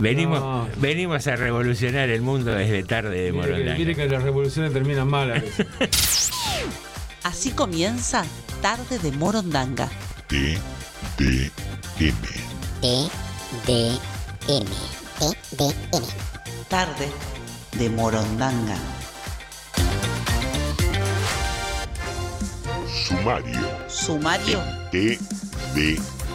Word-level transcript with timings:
Venimos, 0.00 0.40
No. 0.40 0.68
venimos 0.76 1.26
a 1.26 1.36
revolucionar 1.36 2.08
el 2.08 2.22
mundo 2.22 2.52
desde 2.52 2.82
tarde 2.84 3.20
de 3.20 3.32
Morondanga. 3.32 3.74
mire 3.76 3.94
que 3.94 4.08
las 4.08 4.22
revoluciones 4.22 4.72
terminan 4.72 5.08
mal 5.08 5.30
a 5.30 5.34
veces. 5.34 5.66
Así 7.24 7.50
comienza 7.50 8.24
Tarde 8.62 8.98
de 9.00 9.12
Morondanga. 9.12 9.88
T, 10.28 10.56
D, 11.18 11.50
M. 12.00 12.14
T, 12.80 13.10
D, 13.66 13.88
M. 14.48 14.66
T, 15.18 15.56
D, 15.56 15.74
M. 15.92 16.06
Tarde 16.68 17.08
de 17.78 17.90
Morondanga. 17.90 18.76
Sumario. 23.06 23.58
Sumario 23.88 24.60
T, 24.90 25.18
D, 25.74 25.94
M. 25.94 26.17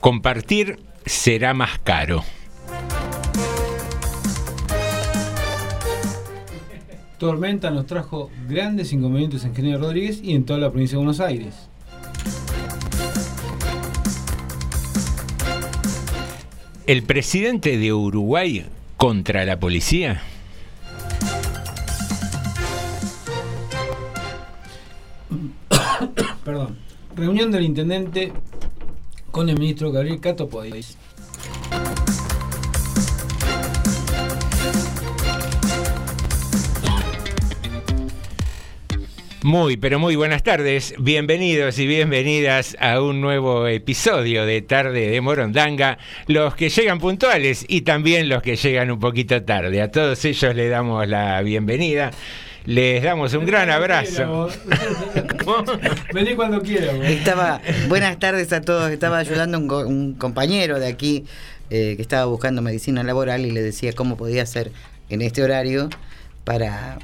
Compartir 0.00 0.78
será 1.04 1.52
más 1.52 1.78
caro. 1.78 2.24
Tormenta 7.18 7.70
nos 7.70 7.84
trajo 7.84 8.30
grandes 8.48 8.94
inconvenientes 8.94 9.44
en 9.44 9.54
General 9.54 9.80
Rodríguez 9.80 10.20
y 10.22 10.34
en 10.34 10.46
toda 10.46 10.58
la 10.58 10.70
provincia 10.70 10.96
de 10.96 11.04
Buenos 11.04 11.20
Aires. 11.20 11.68
El 16.86 17.02
presidente 17.02 17.76
de 17.76 17.92
Uruguay 17.92 18.64
contra 18.96 19.44
la 19.44 19.60
policía. 19.60 20.22
Perdón. 26.44 26.78
Reunión 27.14 27.50
del 27.50 27.64
intendente 27.64 28.32
con 29.30 29.48
el 29.48 29.58
ministro 29.58 29.92
Gabriel 29.92 30.20
Cato 30.20 30.48
Podés. 30.48 30.96
Muy, 39.42 39.78
pero 39.78 39.98
muy 39.98 40.16
buenas 40.16 40.42
tardes. 40.42 40.94
Bienvenidos 40.98 41.78
y 41.78 41.86
bienvenidas 41.86 42.76
a 42.78 43.00
un 43.00 43.22
nuevo 43.22 43.66
episodio 43.66 44.44
de 44.44 44.60
Tarde 44.60 45.08
de 45.08 45.20
Morondanga. 45.22 45.96
Los 46.26 46.54
que 46.54 46.68
llegan 46.68 46.98
puntuales 46.98 47.64
y 47.66 47.80
también 47.80 48.28
los 48.28 48.42
que 48.42 48.56
llegan 48.56 48.90
un 48.90 49.00
poquito 49.00 49.42
tarde. 49.42 49.80
A 49.80 49.90
todos 49.90 50.22
ellos 50.26 50.54
les 50.54 50.70
damos 50.70 51.08
la 51.08 51.40
bienvenida. 51.40 52.10
Les 52.66 53.02
damos 53.02 53.32
un 53.34 53.46
gran 53.46 53.70
abrazo. 53.70 54.48
Vení 56.14 56.34
cuando 56.34 56.60
quieras. 56.62 56.94
Estaba, 57.02 57.60
buenas 57.88 58.18
tardes 58.18 58.52
a 58.52 58.60
todos, 58.60 58.90
estaba 58.90 59.18
ayudando 59.18 59.58
un, 59.58 59.66
co- 59.66 59.86
un 59.86 60.14
compañero 60.14 60.78
de 60.78 60.86
aquí 60.88 61.24
eh, 61.70 61.94
que 61.96 62.02
estaba 62.02 62.26
buscando 62.26 62.62
medicina 62.62 63.02
laboral 63.02 63.46
y 63.46 63.50
le 63.50 63.62
decía 63.62 63.92
cómo 63.94 64.16
podía 64.16 64.42
hacer 64.42 64.72
en 65.08 65.22
este 65.22 65.42
horario 65.42 65.88
para, 66.44 66.98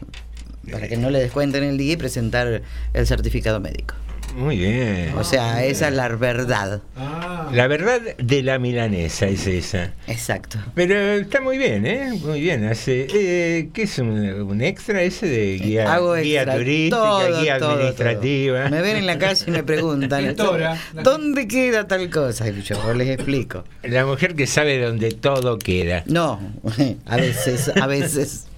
para 0.71 0.89
que 0.89 0.97
no 0.97 1.11
le 1.11 1.21
descuenten 1.21 1.65
el 1.65 1.79
día 1.79 1.95
y 1.95 1.97
presentar 1.97 2.63
el 2.93 3.07
certificado 3.07 3.59
médico. 3.61 3.95
Muy 4.37 4.59
bien. 4.59 5.15
O 5.17 5.25
sea, 5.25 5.65
esa 5.65 5.89
es 5.89 5.95
la 5.95 6.09
verdad. 6.09 6.83
Ah, 6.95 7.49
La 7.55 7.67
verdad 7.69 8.03
de 8.19 8.43
la 8.43 8.59
milanesa 8.59 9.27
es 9.27 9.47
esa. 9.47 9.95
Exacto. 10.07 10.59
Pero 10.75 10.95
está 11.15 11.41
muy 11.41 11.57
bien, 11.57 11.87
¿eh? 11.87 12.13
Muy 12.23 12.43
bien. 12.43 12.67
Hace, 12.67 13.07
eh, 13.15 13.71
¿Qué 13.73 13.85
es 13.85 13.99
un, 13.99 14.11
un 14.11 14.61
extra 14.61 15.01
ese 15.01 15.27
de 15.27 15.57
guía, 15.57 15.91
Hago 15.95 16.15
guía 16.17 16.43
extra, 16.43 16.59
turística, 16.59 16.97
todo, 16.97 17.41
guía 17.41 17.59
todo, 17.59 17.71
administrativa? 17.73 18.61
todo. 18.61 18.71
Me 18.71 18.83
ven 18.83 18.97
en 18.99 19.07
la 19.07 19.19
calle 19.19 19.45
y 19.47 19.51
me 19.51 19.63
preguntan. 19.63 20.37
¿dónde 21.03 21.49
queda 21.49 21.89
tal 21.89 22.11
cosa? 22.11 22.47
Y 22.51 22.61
yo 22.61 22.93
les 22.93 23.09
explico. 23.09 23.65
La 23.85 24.05
mujer 24.05 24.35
que 24.35 24.47
sabe 24.47 24.79
dónde 24.79 25.13
todo 25.13 25.59
queda. 25.59 26.03
No, 26.05 26.39
a 27.07 27.17
veces, 27.17 27.71
a 27.75 27.87
veces. 27.87 28.49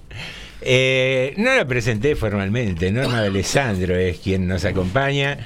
Eh, 0.61 1.33
no 1.37 1.55
la 1.55 1.65
presenté 1.65 2.17
formalmente, 2.17 2.91
Norma 2.91 3.21
de 3.21 3.27
Alessandro 3.27 3.95
es 3.95 4.17
quien 4.17 4.45
nos 4.45 4.65
acompaña 4.65 5.37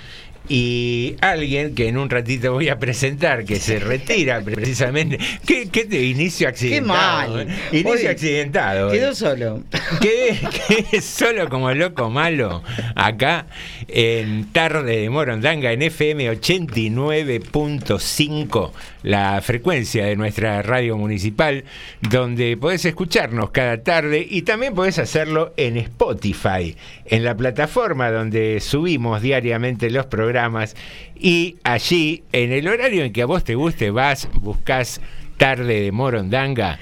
y 0.50 1.16
alguien 1.22 1.74
que 1.74 1.88
en 1.88 1.98
un 1.98 2.10
ratito 2.10 2.54
voy 2.54 2.70
a 2.70 2.78
presentar, 2.78 3.46
que 3.46 3.58
se 3.58 3.80
retira 3.80 4.42
precisamente. 4.46 5.18
¿Qué, 5.46 5.70
qué 5.70 5.82
inicio 6.04 6.48
accidentado? 6.48 7.36
mal. 7.36 7.48
eh? 7.50 7.56
Inicio 7.72 7.92
Hoy 7.92 8.08
accidentado. 8.08 8.92
Quedó 8.92 9.12
eh. 9.12 9.16
solo. 9.16 9.64
Quedé, 10.02 10.40
quedé 10.68 11.02
solo 11.02 11.50
como 11.50 11.72
loco 11.74 12.10
malo 12.10 12.62
acá 12.96 13.46
en 13.88 14.52
Tarde 14.52 15.02
de 15.02 15.10
Morondanga 15.10 15.72
en 15.72 15.82
FM 15.82 16.32
89.5 16.32 18.72
la 19.04 19.42
frecuencia 19.42 20.06
de 20.06 20.16
nuestra 20.16 20.62
radio 20.62 20.98
municipal, 20.98 21.64
donde 22.02 22.58
podés 22.58 22.86
escucharnos 22.86 23.52
cada 23.52 23.84
tarde 23.84 24.26
y 24.30 24.44
también 24.44 24.74
podés 24.74 25.00
hacerlo 25.00 25.54
en 25.58 25.78
Spotify, 25.78 26.76
en 27.06 27.24
la 27.24 27.36
plataforma 27.36 28.12
donde 28.12 28.60
subimos 28.60 29.22
diariamente 29.22 29.90
los 29.90 30.06
programas 30.06 30.76
y 31.16 31.58
allí, 31.64 32.24
en 32.32 32.52
el 32.52 32.68
horario 32.68 33.04
en 33.04 33.14
que 33.14 33.22
a 33.22 33.26
vos 33.26 33.44
te 33.44 33.56
guste, 33.56 33.92
vas, 33.92 34.30
buscas 34.34 35.02
tarde 35.38 35.82
de 35.82 35.92
Morondanga 35.92 36.80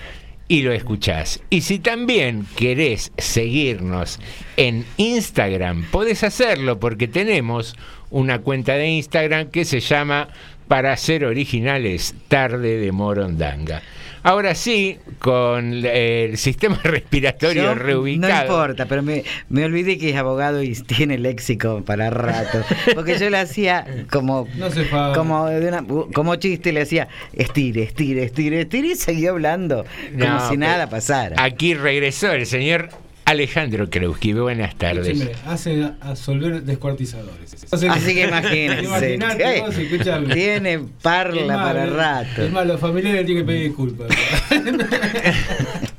y 0.52 0.64
lo 0.64 0.74
escuchás. 0.74 1.42
Y 1.50 1.62
si 1.62 1.80
también 1.80 2.46
querés 2.58 3.14
seguirnos 3.18 4.20
en 4.58 4.86
Instagram, 4.98 5.86
podés 5.92 6.26
hacerlo 6.26 6.78
porque 6.78 7.08
tenemos 7.08 7.78
una 8.10 8.40
cuenta 8.40 8.74
de 8.74 8.90
Instagram 8.90 9.50
que 9.50 9.64
se 9.64 9.80
llama 9.80 10.28
Para 10.68 10.98
ser 10.98 11.24
originales, 11.24 12.16
tarde 12.28 12.80
de 12.80 12.92
Morondanga. 12.92 13.82
Ahora 14.24 14.54
sí, 14.56 14.98
con 15.20 15.74
el 15.86 16.38
sistema 16.38 16.80
respiratorio 16.84 17.64
Yo, 17.64 17.74
reubicado. 17.76 18.34
No 18.34 18.42
importa, 18.42 18.86
pero 18.86 19.02
me, 19.02 19.24
me 19.50 19.66
olvidé 19.66 19.98
que 19.98 20.10
es 20.12 20.16
abogado 20.16 20.62
y 20.62 20.74
tiene 20.88 21.18
léxico 21.18 21.84
para 21.86 22.10
rato. 22.10 22.64
Porque 22.94 23.18
yo 23.18 23.30
le 23.30 23.38
hacía 23.38 23.86
como, 24.12 24.48
No 24.58 24.68
como, 25.16 25.48
de 25.48 25.68
una- 25.68 25.84
como 26.14 26.36
chiste, 26.36 26.72
le 26.72 26.82
hacía 26.82 27.08
estire, 27.34 27.84
estire, 27.84 28.24
estire, 28.24 28.62
estire 28.62 28.88
y 28.90 28.96
seguía 28.96 29.32
hablando 29.32 29.86
como 30.12 30.26
No, 30.26 30.50
si 30.50 30.58
nada 30.58 30.90
pasara. 30.90 31.36
Aquí 31.44 31.74
regresó 31.74 32.32
el 32.32 32.46
señor 32.46 32.90
Alejandro 33.32 33.90
Kreuski. 33.90 34.34
Buenas 34.34 34.76
tardes. 34.76 35.08
Escúcheme, 35.08 35.32
hace 35.46 35.90
absolver 36.02 36.64
descuartizadores. 36.64 37.66
Así 37.72 38.14
que 38.14 38.28
imagínense. 38.28 39.14
Imaginate 39.14 39.38
¿qué? 39.38 39.62
vos, 39.62 39.78
escuchame. 39.78 40.34
Tiene 40.34 40.80
parla 41.02 41.56
más, 41.56 41.66
para 41.66 41.86
rato. 41.86 42.44
Es 42.44 42.52
más, 42.52 42.68
los 42.68 42.80
familiares 42.80 43.26
tienen 43.26 43.46
que 43.46 43.48
pedir 43.48 43.68
disculpas. 43.70 44.10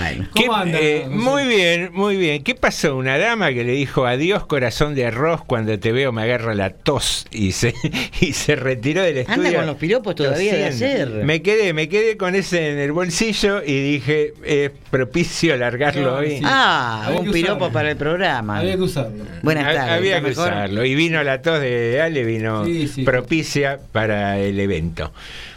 Bueno. 0.00 0.28
¿Qué- 0.34 0.46
¿Cómo 0.46 0.56
anda? 0.56 0.78
eh, 0.80 1.06
muy 1.08 1.44
bien, 1.46 1.90
muy 1.92 2.16
bien. 2.16 2.42
¿Qué 2.42 2.54
pasó? 2.54 2.96
Una 2.96 3.18
dama 3.18 3.52
que 3.52 3.64
le 3.64 3.72
dijo 3.72 4.06
adiós 4.06 4.46
corazón 4.46 4.94
de 4.94 5.06
arroz 5.06 5.42
cuando 5.44 5.78
te 5.78 5.92
veo 5.92 6.12
me 6.12 6.22
agarra 6.22 6.54
la 6.54 6.70
tos 6.70 7.26
y 7.30 7.52
se, 7.52 7.74
y 8.20 8.32
se 8.32 8.56
retiró 8.56 9.02
del 9.02 9.18
estudio. 9.18 9.46
Anda 9.48 9.58
con 9.58 9.66
los 9.66 9.76
piropos 9.76 10.14
todavía 10.14 10.54
de 10.54 10.64
ayer. 10.64 11.08
Me 11.24 11.42
quedé, 11.42 11.72
me 11.72 11.88
quedé 11.88 12.16
con 12.16 12.34
ese 12.34 12.72
en 12.72 12.78
el 12.78 12.92
bolsillo 12.92 13.62
y 13.64 13.92
dije, 13.92 14.32
es 14.44 14.70
propicio 14.90 15.56
largarlo 15.56 16.10
No, 16.12 16.16
hoy. 16.18 16.38
sí. 16.38 16.42
Ah, 16.44 17.04
Había 17.06 17.20
un 17.20 17.30
piropo 17.32 17.54
usarlo. 17.56 17.72
para 17.72 17.90
el 17.90 17.96
programa. 17.96 18.58
Había 18.58 18.76
que 18.76 18.82
usarlo. 18.82 19.24
Buenas 19.42 19.64
Ha- 19.66 19.74
tardes. 19.74 19.92
Había 19.92 20.16
¿está 20.16 20.22
que 20.22 20.28
mejor? 20.30 20.48
usarlo. 20.48 20.84
Y 20.84 20.94
vino 20.94 21.22
la 21.22 21.42
tos 21.42 21.60
de 21.60 22.00
Ale, 22.00 22.24
vino 22.24 22.64
Sí, 22.64 22.88
sí. 22.88 23.02
propicia 23.02 23.78
para 23.92 24.38
el 24.38 24.58
evento. 24.60 25.12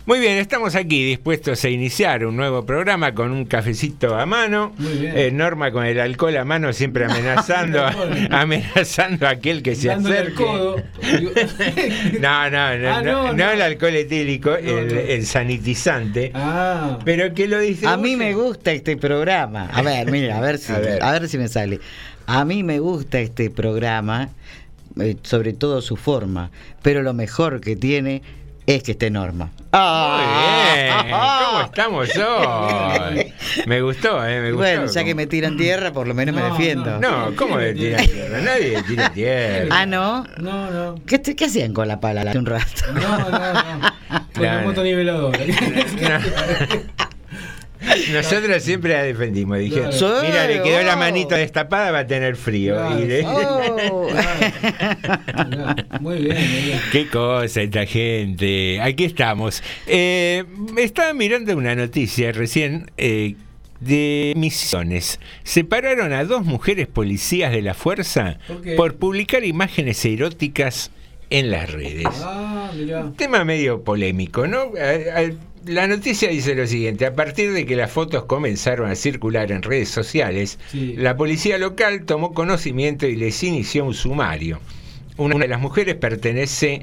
Muy 0.08 0.20
bien, 0.20 0.38
estamos 0.40 0.74
aquí 0.76 1.06
dispuestos 1.06 1.64
a 1.64 1.70
iniciar 1.70 2.26
un 2.26 2.36
nuevo 2.36 2.66
programa 2.66 3.14
con 3.14 3.32
un 3.32 3.46
cafecito 3.46 4.16
a 4.18 4.26
mano. 4.26 4.74
Muy 4.80 4.94
bien. 4.94 5.14
Eh, 5.16 5.32
Norma 5.32 5.72
con 5.72 5.86
el 5.86 6.00
alcohol 6.00 6.36
a 6.38 6.44
mano, 6.44 6.74
siempre 6.74 7.06
amenazando, 7.06 7.86
Alcohol. 7.86 8.28
amenazando 8.32 9.28
a 9.28 9.30
aquel 9.32 9.62
que 9.62 9.76
se 9.76 9.90
Dándole 9.90 10.16
el 10.18 10.22
acerque. 10.24 10.44
codo. 10.44 10.76
No, 12.20 12.50
no, 12.50 12.78
no, 12.78 12.90
Ah, 12.90 13.02
no, 13.04 13.04
no, 13.04 13.24
no 13.28 13.34
no. 13.34 13.52
el 13.52 13.62
alcohol 13.62 13.96
etílico, 13.96 14.50
No, 14.50 14.56
el, 14.58 14.88
no. 14.94 15.00
el 15.00 15.26
sanitizante. 15.26 16.32
Ah. 16.34 16.98
Pero 17.06 17.34
que 17.36 17.48
lo 17.48 17.60
dice. 17.60 17.86
A 17.88 17.96
mí 17.96 18.16
me 18.16 18.34
gusta 18.34 18.72
este 18.72 18.98
programa. 18.98 19.70
A 19.72 19.84
ver, 19.84 20.10
mira, 20.12 20.38
a 20.40 20.42
ver 20.42 20.58
si, 20.58 20.74
A 20.74 20.80
ver. 20.80 21.04
a 21.04 21.12
ver 21.12 21.30
si 21.30 21.38
me 21.38 21.48
sale. 21.48 21.80
A 22.26 22.44
mí 22.44 22.64
me 22.64 22.80
gusta 22.80 23.20
este 23.20 23.52
programa, 23.52 24.30
eh, 25.00 25.16
sobre 25.22 25.54
todo 25.54 25.80
su 25.82 25.96
forma, 25.96 26.50
pero 26.82 27.04
lo 27.04 27.14
mejor 27.14 27.62
que 27.62 27.76
tiene 27.76 28.24
es 28.66 28.84
que 28.84 28.92
esté 28.92 29.10
Norma. 29.10 29.50
Muy 29.74 30.26
bien, 30.76 30.94
¿cómo 31.46 31.62
estamos 31.62 32.10
hoy? 32.18 33.34
Me 33.66 33.82
gustó, 33.82 34.26
eh, 34.26 34.42
me 34.42 34.52
gustó. 34.52 34.58
Bueno, 34.58 34.86
ya 34.88 35.04
que 35.04 35.16
me 35.16 35.28
tiran 35.28 35.56
tierra, 35.58 35.92
por 35.94 36.08
lo 36.08 36.14
menos 36.14 36.36
me 36.36 36.42
No, 36.42 36.50
defiendo. 36.52 37.00
No, 37.00 37.34
¿cómo 37.36 37.58
le 37.58 37.74
tiran 37.74 38.06
tierra? 38.06 38.42
Nadie 38.42 38.84
tira 38.84 39.10
tierra. 39.14 39.68
Ah, 39.72 39.86
¿no? 39.86 40.26
No, 40.38 40.70
no. 40.72 40.96
¿Qué, 41.06 41.20
te- 41.20 41.36
qué 41.36 41.46
hacían 41.46 41.74
con 41.74 41.88
la 41.88 42.00
pala 42.00 42.22
hace 42.22 42.38
un 42.38 42.46
rato? 42.46 42.66
No, 42.94 43.02
no, 43.02 43.30
no. 43.30 43.62
Con 44.34 44.44
No, 44.44 44.44
la 44.44 44.62
no. 44.62 44.68
Nosotros 48.14 48.62
siempre 48.64 48.94
la 48.94 49.04
defendimos. 49.04 49.58
Dije, 49.60 49.82
Claro. 49.82 50.22
mira, 50.22 50.48
le 50.48 50.62
quedó 50.62 50.82
la 50.84 50.94
Oh. 50.96 50.98
manito 50.98 51.36
destapada, 51.36 51.92
va 51.92 52.00
a 52.00 52.08
tener 52.08 52.36
frío. 52.36 52.76
Claro. 52.76 53.00
Y 53.00 53.08
le- 53.08 53.24
Oh. 53.26 54.08
Muy 56.00 56.18
bien, 56.24 56.36
muy 56.38 56.62
bien. 56.66 56.80
Qué 56.92 57.08
cosa 57.08 57.62
esta 57.62 57.86
gente. 57.86 58.80
Aquí 58.82 59.06
estamos. 59.06 59.64
Eh, 59.88 60.44
estaba 60.78 61.14
mirando 61.14 61.56
una 61.56 61.76
noticia 61.76 62.32
recién 62.32 62.90
eh, 62.98 63.36
de 63.80 64.34
Misiones. 64.36 65.20
Separaron 65.44 66.14
a 66.14 66.24
dos 66.26 66.46
mujeres 66.46 66.88
policías 66.88 67.52
de 67.52 67.62
la 67.62 67.74
fuerza 67.74 68.38
¿Por 68.78 68.96
publicar 68.96 69.44
imágenes 69.44 70.04
eróticas 70.06 70.92
en 71.30 71.50
las 71.52 71.72
redes. 71.72 72.06
Ah, 72.24 72.70
mirá. 72.76 73.00
Un 73.02 73.16
tema 73.16 73.46
medio 73.46 73.84
polémico, 73.84 74.48
¿no? 74.48 74.72
La 75.66 75.88
noticia 75.88 76.28
dice 76.30 76.56
lo 76.56 76.66
siguiente, 76.66 77.06
a 77.06 77.14
partir 77.14 77.54
de 77.54 77.66
que 77.68 77.76
las 77.76 77.92
fotos 77.92 78.26
comenzaron 78.26 78.90
a 78.90 78.96
circular 78.96 79.52
en 79.52 79.62
redes 79.62 79.90
sociales, 79.90 80.58
Sí. 80.72 80.96
la 80.98 81.16
policía 81.16 81.58
local 81.60 82.06
tomó 82.06 82.34
conocimiento 82.34 83.06
y 83.06 83.16
les 83.16 83.44
inició 83.44 83.86
un 83.86 83.94
sumario. 83.94 84.60
Una 85.18 85.38
de 85.38 85.48
las 85.48 85.60
mujeres 85.62 85.96
pertenece 85.96 86.82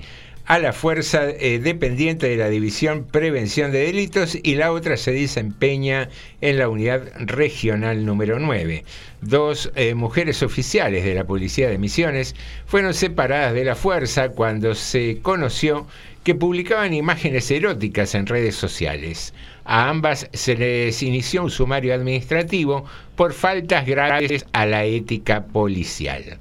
a 0.48 0.58
la 0.58 0.72
fuerza 0.72 1.28
eh, 1.28 1.58
dependiente 1.58 2.26
de 2.26 2.36
la 2.36 2.48
División 2.48 3.04
Prevención 3.04 3.70
de 3.70 3.80
Delitos 3.80 4.38
y 4.42 4.54
la 4.54 4.72
otra 4.72 4.96
se 4.96 5.12
desempeña 5.12 6.08
en 6.40 6.56
la 6.56 6.70
unidad 6.70 7.02
regional 7.18 8.06
número 8.06 8.38
9. 8.38 8.82
Dos 9.20 9.70
eh, 9.74 9.94
mujeres 9.94 10.42
oficiales 10.42 11.04
de 11.04 11.14
la 11.14 11.24
Policía 11.24 11.68
de 11.68 11.76
Misiones 11.76 12.34
fueron 12.64 12.94
separadas 12.94 13.52
de 13.52 13.66
la 13.66 13.74
fuerza 13.74 14.30
cuando 14.30 14.74
se 14.74 15.18
conoció 15.20 15.86
que 16.24 16.34
publicaban 16.34 16.94
imágenes 16.94 17.50
eróticas 17.50 18.14
en 18.14 18.26
redes 18.26 18.56
sociales. 18.56 19.34
A 19.66 19.90
ambas 19.90 20.30
se 20.32 20.56
les 20.56 21.02
inició 21.02 21.42
un 21.42 21.50
sumario 21.50 21.92
administrativo 21.92 22.86
por 23.16 23.34
faltas 23.34 23.84
graves 23.84 24.46
a 24.54 24.64
la 24.64 24.86
ética 24.86 25.44
policial. 25.44 26.38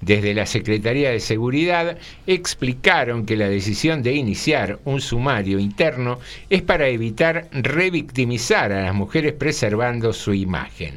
Desde 0.00 0.34
la 0.34 0.46
Secretaría 0.46 1.10
de 1.10 1.20
Seguridad 1.20 1.96
explicaron 2.26 3.24
que 3.24 3.36
la 3.36 3.48
decisión 3.48 4.02
de 4.02 4.14
iniciar 4.14 4.78
un 4.84 5.00
sumario 5.00 5.58
interno 5.58 6.18
es 6.50 6.62
para 6.62 6.88
evitar 6.88 7.48
revictimizar 7.52 8.72
a 8.72 8.82
las 8.82 8.94
mujeres 8.94 9.32
preservando 9.32 10.12
su 10.12 10.34
imagen. 10.34 10.94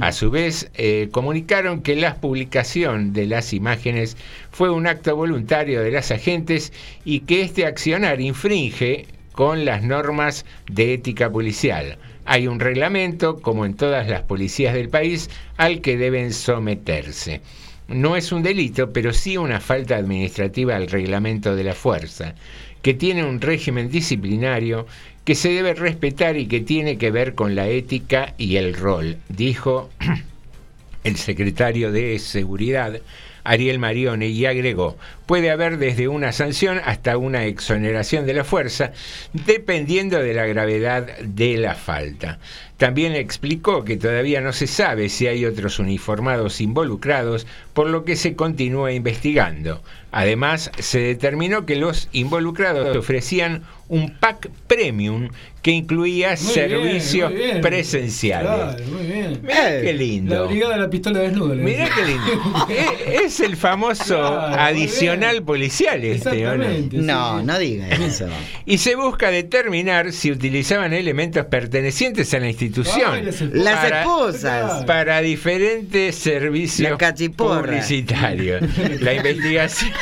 A 0.00 0.12
su 0.12 0.30
vez, 0.30 0.70
eh, 0.74 1.08
comunicaron 1.10 1.82
que 1.82 1.96
la 1.96 2.16
publicación 2.16 3.12
de 3.12 3.26
las 3.26 3.52
imágenes 3.52 4.16
fue 4.50 4.70
un 4.70 4.86
acto 4.86 5.16
voluntario 5.16 5.80
de 5.82 5.90
las 5.90 6.10
agentes 6.10 6.72
y 7.04 7.20
que 7.20 7.42
este 7.42 7.66
accionar 7.66 8.20
infringe 8.20 9.06
con 9.32 9.64
las 9.64 9.82
normas 9.82 10.44
de 10.70 10.94
ética 10.94 11.30
policial. 11.30 11.98
Hay 12.24 12.46
un 12.46 12.60
reglamento, 12.60 13.40
como 13.40 13.66
en 13.66 13.74
todas 13.74 14.08
las 14.08 14.22
policías 14.22 14.74
del 14.74 14.88
país, 14.88 15.28
al 15.56 15.80
que 15.80 15.96
deben 15.96 16.32
someterse. 16.32 17.40
No 17.88 18.16
es 18.16 18.32
un 18.32 18.42
delito, 18.42 18.92
pero 18.92 19.12
sí 19.12 19.36
una 19.36 19.60
falta 19.60 19.96
administrativa 19.96 20.76
al 20.76 20.88
reglamento 20.88 21.54
de 21.56 21.64
la 21.64 21.74
fuerza, 21.74 22.34
que 22.80 22.94
tiene 22.94 23.24
un 23.24 23.40
régimen 23.40 23.90
disciplinario 23.90 24.86
que 25.24 25.34
se 25.34 25.50
debe 25.50 25.74
respetar 25.74 26.36
y 26.36 26.46
que 26.46 26.60
tiene 26.60 26.98
que 26.98 27.10
ver 27.10 27.34
con 27.34 27.54
la 27.54 27.68
ética 27.68 28.34
y 28.38 28.56
el 28.56 28.74
rol, 28.74 29.18
dijo 29.28 29.90
el 31.04 31.16
secretario 31.16 31.92
de 31.92 32.18
Seguridad, 32.18 33.00
Ariel 33.44 33.78
Marione, 33.78 34.28
y 34.28 34.46
agregó, 34.46 34.96
puede 35.26 35.50
haber 35.50 35.78
desde 35.78 36.08
una 36.08 36.32
sanción 36.32 36.80
hasta 36.84 37.16
una 37.16 37.44
exoneración 37.46 38.26
de 38.26 38.34
la 38.34 38.44
fuerza, 38.44 38.92
dependiendo 39.32 40.18
de 40.18 40.34
la 40.34 40.46
gravedad 40.46 41.18
de 41.18 41.56
la 41.56 41.74
falta. 41.74 42.38
También 42.76 43.14
explicó 43.14 43.84
que 43.84 43.96
todavía 43.96 44.40
no 44.40 44.52
se 44.52 44.66
sabe 44.66 45.08
si 45.08 45.28
hay 45.28 45.44
otros 45.44 45.78
uniformados 45.78 46.60
involucrados, 46.60 47.46
por 47.74 47.88
lo 47.88 48.04
que 48.04 48.16
se 48.16 48.34
continúa 48.34 48.92
investigando. 48.92 49.82
Además, 50.10 50.70
se 50.78 50.98
determinó 50.98 51.64
que 51.64 51.76
los 51.76 52.08
involucrados 52.12 52.96
ofrecían 52.96 53.62
un 53.92 54.08
pack 54.18 54.48
premium 54.66 55.28
que 55.60 55.70
incluía 55.70 56.28
Muy 56.30 56.36
bien, 56.38 56.54
servicios 56.54 57.30
muy 57.30 57.40
bien. 57.42 57.60
presenciales. 57.60 58.50
Claro, 58.50 58.76
muy 58.90 59.06
bien. 59.06 59.40
Mirá 59.42 59.80
qué 59.82 59.92
La 59.92 59.92
lindo. 59.92 60.48
brigada 60.48 60.74
de 60.76 60.80
la 60.80 60.90
pistola 60.90 61.18
desnuda. 61.20 61.54
Mirá 61.56 61.88
qué 61.94 62.04
lindo. 62.06 62.66
Eh, 62.70 63.20
es 63.24 63.38
el 63.40 63.54
famoso 63.56 64.16
Claro, 64.16 64.60
adicional 64.62 65.42
policial 65.42 66.02
este, 66.04 66.46
¿o 66.48 66.56
no? 66.56 66.64
Sí, 66.64 66.88
No, 66.92 67.40
sí. 67.40 67.44
no 67.46 67.58
diga 67.58 67.88
eso. 67.88 68.26
Y 68.64 68.78
se 68.78 68.94
busca 68.96 69.30
determinar 69.30 70.12
si 70.12 70.30
utilizaban 70.32 70.94
elementos 70.94 71.44
pertenecientes 71.46 72.32
a 72.32 72.38
la 72.40 72.48
institución. 72.48 73.12
Ay, 73.12 73.24
las 73.52 73.76
Para- 73.76 74.00
esposas. 74.00 74.84
para 74.86 75.20
diferentes 75.20 76.14
servicios 76.16 76.90
La 76.98 77.14
publicitarios. 77.36 78.62
La 79.00 79.14
investigación. 79.16 79.92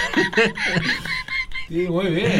Sí, 1.68 1.76
muy 1.88 2.06
bien. 2.06 2.30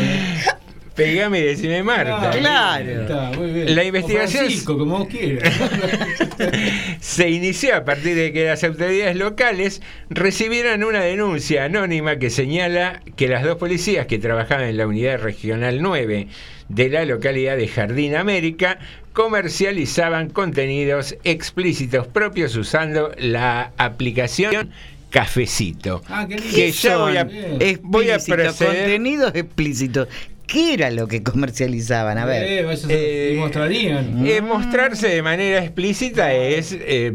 Pegame 0.95 1.39
y 1.41 1.43
decime 1.45 1.83
Marta. 1.83 2.31
Claro. 2.31 3.03
Está, 3.03 3.31
muy 3.37 3.53
bien. 3.53 3.75
La 3.75 3.83
O 3.83 3.85
investigación- 3.85 4.45
Francisco, 4.45 4.77
como 4.79 4.99
vos 4.99 5.09
quieras. 5.09 5.53
Se 7.01 7.29
inició 7.31 7.77
a 7.77 7.85
partir 7.85 8.17
de 8.17 8.33
que 8.33 8.45
las 8.47 8.63
autoridades 8.65 9.17
locales 9.17 9.83
recibieron 10.11 10.85
una 10.85 11.01
denuncia 11.01 11.65
anónima 11.65 12.17
que 12.17 12.31
señala 12.31 13.01
que 13.17 13.29
las 13.29 13.45
dos 13.45 13.57
policías 13.59 14.07
que 14.07 14.19
trabajaban 14.19 14.67
en 14.69 14.77
la 14.77 14.87
unidad 14.87 15.21
regional 15.21 15.81
9 15.81 16.29
de 16.69 16.89
la 16.89 17.05
localidad 17.05 17.57
de 17.57 17.69
Jardín 17.69 18.15
América 18.17 18.79
comercializaban 19.13 20.29
contenidos 20.31 21.17
explícitos 21.25 22.07
propios 22.07 22.55
usando 22.57 23.13
la 23.19 23.73
aplicación 23.77 24.71
Cafecito. 25.11 26.03
Ah, 26.09 26.25
qué 26.29 26.37
lindo. 26.37 26.55
Que 26.55 26.71
ya 26.71 26.97
voy 26.99 27.17
a, 27.17 27.25
voy 27.83 28.11
a 28.11 28.15
Explícito, 28.15 28.37
proceder. 28.37 28.77
contenidos 28.77 29.35
explícitos. 29.35 30.07
¿Qué 30.51 30.75
era 30.75 30.91
lo 30.91 31.07
que 31.07 31.23
comercializaban? 31.23 32.19
A 32.19 32.25
ver. 32.27 32.43
Eh, 32.45 32.77
Eh, 32.89 33.33
y 33.35 33.39
mostrarían. 33.39 34.27
Eh, 34.27 34.41
mostrarse 34.41 35.07
de 35.09 35.23
manera 35.23 35.63
explícita 35.63 36.33
es 36.33 36.77
eh, 36.79 37.13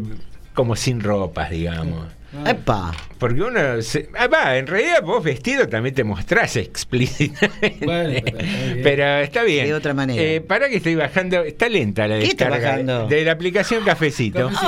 como 0.53 0.77
sin 0.77 1.01
ropas, 1.01 1.49
digamos. 1.49 2.07
Ah, 2.43 2.51
Epa. 2.51 2.93
Porque 3.17 3.41
uno. 3.41 3.81
Se, 3.81 4.09
ah, 4.17 4.27
va, 4.27 4.57
en 4.57 4.67
realidad 4.67 5.01
vos 5.01 5.23
vestido 5.23 5.67
también 5.69 5.95
te 5.95 6.03
mostrás 6.03 6.57
explícitamente. 6.57 7.85
Bueno, 7.85 8.19
pero 8.25 8.37
está 8.39 8.43
bien. 8.43 8.81
Pero 8.83 9.19
está 9.19 9.43
bien. 9.43 9.65
De 9.67 9.73
otra 9.73 9.93
manera. 9.93 10.21
Eh, 10.21 10.41
para 10.41 10.67
que 10.69 10.77
estoy 10.77 10.95
bajando. 10.95 11.41
Está 11.43 11.69
lenta 11.69 12.07
la 12.07 12.19
¿Qué 12.19 12.25
está 12.25 12.45
descarga 12.45 12.71
bajando? 12.71 13.07
de 13.07 13.23
la 13.23 13.31
aplicación 13.31 13.83
Cafecito. 13.85 14.49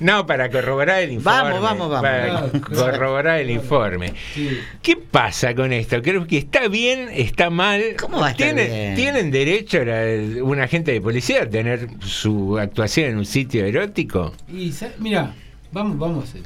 No, 0.00 0.26
para 0.26 0.50
corroborar 0.50 1.02
el 1.02 1.12
informe. 1.12 1.42
Vamos, 1.42 1.60
vamos, 1.62 1.90
vamos. 1.90 2.02
Para 2.02 2.50
corroborar 2.90 3.40
el 3.40 3.50
informe. 3.50 4.12
Sí. 4.34 4.58
¿Qué 4.82 4.96
pasa 4.96 5.54
con 5.54 5.72
esto? 5.72 6.00
Creo 6.02 6.26
que 6.26 6.38
está 6.38 6.68
bien, 6.68 7.08
está 7.12 7.50
mal. 7.50 7.82
¿Cómo 7.98 8.18
va 8.20 8.28
a 8.28 8.30
estar 8.30 8.46
¿Tienen, 8.54 8.70
bien? 8.72 8.94
¿Tienen 8.94 9.30
derecho 9.30 9.84
la- 9.84 10.42
un 10.42 10.60
agente 10.60 10.92
de 10.92 11.00
policía 11.00 11.42
a 11.42 11.46
tener 11.48 11.86
su 12.00 12.58
actuación 12.58 13.10
en 13.10 13.18
un 13.18 13.26
sitio 13.26 13.64
erótico? 13.66 14.32
Y 14.48 14.72
mira, 14.98 15.34
vamos, 15.72 15.98
vamos 15.98 16.24
a 16.24 16.28
hacer. 16.28 16.42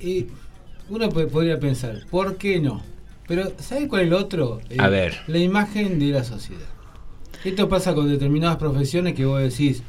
Eh, 0.00 0.26
uno 0.88 1.08
po- 1.08 1.26
podría 1.28 1.58
pensar, 1.58 2.00
¿por 2.10 2.36
qué 2.36 2.60
no? 2.60 2.82
Pero 3.26 3.52
¿sabe 3.58 3.88
cuál 3.88 4.02
es 4.02 4.06
el 4.08 4.14
otro? 4.14 4.60
Eh, 4.70 4.76
A 4.78 4.88
ver. 4.88 5.16
La 5.26 5.38
imagen 5.38 5.98
de 5.98 6.06
la 6.06 6.22
sociedad. 6.24 6.62
Esto 7.44 7.68
pasa 7.68 7.94
con 7.94 8.08
determinadas 8.08 8.56
profesiones 8.56 9.14
que 9.14 9.24
vos 9.24 9.40
decís, 9.42 9.82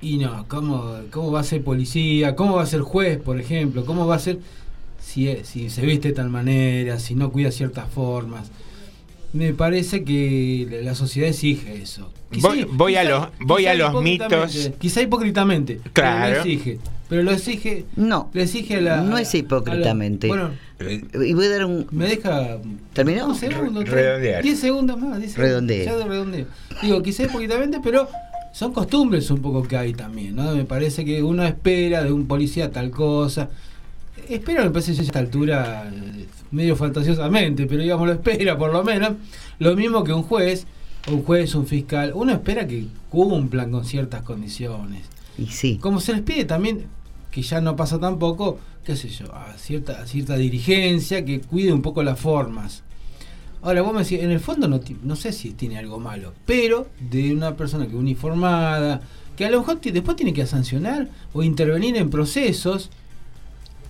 y 0.00 0.18
no, 0.18 0.46
¿cómo, 0.48 0.94
cómo 1.10 1.32
va 1.32 1.40
a 1.40 1.44
ser 1.44 1.62
policía? 1.64 2.36
¿Cómo 2.36 2.56
va 2.56 2.62
a 2.62 2.66
ser 2.66 2.80
juez, 2.82 3.18
por 3.18 3.38
ejemplo? 3.40 3.84
¿Cómo 3.84 4.06
va 4.06 4.14
a 4.16 4.18
ser 4.20 4.38
si, 5.00 5.36
se 5.44 5.82
viste 5.86 6.08
de 6.08 6.14
tal 6.14 6.28
manera, 6.30 6.98
si 6.98 7.14
no 7.14 7.30
cuida 7.32 7.50
ciertas 7.50 7.88
formas? 7.90 8.50
Me 9.32 9.52
parece 9.52 10.04
que 10.04 10.80
la- 10.82 10.94
sociedad 10.94 11.28
exige 11.30 11.82
eso. 11.82 12.10
Voy- 12.40 12.64
voy 12.70 12.96
a 12.96 13.04
los- 13.04 13.28
voy 13.40 13.66
a 13.66 13.74
los 13.74 13.90
hipócritamente, 13.90 14.58
mitos. 14.58 14.78
Quizá 14.78 15.02
hipócritamente. 15.02 15.80
Claro. 15.92 16.26
Pero 16.28 16.40
exige. 16.42 16.78
Pero 17.08 17.22
lo 17.22 17.30
exige. 17.32 17.86
No. 17.96 18.30
Exige 18.34 18.76
a 18.76 18.80
la. 18.80 19.00
No 19.02 19.16
es 19.18 19.34
hipócritamente. 19.34 20.28
la- 20.28 20.34
bueno, 20.34 20.50
Eh, 20.80 21.02
Y 21.26 21.34
voy 21.34 21.46
a 21.46 21.50
dar 21.50 21.64
un. 21.64 21.86
me 21.90 22.06
deja. 22.06 22.58
¿Terminó? 22.92 23.26
Un 23.28 23.34
segundo, 23.34 23.80
tres- 23.80 23.92
Redondear. 23.94 24.42
diez 24.42 24.60
segundos 24.60 24.98
más. 25.00 25.18
diez 25.18 25.32
segundos, 25.32 25.50
Redondeo. 25.50 25.84
ya 25.84 25.96
de 25.96 26.04
redondeo. 26.04 26.46
Digo, 26.82 27.02
quizá 27.02 27.24
hipócritamente, 27.24 27.80
pero 27.82 28.08
son 28.52 28.72
costumbres 28.72 29.28
un 29.30 29.40
poco 29.42 29.62
que 29.64 29.76
hay 29.76 29.92
también, 29.94 30.36
¿no? 30.36 30.54
Me 30.54 30.64
parece 30.64 31.04
que 31.04 31.22
uno 31.22 31.44
espera 31.44 32.04
de 32.04 32.12
un 32.12 32.26
policía 32.26 32.70
tal 32.70 32.90
cosa. 32.90 33.48
Espera, 34.28 34.62
me 34.64 34.70
parece 34.70 34.92
a 34.92 35.02
esta 35.02 35.18
altura 35.18 35.90
eh, 35.92 36.26
medio 36.50 36.76
fantasiosamente, 36.76 37.66
pero 37.66 37.82
digamos, 37.82 38.06
lo 38.06 38.12
espera 38.12 38.56
por 38.58 38.72
lo 38.72 38.84
menos. 38.84 39.12
Lo 39.58 39.74
mismo 39.74 40.04
que 40.04 40.12
un 40.12 40.22
juez, 40.22 40.66
un 41.10 41.22
juez, 41.24 41.54
un 41.54 41.66
fiscal. 41.66 42.12
Uno 42.14 42.32
espera 42.32 42.66
que 42.66 42.86
cumplan 43.10 43.70
con 43.72 43.84
ciertas 43.84 44.22
condiciones. 44.22 45.02
Y 45.38 45.46
sí. 45.46 45.78
Como 45.80 46.00
se 46.00 46.12
les 46.12 46.22
pide 46.22 46.44
también, 46.44 46.84
que 47.38 47.42
ya 47.42 47.60
no 47.60 47.76
pasa 47.76 48.00
tampoco, 48.00 48.58
qué 48.84 48.96
sé 48.96 49.08
yo, 49.08 49.32
a 49.32 49.52
cierta, 49.56 50.02
a 50.02 50.06
cierta 50.06 50.36
dirigencia 50.36 51.24
que 51.24 51.40
cuide 51.40 51.72
un 51.72 51.82
poco 51.82 52.02
las 52.02 52.18
formas. 52.18 52.82
Ahora, 53.62 53.82
vos 53.82 53.92
me 53.92 54.00
decís, 54.02 54.18
en 54.20 54.32
el 54.32 54.40
fondo 54.40 54.66
no, 54.66 55.14
sé 55.14 55.32
si 55.32 55.52
tiene 55.52 55.78
algo 55.78 56.00
malo, 56.00 56.32
pero 56.46 56.88
de 56.98 57.32
una 57.32 57.54
persona 57.56 57.86
que 57.86 57.94
uniformada, 57.94 59.02
que 59.36 59.44
a 59.44 59.50
lo 59.50 59.60
mejor 59.60 59.80
después 59.80 60.16
tiene 60.16 60.32
que 60.32 60.46
sancionar 60.46 61.10
o 61.32 61.44
intervenir 61.44 61.96
en 61.96 62.10
procesos 62.10 62.90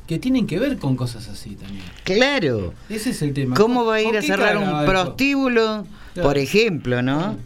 que 0.07 0.19
tienen 0.19 0.47
que 0.47 0.59
ver 0.59 0.76
con 0.76 0.95
cosas 0.95 1.26
así 1.28 1.55
también. 1.55 1.87
Claro. 2.05 2.75
Ese 2.90 3.11
es 3.11 3.23
el 3.23 3.33
tema. 3.33 3.57
¿Cómo 3.57 3.87
va 3.87 3.97
a 3.97 4.02
¿Con 4.02 4.11
ir 4.11 4.19
a 4.19 4.23
cerrar 4.23 4.59
un 4.59 4.85
prostíbulo, 4.85 5.87
Claro. 6.12 6.28
por 6.28 6.37
ejemplo, 6.37 7.00
no? 7.00 7.38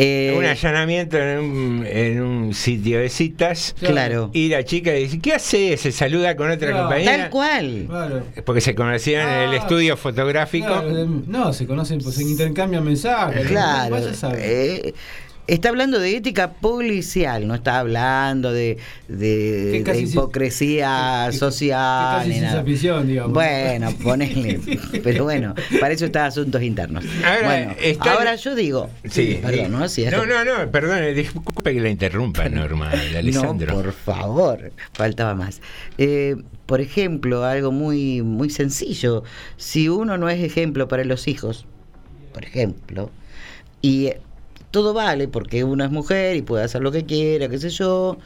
Eh, 0.00 0.32
un 0.38 0.44
allanamiento 0.44 1.18
en 1.18 1.38
un, 1.40 1.84
en 1.86 2.22
un 2.22 2.54
sitio 2.54 3.00
de 3.00 3.08
citas. 3.08 3.74
claro. 3.80 4.30
Y 4.32 4.48
la 4.48 4.62
chica 4.64 4.92
dice, 4.92 5.18
¿qué 5.18 5.32
hace? 5.34 5.76
Se 5.76 5.90
saluda 5.90 6.36
con 6.36 6.48
otra 6.50 6.68
Claro. 6.68 6.84
compañera. 6.84 7.16
Tal 7.24 7.30
cual. 7.30 7.84
Claro. 7.88 8.22
Porque 8.44 8.60
se 8.60 8.76
conocían 8.76 9.28
en 9.28 9.48
el 9.48 9.54
Ah, 9.54 9.56
estudio 9.56 9.96
fotográfico. 9.96 10.66
Claro, 10.68 10.94
de- 10.94 11.08
no, 11.26 11.52
se 11.52 11.66
conocen, 11.66 11.98
pues 12.00 12.14
se 12.14 12.22
intercambian 12.22 12.84
mensajes. 12.84 13.48
Claro. 13.48 13.90
Vaya 13.90 14.10
a 14.10 14.14
saber. 14.14 14.40
eh, 14.40 14.94
está 15.48 15.70
hablando 15.70 15.98
de 15.98 16.16
ética 16.16 16.52
policial, 16.52 17.46
no 17.48 17.54
está 17.56 17.80
hablando 17.80 18.52
de, 18.52 18.78
de, 19.08 19.82
si- 19.94 20.12
hipocresía 20.12 21.24
que- 21.26 21.32
que- 21.32 21.38
social. 21.38 22.22
que 22.24 22.40
casi 22.40 22.40
digamos. 23.08 23.32
Bueno, 23.32 23.92
ponele. 24.02 24.60
Pero 25.02 25.24
bueno, 25.24 25.54
para 25.80 25.94
eso 25.94 26.04
está 26.06 26.26
asuntos 26.26 26.62
internos. 26.62 27.04
Ahora, 27.24 27.46
bueno, 27.46 27.74
está- 27.82 28.12
ahora 28.12 28.34
yo 28.36 28.54
digo. 28.54 28.90
Sí. 29.10 29.40
Perdón, 29.42 29.72
¿no? 29.72 29.88
Sí, 29.88 30.04
no, 30.10 30.24
no, 30.26 30.44
no, 30.44 30.70
perdón, 30.70 31.14
disculpe 31.14 31.74
que 31.74 31.80
la 31.80 31.88
interrumpa, 31.88 32.48
Norma, 32.48 32.90
Alessandro. 33.16 33.74
No, 33.74 33.82
por 33.82 33.92
favor, 33.92 34.72
faltaba 34.92 35.34
más. 35.34 35.60
Eh, 35.96 36.36
por 36.66 36.80
ejemplo, 36.82 37.44
algo 37.44 37.72
muy, 37.72 38.20
muy 38.22 38.50
sencillo. 38.50 39.24
Si 39.56 39.88
uno 39.88 40.18
no 40.18 40.28
es 40.28 40.42
ejemplo 40.44 40.86
para 40.88 41.04
los 41.04 41.26
hijos, 41.26 41.64
por 42.34 42.44
ejemplo, 42.44 43.10
y 43.80 44.06
eh, 44.08 44.20
todo 44.70 44.94
vale 44.94 45.28
porque 45.28 45.64
uno 45.64 45.84
es 45.84 45.90
mujer 45.90 46.36
y 46.36 46.42
puede 46.42 46.64
hacer 46.64 46.82
lo 46.82 46.92
que 46.92 47.04
quiera, 47.04 47.48
qué 47.48 47.58
sé 47.58 47.70
yo, 47.70 48.18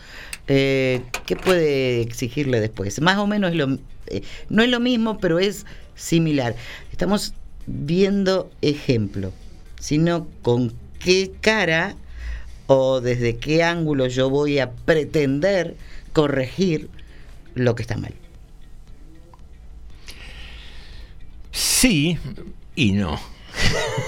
eh, 0.49 1.03
¿qué 1.27 1.37
puede 1.37 2.01
exigirle 2.01 2.61
después? 2.61 3.01
Más 3.01 3.19
o 3.19 3.27
menos 3.27 3.53
es 3.53 3.57
lo, 3.57 3.79
eh, 4.07 4.23
no 4.49 4.63
es 4.63 4.71
lo 4.71 4.81
mismo, 4.81 5.19
pero 5.19 5.39
es 5.39 5.67
similar. 5.95 6.57
Estamos 6.91 7.35
viendo 7.67 8.51
ejemplo, 8.61 9.33
sino 9.79 10.27
con 10.43 10.73
qué 10.99 11.33
cara 11.41 11.97
o 12.67 13.01
desde 13.01 13.37
qué 13.37 13.63
ángulo 13.63 14.07
yo 14.07 14.31
voy 14.31 14.59
a 14.59 14.71
pretender 14.73 15.77
corregir 16.13 16.89
lo 17.55 17.75
que 17.75 17.83
está 17.83 17.97
mal. 17.97 18.15
Sí 21.51 22.19
y 22.75 22.93
no. 22.93 23.21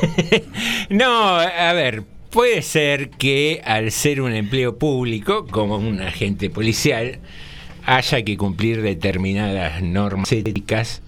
no, 0.88 1.36
a 1.38 1.72
ver, 1.74 2.04
puede 2.34 2.62
ser 2.62 3.10
que 3.10 3.62
al 3.64 3.92
ser 3.92 4.20
un 4.20 4.32
empleo 4.34 4.76
público, 4.76 5.46
como 5.46 5.76
un 5.76 6.00
agente 6.02 6.50
policial, 6.50 7.20
haya 7.86 8.22
que 8.22 8.36
cumplir 8.36 8.82
determinadas 8.82 9.80
normas 9.82 10.32
éticas, 10.32 11.00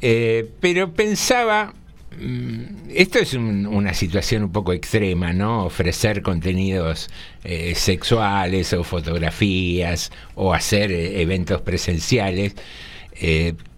eh, 0.00 0.48
pero 0.60 0.92
pensaba, 0.92 1.74
mm, 2.16 2.90
esto 2.94 3.18
es 3.18 3.34
un- 3.34 3.66
una 3.66 3.92
situación 3.92 4.44
un 4.44 4.52
poco 4.52 4.72
extrema, 4.72 5.32
¿no? 5.32 5.64
Ofrecer 5.64 6.22
contenidos 6.22 7.10
eh, 7.42 7.74
sexuales 7.74 8.72
o 8.72 8.84
fotografías 8.84 10.12
o 10.36 10.54
hacer 10.54 10.92
eh, 10.92 11.22
eventos 11.22 11.60
presenciales, 11.62 12.54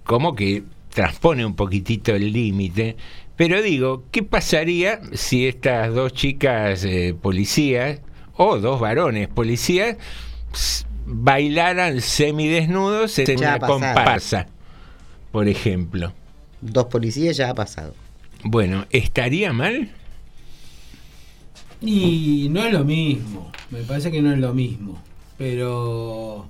como 0.05 0.35
que 0.35 0.63
transpone 0.93 1.47
un 1.47 1.57
poquitito 1.57 2.15
el 2.15 2.31
límite. 2.31 2.97
Pero 3.37 3.63
digo, 3.63 4.05
¿qué 4.13 4.23
pasaría 4.23 5.01
si 5.13 5.47
estas 5.47 5.93
dos 5.93 6.13
chicas 6.13 6.85
eh, 6.85 7.17
policías 7.21 8.01
o 8.37 8.59
dos 8.59 8.81
varones 8.81 9.29
policías 9.29 9.97
bailaran 11.05 12.01
semidesnudos 12.01 13.19
en 13.19 13.37
Ya 13.37 13.57
una 13.57 13.67
comparsa, 13.67 14.47
por 15.33 15.49
ejemplo? 15.49 16.13
Dos 16.61 16.87
policías 16.87 17.37
ya 17.37 17.51
ha 17.51 17.55
pasado. 17.55 17.95
Bueno, 18.45 18.87
¿estaría 18.91 19.53
mal? 19.53 19.91
Y 21.81 22.49
no 22.51 22.65
es 22.65 22.73
lo 22.73 22.85
mismo, 22.85 23.51
me 23.71 23.81
parece 23.83 24.11
que 24.11 24.23
no 24.23 24.33
es 24.33 24.39
lo 24.39 24.55
mismo, 24.55 25.03
pero 25.37 26.47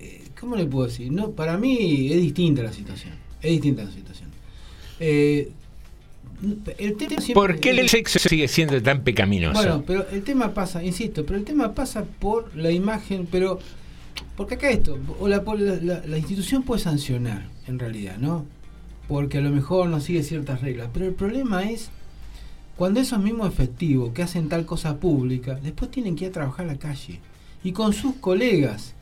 eh, 0.00 0.24
¿cómo 0.40 0.56
le 0.56 0.64
puedo 0.64 0.88
decir? 0.88 1.12
No, 1.12 1.30
para 1.30 1.58
mí 1.58 2.10
es 2.12 2.20
distinta 2.20 2.62
la 2.62 2.72
situación, 2.72 3.14
es 3.42 3.50
distinta 3.50 3.84
la 3.84 3.92
situación. 3.92 4.30
Eh, 4.98 5.52
el 6.78 6.96
tema 6.96 7.20
siempre- 7.20 7.34
¿Por 7.34 7.60
qué 7.60 7.70
el 7.70 7.88
sexo 7.88 8.18
sigue 8.18 8.48
siendo 8.48 8.80
tan 8.82 9.02
pecaminoso? 9.02 9.54
Bueno, 9.54 9.84
pero 9.86 10.06
el 10.10 10.22
tema 10.22 10.52
pasa, 10.54 10.82
insisto, 10.84 11.24
pero 11.24 11.38
el 11.38 11.44
tema 11.44 11.74
pasa 11.74 12.04
por 12.04 12.54
la 12.56 12.70
imagen, 12.70 13.26
pero 13.30 13.58
porque 14.36 14.54
acá 14.56 14.70
esto, 14.70 14.98
o 15.20 15.28
la, 15.28 15.38
la, 15.42 15.74
la- 15.82 16.02
la 16.06 16.18
institución 16.18 16.62
puede 16.62 16.80
sancionar, 16.82 17.48
en 17.66 17.78
realidad, 17.78 18.18
¿no? 18.18 18.44
Porque 19.08 19.38
a 19.38 19.40
lo 19.40 19.50
mejor 19.50 19.88
no 19.88 20.00
sigue 20.00 20.22
ciertas 20.22 20.60
reglas, 20.60 20.88
pero 20.92 21.06
el 21.06 21.12
problema 21.14 21.70
es 21.70 21.90
cuando 22.76 23.00
esos 23.00 23.20
mismos 23.22 23.48
efectivos 23.48 24.12
que 24.12 24.22
hacen 24.22 24.48
tal 24.48 24.66
cosa 24.66 24.98
pública, 24.98 25.54
después 25.62 25.90
tienen 25.90 26.16
que 26.16 26.24
ir 26.24 26.30
a 26.30 26.34
trabajar 26.34 26.66
a 26.66 26.72
la 26.72 26.78
calle 26.78 27.20
y 27.64 27.72
con 27.72 27.92
sus 27.94 28.16
colegas. 28.16 28.92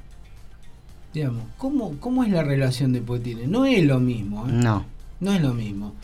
Digamos, 1.12 1.44
¿cómo, 1.58 1.96
cómo 2.00 2.24
es 2.24 2.30
la 2.30 2.42
relación 2.42 2.92
después 2.92 3.22
tiene? 3.22 3.46
No 3.46 3.64
es 3.66 3.84
lo 3.84 4.00
mismo. 4.00 4.46
¿eh? 4.48 4.52
No. 4.52 4.84
No 5.20 5.32
es 5.32 5.40
lo 5.40 5.54
mismo. 5.54 5.94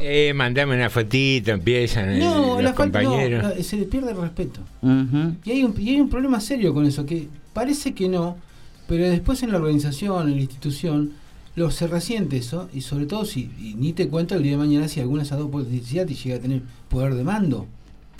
Eh, 0.00 0.32
mandame 0.34 0.74
una 0.74 0.90
fotito, 0.90 1.52
empiezan 1.52 2.10
eh, 2.10 2.18
No, 2.18 2.54
los 2.60 2.70
no, 2.70 2.74
compañeros. 2.74 3.42
la- 3.56 3.62
se 3.62 3.76
le 3.76 3.84
pierde 3.84 4.10
el 4.10 4.16
respeto. 4.16 4.60
Y 5.44 5.50
hay, 5.50 5.62
un, 5.64 5.74
y 5.80 5.90
hay 5.90 6.00
un 6.00 6.08
problema 6.08 6.40
serio 6.40 6.74
con 6.74 6.86
eso, 6.86 7.06
que 7.06 7.28
parece 7.52 7.94
que 7.94 8.08
no, 8.08 8.36
pero 8.88 9.08
después 9.08 9.42
en 9.42 9.52
la 9.52 9.58
organización, 9.58 10.28
en 10.28 10.34
la 10.36 10.40
institución, 10.42 11.12
lo 11.54 11.70
se 11.70 11.86
resiente 11.86 12.36
eso, 12.36 12.68
y 12.74 12.82
sobre 12.82 13.06
todo 13.06 13.24
si, 13.24 13.50
y 13.60 13.74
ni 13.78 13.92
te 13.92 14.08
cuento 14.08 14.34
el 14.34 14.42
día 14.42 14.52
de 14.52 14.58
mañana 14.58 14.88
si 14.88 15.00
alguna 15.00 15.22
de 15.22 15.26
esas 15.26 15.38
dos 15.38 15.50
publicidades 15.50 16.08
te 16.08 16.14
llega 16.22 16.36
a 16.36 16.40
tener 16.40 16.62
poder 16.88 17.14
de 17.14 17.24
mando, 17.24 17.66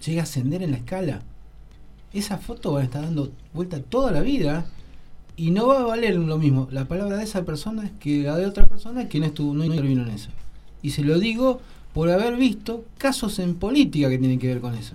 llega 0.05 0.21
a 0.21 0.25
ascender 0.25 0.63
en 0.63 0.71
la 0.71 0.79
escala. 0.79 1.21
Esa 2.15 2.39
foto 2.39 2.73
va 2.73 2.81
a 2.81 2.85
estar 2.85 3.03
dando 3.03 3.31
vuelta 3.53 3.81
toda 3.81 4.11
la 4.11 4.23
vida 4.23 4.67
y 5.37 5.51
no 5.51 5.67
va 5.67 5.81
a 5.81 5.85
valer 5.85 6.17
lo 6.17 6.39
mismo 6.39 6.67
la 6.71 6.87
palabra 6.87 7.19
de 7.19 7.25
esa 7.25 7.45
persona 7.45 7.91
que 8.01 8.23
la 8.23 8.37
de 8.39 8.47
otra 8.47 8.65
persona 8.67 9.07
que 9.09 9.21
no 9.21 9.27
estuvo, 9.27 9.53
no 9.53 9.65
intervino 9.65 10.03
en 10.03 10.11
eso. 10.11 10.31
Y 10.83 10.91
se 10.91 11.03
lo 11.03 11.19
digo 11.19 11.61
por 11.93 12.11
haber 12.11 12.37
visto 12.37 12.85
casos 12.99 13.39
en 13.39 13.55
política 13.55 14.09
que 14.09 14.19
tienen 14.19 14.39
que 14.39 14.49
ver 14.49 14.61
con 14.61 14.75
eso. 14.75 14.95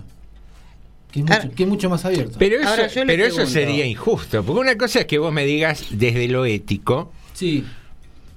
Que 1.10 1.20
es 1.20 1.26
mucho, 1.26 1.54
que 1.54 1.62
es 1.64 1.68
mucho 1.68 1.90
más 1.90 2.04
abierto. 2.04 2.36
Pero 2.38 2.56
eso, 2.58 2.68
Ahora, 2.68 2.86
eso 2.86 3.46
sería 3.46 3.84
injusto, 3.84 4.42
porque 4.44 4.60
una 4.60 4.78
cosa 4.78 5.00
es 5.00 5.06
que 5.06 5.18
vos 5.18 5.32
me 5.32 5.44
digas 5.44 5.86
desde 5.90 6.26
lo 6.28 6.46
ético 6.46 7.12
Sí, 7.34 7.64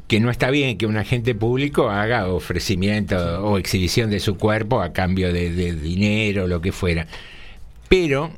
que 0.07 0.19
no 0.19 0.29
está 0.29 0.49
bien 0.51 0.77
que 0.77 0.85
un 0.85 0.97
agente 0.97 1.35
público 1.35 1.89
haga 1.89 2.27
ofrecimiento 2.27 3.15
o 3.45 3.57
exhibición 3.57 4.09
de 4.09 4.19
su 4.19 4.35
cuerpo 4.37 4.81
a 4.81 4.91
cambio 4.93 5.31
de, 5.31 5.51
de 5.51 5.73
dinero 5.73 6.43
o 6.43 6.47
lo 6.47 6.59
que 6.61 6.71
fuera. 6.71 7.07
Pero 7.87 8.31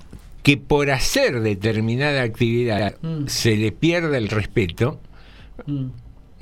que 0.43 0.55
por 0.57 0.91
hacer 0.91 1.41
determinada 1.41 2.21
actividad 2.21 2.95
Mm. 3.01 3.27
se 3.27 3.57
le 3.57 3.71
pierda 3.71 4.17
el 4.17 4.29
respeto, 4.29 4.99
mm. 5.65 5.85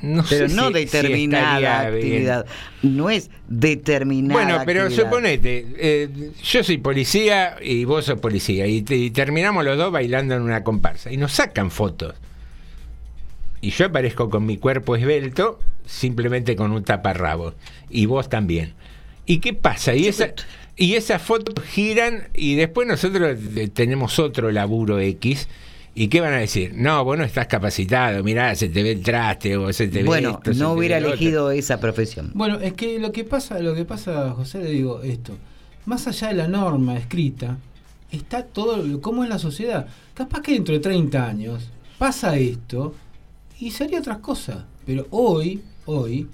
No 0.01 0.23
Pero 0.29 0.49
sé 0.49 0.55
no 0.55 0.67
si- 0.67 0.73
si 0.73 0.79
determinada 0.85 1.89
bien. 1.89 1.95
actividad. 2.03 2.45
No 2.83 3.09
es 3.09 3.29
determinada 3.47 4.33
Bueno, 4.43 4.61
pero 4.65 4.83
actividad. 4.83 5.03
suponete, 5.05 5.65
eh, 5.77 6.09
yo 6.43 6.63
soy 6.63 6.77
policía 6.77 7.55
y 7.61 7.85
vos 7.85 8.05
sos 8.05 8.19
policía, 8.19 8.67
y, 8.67 8.81
te- 8.81 8.97
y 8.97 9.09
terminamos 9.11 9.63
los 9.65 9.77
dos 9.77 9.91
bailando 9.91 10.35
en 10.35 10.41
una 10.41 10.63
comparsa, 10.63 11.11
y 11.11 11.17
nos 11.17 11.31
sacan 11.31 11.71
fotos. 11.71 12.15
Y 13.61 13.71
yo 13.71 13.85
aparezco 13.85 14.29
con 14.29 14.45
mi 14.45 14.57
cuerpo 14.57 14.95
esbelto, 14.95 15.59
simplemente 15.85 16.55
con 16.55 16.71
un 16.71 16.83
taparrabo, 16.83 17.53
y 17.89 18.05
vos 18.05 18.29
también. 18.29 18.73
¿Y 19.25 19.39
qué 19.39 19.53
pasa? 19.53 19.95
Y, 19.95 20.07
esa, 20.07 20.33
y 20.75 20.93
esas 20.95 21.21
fotos 21.21 21.63
giran, 21.65 22.27
y 22.35 22.55
después 22.55 22.87
nosotros 22.87 23.37
eh, 23.55 23.69
tenemos 23.73 24.19
otro 24.19 24.51
laburo 24.51 24.99
X. 24.99 25.47
¿Y 25.97 26.09
qué 26.09 26.19
van 26.19 26.33
a 26.33 26.37
decir? 26.37 26.73
No, 26.75 27.03
vos 27.05 27.17
no 27.17 27.23
estás 27.23 27.47
capacitado, 27.47 28.21
mirá, 28.21 28.53
se 28.55 28.67
te 28.67 28.83
ve 28.83 28.91
el 28.91 29.01
traste 29.01 29.55
o 29.55 29.71
se 29.71 29.87
te 29.87 29.99
ve 29.99 30.03
Bueno, 30.03 30.41
no 30.57 30.73
hubiera 30.73 30.97
ve 30.97 31.01
lo 31.01 31.07
otro". 31.07 31.19
elegido 31.19 31.51
esa 31.51 31.79
profesión. 31.79 32.31
Bueno, 32.33 32.59
es 32.59 32.73
que 32.73 32.99
lo 32.99 33.13
que 33.13 33.23
pasa, 33.23 33.59
lo 33.59 33.73
que 33.73 33.85
pasa, 33.85 34.31
José, 34.31 34.59
le 34.59 34.71
digo 34.71 35.01
esto, 35.03 35.37
más 35.85 36.05
allá 36.07 36.27
de 36.27 36.33
la 36.33 36.47
norma 36.49 36.97
escrita, 36.97 37.57
está 38.11 38.43
todo 38.43 38.75
lo- 38.77 38.99
cómo 38.99 39.23
es 39.23 39.29
la 39.29 39.39
sociedad. 39.39 39.87
Capaz 40.13 40.41
que 40.41 40.51
dentro 40.53 40.73
de 40.73 40.81
30 40.81 41.25
años 41.27 41.69
pasa 41.97 42.35
esto 42.37 42.93
y 43.59 43.71
sería 43.71 43.99
otras 43.99 44.17
cosas. 44.17 44.65
Pero 44.85 45.07
hoy, 45.11 45.61
hoy, 45.85 46.27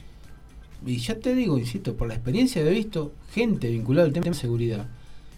y 0.87 0.97
ya 0.97 1.15
te 1.19 1.35
digo, 1.35 1.59
insisto, 1.59 1.93
por 1.95 2.07
la 2.07 2.15
experiencia 2.15 2.63
he 2.63 2.69
visto 2.71 3.13
gente 3.31 3.69
vinculada 3.69 4.07
al 4.07 4.13
tema 4.13 4.25
de 4.25 4.33
seguridad, 4.33 4.87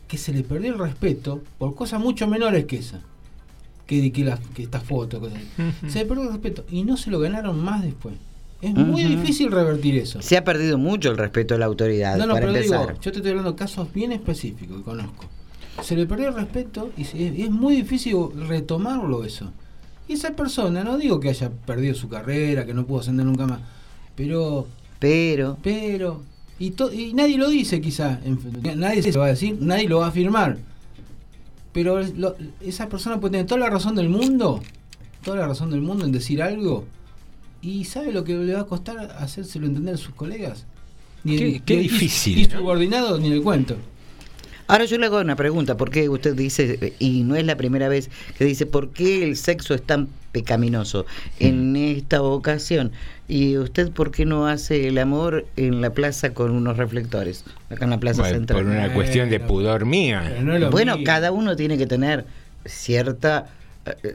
que 0.08 0.18
se 0.18 0.32
le 0.32 0.44
perdió 0.44 0.72
el 0.72 0.80
respeto 0.80 1.44
por 1.58 1.76
cosas 1.76 2.00
mucho 2.00 2.26
menores 2.28 2.64
que 2.66 2.78
esa. 2.78 3.02
Que, 4.02 4.36
que, 4.54 4.64
estas 4.64 4.84
fotos, 4.84 5.20
cosas 5.20 5.38
así. 5.38 5.90
Se 5.92 6.00
le 6.00 6.06
perdió 6.06 6.24
el 6.26 6.30
respeto 6.32 6.66
y 6.72 6.84
no 6.84 6.98
se 6.98 7.12
lo 7.12 7.20
ganaron 7.20 7.64
más 7.64 7.82
después. 7.84 8.16
Es 8.62 8.74
muy 8.74 9.04
difícil 9.04 9.52
revertir 9.52 9.98
eso. 9.98 10.22
Se 10.22 10.38
ha 10.38 10.44
perdido 10.46 10.78
mucho 10.78 11.12
el 11.12 11.18
respeto 11.18 11.56
a 11.56 11.58
la 11.58 11.66
autoridad, 11.66 12.18
No, 12.18 12.26
no, 12.26 12.34
para 12.34 12.46
pero 12.46 12.58
empezar. 12.58 12.88
digo, 12.88 13.02
yo 13.02 13.12
te 13.12 13.18
estoy 13.18 13.30
hablando 13.32 13.52
de 13.52 13.58
casos 13.58 13.92
bien 13.94 14.14
específicos 14.14 14.78
que 14.78 14.84
conozco. 14.84 15.26
Se 15.82 15.96
le 15.98 16.06
perdió 16.06 16.30
el 16.30 16.36
respeto 16.36 16.92
y 16.96 17.04
se- 17.04 17.28
es, 17.28 17.40
es 17.40 17.52
muy 17.52 17.76
difícil 17.76 18.16
retomarlo 18.48 19.26
eso. 19.26 19.52
Y 20.08 20.14
esa 20.14 20.32
persona, 20.32 20.84
no 20.84 20.98
digo 20.98 21.20
que 21.20 21.30
haya 21.30 21.50
perdido 21.50 21.94
su 21.96 22.08
carrera, 22.08 22.66
que 22.66 22.74
no 22.74 22.86
pudo 22.86 23.02
ascender 23.02 23.26
nunca 23.26 23.48
más, 23.48 23.60
pero, 24.16 24.68
Pero, 25.00 25.58
pero, 25.62 26.22
y, 26.60 26.72
to- 26.72 26.94
y 26.94 27.14
nadie 27.14 27.38
lo 27.38 27.50
dice 27.50 27.82
quizá, 27.82 28.20
en- 28.24 28.40
nadie 28.80 29.02
se 29.02 29.12
lo 29.12 29.20
va 29.22 29.26
a 29.26 29.30
decir, 29.30 29.58
nadie 29.60 29.90
lo 29.90 30.00
va 30.00 30.06
a 30.06 30.10
afirmar. 30.10 30.58
Pero 31.74 32.02
lo- 32.04 32.36
esa 32.62 32.88
persona 32.88 33.20
puede 33.20 33.32
tener 33.34 33.48
toda 33.48 33.60
la 33.62 33.70
razón 33.70 33.96
del 33.96 34.10
mundo, 34.10 34.62
toda 35.24 35.38
la 35.38 35.48
razón 35.48 35.72
del 35.72 35.82
mundo 35.82 36.06
en 36.06 36.12
decir 36.12 36.42
algo, 36.42 36.86
y 37.62 37.86
¿sabe 37.86 38.12
lo 38.12 38.24
que 38.24 38.36
le 38.36 38.54
va 38.54 38.62
a 38.62 38.66
costar 38.66 39.16
hacérselo 39.20 39.66
entender 39.68 39.96
a 39.96 39.98
sus 39.98 40.14
colegas? 40.14 40.66
Ni 41.24 41.38
Qué- 41.38 41.62
qué 41.66 41.74
y- 41.76 41.80
difícil, 41.80 42.50
¿no? 42.52 42.60
subordinado 42.60 43.18
ni 43.18 43.32
el 43.32 43.42
cuento. 43.42 43.76
Ahora 44.68 44.86
yo 44.86 44.98
le 44.98 45.06
hago 45.06 45.20
una 45.20 45.36
pregunta, 45.36 45.78
¿por 45.78 45.90
qué 45.90 46.10
usted 46.10 46.36
dice, 46.36 46.94
y 47.00 47.24
no 47.24 47.36
es 47.36 47.46
la 47.46 47.56
primera 47.56 47.88
vez 47.90 48.10
que 48.38 48.46
dice, 48.46 48.66
¿por 48.66 48.90
qué 48.90 49.24
el 49.24 49.36
sexo 49.36 49.74
es 49.74 49.82
tan 49.82 50.08
pecaminoso 50.32 51.06
en 51.40 51.76
esta 51.76 52.22
ocasión? 52.22 52.92
¿Y 53.28 53.58
usted 53.58 53.92
por 53.92 54.12
qué 54.12 54.26
no 54.26 54.48
hace 54.48 54.88
el 54.88 54.98
amor 54.98 55.46
en 55.56 55.82
la 55.82 55.92
plaza 55.92 56.34
con 56.34 56.52
unos 56.52 56.78
reflectores? 56.78 57.46
Acá 57.70 57.86
en 57.86 57.92
la 57.92 58.00
plaza 58.00 58.22
Bueno, 58.22 58.38
central. 58.38 58.64
por 58.64 58.72
una 58.72 58.94
cuestión 58.94 59.30
de 59.30 59.40
pudor 59.40 59.86
mía. 59.86 60.38
No 60.42 60.70
Bueno, 60.70 60.98
cada 61.06 61.32
uno 61.32 61.56
tiene 61.56 61.78
que 61.78 61.88
tener 61.88 62.26
cierta 62.66 63.48
eh, 63.48 63.63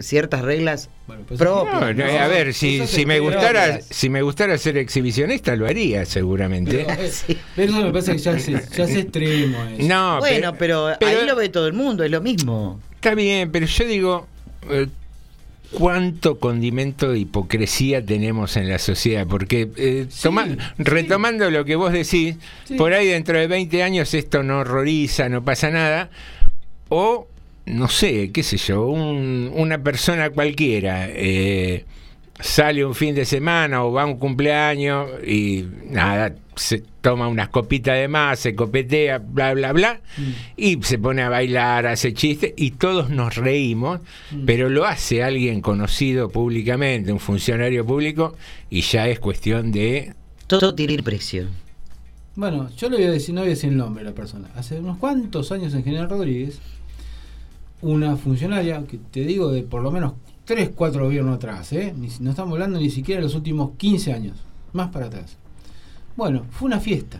ciertas 0.00 0.42
reglas 0.42 0.88
Bueno, 1.06 1.24
pues- 1.28 1.38
propias. 1.38 1.74
No, 1.80 1.92
no, 1.92 2.04
a 2.18 2.26
ver, 2.28 2.54
si, 2.54 2.80
me 3.06 3.20
gustara, 3.20 3.80
si 3.82 4.08
me 4.08 4.22
gustara 4.22 4.56
ser 4.58 4.78
exhibicionista 4.78 5.54
lo 5.56 5.66
haría 5.66 6.04
seguramente. 6.06 6.86
Pero, 6.86 7.02
eh, 7.02 7.36
pero 7.54 7.72
eso 7.72 7.82
me 7.82 7.90
parece 7.92 8.12
que 8.12 8.18
ya 8.18 8.32
es, 8.32 8.46
ya 8.46 8.84
es 8.84 8.96
extremo. 8.96 9.58
eso. 9.78 9.86
No, 9.88 10.18
bueno, 10.20 10.54
pero, 10.58 10.92
pero- 10.98 11.20
ahí 11.20 11.26
lo 11.26 11.36
ve 11.36 11.48
todo 11.50 11.66
el 11.66 11.74
mundo, 11.74 12.02
es 12.04 12.10
lo 12.10 12.20
mismo. 12.20 12.80
está 12.94 13.14
bien, 13.14 13.50
pero 13.52 13.66
yo 13.66 13.84
digo 13.86 14.26
eh, 14.70 14.86
cuánto 15.72 16.38
condimento 16.38 17.12
de 17.12 17.18
hipocresía 17.18 18.02
tenemos 18.04 18.56
en 18.56 18.68
la 18.70 18.78
sociedad, 18.78 19.26
porque 19.28 19.68
eh, 19.76 20.06
toma- 20.22 20.46
sí. 20.46 20.56
retomando 20.78 21.50
lo 21.50 21.64
que 21.66 21.76
vos 21.76 21.92
decís, 21.92 22.36
Sí. 22.64 22.74
por 22.76 22.94
ahí 22.94 23.06
dentro 23.08 23.38
de 23.38 23.46
20 23.46 23.82
años 23.82 24.14
esto 24.14 24.42
no 24.42 24.60
horroriza, 24.60 25.28
no 25.28 25.44
pasa 25.44 25.70
nada, 25.70 26.08
o 26.88 27.28
no 27.68 27.88
sé, 27.88 28.30
qué 28.32 28.42
sé 28.42 28.56
yo, 28.56 28.86
un- 28.88 29.50
una 29.54 29.78
persona 29.82 30.30
cualquiera 30.30 31.06
eh, 31.10 31.84
sale 32.40 32.84
un 32.84 32.94
fin 32.94 33.14
de 33.14 33.24
semana 33.24 33.84
o 33.84 33.92
va 33.92 34.02
a 34.02 34.06
un 34.06 34.16
cumpleaños 34.18 35.08
y 35.26 35.64
nada, 35.90 36.34
se 36.54 36.82
toma 37.00 37.26
unas 37.28 37.48
copitas 37.48 37.96
de 37.96 38.06
más, 38.08 38.38
se 38.40 38.54
copetea, 38.54 39.18
bla, 39.18 39.54
bla, 39.54 39.72
bla, 39.72 40.00
y 40.56 40.78
se 40.82 40.98
pone 40.98 41.22
a 41.22 41.28
bailar, 41.28 41.86
hace 41.86 42.14
chistes 42.14 42.52
y 42.56 42.72
todos 42.72 43.10
nos 43.10 43.36
reímos, 43.36 44.00
pero 44.46 44.68
lo 44.68 44.84
hace 44.84 45.22
alguien 45.22 45.60
conocido 45.60 46.28
públicamente, 46.30 47.12
un 47.12 47.20
funcionario 47.20 47.84
público, 47.84 48.36
y 48.70 48.80
ya 48.82 49.08
es 49.08 49.18
cuestión 49.20 49.70
de... 49.72 50.14
Todo 50.46 50.74
tiene 50.74 51.02
precio. 51.02 51.46
Bueno, 52.36 52.70
yo 52.76 52.88
le 52.88 52.96
voy 52.98 53.06
a 53.06 53.10
decir, 53.10 53.34
no 53.34 53.40
voy 53.40 53.48
a 53.48 53.54
decir 53.54 53.70
el 53.70 53.76
nombre 53.76 54.04
de 54.04 54.10
la 54.10 54.14
persona. 54.14 54.48
Hace 54.54 54.78
unos 54.78 54.98
cuantos 54.98 55.50
años 55.50 55.74
en 55.74 55.82
General 55.82 56.08
Rodríguez, 56.08 56.60
una 57.82 58.16
funcionaria, 58.16 58.84
que 58.86 58.98
te 58.98 59.20
digo 59.20 59.50
de 59.50 59.62
por 59.62 59.82
lo 59.82 59.90
menos 59.90 60.14
3, 60.44 60.70
4 60.74 61.04
gobiernos 61.04 61.36
atrás, 61.36 61.72
¿eh? 61.72 61.94
Ni 61.96 62.10
si- 62.10 62.22
no 62.22 62.30
estamos 62.30 62.52
hablando 62.54 62.78
ni 62.80 62.90
siquiera 62.90 63.20
de 63.20 63.24
los 63.26 63.34
últimos 63.34 63.72
15 63.76 64.12
años, 64.12 64.36
más 64.72 64.88
para 64.90 65.06
atrás. 65.06 65.36
Bueno, 66.16 66.44
fue 66.50 66.66
una 66.66 66.80
fiesta. 66.80 67.18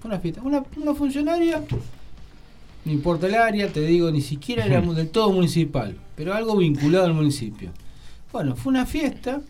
Fue 0.00 0.10
una 0.10 0.20
fiesta. 0.20 0.42
Una, 0.42 0.62
una 0.76 0.94
funcionaria, 0.94 1.62
no 2.84 2.92
importa 2.92 3.26
el 3.26 3.34
área, 3.36 3.72
te 3.72 3.80
digo, 3.80 4.10
ni 4.10 4.20
siquiera 4.20 4.66
era 4.66 4.80
del 4.82 5.08
todo 5.08 5.32
municipal, 5.32 5.96
pero 6.16 6.34
algo 6.34 6.56
vinculado 6.56 7.06
al 7.06 7.14
municipio. 7.14 7.70
Bueno, 8.32 8.56
fue 8.56 8.70
una 8.70 8.84
fiesta 8.84 9.40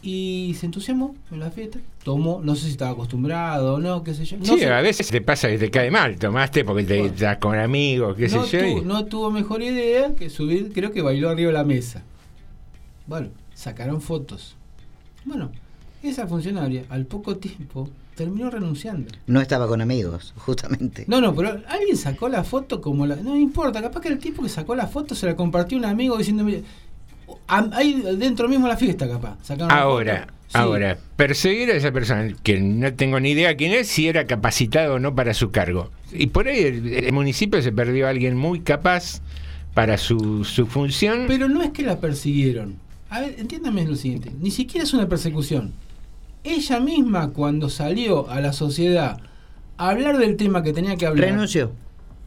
y 0.00 0.56
se 0.58 0.66
entusiasmó 0.66 1.14
en 1.30 1.40
la 1.40 1.50
fiesta. 1.50 1.80
Tomó, 2.08 2.40
no 2.42 2.54
sé 2.54 2.64
si 2.64 2.70
estaba 2.70 2.92
acostumbrado 2.92 3.74
o 3.74 3.78
no, 3.78 4.02
qué 4.02 4.14
sé 4.14 4.24
yo. 4.24 4.38
No 4.38 4.46
sí, 4.46 4.60
sé. 4.60 4.72
a 4.72 4.80
veces 4.80 5.08
te 5.08 5.20
pasa 5.20 5.46
que 5.48 5.58
te 5.58 5.70
cae 5.70 5.90
mal, 5.90 6.16
tomaste 6.18 6.64
porque 6.64 6.82
te 6.84 7.00
Bueno. 7.00 7.12
estás 7.12 7.36
con 7.36 7.58
amigos, 7.58 8.16
qué 8.16 8.28
no, 8.28 8.44
sé 8.46 8.76
yo. 8.76 8.82
no 8.82 9.04
tuvo 9.04 9.30
mejor 9.30 9.60
idea 9.60 10.14
que 10.14 10.30
subir, 10.30 10.72
creo 10.72 10.90
que 10.90 11.02
bailó 11.02 11.28
arriba 11.28 11.48
de 11.48 11.58
la 11.58 11.64
mesa. 11.64 12.02
Bueno, 13.06 13.28
sacaron 13.52 14.00
fotos. 14.00 14.56
Bueno, 15.26 15.52
esa 16.02 16.26
funcionaria 16.26 16.84
al 16.88 17.04
poco 17.04 17.36
tiempo 17.36 17.90
terminó 18.14 18.48
renunciando. 18.48 19.10
No 19.26 19.42
estaba 19.42 19.68
con 19.68 19.82
amigos, 19.82 20.32
justamente. 20.38 21.04
No, 21.08 21.20
no, 21.20 21.34
pero 21.34 21.60
alguien 21.68 21.98
sacó 21.98 22.30
la 22.30 22.42
foto 22.42 22.80
como 22.80 23.04
la... 23.06 23.16
No 23.16 23.36
importa, 23.36 23.82
capaz 23.82 24.00
que 24.00 24.08
el 24.08 24.18
tipo 24.18 24.42
que 24.42 24.48
sacó 24.48 24.74
la 24.74 24.86
foto 24.86 25.14
se 25.14 25.26
la 25.26 25.36
compartió 25.36 25.76
a 25.76 25.80
un 25.80 25.84
amigo 25.84 26.16
a- 26.16 26.22
ahí 27.46 28.02
dentro 28.16 28.48
mismo 28.48 28.66
de 28.66 28.72
la 28.72 28.78
fiesta 28.78 29.08
capaz. 29.08 29.38
Ahora. 29.68 30.28
Ahora, 30.54 30.96
perseguir 31.16 31.70
a 31.70 31.74
esa 31.74 31.92
persona, 31.92 32.32
que 32.42 32.58
no 32.58 32.94
tengo 32.94 33.20
ni 33.20 33.32
idea 33.32 33.54
quién 33.54 33.72
es, 33.72 33.86
si 33.86 34.08
era 34.08 34.26
capacitado 34.26 34.94
o 34.94 34.98
no 34.98 35.14
para 35.14 35.34
su 35.34 35.50
cargo. 35.50 35.90
Y 36.10 36.28
por 36.28 36.48
ahí 36.48 36.60
el, 36.62 36.86
el 36.86 37.12
municipio 37.12 37.60
se 37.60 37.70
perdió 37.70 38.06
a 38.06 38.10
alguien 38.10 38.34
muy 38.34 38.60
capaz 38.60 39.20
para 39.74 39.98
su, 39.98 40.44
su 40.44 40.66
función. 40.66 41.24
Pero 41.28 41.50
no 41.50 41.62
es 41.62 41.70
que 41.70 41.82
la 41.82 42.00
persiguieron. 42.00 42.76
A 43.10 43.20
ver, 43.20 43.34
entiéndame 43.38 43.84
lo 43.84 43.94
siguiente. 43.94 44.32
Ni 44.40 44.50
siquiera 44.50 44.84
es 44.84 44.94
una 44.94 45.06
persecución. 45.06 45.72
Ella 46.44 46.80
misma, 46.80 47.30
cuando 47.30 47.68
salió 47.68 48.30
a 48.30 48.40
la 48.40 48.54
sociedad 48.54 49.20
a 49.76 49.88
hablar 49.90 50.16
del 50.16 50.36
tema 50.36 50.62
que 50.62 50.72
tenía 50.72 50.96
que 50.96 51.04
hablar, 51.06 51.28
Renunció. 51.30 51.72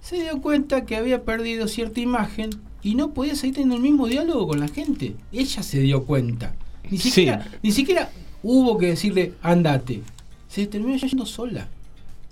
se 0.02 0.22
dio 0.22 0.40
cuenta 0.42 0.86
que 0.86 0.96
había 0.96 1.24
perdido 1.24 1.68
cierta 1.68 2.00
imagen 2.00 2.52
y 2.84 2.96
no 2.96 3.12
podía 3.13 3.36
seguir 3.36 3.56
teniendo 3.56 3.76
el 3.76 3.82
mismo 3.82 4.08
diálogo 4.08 4.48
con 4.48 4.60
la 4.60 4.67
gente. 4.67 5.15
Ella 5.32 5.63
se 5.63 5.80
dio 5.82 6.04
cuenta. 6.06 6.54
Ni 6.89 6.98
Sí. 6.98 7.10
siquiera, 7.12 7.48
ni 7.62 7.72
siquiera 7.72 8.12
hubo 8.44 8.78
que 8.78 8.88
decirle, 8.88 9.34
andate. 9.41 10.02
Se 10.50 10.65
terminó 10.67 10.98
yendo 10.98 11.26
sola. 11.26 11.67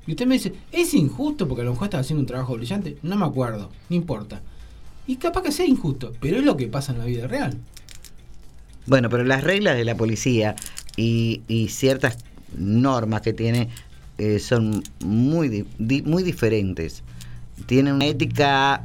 Y 0.07 0.11
usted 0.11 0.25
me 0.25 0.35
dice, 0.35 0.53
es 0.71 0.93
injusto 0.95 1.47
porque 1.47 1.61
a 1.61 1.65
lo 1.65 1.71
mejor 1.71 1.85
estaba 1.85 2.01
haciendo 2.01 2.21
un 2.21 2.25
trabajo 2.27 2.55
brillante. 2.55 2.97
No 3.03 3.15
me 3.15 3.25
acuerdo, 3.25 3.69
no 3.89 3.95
importa. 3.95 4.41
Y 5.05 5.17
capaz 5.17 5.43
que 5.43 5.51
sea 5.51 5.65
injusto, 5.65 6.13
pero 6.19 6.37
es 6.37 6.43
lo 6.43 6.57
que 6.57 6.67
pasa 6.67 6.91
en 6.93 6.99
la 6.99 7.05
vida 7.05 7.27
real. 7.27 7.57
Bueno, 8.85 9.09
pero 9.09 9.23
las 9.23 9.43
reglas 9.43 9.77
de 9.77 9.85
la 9.85 9.95
policía 9.95 10.55
y, 10.97 11.41
y 11.47 11.67
ciertas 11.69 12.17
normas 12.57 13.21
que 13.21 13.33
tiene 13.33 13.69
eh, 14.17 14.39
son 14.39 14.83
muy, 15.05 15.65
di- 15.77 16.01
muy 16.01 16.23
diferentes. 16.23 17.03
Tienen 17.67 17.93
una 17.95 18.05
ética 18.07 18.83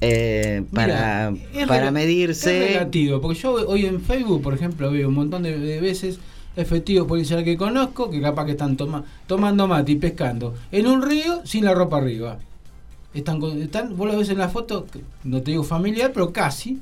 eh, 0.00 0.62
para, 0.72 1.32
Mira, 1.52 1.66
para 1.66 1.90
medirse. 1.90 2.66
Es 2.66 2.72
relativo, 2.74 3.20
porque 3.20 3.38
yo 3.38 3.52
hoy 3.52 3.86
en 3.86 4.00
Facebook, 4.00 4.42
por 4.42 4.54
ejemplo, 4.54 4.90
veo 4.90 5.08
un 5.08 5.14
montón 5.14 5.42
de, 5.42 5.58
de 5.58 5.80
veces 5.80 6.18
efectivos 6.56 7.06
policiales 7.06 7.44
que 7.44 7.56
conozco 7.56 8.10
que 8.10 8.20
capaz 8.20 8.44
que 8.46 8.52
están 8.52 8.76
toma- 8.76 9.04
tomando 9.26 9.66
mate 9.68 9.92
y 9.92 9.96
pescando 9.96 10.54
en 10.72 10.86
un 10.86 11.02
río 11.02 11.40
sin 11.44 11.64
la 11.64 11.74
ropa 11.74 11.98
arriba. 11.98 12.38
Están, 13.14 13.42
están 13.60 13.96
vos 13.96 14.06
lo 14.10 14.18
ves 14.18 14.28
en 14.28 14.38
la 14.38 14.48
foto, 14.48 14.86
no 15.24 15.40
te 15.42 15.52
digo 15.52 15.64
familiar, 15.64 16.12
pero 16.12 16.32
casi, 16.32 16.78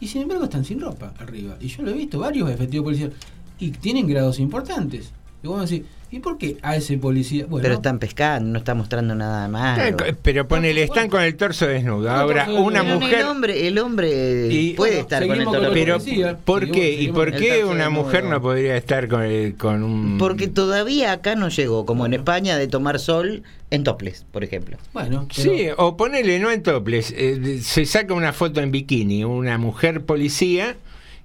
y 0.00 0.06
sin 0.08 0.22
embargo 0.22 0.44
están 0.44 0.64
sin 0.64 0.80
ropa 0.80 1.14
arriba. 1.18 1.56
Y 1.60 1.68
yo 1.68 1.82
lo 1.82 1.90
he 1.90 1.94
visto, 1.94 2.18
varios 2.18 2.50
efectivos 2.50 2.84
policiales, 2.84 3.16
y 3.58 3.70
tienen 3.70 4.06
grados 4.06 4.38
importantes. 4.38 5.12
Y 5.44 5.48
vos 5.48 5.68
decís, 5.68 5.84
¿y 6.12 6.20
por 6.20 6.38
qué 6.38 6.56
a 6.62 6.76
ese 6.76 6.96
policía? 6.98 7.46
Bueno, 7.48 7.62
Pero 7.62 7.74
están 7.74 7.98
pescando, 7.98 8.48
no 8.52 8.58
está 8.58 8.74
mostrando 8.74 9.14
nada 9.16 9.48
malo. 9.48 9.82
Eh, 10.06 10.14
Pero 10.22 10.46
ponele, 10.46 10.84
están 10.84 11.08
con 11.08 11.20
el 11.20 11.34
torso 11.36 11.66
desnudo. 11.66 12.08
Ahora, 12.10 12.44
torso 12.44 12.52
desnudo. 12.52 12.68
una 12.68 12.82
Pero 12.84 12.94
mujer. 13.00 13.18
El 13.18 13.26
hombre, 13.26 13.66
el 13.68 13.78
hombre 13.78 14.48
Y- 14.52 14.74
puede 14.74 14.92
Bueno, 14.92 15.02
estar 15.02 15.26
con 15.26 15.36
el 15.38 15.44
torso 15.44 15.60
con 15.64 15.74
Pero, 15.74 15.98
policía. 15.98 16.38
¿por 16.44 16.70
qué? 16.70 16.92
¿Y 16.92 17.08
por 17.08 17.32
qué 17.34 17.64
una 17.64 17.84
desnudo. 17.86 18.04
mujer 18.04 18.24
no 18.24 18.40
podría 18.40 18.76
estar 18.76 19.08
con, 19.08 19.22
el- 19.22 19.56
con 19.56 19.82
un. 19.82 20.18
Porque 20.18 20.46
todavía 20.46 21.10
acá 21.10 21.34
no 21.34 21.48
llegó, 21.48 21.86
como 21.86 22.06
en 22.06 22.14
España, 22.14 22.56
de 22.56 22.68
tomar 22.68 23.00
sol 23.00 23.42
en 23.70 23.82
toples, 23.82 24.24
por 24.30 24.44
ejemplo. 24.44 24.76
Bueno, 24.92 25.26
pero- 25.34 25.50
Sí, 25.56 25.66
o 25.76 25.96
ponele, 25.96 26.38
no 26.38 26.52
en 26.52 26.62
toples, 26.62 27.12
eh, 27.16 27.58
se 27.62 27.84
saca 27.84 28.14
una 28.14 28.32
foto 28.32 28.60
en 28.60 28.70
bikini, 28.70 29.24
una 29.24 29.58
mujer 29.58 30.02
policía 30.04 30.76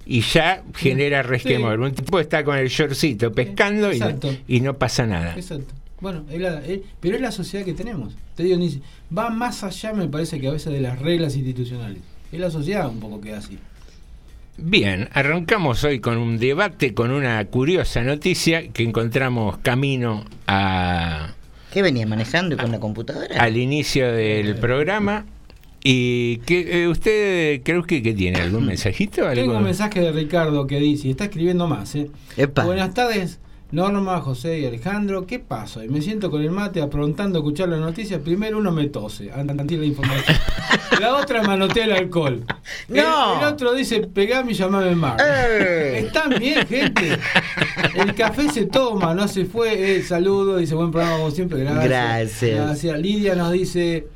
y 0.07 0.21
ya 0.21 0.63
genera 0.75 1.21
resquemor. 1.23 1.79
Un 1.79 1.93
tipo 1.93 2.19
está 2.19 2.43
con 2.43 2.57
el 2.57 2.69
shortcito 2.69 3.31
pescando 3.31 3.91
y, 3.93 4.01
y 4.47 4.61
no 4.61 4.73
pasa 4.75 5.05
nada. 5.05 5.33
Exacto. 5.35 5.73
Bueno, 5.99 6.25
es 6.31 6.39
la- 6.39 6.63
es- 6.65 6.81
pero 6.99 7.15
es 7.15 7.21
la 7.21 7.31
sociedad 7.31 7.65
que 7.65 7.73
tenemos. 7.73 8.13
Te 8.35 8.43
digo, 8.43 8.57
ni- 8.57 8.81
va 9.15 9.29
más 9.29 9.63
allá, 9.63 9.93
me 9.93 10.07
parece 10.07 10.39
que 10.39 10.47
a 10.47 10.51
veces 10.51 10.71
de 10.71 10.79
las 10.81 10.99
reglas 10.99 11.35
institucionales. 11.35 11.99
Es 12.31 12.39
la 12.39 12.51
sociedad 12.51 12.87
un 12.89 12.99
poco 12.99 13.19
que 13.21 13.33
así. 13.33 13.57
Bien, 14.57 15.07
arrancamos 15.13 15.83
hoy 15.83 15.99
con 15.99 16.17
un 16.17 16.39
debate, 16.39 16.93
con 16.93 17.11
una 17.11 17.43
curiosa 17.45 18.01
noticia 18.01 18.67
que 18.69 18.83
encontramos 18.83 19.57
camino 19.59 20.25
a, 20.47 21.33
¿Qué 21.71 21.81
venía 21.83 22.07
manejando 22.07 22.55
y 22.55 22.57
con 22.57 22.71
la 22.71 22.79
computadora? 22.79 23.39
al 23.39 23.55
inicio 23.57 24.11
del 24.11 24.55
programa. 24.55 25.25
¿Y 25.83 26.37
que 26.39 26.83
eh, 26.83 26.87
usted 26.87 27.61
creo 27.63 27.83
que, 27.83 28.01
que 28.01 28.13
tiene 28.13 28.39
algún 28.39 28.65
mensajito? 28.67 29.21
Tengo 29.29 29.29
¿Algo? 29.29 29.57
un 29.57 29.63
mensaje 29.63 30.01
de 30.01 30.11
Ricardo 30.11 30.67
que 30.67 30.79
dice, 30.79 31.07
y 31.07 31.11
está 31.11 31.25
escribiendo 31.25 31.67
más, 31.67 31.95
¿eh? 31.95 32.09
Epa. 32.35 32.65
Buenas 32.65 32.93
tardes, 32.93 33.39
Norma, 33.71 34.19
José 34.21 34.59
y 34.59 34.65
Alejandro. 34.65 35.25
¿Qué 35.25 35.39
pasa? 35.39 35.83
Y 35.83 35.89
me 35.89 36.01
siento 36.01 36.31
con 36.31 36.41
el 36.41 36.51
mate 36.51 36.81
aprontando 36.81 37.39
a 37.39 37.41
escuchar 37.41 37.69
las 37.69 37.79
noticias. 37.79 38.21
Primero 38.21 38.57
uno 38.57 38.71
me 38.71 38.87
tose, 38.87 39.31
antes 39.31 39.77
la 39.77 39.85
información. 39.85 40.37
la 41.01 41.15
otra 41.17 41.43
manotea 41.43 41.85
el 41.85 41.91
alcohol. 41.91 42.43
El- 42.89 42.95
¡No! 42.95 43.39
El, 43.41 43.47
otro 43.53 43.73
dice, 43.73 43.99
pegame 44.01 44.53
y 44.53 44.55
llamame 44.55 44.95
Mar. 44.95 45.17
¡Eh! 45.19 46.03
Están 46.05 46.35
bien, 46.39 46.65
gente. 46.67 47.17
El 47.95 48.15
café 48.15 48.49
se 48.49 48.65
toma, 48.65 49.13
no 49.13 49.27
se 49.27 49.45
fue. 49.45 49.97
Eh, 49.97 50.03
saludos, 50.03 50.59
dice 50.59 50.73
buen 50.75 50.91
programa 50.91 51.17
como 51.17 51.31
siempre. 51.31 51.59
Gracias. 51.59 51.83
Gracias. 51.89 52.55
Gracias. 52.55 52.99
Lidia 52.99 53.35
nos 53.35 53.51
dice, 53.51 54.07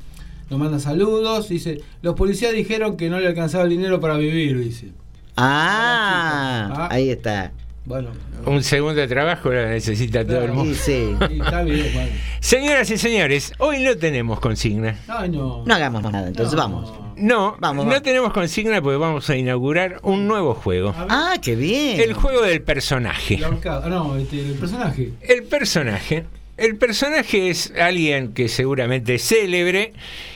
nos 0.52 0.60
manda 0.60 0.78
saludos. 0.78 1.48
Dice, 1.48 1.80
los 2.02 2.14
policías 2.14 2.52
dijeron 2.52 2.96
que 2.96 3.08
no 3.10 3.18
le 3.18 3.26
alcanzaba 3.26 3.64
el 3.64 3.70
dinero 3.70 4.00
para 4.00 4.16
vivir, 4.16 4.58
dice. 4.58 4.88
Ah, 5.36 6.68
Ah. 6.74 6.88
ahí 6.90 7.10
está. 7.10 7.52
Bueno, 7.84 8.10
Un 8.46 8.62
segundo 8.62 9.00
de 9.00 9.08
trabajo 9.08 9.50
lo 9.50 9.66
necesita 9.68 10.24
todo 10.24 10.42
el 10.44 10.52
mundo. 10.52 10.74
Sí. 10.74 11.14
sí, 11.28 11.40
está 11.40 11.62
bien, 11.62 11.90
bueno. 11.94 12.10
Señoras 12.40 12.90
y 12.90 12.98
señores, 12.98 13.52
hoy 13.58 13.82
no 13.82 13.96
tenemos 13.96 14.38
consigna. 14.40 14.98
Ay, 15.08 15.30
no. 15.30 15.64
No 15.66 15.74
hagamos 15.74 16.02
más 16.02 16.12
nada, 16.12 16.28
entonces 16.28 16.54
No. 16.54 16.58
vamos. 16.60 16.92
No, 17.16 17.56
Vamos, 17.60 17.84
no 17.84 17.90
vamos. 17.90 18.02
tenemos 18.02 18.32
consigna 18.32 18.80
porque 18.82 18.96
vamos 18.98 19.28
a 19.30 19.36
inaugurar 19.36 20.00
un 20.02 20.26
nuevo 20.28 20.54
juego. 20.54 20.94
Ah, 20.96 21.34
qué 21.42 21.54
bien. 21.56 22.00
El 22.00 22.12
juego 22.14 22.42
del 22.42 22.62
personaje. 22.62 23.40
Ah, 23.44 23.82
no, 23.88 24.16
este, 24.16 24.40
el 24.40 24.54
personaje. 24.54 25.12
El 25.22 25.42
personaje. 25.44 26.24
El 26.56 26.76
personaje 26.76 27.48
es 27.50 27.72
alguien 27.80 28.32
que 28.34 28.48
seguramente 28.48 29.14
es 29.16 29.26
célebre 29.26 29.92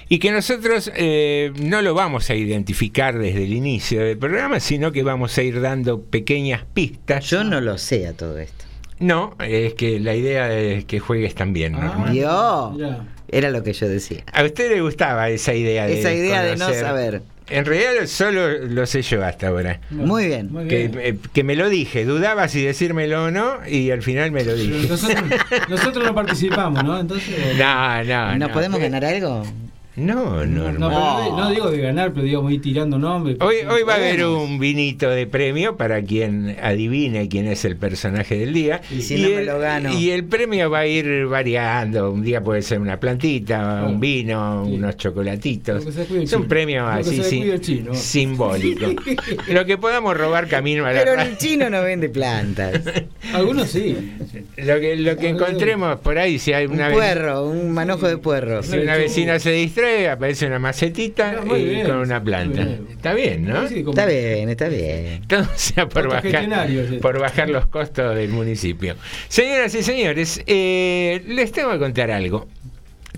y 0.08 0.18
que 0.18 0.30
nosotros 0.30 0.90
eh, 0.94 1.52
no 1.60 1.82
lo 1.82 1.94
vamos 1.94 2.30
a 2.30 2.34
identificar 2.34 3.18
desde 3.18 3.44
el 3.44 3.52
inicio 3.52 4.00
del 4.04 4.16
programa, 4.18 4.60
sino 4.60 4.92
que 4.92 5.02
vamos 5.02 5.36
a 5.38 5.42
ir 5.42 5.60
dando 5.60 6.00
pequeñas 6.02 6.64
pistas. 6.72 7.24
Yo 7.26 7.42
no 7.44 7.60
lo 7.60 7.76
sé 7.78 8.06
a 8.06 8.12
todo 8.12 8.38
esto. 8.38 8.64
No, 8.98 9.34
es 9.46 9.74
que 9.74 10.00
la 10.00 10.14
idea 10.14 10.56
es 10.58 10.84
que 10.86 11.00
juegues 11.00 11.34
también, 11.34 11.74
Ah. 11.74 12.06
Mirá. 12.10 12.98
Era 13.28 13.50
lo 13.50 13.62
que 13.64 13.72
yo 13.72 13.88
decía. 13.88 14.22
A 14.32 14.44
usted 14.44 14.70
le 14.70 14.80
gustaba 14.80 15.28
esa 15.30 15.52
idea 15.52 15.86
de 15.86 15.98
Esa 15.98 16.12
idea 16.14 16.42
de 16.42 16.56
no 16.56 16.72
saber. 16.72 17.22
En 17.48 17.64
realidad 17.64 18.06
solo 18.06 18.58
lo 18.58 18.86
sé 18.86 19.02
yo 19.02 19.24
hasta 19.24 19.48
ahora. 19.48 19.80
Bueno, 19.90 20.06
Muy 20.06 20.26
bien. 20.26 20.52
Muy 20.52 20.66
Que, 20.68 20.88
bien. 20.88 21.00
eh, 21.00 21.18
que 21.32 21.44
me 21.44 21.54
lo 21.56 21.68
dije, 21.68 22.04
dudaba 22.04 22.48
si 22.48 22.62
decírmelo 22.64 23.24
o 23.24 23.30
no 23.30 23.58
y 23.68 23.90
al 23.90 24.02
final 24.02 24.30
me 24.32 24.44
lo 24.44 24.54
dije. 24.54 24.88
nosotros, 24.88 25.22
nosotros 25.68 26.04
no 26.04 26.14
participamos, 26.14 26.82
¿no? 26.84 26.98
Entonces. 26.98 27.34
No, 27.58 28.04
no, 28.04 28.30
¿Nos 28.38 28.48
no. 28.48 28.52
podemos 28.54 28.80
ganar 28.80 29.04
algo? 29.04 29.44
No, 29.96 30.44
No, 30.44 30.70
no, 30.72 30.72
no, 30.90 31.36
no, 31.38 31.50
digo 31.50 31.70
de 31.70 31.78
ganar, 31.78 32.12
pero 32.12 32.24
digo, 32.26 32.42
voy 32.42 32.58
tirando 32.58 32.98
nombres. 32.98 33.38
Hoy, 33.40 33.56
hoy 33.66 33.82
va 33.82 33.94
a 33.94 33.96
haber 33.96 34.26
un 34.26 34.58
vinito 34.58 35.08
de 35.08 35.26
premio 35.26 35.78
para 35.78 36.02
quien 36.02 36.54
adivine 36.62 37.28
quién 37.30 37.46
es 37.46 37.64
el 37.64 37.76
personaje 37.76 38.36
del 38.36 38.52
día. 38.52 38.82
Y 38.90 39.00
si 39.00 39.16
no 39.22 39.30
me 39.30 39.36
el, 39.36 39.46
lo 39.46 39.58
gano. 39.58 39.90
Y 39.98 40.10
el 40.10 40.24
premio 40.26 40.68
va 40.68 40.80
a 40.80 40.86
ir 40.86 41.24
variando. 41.26 42.10
Un 42.12 42.22
día 42.22 42.42
puede 42.44 42.60
ser 42.60 42.78
una 42.78 43.00
plantita, 43.00 43.84
un 43.88 43.98
vino, 43.98 44.64
Sí. 44.66 44.72
unos 44.74 44.96
chocolatitos. 44.98 45.86
Es 45.86 46.32
un 46.34 46.46
premio 46.46 46.86
así 46.86 47.22
sim- 47.22 47.94
simbólico. 47.94 48.86
Lo 49.48 49.64
que 49.64 49.78
podamos 49.78 50.14
robar 50.14 50.46
camino 50.46 50.84
a 50.84 50.92
la 50.92 51.04
Pero 51.04 51.20
el 51.22 51.38
chino 51.38 51.70
no 51.70 51.80
vende 51.82 52.10
plantas. 52.10 52.80
Algunos 53.32 53.70
sí. 53.70 53.96
Lo 54.58 54.78
que, 54.78 54.96
lo 54.96 55.16
que 55.16 55.28
encontremos 55.30 55.98
por 56.00 56.18
ahí, 56.18 56.38
si 56.38 56.52
hay 56.52 56.66
Un 56.66 56.72
una 56.74 56.88
vez- 56.88 56.96
puerro, 56.98 57.46
un 57.46 57.70
manojo 57.70 58.06
de 58.06 58.18
puerro. 58.18 58.62
Si 58.62 58.76
una 58.76 58.96
vecina 58.96 59.38
se 59.38 59.52
distrae, 59.52 59.85
aparece 60.10 60.46
una 60.46 60.58
macetita 60.58 61.34
y 61.56 61.64
bien, 61.64 61.86
con 61.86 61.96
una 61.96 62.22
planta. 62.22 62.64
bien. 62.64 62.86
Está 62.90 63.14
bien, 63.14 63.44
¿no? 63.46 63.68
Sí, 63.68 63.84
Está 63.88 64.06
bien, 64.06 64.48
está 64.48 64.68
bien. 64.68 65.22
Todo 65.26 65.46
sea 65.56 65.88
por 65.88 66.08
bajar, 66.08 66.48
por 67.00 67.18
bajar 67.20 67.48
los 67.48 67.66
costos 67.66 68.14
del 68.14 68.30
municipio. 68.30 68.94
Señoras 69.28 69.74
y 69.74 69.82
señores, 69.82 70.42
eh, 70.46 71.22
les 71.28 71.52
tengo 71.52 71.70
que 71.72 71.78
contar 71.78 72.10
algo. 72.10 72.46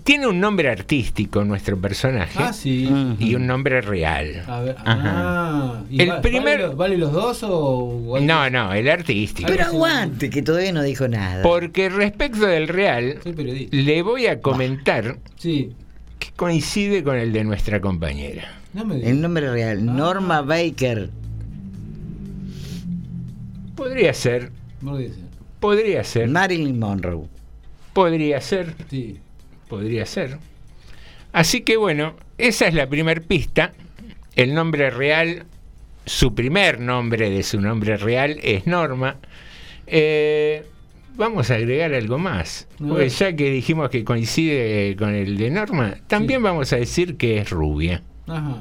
Tiene 0.05 0.27
un 0.27 0.41
nombre 0.41 0.71
artístico 0.71 1.45
nuestro 1.45 1.77
personaje 1.77 2.39
Ah, 2.43 2.53
sí. 2.55 2.89
Y 3.19 3.35
un 3.35 3.47
nombre 3.47 3.83
real. 3.83 4.43
A 4.47 4.61
ver, 4.61 4.77
Ajá. 4.79 5.03
ah, 5.05 5.83
¿y 5.91 6.01
El 6.01 6.11
va- 6.11 6.21
primer- 6.23 6.45
¿vale, 6.61 6.67
los- 6.69 6.77
¿Vale 6.77 6.97
los 6.97 7.13
dos 7.13 7.41
o.? 7.43 8.19
No, 8.23 8.49
no, 8.49 8.73
el 8.73 8.89
artístico. 8.89 9.49
Pero 9.51 9.65
aguante, 9.65 10.31
que 10.31 10.41
todavía 10.41 10.73
no 10.73 10.83
dijo 10.83 11.09
nada. 11.09 11.43
Porque 11.43 11.91
respecto 11.91 12.47
del 12.47 12.69
real, 12.69 13.19
Soy 13.23 13.33
periodista. 13.35 13.77
le 13.77 14.01
voy 14.03 14.29
a 14.29 14.41
comentar 14.41 15.17
Sí. 15.37 15.73
Coincide 16.39 17.03
con 17.03 17.17
el 17.19 17.33
de 17.33 17.43
nuestra 17.43 17.81
compañera. 17.81 18.61
No 18.73 18.85
me 18.85 18.95
digas. 18.95 19.11
El 19.11 19.21
nombre 19.21 19.51
real, 19.51 19.85
Norma 19.85 20.41
Baker. 20.41 21.11
Podría 23.75 24.15
ser, 24.15 24.53
No 24.81 24.93
lo 24.93 24.99
dice. 24.99 25.19
podría 25.59 26.05
ser, 26.05 26.29
Marilyn 26.29 26.79
Monroe. 26.79 27.27
podría 27.93 28.41
ser. 28.41 28.75
Sí. 28.89 29.19
Podría 29.69 30.07
ser. 30.07 30.39
Así 31.33 31.63
que 31.63 31.77
bueno, 31.77 32.15
esa 32.39 32.69
es 32.69 32.75
la 32.75 32.87
primer 32.89 33.23
pista. 33.23 33.73
El 34.37 34.55
nombre 34.55 34.91
real 34.91 35.45
su 36.07 36.35
primer 36.37 36.79
nombre 36.81 37.29
de 37.31 37.43
su 37.43 37.61
nombre 37.61 37.97
real 37.97 38.39
es 38.45 38.65
Norma. 38.67 39.17
Eh, 39.89 40.65
vamos 41.19 41.51
a 41.51 41.57
agregar 41.57 41.93
algo 41.93 42.17
más. 42.19 42.67
Porque 42.79 43.09
ya 43.11 43.37
que 43.37 43.51
dijimos 43.51 43.91
que 43.91 44.05
coincide 44.05 44.97
con 44.97 45.15
el 45.15 45.37
de 45.37 45.51
Norma, 45.51 45.97
también 46.07 46.43
vamos 46.43 46.73
a 46.73 46.77
decir 46.77 47.17
que 47.19 47.39
es 47.39 47.51
rubia. 47.51 48.03
Ajá. 48.27 48.59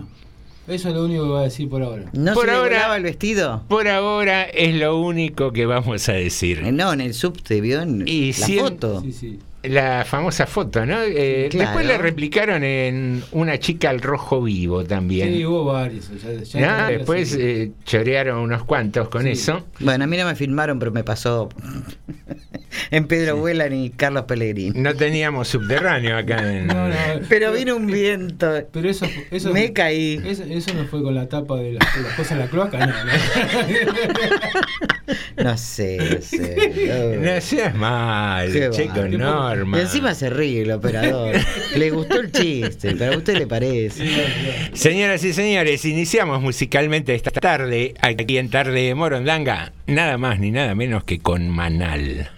Eso 0.67 0.89
es 0.89 0.95
lo 0.95 1.05
único 1.05 1.23
que 1.23 1.29
voy 1.29 1.39
a 1.39 1.43
decir 1.43 1.69
por 1.69 1.81
ahora. 1.81 2.09
¿No 2.11 2.33
Por 2.33 2.45
se 2.45 2.51
le 2.51 2.57
ahora- 2.57 2.75
volaba 2.75 2.97
el 2.97 3.03
vestido? 3.03 3.63
Por 3.69 3.87
ahora 3.87 4.43
es 4.43 4.75
lo 4.75 4.99
único 4.99 5.53
que 5.53 5.65
vamos 5.65 6.09
a 6.09 6.13
decir. 6.13 6.59
Eh, 6.65 6.73
No, 6.73 6.91
en 6.91 6.99
el 6.99 7.13
subte 7.13 7.61
vio 7.61 7.81
en 7.81 8.03
Y 8.05 8.33
la 8.33 8.45
si 8.45 8.59
en- 8.59 8.65
foto. 8.65 8.99
Sí, 9.01 9.13
sí. 9.13 9.39
La 9.69 10.05
famosa 10.05 10.47
foto, 10.47 10.85
¿no? 10.85 11.01
Eh, 11.03 11.47
Claro. 11.51 11.69
Después 11.71 11.85
la 11.87 11.97
replicaron 11.97 12.63
en 12.63 13.23
Una 13.31 13.57
chica 13.59 13.89
al 13.89 14.01
rojo 14.01 14.41
vivo 14.41 14.83
también. 14.83 15.33
Sí, 15.33 15.45
hubo 15.45 15.65
varios. 15.65 16.09
ya- 16.21 16.43
ya 16.43 16.59
¿no? 16.59 16.67
está, 16.77 16.87
Después 16.89 17.29
sí. 17.29 17.37
eh, 17.39 17.71
chorearon 17.85 18.39
unos 18.39 18.63
cuantos 18.63 19.09
con 19.09 19.23
Sí. 19.23 19.29
eso. 19.31 19.65
Bueno, 19.79 20.03
a 20.03 20.07
mí 20.07 20.17
no 20.17 20.25
me 20.25 20.35
filmaron, 20.35 20.79
pero 20.79 20.91
me 20.91 21.03
pasó 21.03 21.49
en 22.91 23.07
Pedro 23.07 23.37
Huelan 23.37 23.73
y 23.73 23.89
Carlos 23.91 24.23
Pellegrini. 24.25 24.79
No 24.79 24.93
teníamos 24.95 25.47
subterráneo 25.47 26.17
acá 26.17 26.51
en... 26.53 26.67
No, 26.67 26.87
no, 26.89 26.95
Pero 27.29 27.51
vino 27.53 27.75
un 27.75 27.87
viento. 27.87 28.51
Pero 28.71 28.89
eso, 28.89 29.05
eso 29.31 29.51
Me 29.53 29.73
caí. 29.73 30.21
Eso, 30.25 30.43
eso 30.43 30.73
no 30.73 30.85
fue 30.85 31.01
con 31.01 31.15
la 31.15 31.27
tapa 31.27 31.57
de 31.57 31.73
las, 31.73 31.85
cosas 32.15 32.31
en 32.33 32.39
la 32.39 32.47
cloaca, 32.47 32.85
no. 32.85 32.87
no. 32.87 33.11
No 35.37 35.57
sé, 35.57 35.97
no 35.97 36.21
sé. 36.21 37.17
No 37.21 37.41
seas 37.41 37.75
mal, 37.75 38.51
Qué 38.51 38.69
che, 38.71 38.87
va. 38.87 38.93
Y 39.65 39.79
encima 39.79 40.13
se 40.13 40.29
ríe 40.29 40.61
el 40.61 40.71
operador. 40.71 41.35
Le 41.75 41.89
gustó 41.91 42.19
el 42.19 42.31
chiste, 42.31 42.95
pero 42.95 43.13
a 43.13 43.17
usted 43.17 43.37
le 43.37 43.47
parece. 43.47 44.05
Señoras 44.73 45.23
y 45.23 45.33
señores, 45.33 45.85
iniciamos 45.85 46.41
musicalmente 46.41 47.15
esta 47.15 47.31
tarde, 47.31 47.93
aquí 48.01 48.37
en 48.37 48.49
Tarde 48.49 48.81
de 48.81 48.95
Morondanga, 48.95 49.73
nada 49.87 50.17
más 50.17 50.39
ni 50.39 50.51
nada 50.51 50.75
menos 50.75 51.03
que 51.03 51.19
con 51.19 51.49
Manal. 51.49 52.29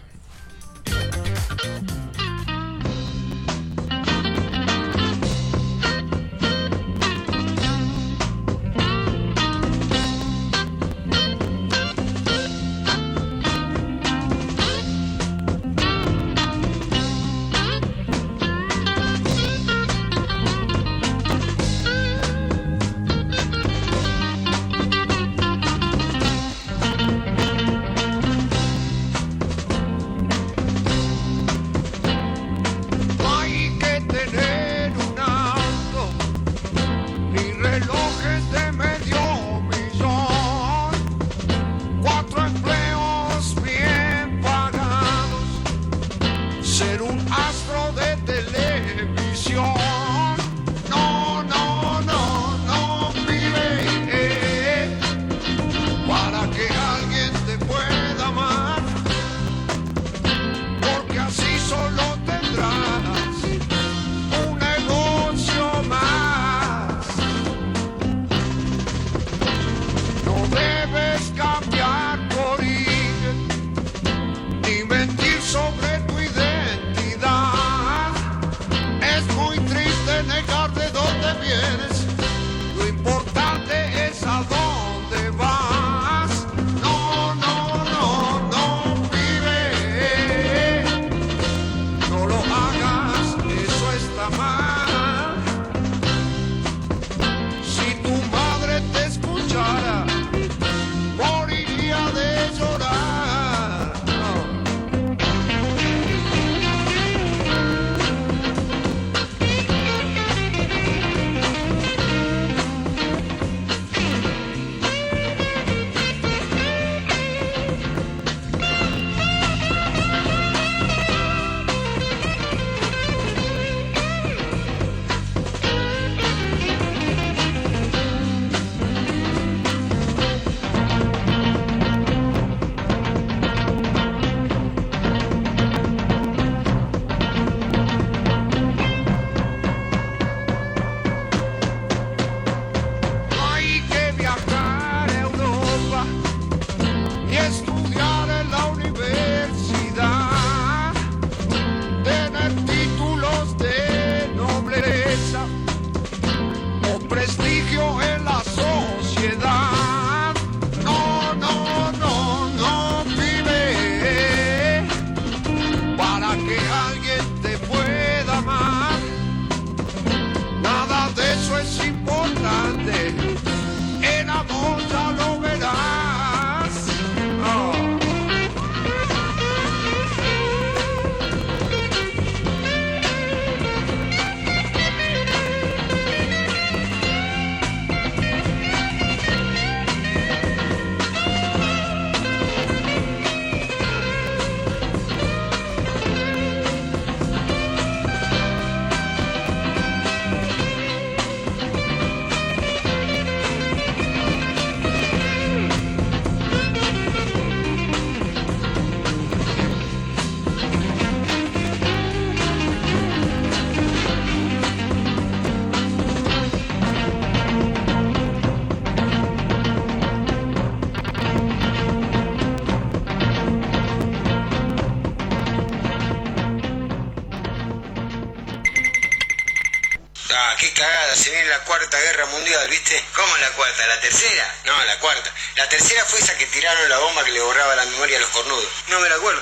Guerra 232.00 232.26
mundial, 232.28 232.68
¿viste? 232.70 233.04
¿Cómo 233.16 233.38
la 233.38 233.50
cuarta? 233.52 233.88
¿La 233.88 234.00
tercera? 234.00 234.56
No, 234.66 234.74
la 234.86 235.00
cuarta. 235.00 235.32
La 235.56 235.68
tercera 235.70 236.04
fue 236.06 236.20
esa 236.20 236.38
que 236.38 236.46
tiraron 236.48 236.90
la 236.90 237.00
bomba 237.00 237.24
que 237.24 237.32
le 237.32 237.42
borraba 237.42 237.76
la 237.76 237.86
memoria 237.86 238.18
a 238.18 238.22
los 238.22 238.30
cornudos. 238.30 238.68
No 238.90 239.00
me 239.00 239.10
la 239.10 239.16
acuerdo, 239.16 239.42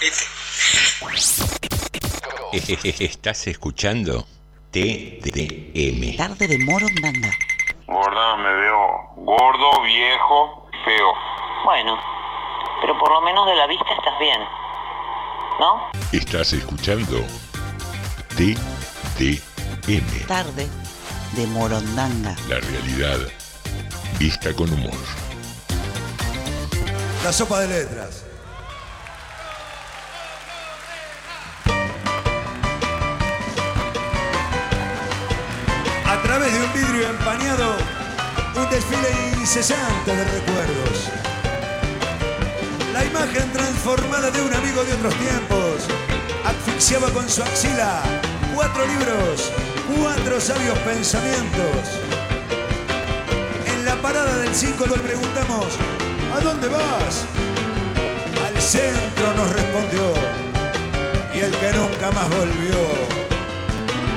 ¿viste? 0.00 0.24
Estás 3.04 3.46
escuchando 3.46 4.26
TDM. 4.70 6.16
Tarde 6.16 6.48
de 6.48 6.58
Morondanga. 6.58 7.30
Gorda, 7.86 8.36
me 8.36 8.52
veo 8.54 9.12
gordo, 9.16 9.82
viejo, 9.82 10.68
feo. 10.84 11.14
Bueno, 11.64 11.98
pero 12.80 12.98
por 12.98 13.10
lo 13.10 13.20
menos 13.22 13.46
de 13.46 13.56
la 13.56 13.66
vista 13.66 13.86
estás 13.96 14.18
bien, 14.18 14.40
¿no? 15.58 15.90
Estás 16.12 16.52
escuchando 16.52 17.24
TDM. 18.36 20.26
Tarde 20.26 20.68
de 21.38 21.46
Morondanga. 21.46 22.34
La 22.48 22.58
realidad 22.58 23.18
vista 24.18 24.52
con 24.54 24.72
humor. 24.72 24.98
La 27.22 27.32
sopa 27.32 27.60
de 27.60 27.68
letras. 27.68 28.24
A 36.06 36.22
través 36.24 36.52
de 36.52 36.60
un 36.60 36.72
vidrio 36.72 37.08
empañado, 37.08 37.76
un 38.56 38.70
desfile 38.70 39.40
incesante 39.40 40.16
de 40.16 40.24
recuerdos. 40.24 41.08
La 42.92 43.04
imagen 43.04 43.52
transformada 43.52 44.32
de 44.32 44.42
un 44.42 44.52
amigo 44.52 44.82
de 44.82 44.92
otros 44.92 45.14
tiempos 45.14 45.86
asfixiaba 46.44 47.08
con 47.10 47.28
su 47.28 47.44
axila 47.44 48.02
cuatro 48.56 48.84
libros, 48.86 49.52
cuatro 49.96 50.40
sabios 50.40 50.78
pensamientos. 50.80 52.00
En 53.66 53.84
la 53.84 53.96
parada 53.96 54.36
del 54.38 54.54
5 54.54 54.86
le 54.86 54.98
preguntamos, 54.98 55.66
¿a 56.34 56.40
dónde 56.40 56.68
vas? 56.68 57.24
Al 58.46 58.60
centro 58.60 59.34
nos 59.36 59.52
respondió, 59.52 60.12
y 61.34 61.38
el 61.40 61.52
que 61.52 61.72
nunca 61.72 62.10
más 62.12 62.28
volvió, 62.28 62.78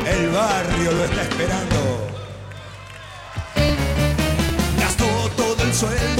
el 0.08 0.30
barrio 0.30 0.92
lo 0.92 1.04
está 1.06 1.22
esperando. 1.22 2.08
Gastó 4.80 5.06
todo 5.36 5.64
el 5.64 5.74
sueldo 5.74 6.11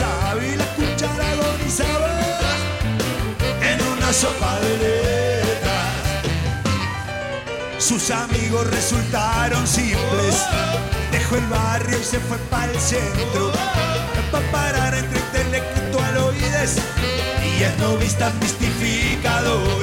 y 0.00 0.56
la 0.56 0.64
cuchara 0.74 1.30
agonizaba 1.32 2.08
en 3.62 3.80
una 3.82 4.12
sopa 4.12 4.58
de 4.60 4.78
letras. 4.78 5.94
Sus 7.78 8.10
amigos 8.10 8.66
resultaron 8.70 9.66
simples. 9.66 10.46
Dejó 11.12 11.36
el 11.36 11.46
barrio 11.46 11.98
y 11.98 12.04
se 12.04 12.18
fue 12.20 12.38
para 12.50 12.72
el 12.72 12.80
centro. 12.80 13.52
Para 14.32 14.50
parar 14.52 14.94
entre 14.94 15.18
intelectualoides 15.20 16.76
y 17.58 17.62
esnovistas 17.62 18.34
mistificador. 18.36 19.80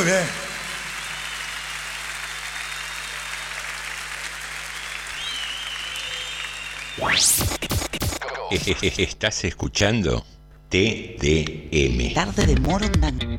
Muy 0.00 0.08
bien. 0.10 0.24
Estás 8.96 9.44
escuchando 9.44 10.24
TDM. 10.70 12.14
Tarde 12.14 12.46
de 12.46 12.56
Morondanga. 12.60 13.38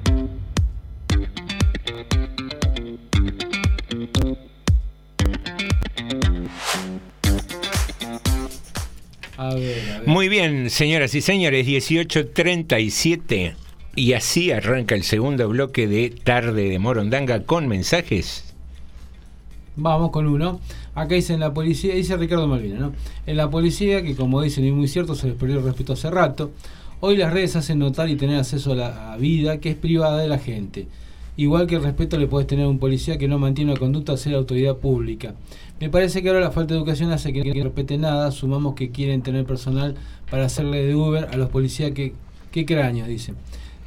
A 9.38 9.56
ver, 9.56 9.90
a 9.90 9.98
ver. 9.98 10.08
Muy 10.08 10.30
bien, 10.30 10.70
señoras 10.70 11.16
y 11.16 11.22
señores, 11.22 11.66
18.37 11.66 13.61
y 13.96 14.14
así 14.14 14.52
arranca 14.52 14.96
el 14.96 15.04
segundo 15.04 15.48
bloque 15.50 15.88
de 15.88 16.10
Tarde 16.10 16.70
de 16.70 16.80
Morondanga 16.80 17.44
con 17.44 17.68
mensajes. 17.68 18.46
Vamos 19.76 20.12
con 20.12 20.28
uno. 20.28 20.60
Acá 20.96 21.16
dice 21.16 21.34
en 21.34 21.40
la 21.40 21.54
policía, 21.54 21.96
dice 21.96 22.18
Ricardo 22.18 22.48
Malvina, 22.48 22.80
¿no? 22.80 22.94
En 23.26 23.38
la 23.38 23.50
policía, 23.50 24.02
que 24.04 24.16
como 24.16 24.42
dicen 24.42 24.66
y 24.66 24.72
muy 24.72 24.88
cierto, 24.88 25.16
se 25.16 25.28
les 25.28 25.36
perdió 25.36 25.60
el 25.60 25.64
respeto 25.64 25.94
hace 25.94 26.10
rato. 26.10 26.52
Hoy 27.00 27.18
las 27.18 27.34
redes 27.34 27.56
hacen 27.56 27.80
notar 27.80 28.10
y 28.10 28.16
tener 28.16 28.38
acceso 28.38 28.74
a 28.74 28.76
la 28.76 29.18
vida 29.18 29.60
que 29.60 29.72
es 29.72 29.76
privada 29.76 30.18
de 30.18 30.28
la 30.28 30.38
gente. 30.38 30.88
Igual 31.38 31.66
que 31.66 31.76
el 31.76 31.84
respeto 31.84 32.18
le 32.18 32.28
puedes 32.28 32.48
tener 32.48 32.66
a 32.66 32.70
un 32.70 32.78
policía 32.78 33.18
que 33.18 33.28
no 33.28 33.40
mantiene 33.40 33.72
una 33.72 33.80
conducta 33.80 34.14
a 34.14 34.18
ser 34.18 34.36
autoridad 34.36 34.76
pública. 34.76 35.34
Me 35.80 35.90
parece 35.90 36.22
que 36.22 36.30
ahora 36.30 36.42
la 36.42 36.52
falta 36.52 36.74
de 36.74 36.80
educación 36.80 37.12
hace 37.12 37.34
que 37.34 37.44
no 37.44 37.64
respete 37.64 37.98
nada. 37.98 38.32
Sumamos 38.32 38.76
que 38.76 38.92
quieren 38.92 39.22
tener 39.22 39.46
personal 39.46 39.96
para 40.30 40.46
hacerle 40.46 40.86
de 40.86 40.94
Uber 40.94 41.30
a 41.32 41.38
los 41.38 41.50
policías 41.50 41.92
que, 41.92 42.14
que 42.52 42.66
cráneos, 42.66 43.08
dice. 43.08 43.34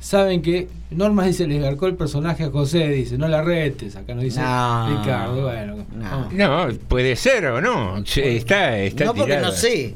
Saben 0.04 0.42
que 0.42 0.68
Norma 0.90 1.24
dice, 1.24 1.46
les 1.46 1.62
garcó 1.62 1.86
el 1.86 1.94
personaje 1.94 2.44
a 2.44 2.50
José, 2.50 2.88
dice, 2.88 3.16
no 3.16 3.26
la 3.26 3.40
retes, 3.40 3.96
acá 3.96 4.14
nos 4.14 4.24
dice 4.24 4.38
No, 4.38 5.00
Ricardo, 5.00 5.42
bueno, 5.44 5.86
no. 5.96 6.30
No, 6.68 6.74
puede 6.88 7.16
ser 7.16 7.46
o 7.46 7.62
no. 7.62 7.96
Está, 8.04 8.78
está 8.80 9.06
no 9.06 9.14
porque 9.14 9.32
tirado. 9.32 9.46
no 9.46 9.52
sé. 9.52 9.94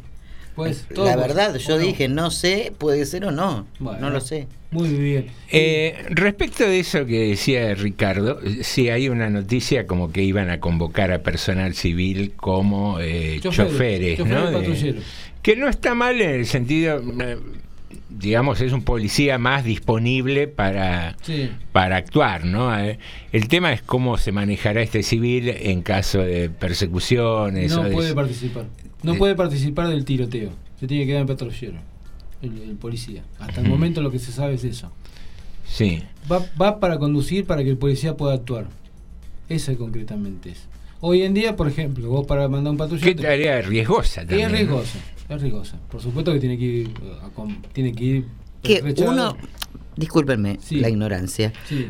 pues 0.55 0.87
todo 0.95 1.05
La 1.05 1.15
verdad, 1.17 1.57
yo 1.57 1.77
no. 1.77 1.83
dije, 1.85 2.09
no 2.09 2.31
sé, 2.31 2.73
puede 2.79 3.05
ser 3.05 3.27
o 3.27 3.31
no. 3.33 3.67
Bueno. 3.81 4.01
No 4.01 4.09
lo 4.11 4.21
sé. 4.23 4.47
Muy 4.71 4.89
bien. 4.89 5.27
Eh, 5.53 6.03
respecto 6.09 6.65
de 6.65 6.81
eso 6.81 7.05
que 7.05 7.29
decía 7.29 7.75
Ricardo, 7.75 8.41
sí 8.63 8.89
hay 8.89 9.11
una 9.11 9.29
noticia 9.29 9.87
como 9.87 10.11
que 10.11 10.23
iban 10.23 10.49
a 10.49 10.59
convocar 10.59 11.13
a 11.13 11.19
personal 11.19 11.75
civil 11.75 12.33
como 12.35 12.99
eh, 12.99 13.41
Choferes, 13.43 13.73
choferes, 13.73 14.19
choferes 14.19 14.41
¿no? 14.43 14.47
De- 14.51 14.57
patrulleros. 14.57 15.05
que 15.43 15.55
no 15.57 15.69
está 15.69 15.95
mal 15.95 16.19
en 16.21 16.31
el 16.31 16.47
sentido, 16.47 16.99
eh, 17.21 17.37
digamos, 18.09 18.61
es 18.61 18.73
un 18.73 18.83
policía 18.83 19.39
más 19.39 19.65
disponible 19.65 20.49
para, 20.49 21.17
Sí. 21.23 21.51
para 21.73 21.97
actuar, 21.97 22.45
¿no? 22.45 22.77
Eh, 22.79 22.99
El 23.33 23.49
tema 23.49 23.73
es 23.73 23.83
cómo 23.83 24.17
se 24.19 24.33
manejará 24.33 24.83
este 24.83 25.03
civil 25.03 25.49
en 25.49 25.83
caso 25.83 26.19
de 26.21 26.51
persecuciones. 26.51 27.73
o 27.73 27.83
No 27.83 27.89
de- 27.89 27.95
puede 27.95 28.15
participar. 28.15 28.67
No 29.03 29.15
puede 29.15 29.35
participar 29.35 29.89
del 29.89 30.05
tiroteo. 30.05 30.51
Se 30.81 30.87
tiene 30.87 31.05
que 31.05 31.09
quedar 31.09 31.21
en 31.23 31.27
patrullero. 31.29 31.79
El, 32.43 32.63
el 32.63 32.77
policía. 32.77 33.23
Hasta 33.41 33.61
el 33.61 33.69
momento 33.69 34.01
lo 34.01 34.11
que 34.11 34.19
se 34.19 34.31
sabe 34.33 34.55
es 34.55 34.65
eso. 34.65 34.91
Sí. 35.67 36.03
Va, 36.31 36.45
va 36.61 36.81
para 36.81 36.99
conducir 36.99 37.45
para 37.47 37.63
que 37.65 37.71
el 37.71 37.77
policía 37.79 38.17
pueda 38.17 38.35
actuar. 38.35 38.67
Eso 39.49 39.77
concretamente 39.77 40.51
es. 40.51 40.67
Hoy 41.01 41.23
en 41.23 41.33
día, 41.35 41.55
por 41.57 41.69
ejemplo, 41.69 42.09
vos 42.09 42.27
para 42.27 42.49
mandar 42.49 42.73
un 42.73 42.77
patrullero. 42.77 43.07
Qué 43.09 43.15
te- 43.15 43.23
tarea 43.23 43.63
riesgosa 43.63 44.23
también. 44.23 44.47
es 44.47 44.51
¿no? 44.51 44.57
riesgosa, 44.59 44.99
es 45.29 45.43
riesgosa. 45.43 45.79
Por 45.91 46.01
supuesto 46.03 46.33
que 46.33 46.41
tiene 46.41 46.59
que 46.59 46.65
ir, 46.65 46.89
eh, 46.89 47.55
tiene 47.73 47.93
que 47.95 48.05
ir 48.05 48.25
Que 48.63 48.95
uno, 49.07 49.37
discúlpenme 49.97 50.59
Sí. 50.61 50.77
la 50.81 50.89
ignorancia, 50.89 51.53
Sí, 51.69 51.89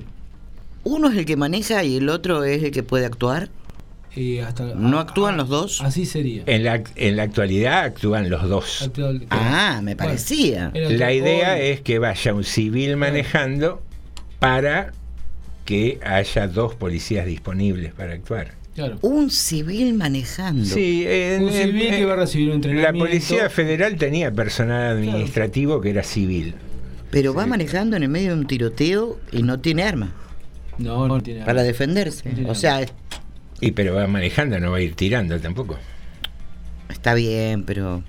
uno 0.85 1.09
es 1.09 1.17
el 1.17 1.25
que 1.25 1.37
maneja 1.37 1.83
y 1.85 1.97
el 1.97 2.09
otro 2.11 2.45
es 2.45 2.63
el 2.63 2.71
que 2.71 2.83
puede 2.83 3.07
actuar. 3.07 3.49
y 4.15 4.39
hasta, 4.39 4.65
¿No 4.75 4.99
a- 4.99 5.03
actúan 5.03 5.35
a- 5.35 5.37
los 5.39 5.49
dos? 5.49 5.81
Así 5.81 6.05
sería. 6.05 6.43
En 6.47 6.65
la, 6.65 6.83
en 6.97 7.17
la 7.17 7.23
actualidad 7.23 7.85
actúan 7.85 8.29
los 8.29 8.49
dos. 8.49 8.83
Actual- 8.83 9.27
Ah, 9.31 9.77
me 9.83 9.95
Bueno, 9.95 10.09
parecía. 10.09 10.71
era 10.75 10.91
La 10.91 11.13
idea 11.13 11.55
hoy- 11.55 11.61
es 11.61 11.81
que 11.83 11.99
vaya 12.01 12.35
un 12.35 12.43
civil 12.45 12.97
manejando 12.97 13.81
para 14.41 14.93
que 15.65 16.01
haya 16.05 16.49
dos 16.49 16.75
policías 16.75 17.27
disponibles 17.27 17.93
para 17.95 18.15
actuar. 18.15 18.55
Claro. 18.79 18.99
Un 19.03 19.29
civil 19.33 19.95
manejando. 19.95 20.65
Sí, 20.65 21.05
en- 21.05 21.43
Un 21.47 21.51
civil 21.53 21.83
en- 21.87 21.95
que 21.97 22.05
va 22.05 22.13
a 22.13 22.17
recibir 22.17 22.47
un 22.47 22.51
La 22.51 22.55
entrenamiento. 22.57 23.07
Policía 23.07 23.51
Federal 23.51 23.97
tenía 23.97 24.31
personal 24.31 24.97
administrativo 24.97 25.81
que 25.81 25.91
era 25.91 26.05
civil. 26.05 26.55
Pero 27.11 27.35
va 27.35 27.45
manejando 27.47 27.97
en 27.97 28.05
el 28.05 28.09
medio 28.09 28.35
de 28.35 28.41
un 28.41 28.47
tiroteo 28.47 29.19
y 29.33 29.43
no 29.43 29.59
tiene 29.59 29.83
arma 29.83 30.13
No, 30.79 31.09
no 31.09 31.21
tiene 31.21 31.41
para 31.41 31.53
arma. 31.53 31.63
defenderse. 31.65 32.29
No 32.29 32.35
tiene 32.37 32.51
O 32.51 32.55
sea, 32.55 32.81
es- 32.83 32.93
Y 33.61 33.73
pero 33.73 33.95
va 33.95 34.07
manejando, 34.07 34.61
no 34.61 34.71
va 34.71 34.77
a 34.77 34.81
ir 34.81 34.95
tirando 34.95 35.41
tampoco. 35.41 35.77
está 36.89 37.15
bien, 37.15 37.65
pero 37.65 38.05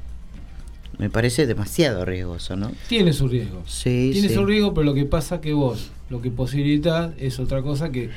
me 1.00 1.10
parece 1.10 1.48
demasiado 1.48 2.06
riesgoso, 2.06 2.56
¿no? 2.58 2.72
Tiene 2.88 3.14
su 3.14 3.28
riesgo. 3.28 3.64
Sí, 3.66 4.12
Tiene 4.14 4.28
sí. 4.30 4.36
su 4.36 4.46
riesgo, 4.46 4.74
pero 4.76 4.86
lo 4.86 4.94
que 4.94 5.06
pasa 5.06 5.42
que 5.42 5.54
vos, 5.54 5.90
lo 6.12 6.22
que 6.22 6.30
posibilitas 6.30 7.12
es 7.18 7.40
otra 7.40 7.64
cosa 7.64 7.90
que 7.92 8.10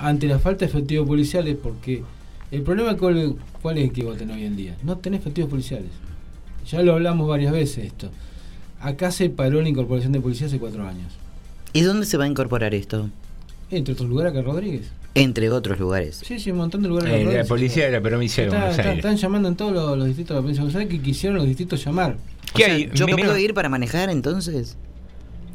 ante 0.00 0.26
la 0.26 0.38
falta 0.38 0.60
de 0.64 0.70
efectivos 0.70 1.06
policiales, 1.06 1.56
porque 1.62 2.02
el 2.50 2.62
problema 2.62 2.96
cuál, 2.96 3.36
cuál 3.62 3.78
es 3.78 3.92
que 3.92 4.02
vos 4.02 4.16
tenés 4.18 4.36
hoy 4.36 4.44
en 4.44 4.56
día. 4.56 4.76
No 4.82 4.98
tenés 4.98 5.20
efectivos 5.20 5.50
policiales. 5.50 5.90
Ya 6.68 6.82
lo 6.82 6.94
hablamos 6.94 7.28
varias 7.28 7.52
veces 7.52 7.84
esto. 7.86 8.10
Acá 8.80 9.10
se 9.10 9.28
paró 9.30 9.60
la 9.62 9.68
incorporación 9.68 10.12
de 10.12 10.20
policía 10.20 10.46
hace 10.46 10.58
cuatro 10.58 10.86
años. 10.86 11.12
¿Y 11.72 11.82
dónde 11.82 12.06
se 12.06 12.16
va 12.16 12.24
a 12.24 12.26
incorporar 12.28 12.74
esto? 12.74 13.10
Entre 13.70 13.94
otros 13.94 14.08
lugares 14.08 14.30
acá 14.30 14.40
en 14.40 14.46
Rodríguez. 14.46 14.90
Entre 15.14 15.50
otros 15.50 15.78
lugares. 15.78 16.20
Sí, 16.24 16.38
sí, 16.38 16.50
un 16.50 16.58
montón 16.58 16.82
de 16.82 16.88
lugares 16.88 17.10
Eh, 17.12 17.18
la 17.18 17.24
Rodríguez. 17.24 17.48
policía 17.48 17.84
de 17.86 17.90
la 17.92 18.00
provincia 18.00 18.42
de 18.44 18.48
Está- 18.48 18.58
Buenos 18.58 18.78
está- 18.78 18.88
Aires. 18.90 19.04
están 19.04 19.16
llamando 19.16 19.48
en 19.48 19.56
todos 19.56 19.72
los, 19.72 19.98
los 19.98 20.06
distritos 20.06 20.28
de 20.30 20.34
la 20.36 20.40
provincia 20.40 20.62
de 20.62 20.64
Buenos 20.66 20.80
Aires 20.80 20.98
que 20.98 21.02
quisieron 21.04 21.36
los 21.38 21.46
distritos 21.46 21.84
llamar. 21.84 22.12
O 22.52 22.56
¿Qué 22.56 22.64
sea, 22.64 22.74
hay? 22.74 22.90
¿Yo 22.94 23.06
Me- 23.06 23.16
puedo 23.16 23.34
me- 23.34 23.42
ir 23.42 23.54
para 23.54 23.68
manejar 23.68 24.08
entonces? 24.10 24.76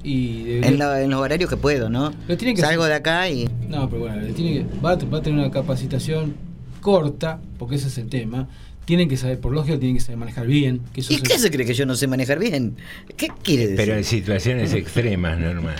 Y 0.08 0.43
debería- 0.43 0.70
En, 0.70 0.78
la- 0.80 1.01
en 1.01 1.10
los 1.10 1.20
horarios 1.20 1.49
que 1.49 1.58
puedo, 1.58 1.89
¿no? 1.89 2.14
Lo 2.28 2.38
tiene 2.38 2.53
que 2.53 2.62
Salgo 2.62 2.84
hacer. 2.84 2.91
de 2.93 2.97
acá 2.97 3.28
y... 3.30 3.49
No, 3.68 3.89
pero 3.89 4.01
bueno, 4.03 4.22
le 4.22 4.34
tiene 4.34 4.53
que, 4.53 4.66
va, 4.80 4.91
a- 4.91 4.95
va 4.97 5.18
a 5.18 5.22
tener 5.24 5.39
una 5.39 5.49
capacitación 5.49 6.36
corta, 6.80 7.39
porque 7.58 7.76
ese 7.76 7.88
es 7.88 7.97
el 7.97 8.08
tema. 8.10 8.47
Tienen 8.86 9.10
que 9.10 9.18
saber, 9.18 9.39
por 9.39 9.51
lógica, 9.51 9.80
tienen 9.80 9.97
que 9.97 10.03
saber 10.03 10.18
manejar 10.18 10.45
bien. 10.45 10.82
Que 10.93 11.01
eso 11.01 11.12
¿Y 11.12 11.18
qué 11.18 11.39
se 11.39 11.49
cree 11.49 11.66
que 11.66 11.74
yo 11.74 11.88
no 11.88 11.95
sé 11.95 12.06
manejar 12.06 12.38
bien? 12.38 12.76
¿Qué 13.18 13.30
quiere 13.43 13.64
decir? 13.64 13.78
Pero 13.78 13.97
en 13.97 14.03
situaciones 14.03 14.74
extremas, 14.76 15.39
normal. 15.39 15.74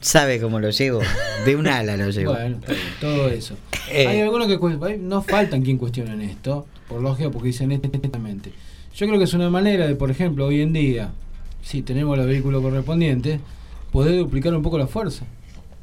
Sabe 0.00 0.40
cómo 0.40 0.60
lo 0.60 0.68
llevo. 0.70 1.00
De 1.46 1.56
un 1.56 1.66
ala 1.68 1.96
lo 1.96 2.10
llevo. 2.10 2.32
Bueno, 2.34 2.58
todo 3.00 3.28
eso. 3.28 3.56
Eh. 3.90 4.06
Hay 4.06 4.20
algunos 4.20 4.46
que 4.46 4.98
no 4.98 5.22
faltan 5.22 5.62
quien 5.62 5.76
cuestionen 5.76 6.20
esto, 6.22 6.66
por 6.88 7.02
lógica, 7.02 7.30
porque 7.30 7.48
dicen 7.48 7.68
netamente. 7.68 8.52
Yo 8.94 9.06
creo 9.06 9.18
que 9.18 9.24
es 9.24 9.34
una 9.34 9.50
manera 9.50 9.86
de, 9.86 9.96
por 9.96 10.10
ejemplo, 10.10 10.46
hoy 10.46 10.62
en 10.62 10.72
día, 10.72 11.10
si 11.62 11.82
tenemos 11.82 12.16
los 12.18 12.26
vehículos 12.26 12.60
correspondientes, 12.62 13.40
poder 13.90 14.18
duplicar 14.18 14.54
un 14.54 14.62
poco 14.62 14.78
la 14.78 14.86
fuerza. 14.86 15.24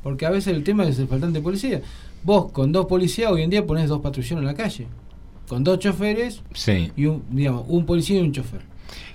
Porque 0.03 0.25
a 0.25 0.29
veces 0.29 0.53
el 0.55 0.63
tema 0.63 0.85
es 0.87 0.99
el 0.99 1.07
faltante 1.07 1.39
de 1.39 1.43
policía. 1.43 1.81
Vos 2.23 2.51
con 2.51 2.71
dos 2.71 2.85
policías 2.85 3.31
hoy 3.31 3.41
en 3.43 3.49
día 3.49 3.65
ponés 3.65 3.89
dos 3.89 4.01
patrulleros 4.01 4.39
en 4.39 4.45
la 4.45 4.53
calle. 4.53 4.87
Con 5.47 5.63
dos 5.63 5.79
choferes 5.79 6.41
Sí. 6.53 6.91
y 6.95 7.05
un, 7.05 7.23
digamos, 7.31 7.65
un 7.67 7.85
policía 7.85 8.19
y 8.19 8.21
un 8.21 8.31
chofer. 8.31 8.61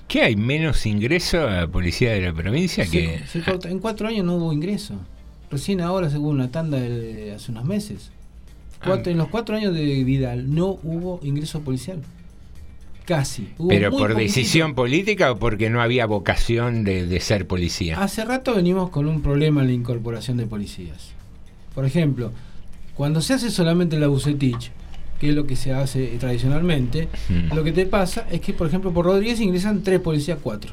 ¿Qué 0.09 0.23
hay 0.23 0.37
menos 0.37 0.85
ingreso 0.85 1.47
a 1.47 1.51
la 1.63 1.69
policía 1.69 2.13
de 2.13 2.21
la 2.21 2.33
provincia 2.35 2.85
Se- 2.85 2.91
que 2.91 3.21
se 3.27 3.41
corta- 3.43 3.71
en 3.71 3.79
cuatro 3.79 4.09
años 4.09 4.25
no 4.27 4.35
hubo 4.37 4.53
ingreso. 4.53 4.95
Recién 5.51 5.81
ahora, 5.81 6.11
según 6.11 6.35
una 6.37 6.51
tanda 6.51 6.79
de 6.81 7.33
hace 7.33 7.53
unos 7.53 7.65
meses. 7.65 8.11
Cuatro- 8.85 9.05
Ah. 9.11 9.13
En 9.13 9.19
los 9.19 9.29
cuatro 9.29 9.57
años 9.57 9.73
de 9.75 10.05
Vidal 10.05 10.53
no 10.55 10.79
hubo 10.83 11.21
ingreso 11.23 11.61
policial. 11.61 12.03
Casi. 13.05 13.53
Hubo 13.59 13.69
pero 13.69 13.91
por 13.91 14.13
poquitito. 14.13 14.19
decisión 14.21 14.75
política 14.75 15.31
o 15.33 15.37
porque 15.39 15.69
no 15.71 15.83
había 15.83 16.07
vocación 16.07 16.85
de, 16.85 17.07
de 17.07 17.21
ser 17.21 17.47
policía? 17.47 18.01
Hace 18.03 18.25
rato 18.25 18.55
venimos 18.55 18.91
con 18.91 19.07
un 19.07 19.21
problema 19.21 19.61
en 19.61 19.67
la 19.69 19.73
incorporación 19.75 20.37
de 20.39 20.47
policías. 20.47 21.11
Por 21.75 21.85
ejemplo, 21.85 22.33
cuando 22.95 23.21
se 23.21 23.35
hace 23.35 23.51
solamente 23.51 23.99
la 23.99 24.07
bucetich, 24.07 24.71
que 25.21 25.29
es 25.31 25.35
lo 25.35 25.47
que 25.47 25.57
se 25.57 25.73
hace 25.73 26.07
tradicionalmente, 26.19 27.09
Mm. 27.29 27.55
lo 27.55 27.63
que 27.65 27.73
te 27.73 27.85
pasa 27.87 28.27
es 28.31 28.41
que, 28.41 28.53
por 28.55 28.67
ejemplo, 28.69 28.93
por 28.93 29.05
Rodríguez 29.05 29.41
ingresan 29.41 29.83
tres 29.83 30.01
policías, 30.01 30.39
cuatro. 30.43 30.73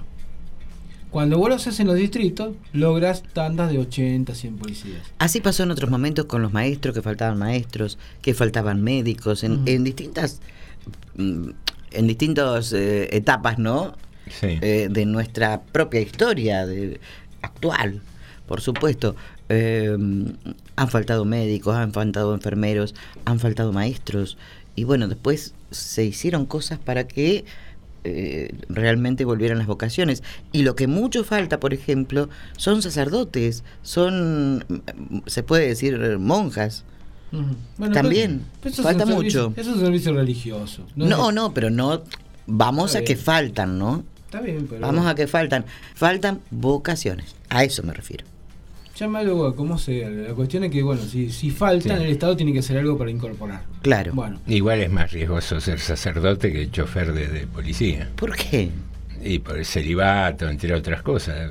Cuando 1.09 1.37
vos 1.37 1.49
lo 1.49 1.55
haces 1.55 1.77
en 1.81 1.87
los 1.87 1.97
distritos, 1.97 2.55
logras 2.71 3.23
tandas 3.33 3.69
de 3.69 3.79
80, 3.79 4.33
100 4.33 4.55
policías. 4.57 5.01
Así 5.19 5.41
pasó 5.41 5.63
en 5.63 5.71
otros 5.71 5.89
momentos 5.91 6.23
con 6.25 6.41
los 6.41 6.53
maestros, 6.53 6.95
que 6.95 7.01
faltaban 7.01 7.37
maestros, 7.37 7.97
que 8.21 8.33
faltaban 8.33 8.81
médicos, 8.81 9.43
en 9.43 9.83
distintas 9.83 10.39
mm, 11.17 11.49
en 11.91 12.07
distintas 12.07 12.73
eh, 12.73 13.15
etapas, 13.15 13.59
¿no? 13.59 13.93
Sí. 14.29 14.59
Eh, 14.61 14.87
de 14.89 15.05
nuestra 15.05 15.61
propia 15.61 15.99
historia 15.99 16.65
de, 16.65 16.99
actual, 17.41 18.01
por 18.47 18.61
supuesto. 18.61 19.15
Eh, 19.49 19.97
han 20.75 20.89
faltado 20.89 21.25
médicos, 21.25 21.75
han 21.75 21.91
faltado 21.91 22.33
enfermeros, 22.33 22.95
han 23.25 23.39
faltado 23.39 23.73
maestros. 23.73 24.37
Y 24.75 24.85
bueno, 24.85 25.07
después 25.07 25.53
se 25.71 26.05
hicieron 26.05 26.45
cosas 26.45 26.79
para 26.79 27.07
que 27.07 27.43
eh, 28.03 28.55
realmente 28.69 29.25
volvieran 29.25 29.57
las 29.57 29.67
vocaciones. 29.67 30.23
Y 30.51 30.63
lo 30.63 30.75
que 30.75 30.87
mucho 30.87 31.23
falta, 31.23 31.59
por 31.59 31.73
ejemplo, 31.73 32.29
son 32.57 32.81
sacerdotes, 32.81 33.63
son, 33.83 34.65
mm, 34.67 35.19
se 35.27 35.43
puede 35.43 35.67
decir, 35.67 36.17
monjas. 36.17 36.83
Bueno, 37.77 37.93
También, 37.93 38.39
pero- 38.39 38.59
pero 38.61 38.73
eso 38.73 38.81
es 38.81 38.85
falta 38.87 39.05
servicio- 39.05 39.49
mucho. 39.49 39.61
Es 39.61 39.67
un 39.67 39.79
servicio 39.79 40.13
religioso. 40.13 40.85
No, 40.95 41.29
es- 41.29 41.35
no, 41.35 41.53
pero 41.53 41.69
no 41.69 42.03
Vamos 42.47 42.87
Está 42.87 42.99
a 42.99 43.03
que 43.03 43.15
faltan, 43.15 43.77
¿no? 43.79 44.03
Está 44.25 44.41
bien, 44.41 44.67
pero. 44.69 44.81
Vamos 44.81 45.05
a 45.05 45.15
que 45.15 45.27
faltan. 45.27 45.63
Faltan 45.95 46.41
vocaciones. 46.49 47.35
A 47.49 47.63
eso 47.63 47.83
me 47.83 47.93
refiero. 47.93 48.25
Llámalo 48.97 49.55
como 49.55 49.77
sea. 49.77 50.09
La 50.09 50.33
cuestión 50.33 50.63
es 50.65 50.71
que, 50.71 50.83
bueno, 50.83 51.01
si, 51.03 51.31
si 51.31 51.49
faltan, 51.51 51.97
Sí. 51.99 52.03
el 52.03 52.09
Estado 52.11 52.35
tiene 52.35 52.51
que 52.51 52.59
hacer 52.59 52.77
algo 52.77 52.97
para 52.97 53.09
incorporar. 53.09 53.63
Claro. 53.81 54.13
Bueno, 54.13 54.39
Igual 54.47 54.81
es 54.81 54.91
más 54.91 55.11
riesgoso 55.11 55.59
ser 55.61 55.79
sacerdote 55.79 56.51
que 56.51 56.69
chofer 56.69 57.13
de, 57.13 57.27
de 57.27 57.47
policía. 57.47 58.09
¿Por 58.15 58.35
qué? 58.35 58.69
Y 59.23 59.39
por 59.39 59.57
el 59.57 59.65
celibato, 59.65 60.49
entre 60.49 60.73
otras 60.73 61.01
cosas. 61.03 61.49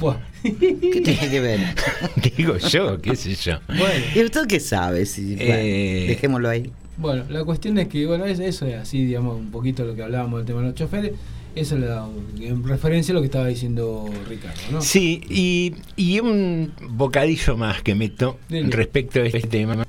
Buah. 0.00 0.16
¿Qué 0.42 1.00
tiene 1.04 1.30
que 1.30 1.40
ver? 1.40 1.60
Digo 2.36 2.56
yo, 2.58 3.00
qué 3.00 3.16
sé 3.16 3.34
yo. 3.34 3.58
bueno, 3.68 4.04
¿Y 4.14 4.24
usted 4.24 4.46
qué 4.46 4.60
sabe? 4.60 5.06
Si, 5.06 5.36
bueno, 5.36 5.52
Eh, 5.54 6.04
dejémoslo 6.08 6.48
ahí. 6.48 6.70
bueno, 6.96 7.24
la 7.30 7.44
cuestión 7.44 7.78
es 7.78 7.88
que, 7.88 8.06
bueno, 8.06 8.24
es- 8.26 8.38
eso 8.40 8.66
es 8.66 8.74
así, 8.76 9.04
digamos, 9.04 9.36
un 9.38 9.50
poquito 9.50 9.84
lo 9.84 9.94
que 9.94 10.02
hablábamos 10.02 10.40
del 10.40 10.46
tema 10.46 10.60
de 10.60 10.66
los 10.68 10.74
choferes. 10.74 11.12
Eso 11.54 11.74
es 11.76 11.82
la- 11.82 12.08
en 12.40 12.64
referencia 12.66 13.12
a 13.12 13.14
lo 13.14 13.20
que 13.20 13.26
estaba 13.26 13.46
diciendo 13.46 14.08
Ricardo, 14.28 14.60
¿no? 14.70 14.80
Sí, 14.80 15.20
y, 15.28 15.74
y 15.96 16.18
un 16.20 16.72
bocadillo 16.90 17.56
más 17.58 17.82
que 17.82 17.94
meto 17.94 18.38
Dele. 18.48 18.70
respecto 18.70 19.20
a 19.20 19.26
este 19.26 19.42
tema. 19.42 19.86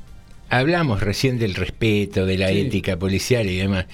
Hablamos 0.49 1.01
recién 1.01 1.39
del 1.39 1.55
respeto, 1.55 2.25
de 2.25 2.37
la 2.37 2.49
Sí. 2.49 2.59
ética 2.59 2.97
policial 2.99 3.49
y 3.49 3.55
demás. 3.57 3.85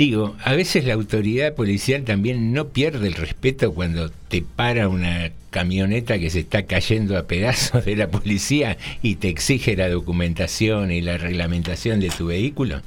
Digo, 0.00 0.34
a 0.42 0.54
veces 0.54 0.86
la 0.86 0.94
autoridad 0.94 1.54
policial 1.54 2.04
también 2.04 2.54
no 2.54 2.68
pierde 2.68 3.06
el 3.06 3.12
respeto 3.12 3.74
cuando 3.74 4.08
te 4.08 4.40
para 4.40 4.88
una 4.88 5.30
camioneta 5.50 6.18
que 6.18 6.30
se 6.30 6.40
está 6.40 6.62
cayendo 6.62 7.18
a 7.18 7.24
pedazos 7.24 7.84
de 7.84 7.96
la 7.96 8.08
policía 8.08 8.78
y 9.02 9.16
te 9.16 9.28
exige 9.28 9.76
la 9.76 9.90
documentación 9.90 10.90
y 10.90 11.02
la 11.02 11.18
reglamentación 11.18 12.00
de 12.00 12.08
tu 12.08 12.28
vehículo. 12.28 12.80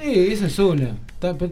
Sí, 0.00 0.28
esa 0.30 0.46
es 0.46 0.58
una. 0.58 0.96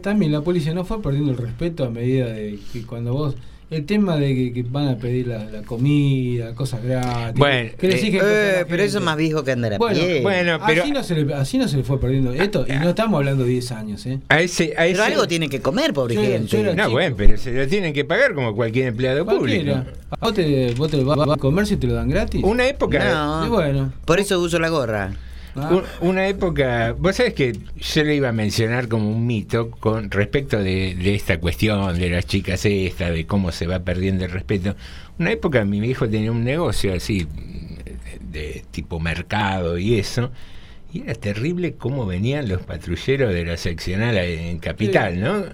También 0.01 0.31
la 0.31 0.41
policía 0.41 0.73
no 0.73 0.85
fue 0.85 0.99
perdiendo 0.99 1.29
el 1.29 1.37
respeto 1.37 1.85
a 1.85 1.91
medida 1.91 2.33
de 2.33 2.57
que 2.73 2.81
cuando 2.87 3.13
vos. 3.13 3.35
El 3.71 3.85
tema 3.85 4.17
de 4.17 4.35
que, 4.35 4.53
que 4.53 4.63
van 4.63 4.87
a 4.87 4.97
pedir 4.97 5.27
la, 5.27 5.45
la 5.45 5.61
comida, 5.63 6.53
cosas 6.53 6.83
gratis. 6.83 7.33
Bueno, 7.39 7.69
eh, 7.69 7.75
Eh, 7.81 8.65
pero 8.69 8.83
eso 8.83 8.99
es 8.99 9.03
más 9.03 9.17
viejo 9.17 9.43
que 9.43 9.51
andar 9.51 9.73
a 9.73 9.77
Bueno, 9.77 9.99
pie. 9.99 10.21
bueno, 10.21 10.59
pero- 10.65 10.83
así, 10.83 10.91
no 10.91 11.03
se 11.03 11.15
le, 11.15 11.33
así 11.33 11.57
no 11.57 11.67
se 11.67 11.77
le 11.77 11.83
fue 11.83 11.99
perdiendo 11.99 12.31
esto. 12.33 12.65
Y 12.67 12.73
no 12.73 12.89
estamos 12.89 13.17
hablando 13.17 13.43
de 13.43 13.49
10 13.51 13.71
años, 13.71 14.05
¿eh? 14.05 14.19
A 14.29 14.41
ese, 14.41 14.73
a 14.73 14.81
pero 14.81 14.89
ese- 14.91 15.01
algo 15.01 15.27
tiene 15.27 15.49
que 15.49 15.59
comer, 15.61 15.93
pobre 15.93 16.15
Yo 16.15 16.21
gente. 16.21 16.47
yo 16.55 16.63
No, 16.63 16.71
chico. 16.83 16.91
bueno, 16.91 17.15
pero 17.17 17.37
se 17.37 17.51
lo 17.51 17.67
tienen 17.67 17.93
que 17.93 18.05
pagar 18.05 18.33
como 18.35 18.55
cualquier 18.55 18.87
empleado 18.87 19.25
Cualquiera. 19.25 19.83
público. 19.83 19.97
¿A 20.11 20.17
¿Vos 20.25 20.33
te, 20.35 20.73
vos 20.75 20.91
te 20.91 20.97
lo 20.97 21.05
vas 21.05 21.29
a 21.29 21.35
comer 21.37 21.65
si 21.65 21.77
te 21.77 21.87
lo 21.87 21.93
dan 21.95 22.09
gratis? 22.09 22.41
Una 22.43 22.67
época, 22.67 23.03
No. 23.13 23.45
Y 23.45 23.49
bueno. 23.49 23.91
Por 24.05 24.19
eso 24.19 24.39
uso 24.39 24.59
la 24.59 24.69
gorra. 24.69 25.13
Ah, 25.55 25.69
Un- 26.01 26.09
Una 26.09 26.27
época, 26.27 26.95
vos 26.97 27.15
sabés 27.15 27.33
que 27.35 27.53
yo 27.77 28.03
le 28.03 28.15
iba 28.15 28.29
a 28.29 28.31
mencionar 28.31 28.87
como 28.87 29.09
un 29.11 29.27
mito 29.27 29.69
con 29.69 30.09
respecto 30.09 30.57
de, 30.57 30.95
de 30.95 31.13
esta 31.13 31.39
cuestión 31.39 31.97
de 31.99 32.09
las 32.09 32.25
chicas 32.25 32.65
esta, 32.65 33.11
de 33.11 33.25
cómo 33.27 33.51
se 33.51 33.67
va 33.67 33.79
perdiendo 33.81 34.25
el 34.25 34.31
respeto. 34.31 34.75
Una 35.19 35.31
época 35.31 35.63
mi 35.63 35.77
hijo 35.87 36.09
tenía 36.09 36.31
un 36.31 36.43
negocio 36.43 36.93
así, 36.95 37.27
de, 38.31 38.39
de 38.53 38.63
tipo 38.71 38.99
mercado 38.99 39.77
y 39.77 39.99
eso, 39.99 40.31
y 40.91 41.01
era 41.01 41.13
terrible 41.13 41.73
cómo 41.75 42.05
venían 42.07 42.49
los 42.49 42.61
patrulleros 42.63 43.31
de 43.33 43.45
la 43.45 43.57
seccional 43.57 44.17
en 44.17 44.57
Capital, 44.59 45.13
sí, 45.13 45.19
¿no? 45.19 45.45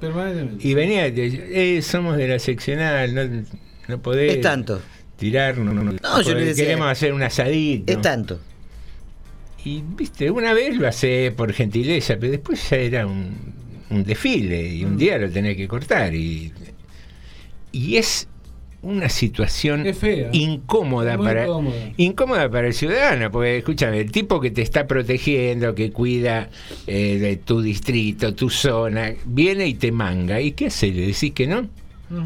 Y 0.61 0.73
venía, 0.75 1.07
eh, 1.07 1.81
somos 1.81 2.15
de 2.15 2.27
la 2.29 2.39
seccional, 2.39 3.13
no, 3.13 3.43
no 3.89 4.01
podés 4.01 4.35
Es 4.35 4.41
tanto. 4.41 4.81
tirar, 5.17 5.57
no, 5.57 5.73
no- 5.73 5.83
No, 5.91 6.21
yo 6.21 6.33
le 6.35 6.41
podés- 6.41 6.45
decía- 6.45 6.63
queremos 6.65 6.87
hacer 6.89 7.11
un 7.13 7.23
asadito. 7.23 7.91
Es 7.91 8.01
tanto. 8.01 8.39
Y 9.65 9.83
viste, 9.95 10.31
una 10.31 10.53
vez 10.53 10.77
lo 10.77 10.87
hace 10.87 11.31
por 11.35 11.51
gentileza, 11.53 12.15
pero 12.19 12.31
después 12.31 12.69
ya 12.69 12.77
era 12.77 13.05
un, 13.07 13.35
un 13.89 14.03
desfile 14.03 14.67
y 14.73 14.85
un 14.85 14.97
día 14.97 15.17
lo 15.17 15.29
tenés 15.29 15.57
que 15.57 15.67
cortar. 15.67 16.15
Y, 16.15 16.53
y 17.71 17.97
es 17.97 18.27
una 18.81 19.09
situación 19.09 19.83
incómoda 20.31 21.17
Muy 21.17 21.25
para 21.25 21.43
incómoda. 21.43 21.75
incómoda 21.97 22.49
para 22.49 22.67
el 22.67 22.73
ciudadano, 22.73 23.29
porque 23.29 23.57
escúchame, 23.57 23.99
el 23.99 24.09
tipo 24.11 24.39
que 24.39 24.51
te 24.51 24.61
está 24.61 24.87
protegiendo, 24.87 25.75
que 25.75 25.91
cuida 25.91 26.49
eh, 26.87 27.17
de 27.19 27.35
tu 27.35 27.61
distrito, 27.61 28.33
tu 28.33 28.49
zona, 28.49 29.13
viene 29.25 29.67
y 29.67 29.73
te 29.73 29.91
manga. 29.91 30.39
¿Y 30.39 30.53
qué 30.53 30.67
hace? 30.67 30.87
¿Le 30.91 31.07
decís 31.07 31.33
que 31.33 31.47
no? 31.47 31.67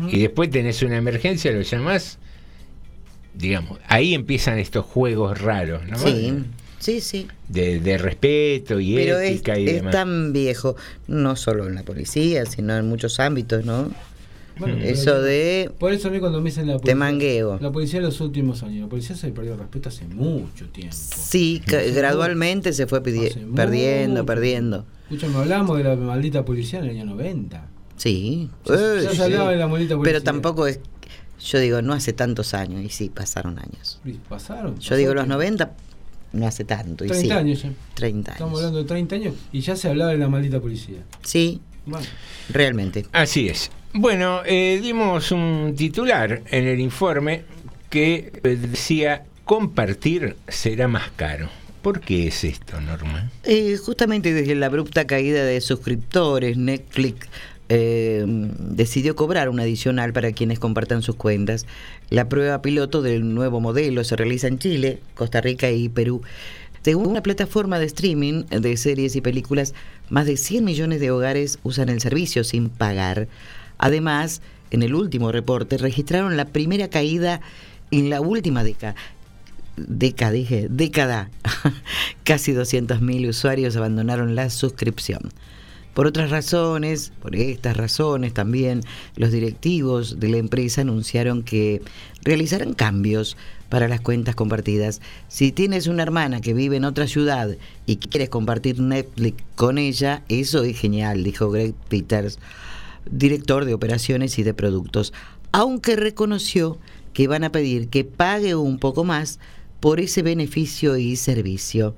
Y 0.09 0.19
después 0.19 0.49
tenés 0.49 0.81
una 0.83 0.95
emergencia, 0.95 1.51
lo 1.51 1.61
llamás. 1.61 2.17
Digamos, 3.33 3.79
ahí 3.87 4.13
empiezan 4.13 4.59
estos 4.59 4.85
juegos 4.85 5.41
raros, 5.41 5.85
¿no? 5.87 5.97
Sí, 5.97 6.33
sí, 6.83 7.01
sí. 7.01 7.27
de, 7.49 7.79
de 7.79 7.97
respeto 7.97 8.79
y 8.79 8.95
Pero 8.95 9.19
es, 9.19 9.31
ética 9.31 9.57
y 9.57 9.67
es 9.67 9.75
demás. 9.75 9.91
tan 9.93 10.33
viejo, 10.33 10.75
no 11.07 11.35
solo 11.35 11.67
en 11.67 11.75
la 11.75 11.83
policía, 11.83 12.45
sino 12.45 12.75
en 12.77 12.87
muchos 12.87 13.19
ámbitos, 13.19 13.65
¿no? 13.65 13.91
Bueno, 14.55 14.77
Eso 14.83 15.19
de 15.19 15.71
Por 15.79 15.93
eso 15.93 16.09
a 16.09 16.11
mí 16.11 16.19
cuando 16.19 16.39
me 16.39 16.51
dicen 16.51 16.67
la 16.67 16.73
te 16.73 16.79
policía. 16.79 16.95
mangueo. 16.95 17.57
La 17.59 17.71
policía 17.71 17.97
en 17.97 18.05
los 18.05 18.21
últimos 18.21 18.61
años. 18.61 18.81
La 18.81 18.87
policía 18.87 19.15
se 19.15 19.29
perdió 19.29 19.53
el 19.53 19.59
respeto 19.59 19.89
hace 19.89 20.05
mucho 20.05 20.67
tiempo. 20.69 20.95
Sí, 20.95 21.59
Hace 21.65 21.91
gradualmente 21.91 22.71
se 22.73 22.85
fue 22.85 23.01
perdiendo, 23.01 23.47
mucho. 23.47 24.25
perdiendo. 24.27 24.85
Escúchame, 25.09 25.37
hablamos 25.37 25.77
de 25.79 25.83
la 25.85 25.95
maldita 25.95 26.45
policía 26.45 26.79
en 26.79 26.85
el 26.85 26.91
año 26.91 27.05
90. 27.05 27.67
Sí. 27.97 28.49
Ya- 28.65 28.73
Eh, 28.75 28.99
ya 29.03 29.09
se 29.09 29.15
sí. 29.15 29.21
hablaba 29.23 29.49
de 29.51 29.57
la 29.57 29.67
maldita 29.67 29.95
policía. 29.95 30.13
Pero 30.19 30.23
tampoco 30.23 30.67
es, 30.67 30.79
yo 31.43 31.59
digo, 31.59 31.81
no 31.81 31.93
hace 31.93 32.13
tantos 32.13 32.53
años, 32.53 32.83
y 32.83 32.89
sí, 32.89 33.09
pasaron 33.09 33.57
años. 33.57 33.99
Y 34.05 34.11
Pasaron. 34.13 34.77
Yo 34.79 34.95
digo, 34.95 35.15
los 35.15 35.23
pasaron 35.23 35.37
90 35.39 35.71
no 36.33 36.45
hace 36.47 36.65
tanto, 36.65 37.05
y 37.05 37.07
30 37.07 37.25
sí. 37.27 37.31
años 37.31 37.63
ya. 37.63 37.71
30 37.93 38.31
Estamos 38.33 38.51
años. 38.51 38.59
hablando 38.59 38.79
de 38.79 38.85
30 38.85 39.15
años 39.15 39.35
y 39.51 39.61
ya 39.61 39.75
se 39.75 39.87
hablaba 39.87 40.11
de 40.11 40.17
la 40.17 40.27
maldita 40.27 40.59
policía. 40.59 40.99
Sí, 41.23 41.61
Bueno, 41.85 42.05
realmente. 42.49 43.05
Así 43.11 43.47
es. 43.47 43.71
Bueno, 43.93 44.41
eh, 44.45 44.79
dimos 44.81 45.31
un 45.31 45.75
titular 45.77 46.41
en 46.49 46.67
el 46.67 46.79
informe 46.79 47.43
que 47.89 48.31
decía 48.43 49.23
compartir 49.45 50.35
será 50.47 50.87
más 50.87 51.11
caro. 51.15 51.49
¿Por 51.83 51.99
qué 51.99 52.27
es 52.27 52.43
esto, 52.45 52.79
Norma? 52.81 53.29
Eh, 53.43 53.75
justamente 53.77 54.33
desde 54.33 54.55
la 54.55 54.67
abrupta 54.67 55.05
caída 55.05 55.43
de 55.43 55.59
suscriptores, 55.61 56.55
Netflix 56.57 57.27
eh, 57.75 58.23
decidió 58.27 59.15
cobrar 59.15 59.49
un 59.49 59.59
adicional 59.59 60.13
para 60.13 60.31
quienes 60.31 60.59
compartan 60.59 61.01
sus 61.01 61.15
cuentas. 61.15 61.65
La 62.11 62.29
prueba 62.29 62.61
piloto 62.61 63.01
del 63.01 63.33
nuevo 63.33 63.61
modelo 63.61 64.03
se 64.03 64.15
realiza 64.15 64.47
en 64.47 64.59
Chile, 64.59 64.99
Costa 65.15 65.41
Rica 65.41 65.71
y 65.71 65.89
Perú. 65.89 66.21
Según 66.83 67.15
la 67.15 67.23
plataforma 67.23 67.79
de 67.79 67.87
streaming 67.87 68.43
de 68.43 68.77
series 68.77 69.15
y 69.15 69.21
películas, 69.21 69.73
más 70.11 70.27
de 70.27 70.37
100 70.37 70.63
millones 70.63 70.99
de 70.99 71.09
hogares 71.09 71.57
usan 71.63 71.89
el 71.89 71.99
servicio 71.99 72.43
sin 72.43 72.69
pagar. 72.69 73.27
Además, 73.79 74.43
en 74.69 74.83
el 74.83 74.93
último 74.93 75.31
reporte 75.31 75.79
registraron 75.79 76.37
la 76.37 76.45
primera 76.45 76.89
caída 76.89 77.41
en 77.89 78.11
la 78.11 78.21
última 78.21 78.63
década 78.63 78.95
década, 79.75 80.29
dije, 80.29 80.67
década, 80.69 81.31
casi 82.23 82.53
200.000 82.53 83.27
usuarios 83.29 83.75
abandonaron 83.75 84.35
la 84.35 84.51
suscripción. 84.51 85.31
Por 85.93 86.07
otras 86.07 86.31
razones, 86.31 87.11
por 87.21 87.35
estas 87.35 87.77
razones 87.77 88.33
también, 88.33 88.81
los 89.15 89.31
directivos 89.31 90.19
de 90.19 90.29
la 90.29 90.37
empresa 90.37 90.81
anunciaron 90.81 91.43
que 91.43 91.81
realizarán 92.23 92.73
cambios 92.73 93.37
para 93.69 93.87
las 93.87 94.01
cuentas 94.01 94.35
compartidas. 94.35 95.01
Si 95.27 95.51
tienes 95.51 95.87
una 95.87 96.03
hermana 96.03 96.41
que 96.41 96.53
vive 96.53 96.77
en 96.77 96.85
otra 96.85 97.07
ciudad 97.07 97.55
y 97.85 97.97
quieres 97.97 98.29
compartir 98.29 98.79
Netflix 98.79 99.43
con 99.55 99.77
ella, 99.77 100.23
eso 100.29 100.63
es 100.63 100.77
genial, 100.79 101.23
dijo 101.23 101.51
Greg 101.51 101.75
Peters, 101.89 102.39
director 103.09 103.65
de 103.65 103.73
operaciones 103.75 104.39
y 104.39 104.43
de 104.43 104.53
productos, 104.53 105.13
aunque 105.51 105.95
reconoció 105.95 106.79
que 107.13 107.27
van 107.27 107.43
a 107.43 107.51
pedir 107.51 107.89
que 107.89 108.03
pague 108.03 108.55
un 108.55 108.79
poco 108.79 109.03
más 109.03 109.39
por 109.79 109.99
ese 109.99 110.23
beneficio 110.23 110.97
y 110.97 111.15
servicio. 111.15 111.93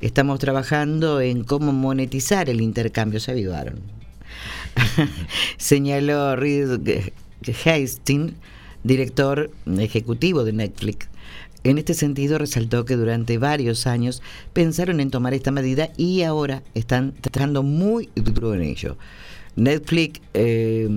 Estamos 0.00 0.38
trabajando 0.38 1.20
en 1.20 1.42
cómo 1.44 1.72
monetizar 1.72 2.50
el 2.50 2.60
intercambio, 2.60 3.18
se 3.18 3.30
avivaron. 3.30 3.80
Señaló 5.56 6.36
Reed 6.36 6.78
Hastings, 7.64 8.34
director 8.84 9.50
ejecutivo 9.78 10.44
de 10.44 10.52
Netflix. 10.52 11.08
En 11.64 11.78
este 11.78 11.94
sentido, 11.94 12.38
resaltó 12.38 12.84
que 12.84 12.96
durante 12.96 13.38
varios 13.38 13.86
años 13.86 14.22
pensaron 14.52 15.00
en 15.00 15.10
tomar 15.10 15.34
esta 15.34 15.50
medida 15.50 15.90
y 15.96 16.22
ahora 16.22 16.62
están 16.74 17.12
trabajando 17.20 17.62
muy 17.62 18.10
duro 18.14 18.54
en 18.54 18.62
ello. 18.62 18.96
Netflix, 19.56 20.20
eh, 20.34 20.88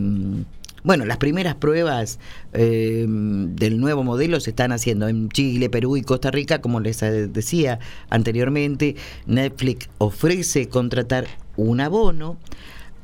bueno, 0.84 1.06
las 1.06 1.18
primeras 1.18 1.56
pruebas 1.56 2.20
eh, 2.54 3.06
del 3.08 3.80
nuevo 3.80 4.04
modelo 4.04 4.40
se 4.40 4.52
están 4.52 4.72
haciendo 4.72 5.08
en 5.08 5.30
Chile, 5.30 5.70
Perú 5.70 5.98
y 5.98 6.02
Costa 6.02 6.32
Rica, 6.32 6.62
como 6.62 6.80
les 6.80 7.02
eh, 7.04 7.28
decía 7.28 7.80
anteriormente. 8.10 8.96
Netflix 9.26 9.90
ofrece 9.98 10.70
contratar 10.70 11.28
un 11.58 11.82
abono 11.82 12.38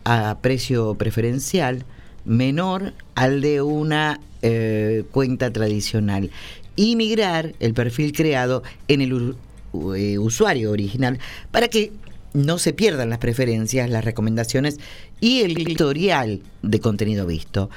a 0.04 0.38
precio 0.42 0.96
preferencial 0.96 1.86
menor 2.26 2.94
al 3.16 3.42
de 3.42 3.62
una 3.62 4.20
eh, 4.42 5.04
cuenta 5.12 5.52
tradicional 5.52 6.32
y 6.76 6.96
migrar 6.96 7.54
el 7.60 7.74
perfil 7.74 8.14
creado 8.14 8.64
en 8.88 9.02
el 9.02 9.36
usuario 9.74 10.72
original 10.72 11.20
para 11.52 11.68
que 11.68 11.92
no 12.36 12.60
se 12.60 12.74
pierdan 12.74 13.10
las 13.10 13.20
preferencias, 13.20 13.90
las 13.90 14.06
recomendaciones 14.06 14.80
y 15.20 15.42
el 15.42 15.58
historial 15.58 16.44
de 16.62 16.80
contenido 16.80 17.26
visto. 17.26 17.70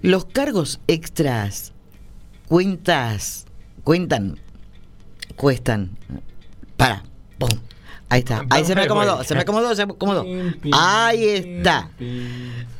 Los 0.00 0.26
cargos 0.26 0.80
extras, 0.86 1.72
cuentas, 2.48 3.46
cuentan, 3.84 4.38
cuestan. 5.36 5.96
Para, 6.76 7.04
pum. 7.38 7.50
Ahí 8.10 8.20
está. 8.20 8.46
Ahí 8.50 8.64
se 8.64 8.74
me 8.74 8.82
acomodó, 8.82 9.22
se 9.22 9.34
me 9.34 9.40
acomodó, 9.42 9.74
se 9.74 9.84
me 9.84 9.92
acomodó. 9.92 10.24
Ahí 10.72 11.24
está. 11.24 11.90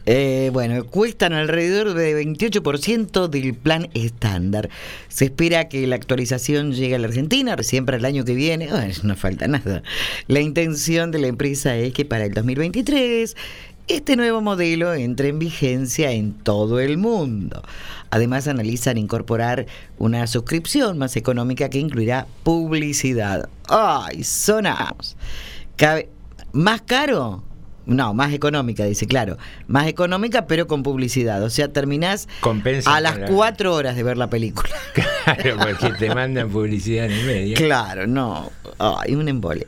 Eh, 0.06 0.48
bueno, 0.54 0.86
cuestan 0.86 1.34
alrededor 1.34 1.92
de 1.92 2.24
28% 2.24 3.28
del 3.28 3.54
plan 3.54 3.90
estándar. 3.92 4.70
Se 5.08 5.26
espera 5.26 5.68
que 5.68 5.86
la 5.86 5.96
actualización 5.96 6.72
llegue 6.72 6.94
a 6.94 6.98
la 6.98 7.08
Argentina 7.08 7.56
recién 7.56 7.84
para 7.84 7.98
el 7.98 8.06
año 8.06 8.24
que 8.24 8.34
viene. 8.34 8.68
Bueno, 8.68 8.94
no 9.02 9.16
falta 9.16 9.46
nada. 9.48 9.82
La 10.28 10.40
intención 10.40 11.10
de 11.10 11.18
la 11.18 11.26
empresa 11.26 11.76
es 11.76 11.92
que 11.92 12.06
para 12.06 12.24
el 12.24 12.32
2023 12.32 13.36
este 13.88 14.16
nuevo 14.16 14.42
modelo 14.42 14.92
entre 14.92 15.28
en 15.28 15.38
vigencia 15.38 16.12
en 16.12 16.34
todo 16.34 16.78
el 16.78 16.98
mundo. 16.98 17.62
Además, 18.10 18.48
analizan 18.48 18.96
incorporar 18.98 19.66
una 19.98 20.26
suscripción 20.26 20.98
más 20.98 21.16
económica 21.16 21.68
que 21.68 21.78
incluirá 21.78 22.26
publicidad. 22.42 23.48
¡Ay, 23.68 24.24
sonamos! 24.24 25.16
Cabe- 25.76 26.08
¿Más 26.52 26.80
caro? 26.82 27.44
No, 27.86 28.12
más 28.12 28.32
económica, 28.34 28.84
dice, 28.84 29.06
claro. 29.06 29.38
Más 29.66 29.86
económica, 29.86 30.46
pero 30.46 30.66
con 30.66 30.82
publicidad. 30.82 31.42
O 31.42 31.48
sea, 31.50 31.68
terminás 31.72 32.28
Compensa 32.40 32.94
a 32.94 33.00
las 33.00 33.18
la- 33.18 33.26
cuatro 33.28 33.74
horas 33.74 33.96
de 33.96 34.02
ver 34.02 34.16
la 34.18 34.28
película. 34.30 34.70
Claro, 35.24 35.58
porque 35.58 35.90
te 35.98 36.14
mandan 36.14 36.48
publicidad 36.48 37.04
en 37.06 37.12
el 37.12 37.26
medio. 37.26 37.56
Claro, 37.56 38.06
no. 38.06 38.50
Ay, 38.78 39.14
un 39.14 39.28
embole. 39.28 39.66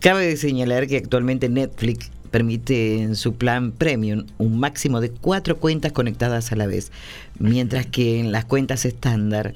Cabe 0.00 0.36
señalar 0.36 0.88
que 0.88 0.96
actualmente 0.96 1.48
Netflix 1.48 2.10
permite 2.30 3.02
en 3.02 3.16
su 3.16 3.34
plan 3.34 3.72
premium 3.72 4.26
un 4.38 4.58
máximo 4.58 5.00
de 5.00 5.10
cuatro 5.10 5.56
cuentas 5.56 5.92
conectadas 5.92 6.52
a 6.52 6.56
la 6.56 6.66
vez, 6.66 6.92
mientras 7.38 7.86
que 7.86 8.20
en 8.20 8.32
las 8.32 8.44
cuentas 8.44 8.84
estándar 8.84 9.54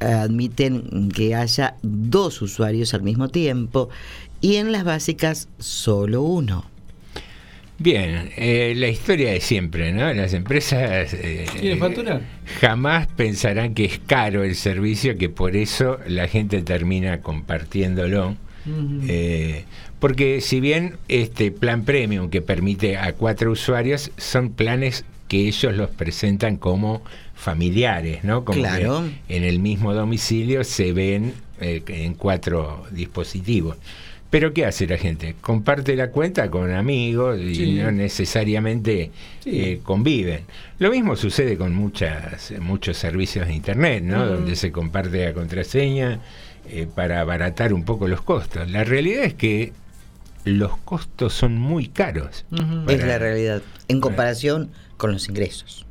eh, 0.00 0.06
admiten 0.06 1.10
que 1.10 1.34
haya 1.34 1.76
dos 1.82 2.42
usuarios 2.42 2.94
al 2.94 3.02
mismo 3.02 3.28
tiempo 3.28 3.88
y 4.40 4.56
en 4.56 4.72
las 4.72 4.84
básicas 4.84 5.48
solo 5.58 6.22
uno. 6.22 6.66
Bien, 7.78 8.30
eh, 8.36 8.72
la 8.76 8.88
historia 8.88 9.32
de 9.32 9.40
siempre, 9.40 9.92
¿no? 9.92 10.12
Las 10.14 10.32
empresas 10.32 11.12
eh, 11.12 11.46
jamás 12.60 13.08
pensarán 13.08 13.74
que 13.74 13.84
es 13.84 13.98
caro 13.98 14.44
el 14.44 14.54
servicio, 14.54 15.18
que 15.18 15.28
por 15.28 15.56
eso 15.56 15.98
la 16.06 16.28
gente 16.28 16.62
termina 16.62 17.20
compartiéndolo. 17.20 18.36
Eh, 19.08 19.64
porque 20.04 20.42
si 20.42 20.60
bien 20.60 20.98
este 21.08 21.50
plan 21.50 21.82
premium 21.86 22.28
que 22.28 22.42
permite 22.42 22.98
a 22.98 23.14
cuatro 23.14 23.50
usuarios 23.50 24.10
son 24.18 24.50
planes 24.50 25.02
que 25.28 25.48
ellos 25.48 25.74
los 25.74 25.88
presentan 25.88 26.58
como 26.58 27.00
familiares, 27.34 28.22
¿no? 28.22 28.44
Como 28.44 28.58
Claro. 28.58 29.04
que 29.26 29.34
en 29.38 29.44
el 29.44 29.60
mismo 29.60 29.94
domicilio 29.94 30.62
se 30.62 30.92
ven 30.92 31.32
eh, 31.58 31.82
en 31.86 32.12
cuatro 32.12 32.84
dispositivos. 32.90 33.78
Pero 34.28 34.52
¿qué 34.52 34.66
hace 34.66 34.86
la 34.86 34.98
gente? 34.98 35.36
Comparte 35.40 35.96
la 35.96 36.10
cuenta 36.10 36.50
con 36.50 36.70
amigos 36.70 37.40
y 37.40 37.54
Sí. 37.54 37.72
no 37.72 37.90
necesariamente 37.90 39.10
Sí. 39.40 39.50
eh, 39.58 39.80
conviven. 39.82 40.40
Lo 40.80 40.90
mismo 40.90 41.16
sucede 41.16 41.56
con 41.56 41.74
muchas, 41.74 42.52
muchos 42.60 42.98
servicios 42.98 43.46
de 43.48 43.54
Internet, 43.54 44.04
¿no? 44.04 44.26
Donde 44.26 44.54
se 44.54 44.70
comparte 44.70 45.24
la 45.24 45.32
contraseña 45.32 46.20
eh, 46.68 46.86
para 46.94 47.20
abaratar 47.22 47.72
un 47.72 47.84
poco 47.84 48.06
los 48.06 48.20
costos. 48.20 48.70
La 48.70 48.84
realidad 48.84 49.24
es 49.24 49.32
que 49.32 49.72
los 50.44 50.76
costos 50.78 51.32
son 51.34 51.58
muy 51.58 51.88
caros. 51.88 52.44
Es 52.52 52.60
Para- 52.98 53.06
la 53.06 53.18
realidad, 53.18 53.62
en 53.88 54.00
comparación 54.00 54.70
con 54.96 55.12
los 55.12 55.28
ingresos. 55.28 55.86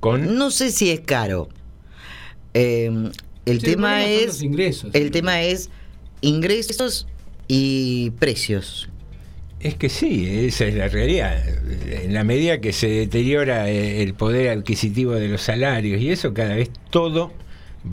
Con 0.00 0.36
No 0.38 0.50
sé 0.50 0.70
si 0.70 0.90
es 0.90 1.00
caro. 1.00 1.48
Eh, 2.54 2.90
el 3.46 3.60
Sí, 3.60 3.66
tema 3.66 4.04
el 4.04 4.20
es 4.20 4.26
los 4.26 4.42
ingresos. 4.42 4.90
el 4.94 5.10
tema 5.10 5.42
es 5.42 5.70
ingresos 6.20 7.06
y 7.46 8.10
precios. 8.18 8.88
Es 9.60 9.74
que 9.74 9.88
sí, 9.88 10.26
esa 10.46 10.66
es 10.66 10.74
la 10.74 10.88
realidad. 10.88 11.42
En 11.90 12.14
la 12.14 12.22
medida 12.24 12.60
que 12.60 12.72
se 12.72 12.88
deteriora 12.88 13.68
el 13.68 14.14
poder 14.14 14.50
adquisitivo 14.50 15.14
de 15.14 15.28
los 15.28 15.42
salarios 15.42 16.00
y 16.00 16.10
eso, 16.10 16.32
cada 16.32 16.54
vez 16.54 16.70
todo 16.90 17.32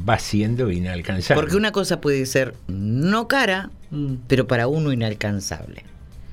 va 0.08 0.20
siendo 0.20 0.72
inalcanzable. 0.72 1.41
Porque 1.41 1.56
una 1.56 1.72
cosa 1.72 2.02
puede 2.02 2.26
ser 2.26 2.54
no 2.68 3.28
cara, 3.28 3.70
Mm. 3.91 4.16
pero 4.28 4.48
para 4.48 4.68
uno 4.68 4.91
inalcanzable. 4.91 5.84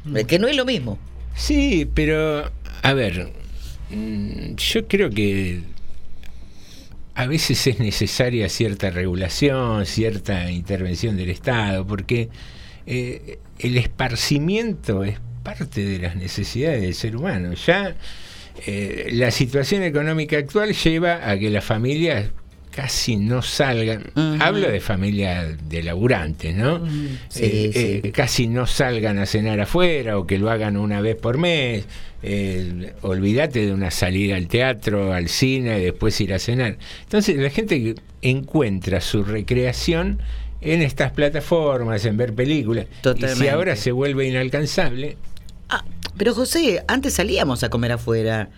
Mm. 0.05 0.17
Que 0.27 0.39
no 0.39 0.49
es 0.49 0.57
lo 0.57 0.65
mismo. 0.65 0.99
Sí, 1.35 1.89
pero 1.95 2.51
a 2.83 2.93
ver, 2.93 3.31
mm, 3.91 4.55
yo 4.57 4.89
creo 4.89 5.11
que 5.11 5.63
a 7.15 7.27
veces 7.27 7.67
es 7.67 7.79
necesaria 7.79 8.49
cierta 8.49 8.91
regulación, 8.91 9.87
cierta 9.87 10.51
intervención 10.51 11.17
del 11.17 11.31
Estado, 11.31 11.87
porque 11.87 12.31
eh, 12.87 13.39
el 13.59 13.77
esparcimiento 13.77 15.05
es 15.05 15.19
parte 15.43 15.85
de 15.85 15.99
las 15.99 16.17
necesidades 16.17 16.83
del 16.83 16.95
ser 16.95 17.17
humano. 17.17 17.53
Ya 17.55 17.97
eh, 18.67 19.09
la 19.13 19.31
situación 19.31 19.83
económica 19.83 20.37
actual 20.39 20.73
lleva 20.73 21.29
a 21.31 21.39
que 21.39 21.51
las 21.51 21.65
familias 21.65 22.31
casi 22.75 23.16
no 23.16 23.43
salgan. 23.43 24.01
Ujú. 24.16 24.37
Hablo 24.43 24.68
de 24.70 24.81
familias 24.81 25.57
de 25.68 25.83
laburantes, 25.83 26.55
¿no? 26.55 26.85
Sí, 27.29 27.43
Eh, 27.45 27.70
sí. 27.73 28.01
eh, 28.09 28.12
casi 28.12 28.47
no 28.49 28.66
salgan 28.66 29.18
a 29.18 29.27
cenar 29.27 29.61
afuera 29.61 30.18
o 30.18 30.27
que 30.27 30.39
lo 30.39 30.51
hagan 30.51 30.77
una 30.77 31.01
vez 31.01 31.16
por 31.16 31.39
mes. 31.39 31.85
Eh, 32.25 32.93
olvídate 33.03 33.66
de 33.66 33.73
una 33.73 33.91
salida 33.91 34.37
al 34.37 34.47
teatro, 34.49 35.12
al 35.12 35.29
cine 35.29 35.79
y 35.81 35.85
después 35.85 36.20
ir 36.20 36.33
a 36.35 36.39
cenar. 36.39 36.79
Entonces 37.03 37.37
la 37.37 37.51
gente 37.51 37.95
encuentra 38.23 39.01
su 39.01 39.23
recreación 39.23 40.20
en 40.61 40.81
estas 40.83 41.12
plataformas, 41.12 42.05
en 42.05 42.16
ver 42.16 42.33
películas. 42.35 42.87
Y 42.87 42.95
si 42.97 43.01
Totalmente. 43.03 43.51
ahora 43.51 43.77
se 43.77 43.93
vuelve 43.93 44.27
inalcanzable, 44.29 45.16
Ah, 45.68 45.85
pero 46.18 46.35
José, 46.35 46.85
antes 46.87 47.14
salíamos 47.14 47.64
a 47.64 47.70
comer 47.70 47.93
afuera. 47.93 48.51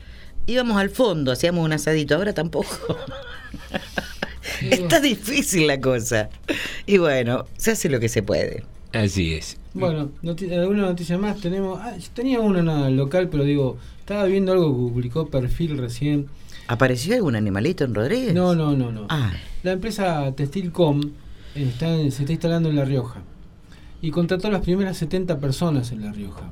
Íbamos 0.47 0.77
al 0.77 0.91
fondo, 0.91 1.33
hacíamos 1.33 1.65
un 1.65 1.73
asadito, 1.73 2.15
ahora 2.17 2.33
tampoco. 2.35 2.69
Está 4.61 5.01
difícil 5.01 5.67
la 5.67 5.81
cosa. 5.81 6.29
Y 6.87 6.99
bueno, 6.99 7.47
se 7.57 7.73
hace 7.73 7.89
lo 7.89 7.99
que 8.01 8.09
se 8.09 8.23
puede. 8.23 8.65
así 8.93 9.35
es. 9.35 9.57
Bueno, 9.73 10.11
noti- 10.23 10.53
alguna 10.53 10.83
noticia 10.83 11.19
más 11.19 11.41
tenemos. 11.41 11.81
Ah, 11.83 11.97
yo 11.97 12.07
tenía 12.15 12.41
una 12.41 12.63
nada, 12.63 12.91
local, 12.91 13.29
pero 13.29 13.43
digo, 13.45 13.77
estaba 13.99 14.25
viendo 14.27 14.53
algo 14.53 14.71
que 14.73 14.93
publicó 14.93 15.29
Perfil 15.29 15.79
recién. 15.79 16.27
¿Apareció 16.69 17.15
algún 17.17 17.35
animalito 17.37 17.85
en 17.85 17.95
Rodríguez? 17.95 18.35
No, 18.35 18.55
no, 18.55 18.75
no, 18.77 18.93
no. 18.93 19.07
Ah, 19.09 19.33
La 19.65 19.73
empresa 19.73 20.33
Textilcom 20.37 21.01
está 21.55 21.89
en- 21.95 22.13
se 22.13 22.23
está 22.23 22.33
instalando 22.33 22.69
en 22.69 22.77
La 22.77 22.85
Rioja 22.85 23.21
y 24.01 24.11
contrató 24.11 24.49
a 24.49 24.51
las 24.53 24.63
primeras 24.63 24.97
70 24.99 25.39
personas 25.41 25.91
en 25.91 26.03
La 26.03 26.13
Rioja. 26.13 26.51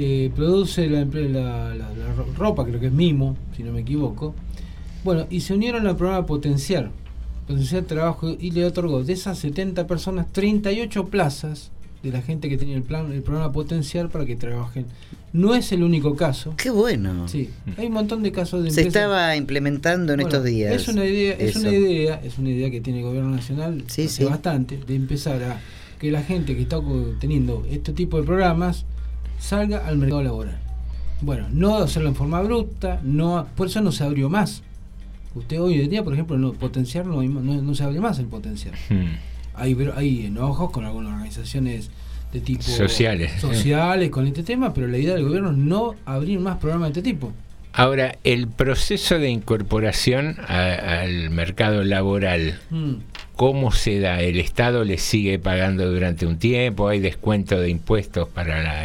Eh, 0.00 0.30
produce 0.36 0.88
la, 0.88 1.04
la- 1.04 1.74
la- 1.74 1.92
la 1.92 2.14
ro- 2.16 2.26
ropa, 2.36 2.64
creo 2.64 2.78
que 2.78 2.86
es 2.86 2.92
Mimo, 2.92 3.36
si 3.56 3.64
no 3.64 3.72
me 3.72 3.80
equivoco. 3.80 4.32
Bueno, 5.02 5.26
y 5.28 5.40
se 5.40 5.54
unieron 5.54 5.86
al 5.88 5.96
programa 5.96 6.24
Potenciar. 6.24 6.90
Potenciar 7.48 7.82
Trabajo 7.84 8.36
y 8.38 8.50
le 8.52 8.64
otorgó 8.64 9.02
de 9.02 9.12
esas 9.14 9.38
70 9.38 9.86
personas 9.88 10.30
38 10.32 11.06
plazas 11.06 11.70
de 12.02 12.12
la 12.12 12.22
gente 12.22 12.48
que 12.48 12.56
tenía 12.56 12.76
el 12.76 12.82
plan 12.84 13.10
el 13.10 13.22
programa 13.22 13.50
Potenciar 13.52 14.08
para 14.08 14.24
que 14.24 14.36
trabajen. 14.36 14.86
No 15.32 15.54
es 15.56 15.72
el 15.72 15.82
único 15.82 16.14
caso. 16.14 16.54
qué 16.56 16.70
bueno. 16.70 17.26
Sí, 17.26 17.50
hay 17.76 17.86
un 17.88 17.94
montón 17.94 18.22
de 18.22 18.30
casos 18.30 18.62
de 18.62 18.70
Se 18.70 18.82
empresas- 18.82 19.02
estaba 19.02 19.34
implementando 19.34 20.12
en 20.12 20.18
bueno, 20.20 20.28
estos 20.28 20.44
días. 20.44 20.74
Es 20.74 20.86
una 20.88 21.04
idea, 21.06 21.34
es 21.34 21.56
una 21.56 21.72
idea, 21.72 22.20
es 22.22 22.38
una 22.38 22.50
idea 22.50 22.70
que 22.70 22.80
tiene 22.80 23.00
el 23.00 23.04
gobierno 23.06 23.30
nacional 23.30 23.82
Sí, 23.88 24.02
hace 24.04 24.08
sí. 24.08 24.24
bastante 24.24 24.78
de 24.86 24.94
empezar 24.94 25.42
a 25.42 25.60
que 25.98 26.12
la 26.12 26.22
gente 26.22 26.54
que 26.54 26.62
está 26.62 26.78
teniendo 27.18 27.66
este 27.68 27.92
tipo 27.92 28.16
de 28.18 28.22
programas 28.22 28.84
salga 29.38 29.86
al 29.86 29.98
mercado 29.98 30.22
laboral. 30.22 30.58
Bueno, 31.20 31.46
no 31.52 31.78
hacerlo 31.78 32.08
en 32.08 32.14
forma 32.14 32.40
bruta, 32.42 33.00
no, 33.02 33.46
por 33.56 33.66
eso 33.66 33.80
no 33.80 33.90
se 33.92 34.04
abrió 34.04 34.28
más. 34.28 34.62
Usted 35.34 35.60
hoy 35.60 35.80
en 35.80 35.90
día, 35.90 36.02
por 36.04 36.12
ejemplo, 36.14 36.38
no 36.38 36.52
potenciar 36.52 37.06
no, 37.06 37.22
no, 37.22 37.62
no 37.62 37.74
se 37.74 37.84
abre 37.84 38.00
más 38.00 38.18
el 38.18 38.26
potenciar. 38.26 38.74
Hmm. 38.88 39.16
Hay, 39.54 40.24
enojos 40.26 40.70
con 40.70 40.84
algunas 40.84 41.12
organizaciones 41.14 41.90
de 42.32 42.40
tipo 42.40 42.62
Sociales. 42.62 43.40
sociales 43.40 44.10
con 44.10 44.26
este 44.26 44.42
tema, 44.44 44.72
pero 44.72 44.86
la 44.86 44.98
idea 44.98 45.14
del 45.14 45.24
gobierno 45.24 45.50
es 45.50 45.56
no 45.56 45.94
abrir 46.06 46.38
más 46.38 46.58
programas 46.58 46.92
de 46.92 47.00
este 47.00 47.10
tipo. 47.12 47.32
Ahora, 47.72 48.16
el 48.24 48.48
proceso 48.48 49.18
de 49.18 49.30
incorporación 49.30 50.36
a- 50.46 51.00
al 51.00 51.30
mercado 51.30 51.82
laboral, 51.84 52.58
Mm. 52.70 52.94
¿cómo 53.36 53.72
se 53.72 53.98
da? 54.00 54.20
¿El 54.22 54.38
Estado 54.38 54.84
le 54.84 54.98
sigue 54.98 55.38
pagando 55.38 55.90
durante 55.90 56.26
un 56.26 56.38
tiempo? 56.38 56.88
¿Hay 56.88 57.00
descuento 57.00 57.58
de 57.60 57.70
impuestos 57.70 58.28
para 58.28 58.62
la 58.62 58.84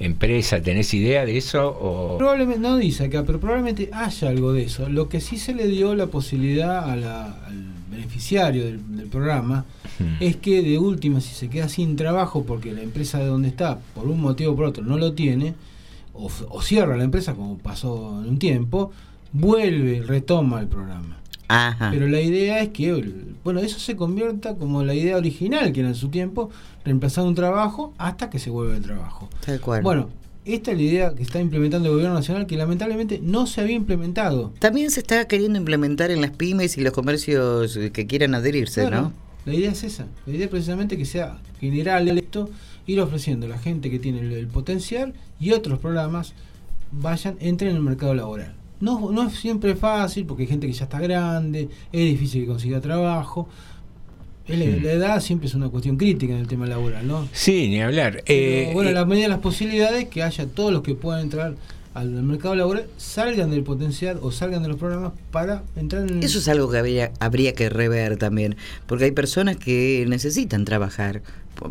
empresa? 0.00 0.60
¿Tenés 0.62 0.92
idea 0.94 1.24
de 1.26 1.36
eso? 1.36 1.68
O... 1.68 2.18
Probablemente, 2.18 2.60
no 2.60 2.76
dice 2.76 3.04
acá, 3.04 3.24
pero 3.24 3.40
probablemente 3.40 3.90
haya 3.92 4.28
algo 4.28 4.52
de 4.52 4.62
eso. 4.64 4.88
Lo 4.88 5.08
que 5.08 5.20
sí 5.20 5.36
se 5.38 5.54
le 5.54 5.66
dio 5.66 5.94
la 5.94 6.06
posibilidad 6.06 6.88
a 6.90 6.96
la- 6.96 7.32
al 7.46 7.64
beneficiario 7.90 8.64
del, 8.64 8.96
del 8.96 9.06
programa, 9.08 9.64
Hmm. 9.98 10.14
es 10.20 10.36
que 10.36 10.62
de 10.62 10.78
última, 10.78 11.20
si 11.20 11.34
se 11.34 11.48
queda 11.48 11.68
sin 11.68 11.96
trabajo 11.96 12.44
porque 12.44 12.70
la 12.72 12.82
empresa 12.82 13.18
de 13.18 13.26
donde 13.26 13.48
está, 13.48 13.80
por 13.96 14.06
un 14.06 14.20
motivo 14.20 14.52
o 14.52 14.56
por 14.56 14.66
otro, 14.66 14.84
no 14.84 14.96
lo 14.96 15.12
tiene, 15.14 15.54
o, 16.14 16.30
o 16.50 16.62
cierra 16.62 16.96
la 16.96 17.02
empresa, 17.04 17.34
como 17.34 17.58
pasó 17.58 18.20
en 18.22 18.28
un 18.28 18.38
tiempo, 18.38 18.92
vuelve, 19.32 20.02
retoma 20.06 20.60
el 20.60 20.68
programa. 20.68 21.17
Ajá. 21.48 21.90
Pero 21.90 22.06
la 22.06 22.20
idea 22.20 22.60
es 22.60 22.68
que, 22.68 22.92
bueno, 23.42 23.60
eso 23.60 23.78
se 23.78 23.96
convierta 23.96 24.54
como 24.54 24.84
la 24.84 24.94
idea 24.94 25.16
original, 25.16 25.72
que 25.72 25.80
era 25.80 25.88
en 25.88 25.94
su 25.94 26.08
tiempo, 26.08 26.50
reemplazar 26.84 27.24
un 27.24 27.34
trabajo 27.34 27.94
hasta 27.98 28.30
que 28.30 28.38
se 28.38 28.50
vuelve 28.50 28.76
el 28.76 28.82
trabajo. 28.82 29.28
Tal 29.44 29.60
cual. 29.60 29.82
Bueno, 29.82 30.10
esta 30.44 30.72
es 30.72 30.76
la 30.76 30.82
idea 30.82 31.14
que 31.14 31.22
está 31.22 31.40
implementando 31.40 31.88
el 31.88 31.94
gobierno 31.94 32.14
nacional, 32.14 32.46
que 32.46 32.56
lamentablemente 32.56 33.20
no 33.22 33.46
se 33.46 33.60
había 33.60 33.76
implementado. 33.76 34.52
También 34.58 34.90
se 34.90 35.00
está 35.00 35.26
queriendo 35.26 35.58
implementar 35.58 36.10
en 36.10 36.20
las 36.20 36.30
pymes 36.30 36.76
y 36.78 36.82
los 36.82 36.92
comercios 36.92 37.78
que 37.92 38.06
quieran 38.06 38.34
adherirse, 38.34 38.82
Claro, 38.82 39.02
¿no? 39.02 39.12
La 39.44 39.54
idea 39.54 39.70
es 39.70 39.82
esa. 39.84 40.06
La 40.26 40.34
idea 40.34 40.44
es 40.44 40.50
precisamente 40.50 40.98
que 40.98 41.06
sea 41.06 41.38
general 41.60 42.08
esto, 42.08 42.50
ir 42.86 43.00
ofreciendo 43.00 43.46
a 43.46 43.48
la 43.48 43.58
gente 43.58 43.90
que 43.90 43.98
tiene 43.98 44.20
el, 44.20 44.32
el 44.32 44.46
potencial 44.46 45.14
y 45.40 45.52
otros 45.52 45.78
programas 45.78 46.34
vayan, 46.92 47.36
entren 47.40 47.70
en 47.70 47.76
el 47.76 47.82
mercado 47.82 48.14
laboral. 48.14 48.54
No, 48.80 49.10
no 49.10 49.26
es 49.26 49.34
siempre 49.34 49.74
fácil 49.74 50.24
porque 50.26 50.44
hay 50.44 50.48
gente 50.48 50.66
que 50.66 50.72
ya 50.72 50.84
está 50.84 51.00
grande, 51.00 51.68
es 51.92 52.00
difícil 52.10 52.42
que 52.42 52.46
consiga 52.48 52.80
trabajo. 52.80 53.48
La, 54.46 54.56
Hmm. 54.64 54.82
la 54.82 54.92
edad 54.92 55.20
siempre 55.20 55.46
es 55.46 55.54
una 55.54 55.68
cuestión 55.68 55.96
crítica 55.98 56.32
en 56.32 56.38
el 56.40 56.46
tema 56.48 56.66
laboral, 56.66 57.06
¿no? 57.06 57.28
Sí, 57.32 57.68
ni 57.68 57.82
hablar. 57.82 58.22
Pero, 58.26 58.70
Eh, 58.70 58.70
bueno, 58.72 58.88
eh, 58.90 58.94
la 58.94 59.04
medida 59.04 59.24
de 59.24 59.28
las 59.30 59.40
posibilidades 59.40 60.08
que 60.08 60.22
haya 60.22 60.46
todos 60.46 60.72
los 60.72 60.82
que 60.82 60.94
puedan 60.94 61.20
entrar 61.22 61.54
al 61.98 62.10
mercado 62.22 62.54
laboral 62.54 62.86
salgan 62.96 63.50
del 63.50 63.62
potencial 63.64 64.18
o 64.22 64.30
salgan 64.30 64.62
de 64.62 64.68
los 64.68 64.76
programas 64.78 65.12
para 65.30 65.62
entrar 65.76 66.08
en 66.10 66.22
Eso 66.22 66.38
es 66.38 66.48
algo 66.48 66.70
que 66.70 66.78
habría, 66.78 67.12
habría 67.20 67.52
que 67.54 67.68
rever 67.68 68.16
también, 68.16 68.56
porque 68.86 69.04
hay 69.04 69.10
personas 69.12 69.56
que 69.56 70.04
necesitan 70.08 70.64
trabajar, 70.64 71.22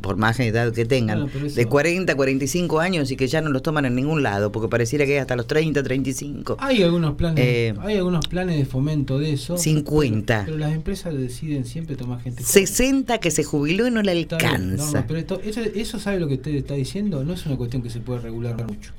por, 0.01 0.17
más 0.17 0.37
edad 0.41 0.73
que 0.73 0.83
tengan, 0.83 1.29
Bueno, 1.31 1.45
eso- 1.47 1.55
de 1.55 1.65
40 1.65 2.11
a 2.11 2.15
45 2.17 2.79
años 2.81 3.09
y 3.09 3.15
que 3.15 3.27
ya 3.27 3.39
no 3.39 3.49
los 3.49 3.61
toman 3.63 3.85
en 3.85 3.95
ningún 3.95 4.21
lado, 4.21 4.51
porque 4.51 4.67
pareciera 4.67 5.05
que 5.05 5.15
es 5.15 5.21
hasta 5.21 5.37
los 5.37 5.47
30, 5.47 5.81
35. 5.81 6.57
Hay 6.59 6.83
algunos 6.83 7.15
planes, 7.15 7.41
Eh, 7.45 7.73
hay 7.79 7.95
algunos 7.95 8.27
planes 8.27 8.57
de 8.57 8.65
fomento 8.65 9.17
de 9.17 9.31
eso. 9.31 9.55
50. 9.57 10.43
Pero, 10.43 10.45
pero 10.45 10.57
las 10.57 10.73
empresas 10.75 11.13
deciden 11.17 11.63
siempre 11.63 11.95
tomar 11.95 12.19
gente. 12.21 12.43
joven. 12.43 12.51
60 12.67 13.19
que 13.19 13.31
se 13.31 13.45
jubiló 13.45 13.87
y 13.87 13.91
no 13.91 14.01
le 14.01 14.13
bien, 14.13 14.27
alcanza. 14.29 14.99
no, 15.01 15.07
pero 15.07 15.19
esto- 15.19 15.39
eso, 15.41 15.61
eso 15.61 15.99
sabe 15.99 16.19
lo 16.19 16.27
que 16.27 16.33
usted 16.33 16.53
está 16.55 16.73
diciendo, 16.73 17.23
no 17.23 17.33
es 17.33 17.45
una 17.45 17.55
cuestión 17.55 17.81
que 17.81 17.89
se 17.89 18.01
puede 18.01 18.19
regular 18.19 18.57
mucho. 18.67 18.91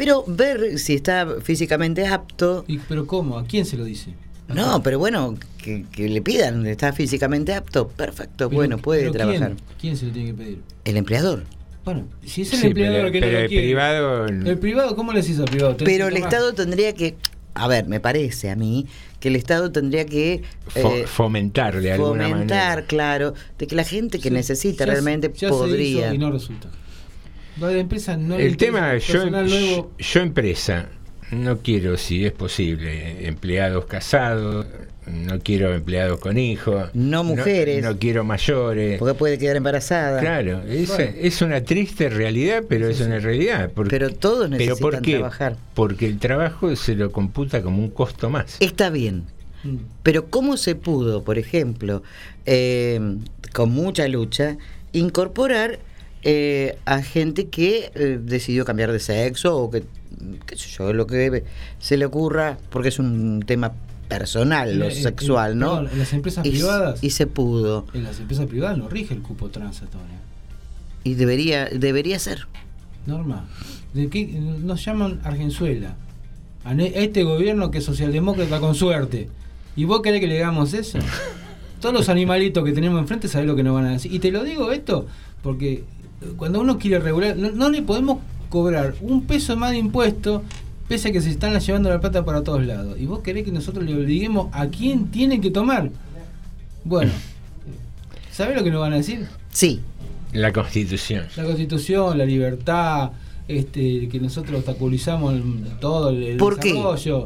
Pero 0.00 0.24
ver 0.26 0.78
si 0.78 0.94
está 0.94 1.26
físicamente 1.42 2.06
apto. 2.06 2.64
Y, 2.66 2.78
pero 2.78 3.06
¿cómo? 3.06 3.38
¿A 3.38 3.44
quién 3.44 3.66
se 3.66 3.76
lo 3.76 3.84
dice? 3.84 4.14
No, 4.48 4.82
pero 4.82 4.98
bueno, 4.98 5.36
que, 5.62 5.84
que 5.92 6.08
le 6.08 6.22
pidan, 6.22 6.66
está 6.66 6.92
físicamente 6.92 7.54
apto, 7.54 7.86
perfecto, 7.88 8.48
Pero- 8.48 8.50
bueno, 8.50 8.78
puede 8.78 9.02
pero 9.02 9.12
trabajar. 9.12 9.48
¿quién, 9.54 9.58
quién 9.80 9.96
se 9.96 10.06
lo 10.06 10.12
tiene 10.12 10.30
que 10.30 10.34
pedir? 10.34 10.58
El 10.84 10.96
empleador. 10.96 11.44
Bueno, 11.84 12.06
si 12.26 12.42
es 12.42 12.52
el 12.54 12.58
Sí, 12.60 12.66
empleador 12.68 12.98
pero- 13.00 13.12
que 13.12 13.20
no 13.20 13.26
pero 13.26 13.38
lo 13.38 13.44
el 13.44 13.48
quiere. 13.48 13.66
privado- 13.66 14.26
El 14.26 14.58
privado, 14.58 14.96
¿cómo 14.96 15.12
le 15.12 15.20
decís 15.22 15.38
al 15.38 15.44
privado? 15.44 15.76
Pero 15.78 16.08
el. 16.08 16.16
Estado 16.16 16.52
tendría 16.54 16.94
que, 16.94 17.14
a 17.54 17.68
ver, 17.68 17.86
me 17.86 18.00
parece 18.00 18.50
a 18.50 18.56
mí 18.56 18.86
que 19.20 19.28
el 19.28 19.36
Estado 19.36 19.70
tendría 19.70 20.04
que 20.06 20.42
eh, 20.74 21.04
fomentar 21.06 21.80
de 21.80 21.92
alguna 21.92 22.28
fomentar, 22.28 22.68
manera. 22.70 22.86
claro, 22.88 23.34
de 23.58 23.66
que 23.66 23.76
la 23.76 23.84
gente 23.84 24.18
que 24.18 24.30
Sí, 24.30 24.34
necesita 24.34 24.84
ya 24.84 24.86
se- 24.86 24.92
realmente 24.92 25.28
ya 25.34 25.48
se 25.48 25.54
podría. 25.54 26.06
hizo 26.06 26.14
y 26.14 26.18
no 26.18 26.32
resulta. 26.32 26.68
Va 27.62 27.68
de 27.68 27.74
la 27.74 27.80
empresa 27.80 28.16
no 28.16 28.36
El 28.36 28.56
tema, 28.56 28.96
yo, 28.98 29.12
personal 29.12 29.48
nuevo. 29.48 29.90
yo 29.98 30.20
empresa, 30.20 30.88
no 31.30 31.58
quiero, 31.58 31.96
si 31.96 32.24
es 32.24 32.32
posible, 32.32 33.26
empleados 33.26 33.84
casados, 33.86 34.66
no 35.06 35.38
quiero 35.40 35.74
empleados 35.74 36.20
con 36.20 36.38
hijos. 36.38 36.90
No 36.94 37.24
mujeres. 37.24 37.82
No, 37.84 37.98
quiero 37.98 38.22
mayores. 38.24 38.98
Porque 38.98 39.14
puede 39.14 39.38
quedar 39.38 39.56
embarazada. 39.56 40.20
Claro, 40.20 40.62
es, 40.68 40.88
Bueno. 40.88 41.12
es 41.20 41.42
una 41.42 41.62
triste 41.62 42.08
realidad, 42.08 42.62
pero 42.68 42.88
es 42.88 43.00
una 43.00 43.18
realidad. 43.18 43.70
Porque, 43.74 43.90
Pero 43.90 44.10
todos 44.10 44.48
¿pero 44.48 44.50
necesitan 44.50 44.78
por 44.80 45.02
qué? 45.02 45.12
trabajar. 45.14 45.56
Porque 45.74 46.06
el 46.06 46.18
trabajo 46.18 46.74
se 46.76 46.94
lo 46.94 47.10
computa 47.12 47.60
como 47.62 47.78
un 47.82 47.90
costo 47.90 48.30
más. 48.30 48.56
Está 48.60 48.90
bien. 48.90 49.24
Mm. 49.64 49.76
Pero 50.02 50.26
¿cómo 50.30 50.56
se 50.56 50.74
pudo, 50.76 51.22
por 51.24 51.38
ejemplo, 51.38 52.02
eh, 52.46 53.00
con 53.52 53.70
mucha 53.70 54.06
lucha, 54.08 54.56
incorporar 54.92 55.80
eh, 56.22 56.78
a 56.84 57.02
gente 57.02 57.48
que 57.48 57.90
eh, 57.94 58.18
decidió 58.22 58.64
cambiar 58.64 58.92
de 58.92 59.00
sexo 59.00 59.56
o 59.56 59.70
que, 59.70 59.84
qué 60.46 60.56
sé 60.56 60.68
yo, 60.76 60.92
lo 60.92 61.06
que 61.06 61.44
se 61.78 61.96
le 61.96 62.04
ocurra, 62.04 62.58
porque 62.70 62.88
es 62.88 62.98
un 62.98 63.42
tema 63.46 63.72
personal, 64.08 64.76
lo 64.78 64.90
sexual, 64.90 65.56
¿no? 65.58 65.70
perdón, 65.76 65.88
en 65.92 65.98
las 66.00 66.12
empresas 66.12 66.44
y, 66.44 66.50
privadas- 66.50 67.02
Y 67.02 67.10
se 67.10 67.26
pudo. 67.26 67.86
En 67.94 68.02
las 68.04 68.18
empresas 68.18 68.46
privadas 68.46 68.76
no 68.76 68.88
rige 68.88 69.14
el 69.14 69.22
cupo 69.22 69.48
trans. 69.50 69.82
Y 71.04 71.14
debería, 71.14 71.66
debería 71.66 72.18
ser. 72.18 72.46
Norma, 73.06 73.48
¿de 73.94 74.08
qué 74.08 74.26
nos 74.26 74.84
llaman 74.84 75.20
Argenzuela? 75.24 75.94
A 76.64 76.74
este 76.74 77.22
gobierno 77.22 77.70
que 77.70 77.78
es 77.78 77.84
socialdemócrata 77.84 78.60
con 78.60 78.74
suerte. 78.74 79.28
¿Y 79.76 79.84
vos 79.84 80.02
querés 80.02 80.20
que 80.20 80.26
le 80.26 80.36
hagamos 80.42 80.74
eso? 80.74 80.98
Todos 81.80 81.94
los 81.94 82.08
animalitos 82.10 82.62
que 82.64 82.72
tenemos 82.72 83.00
enfrente 83.00 83.28
sabés 83.28 83.46
lo 83.46 83.56
que 83.56 83.62
nos 83.62 83.74
van 83.74 83.86
a 83.86 83.92
decir. 83.92 84.12
Y 84.12 84.18
te 84.18 84.30
lo 84.30 84.44
digo 84.44 84.70
esto 84.72 85.06
porque 85.42 85.84
cuando 86.36 86.60
uno 86.60 86.78
quiere 86.78 86.98
regular, 86.98 87.36
no, 87.36 87.50
no 87.50 87.68
le 87.70 87.82
podemos 87.82 88.18
cobrar 88.48 88.94
un 89.00 89.22
peso 89.26 89.56
más 89.56 89.70
de 89.70 89.78
impuesto 89.78 90.42
pese 90.88 91.08
a 91.08 91.12
que 91.12 91.20
se 91.20 91.30
están 91.30 91.58
llevando 91.58 91.88
la 91.88 92.00
plata 92.00 92.24
para 92.24 92.42
todos 92.42 92.66
lados. 92.66 92.98
¿Y 92.98 93.06
vos 93.06 93.20
querés 93.20 93.44
que 93.44 93.52
nosotros 93.52 93.84
le 93.84 93.94
obliguemos 93.94 94.48
a 94.52 94.66
quién 94.66 95.06
tiene 95.06 95.40
que 95.40 95.50
tomar? 95.50 95.90
Bueno, 96.84 97.12
¿sabés 98.32 98.56
lo 98.56 98.64
que 98.64 98.70
nos 98.70 98.80
van 98.80 98.92
a 98.92 98.96
decir? 98.96 99.26
Sí. 99.52 99.80
La 100.32 100.52
constitución. 100.52 101.26
La 101.36 101.44
constitución, 101.44 102.16
la 102.18 102.24
libertad, 102.24 103.10
este, 103.48 104.08
que 104.08 104.20
nosotros 104.20 104.56
obstaculizamos 104.58 105.34
todo 105.80 106.10
el, 106.10 106.22
el 106.22 106.36
¿Por 106.36 106.58
qué? 106.60 106.74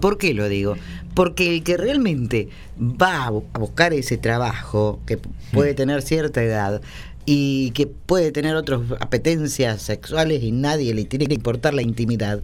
¿Por 0.01 0.17
qué 0.19 0.33
lo 0.35 0.49
digo? 0.49 0.77
Porque 1.15 1.55
el 1.55 1.63
que 1.63 1.77
realmente 1.77 2.49
va 2.81 3.27
a 3.27 3.31
bu- 3.31 3.45
a 3.53 3.59
buscar 3.59 3.93
ese 3.93 4.17
trabajo, 4.17 5.01
que 5.07 5.19
puede 5.53 5.75
tener 5.75 6.01
cierta 6.03 6.43
edad 6.43 6.81
y 7.27 7.71
que 7.71 7.87
puede 7.87 8.33
tener 8.33 8.55
otras 8.55 8.81
apetencias 9.01 9.83
sexuales 9.83 10.43
y 10.43 10.53
nadie 10.53 10.93
le 10.95 11.05
tiene 11.05 11.27
que 11.27 11.35
importar 11.35 11.75
la 11.75 11.83
intimidad, 11.83 12.43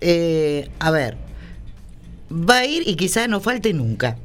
eh, 0.00 0.70
a 0.78 0.90
ver, 0.90 1.16
va 2.30 2.58
a 2.58 2.66
ir 2.66 2.82
y 2.86 2.96
quizás 2.96 3.28
no 3.28 3.40
falte 3.40 3.72
nunca, 3.72 4.16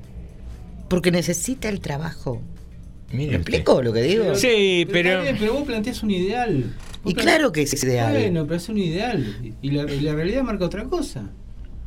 porque 0.89 1.11
necesita 1.11 1.69
el 1.69 1.79
trabajo. 1.79 2.41
Mire 3.11 3.31
¿Me 3.31 3.37
usted. 3.39 3.53
explico 3.53 3.81
lo 3.81 3.91
que 3.91 4.01
digo? 4.03 4.35
Sí, 4.35 4.87
pero... 4.91 5.21
pero 5.37 5.53
vos 5.53 5.63
planteás 5.63 6.01
un 6.03 6.11
ideal. 6.11 6.73
Vos 7.03 7.11
Y 7.11 7.15
claro 7.15 7.51
que 7.51 7.63
es 7.63 7.83
ideal. 7.83 8.13
Bueno, 8.13 8.45
pero 8.45 8.55
es 8.55 8.69
un 8.69 8.77
ideal. 8.77 9.53
Y 9.61 9.71
la, 9.71 9.91
y 9.91 9.99
la 9.99 10.13
realidad 10.13 10.43
marca 10.43 10.65
otra 10.65 10.85
cosa. 10.85 11.29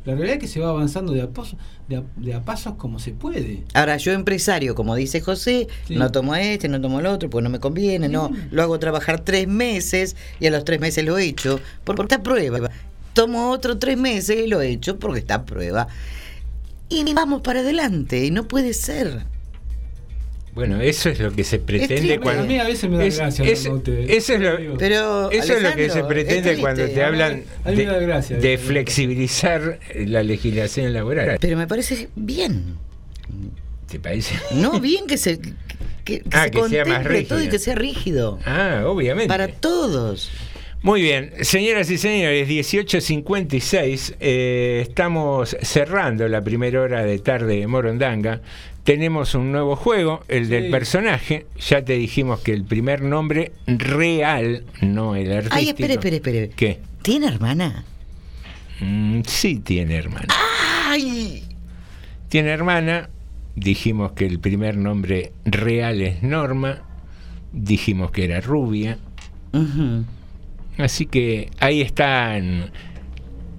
La 0.05 0.13
realidad 0.13 0.35
es 0.35 0.39
que 0.41 0.47
se 0.47 0.59
va 0.59 0.69
avanzando 0.69 1.13
de 1.13 1.21
a, 1.23 1.27
paso- 1.29 1.57
de 1.89 1.97
a, 1.97 2.03
de 2.15 2.33
a 2.35 2.41
pasos 2.43 2.75
como 2.75 2.99
se 2.99 3.11
puede. 3.11 3.63
Ahora, 3.73 3.97
yo 3.97 4.11
empresario, 4.13 4.75
como 4.75 4.95
dice 4.95 5.19
José, 5.21 5.67
Sí. 5.87 5.95
no 5.95 6.11
tomo 6.11 6.33
a 6.33 6.41
este, 6.41 6.67
no 6.69 6.79
tomo 6.79 6.99
al 6.99 7.07
otro, 7.07 7.29
pues 7.29 7.43
no 7.43 7.49
me 7.49 7.59
conviene, 7.59 8.07
no. 8.07 8.31
Lo 8.51 8.61
hago 8.61 8.77
trabajar 8.79 9.21
tres 9.21 9.47
meses 9.47 10.15
y 10.39 10.45
a 10.45 10.51
los 10.51 10.63
tres 10.63 10.79
meses 10.79 11.03
lo 11.05 11.17
echo 11.17 11.59
porque 11.83 12.03
está 12.03 12.15
a 12.17 12.23
prueba. 12.23 12.69
Tomo 13.13 13.49
otro 13.49 13.77
tres 13.79 13.97
meses 13.97 14.37
y 14.45 14.47
lo 14.47 14.61
echo 14.61 14.99
porque 14.99 15.19
está 15.19 15.35
a 15.35 15.45
prueba. 15.45 15.87
Y 16.87 17.11
vamos 17.13 17.41
para 17.41 17.61
adelante, 17.61 18.25
y 18.25 18.29
no 18.31 18.47
puede 18.47 18.73
ser. 18.75 19.23
Bueno, 20.55 20.81
eso 20.81 21.09
es 21.09 21.19
lo 21.19 21.31
que 21.33 21.43
se 21.43 21.59
pretende 21.59 22.17
cuando... 22.19 22.43
A 22.43 22.45
mí 22.45 22.57
a 22.57 22.63
veces 22.63 22.89
me 22.89 22.97
da 22.97 23.05
es- 23.05 23.17
gracia 23.17 23.43
es- 23.45 23.59
hablar 23.67 23.83
con 23.83 23.93
usted. 23.93 24.09
Eso 24.09 24.33
es 24.35 24.39
lo, 24.39 24.77
Pero, 24.77 25.29
eso 25.31 25.53
es 25.53 25.61
lo 25.61 25.75
que 25.75 25.89
se 25.89 26.03
pretende 26.05 26.57
cuando 26.57 26.87
te 26.87 27.03
hablan 27.03 27.43
de, 27.65 27.83
gracia. 27.83 28.37
de 28.37 28.57
flexibilizar 28.57 29.79
la 29.93 30.23
legislación 30.23 30.93
laboral. 30.93 31.37
Pero 31.41 31.57
me 31.57 31.67
parece 31.67 32.07
bien. 32.15 32.75
¿Te 33.91 33.99
parece? 33.99 34.35
No, 34.51 34.79
bien 34.79 35.07
que 35.07 35.17
se, 35.17 35.39
que, 36.05 36.21
que 36.21 36.23
Ah, 36.31 36.45
se 36.45 36.51
que 36.51 36.69
sea 36.69 36.85
más 36.85 36.99
contemple 36.99 37.23
todo 37.23 37.37
y 37.39 37.41
rígido. 37.41 37.51
que 37.51 37.59
sea 37.59 37.75
rígido. 37.75 38.39
Ah, 38.45 38.83
obviamente. 38.87 39.27
Para 39.27 39.49
todos. 39.49 40.31
Muy 40.81 41.01
bien, 41.01 41.31
señoras 41.41 41.89
y 41.89 41.97
señores, 41.97 42.47
18.56, 42.47 44.15
eh, 44.19 44.79
estamos 44.87 45.57
cerrando 45.61 46.27
la 46.27 46.43
primera 46.43 46.81
hora 46.81 47.03
de 47.03 47.17
tarde 47.19 47.57
de 47.59 47.67
Morondanga. 47.67 48.41
Tenemos 48.85 49.33
un 49.35 49.51
nuevo 49.51 49.75
juego, 49.75 50.23
el 50.27 50.47
del 50.47 50.65
Sí. 50.65 50.71
personaje. 50.71 51.47
Ya 51.67 51.83
te 51.83 51.93
dijimos 51.93 52.39
que 52.41 52.53
el 52.53 52.63
primer 52.63 53.01
nombre 53.01 53.51
real, 53.65 54.63
no 54.81 55.15
el 55.15 55.31
artístico. 55.31 55.55
Ay, 55.57 55.69
espere, 55.69 55.93
espere, 55.95 56.15
espere. 56.17 56.49
¿Qué? 56.55 56.79
¿Tiene 57.01 57.27
hermana? 57.27 57.83
Mm, 58.79 59.21
sí 59.25 59.57
tiene 59.59 59.95
hermana. 59.95 60.27
¡Ay! 60.87 61.43
Tiene 62.29 62.49
hermana, 62.51 63.09
dijimos 63.55 64.11
que 64.11 64.27
el 64.27 64.39
primer 64.39 64.77
nombre 64.77 65.31
real 65.45 66.01
es 66.01 66.21
Norma, 66.21 66.83
dijimos 67.53 68.11
que 68.11 68.25
era 68.25 68.39
rubia. 68.39 68.99
Así 70.77 71.05
que 71.07 71.49
ahí 71.59 71.81
están 71.81 72.71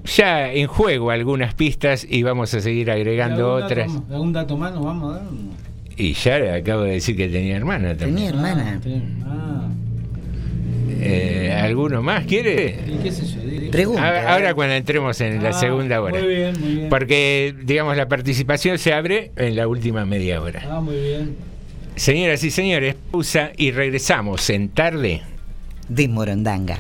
ya 0.07 0.53
en 0.53 0.67
juego 0.67 1.11
algunas 1.11 1.55
pistas 1.55 2.07
y 2.09 2.23
vamos 2.23 2.53
a 2.55 2.61
seguir 2.61 2.91
agregando 2.91 3.57
¿Algún 3.57 3.61
dato 3.61 3.67
otras. 3.75 3.89
más- 3.93 4.11
¿Algún 4.11 4.33
dato 4.33 4.57
más 4.57 4.75
nos 4.75 4.85
vamos 4.85 5.15
a 5.15 5.19
dar? 5.21 5.27
Y 5.99 6.13
ya 6.15 6.55
acabo 6.55 6.83
de 6.83 6.93
decir 6.93 7.17
que 7.17 7.29
tenía 7.29 7.57
hermana 7.57 7.97
también. 7.97 8.15
Tenía 8.17 8.29
hermana. 8.31 8.81
Ah, 9.25 9.69
Eh, 10.99 11.57
¿Alguno 11.61 12.03
más 12.03 12.25
quiere? 12.27 12.79
y 12.87 13.03
qué 13.03 13.13
sé 13.13 13.27
yo. 13.27 13.71
Pregunta. 13.71 14.03
A- 14.03 14.35
Ahora 14.35 14.55
cuando 14.55 14.75
entremos 14.75 15.21
en 15.21 15.43
la 15.43 15.51
Ah, 15.51 15.53
segunda 15.53 16.01
hora. 16.01 16.19
Muy 16.19 16.29
bien, 16.35 16.55
muy 16.61 16.75
bien. 16.77 16.89
Porque, 16.89 17.55
digamos, 17.65 17.97
la 17.97 18.09
participación 18.09 18.79
se 18.79 18.93
abre 18.93 19.31
en 19.37 19.57
la 19.57 19.69
última 19.69 20.05
media 20.07 20.41
hora. 20.41 20.63
Ah, 20.71 20.81
muy 20.81 20.97
bien. 20.97 21.37
Señoras 21.97 22.43
y 22.45 22.51
señores, 22.51 22.95
pausa 23.11 23.51
y 23.57 23.71
regresamos 23.73 24.49
en 24.51 24.69
tarde. 24.71 25.23
De 25.89 26.09
Morondanga. 26.09 26.77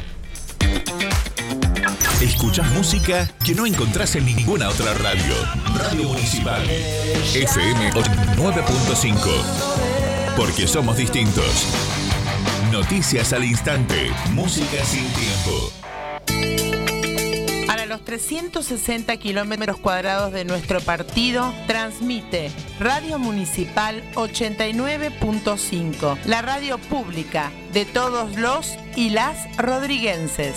Escuchás 2.26 2.70
música 2.72 3.30
que 3.44 3.54
no 3.54 3.66
encontrás 3.66 4.16
en 4.16 4.24
ninguna 4.26 4.68
otra 4.68 4.92
radio. 4.94 5.32
Radio 5.76 6.08
Municipal. 6.08 6.60
FM 6.68 7.92
9.5. 7.92 9.16
Porque 10.36 10.66
somos 10.66 10.96
distintos. 10.96 11.68
Noticias 12.72 13.32
al 13.32 13.44
instante. 13.44 14.10
Música 14.32 14.84
sin 14.84 15.04
tiempo. 15.12 15.70
Para 17.68 17.86
los 17.86 18.04
360 18.04 19.16
kilómetros 19.18 19.76
cuadrados 19.76 20.32
de 20.32 20.44
nuestro 20.44 20.80
partido, 20.80 21.54
transmite 21.68 22.50
Radio 22.80 23.20
Municipal 23.20 24.02
89.5, 24.14 26.18
la 26.24 26.42
radio 26.42 26.78
pública 26.78 27.52
de 27.72 27.84
todos 27.84 28.36
los 28.36 28.76
y 28.96 29.10
las 29.10 29.56
rodriguenses. 29.58 30.56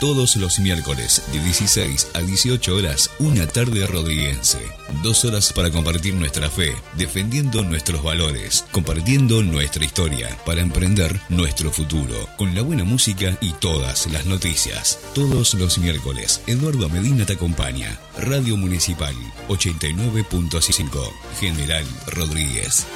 Todos 0.00 0.36
los 0.36 0.58
miércoles 0.60 1.22
de 1.30 1.40
16 1.40 2.12
a 2.14 2.20
18 2.22 2.74
horas, 2.74 3.10
una 3.18 3.46
tarde 3.46 3.86
rodriguense. 3.86 4.58
Dos 5.02 5.26
horas 5.26 5.52
para 5.52 5.70
compartir 5.70 6.14
nuestra 6.14 6.48
fe, 6.48 6.74
defendiendo 6.96 7.62
nuestros 7.62 8.02
valores, 8.02 8.64
compartiendo 8.72 9.42
nuestra 9.42 9.84
historia, 9.84 10.38
para 10.46 10.62
emprender 10.62 11.20
nuestro 11.28 11.70
futuro, 11.70 12.16
con 12.38 12.54
la 12.54 12.62
buena 12.62 12.84
música 12.84 13.36
y 13.42 13.52
todas 13.52 14.10
las 14.10 14.24
noticias. 14.24 14.98
Todos 15.14 15.52
los 15.52 15.76
miércoles, 15.76 16.40
Eduardo 16.46 16.88
Medina 16.88 17.26
te 17.26 17.34
acompaña. 17.34 18.00
Radio 18.16 18.56
Municipal 18.56 19.14
89.5, 19.48 21.12
General 21.38 21.84
Rodríguez. 22.06 22.86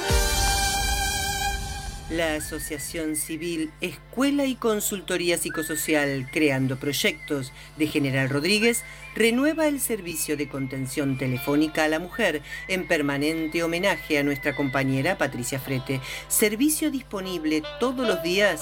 La 2.09 2.35
Asociación 2.35 3.15
Civil 3.15 3.71
Escuela 3.81 4.45
y 4.45 4.53
Consultoría 4.53 5.39
Psicosocial 5.39 6.29
Creando 6.31 6.77
Proyectos 6.77 7.51
de 7.77 7.87
General 7.87 8.29
Rodríguez 8.29 8.83
renueva 9.15 9.65
el 9.65 9.81
servicio 9.81 10.37
de 10.37 10.47
contención 10.47 11.17
telefónica 11.17 11.83
a 11.83 11.87
la 11.87 11.97
mujer 11.97 12.43
en 12.67 12.87
permanente 12.87 13.63
homenaje 13.63 14.19
a 14.19 14.23
nuestra 14.23 14.55
compañera 14.55 15.17
Patricia 15.17 15.59
Frete. 15.59 15.99
Servicio 16.27 16.91
disponible 16.91 17.63
todos 17.79 18.07
los 18.07 18.21
días 18.21 18.61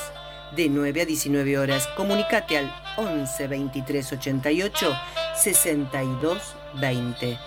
de 0.55 0.69
9 0.69 1.01
a 1.01 1.05
19 1.05 1.57
horas. 1.57 1.87
Comunicate 1.97 2.57
al 2.57 2.73
11 2.95 3.47
23 3.47 4.13
88 4.13 4.97
62 5.35 6.55
20. 6.79 7.37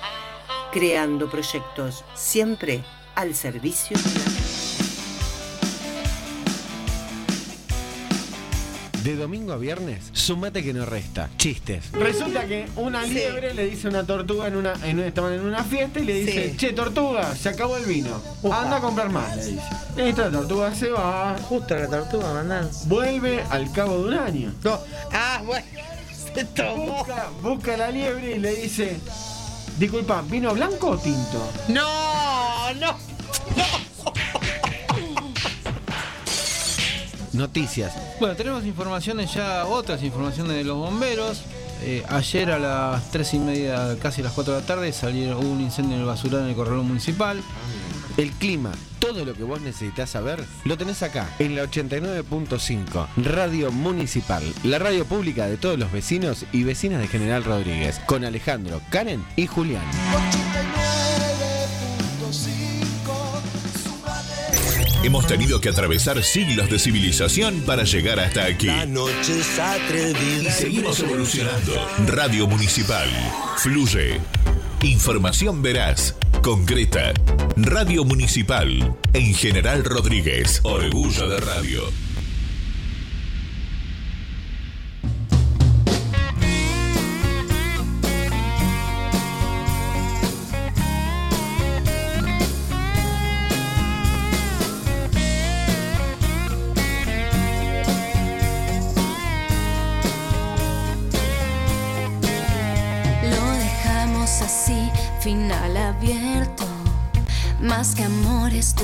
Creando 0.72 1.30
proyectos 1.30 2.04
siempre 2.14 2.84
al 3.14 3.34
servicio 3.34 3.96
de 3.96 4.18
la 4.18 4.35
De 9.06 9.14
domingo 9.14 9.52
a 9.52 9.56
viernes, 9.56 10.10
sumate 10.14 10.64
que 10.64 10.72
no 10.74 10.84
resta. 10.84 11.30
Chistes. 11.38 11.92
Resulta 11.92 12.44
que 12.48 12.66
una 12.74 13.04
liebre 13.04 13.54
le 13.54 13.66
dice 13.66 13.86
a 13.86 13.90
una 13.90 14.04
tortuga 14.04 14.48
en 14.48 14.56
una, 14.56 14.72
en 14.82 14.98
una- 14.98 15.06
estaban 15.06 15.32
en 15.32 15.42
una 15.42 15.62
fiesta 15.62 16.00
y 16.00 16.04
le 16.06 16.14
dice, 16.14 16.50
Sí. 16.50 16.56
che 16.56 16.72
tortuga, 16.72 17.32
se 17.36 17.50
acabó 17.50 17.76
el 17.76 17.84
vino. 17.84 18.20
Anda 18.42 18.78
a 18.78 18.80
comprar 18.80 19.08
más, 19.10 19.36
le 19.36 19.44
dice. 19.46 19.62
Esta 19.96 20.28
tortuga 20.28 20.74
se 20.74 20.88
va. 20.90 21.36
Justo 21.48 21.76
la 21.76 21.86
tortuga 21.86 22.32
mandan. 22.34 22.68
Vuelve 22.86 23.42
al 23.48 23.70
cabo 23.70 23.96
de 23.98 24.04
un 24.08 24.14
año. 24.14 24.52
Ah, 25.12 25.40
bueno. 25.46 25.64
Se 26.34 26.44
tomó. 26.44 26.96
Busca, 26.98 27.28
busca 27.42 27.74
a 27.74 27.76
la 27.76 27.90
liebre 27.92 28.34
y 28.34 28.38
le 28.40 28.56
dice, 28.56 28.96
disculpa, 29.78 30.20
¿vino 30.28 30.52
blanco 30.52 30.90
o 30.90 30.98
tinto? 30.98 31.48
No, 31.68 32.74
no. 32.74 32.96
Noticias. 37.36 37.94
Bueno, 38.18 38.34
tenemos 38.34 38.64
informaciones 38.64 39.32
ya, 39.34 39.66
otras 39.66 40.02
informaciones 40.02 40.56
de 40.56 40.64
los 40.64 40.76
bomberos. 40.76 41.42
Eh, 41.82 42.02
ayer 42.08 42.50
a 42.50 42.58
las 42.58 43.10
3 43.10 43.34
y 43.34 43.38
media, 43.38 43.96
casi 44.00 44.22
las 44.22 44.32
4 44.32 44.54
de 44.54 44.60
la 44.60 44.66
tarde, 44.66 44.92
salieron, 44.92 45.44
hubo 45.44 45.52
un 45.52 45.60
incendio 45.60 45.94
en 45.94 46.00
el 46.00 46.06
basural 46.06 46.42
en 46.42 46.48
el 46.48 46.54
corralón 46.54 46.88
municipal. 46.88 47.42
El 48.16 48.30
clima, 48.32 48.72
todo 48.98 49.26
lo 49.26 49.34
que 49.34 49.42
vos 49.42 49.60
necesitas 49.60 50.08
saber, 50.08 50.42
lo 50.64 50.78
tenés 50.78 51.02
acá, 51.02 51.28
en 51.38 51.54
la 51.54 51.64
89.5, 51.64 53.08
Radio 53.18 53.70
Municipal, 53.70 54.42
la 54.64 54.78
radio 54.78 55.04
pública 55.04 55.46
de 55.46 55.58
todos 55.58 55.78
los 55.78 55.92
vecinos 55.92 56.46
y 56.50 56.64
vecinas 56.64 57.00
de 57.00 57.08
General 57.08 57.44
Rodríguez, 57.44 58.00
con 58.06 58.24
Alejandro, 58.24 58.80
Karen 58.90 59.22
y 59.36 59.46
Julián. 59.46 59.84
Hemos 65.06 65.28
tenido 65.28 65.60
que 65.60 65.68
atravesar 65.68 66.20
siglos 66.24 66.68
de 66.68 66.80
civilización 66.80 67.60
para 67.60 67.84
llegar 67.84 68.18
hasta 68.18 68.44
aquí. 68.44 68.68
Y 68.68 70.50
seguimos 70.50 70.98
evolucionando. 70.98 71.74
Radio 72.08 72.48
Municipal. 72.48 73.08
Fluye. 73.58 74.20
Información 74.82 75.62
veraz. 75.62 76.16
Concreta. 76.42 77.14
Radio 77.54 78.04
Municipal. 78.04 78.96
En 79.12 79.32
General 79.32 79.84
Rodríguez. 79.84 80.58
Orgullo 80.64 81.28
de 81.28 81.38
radio. 81.38 82.05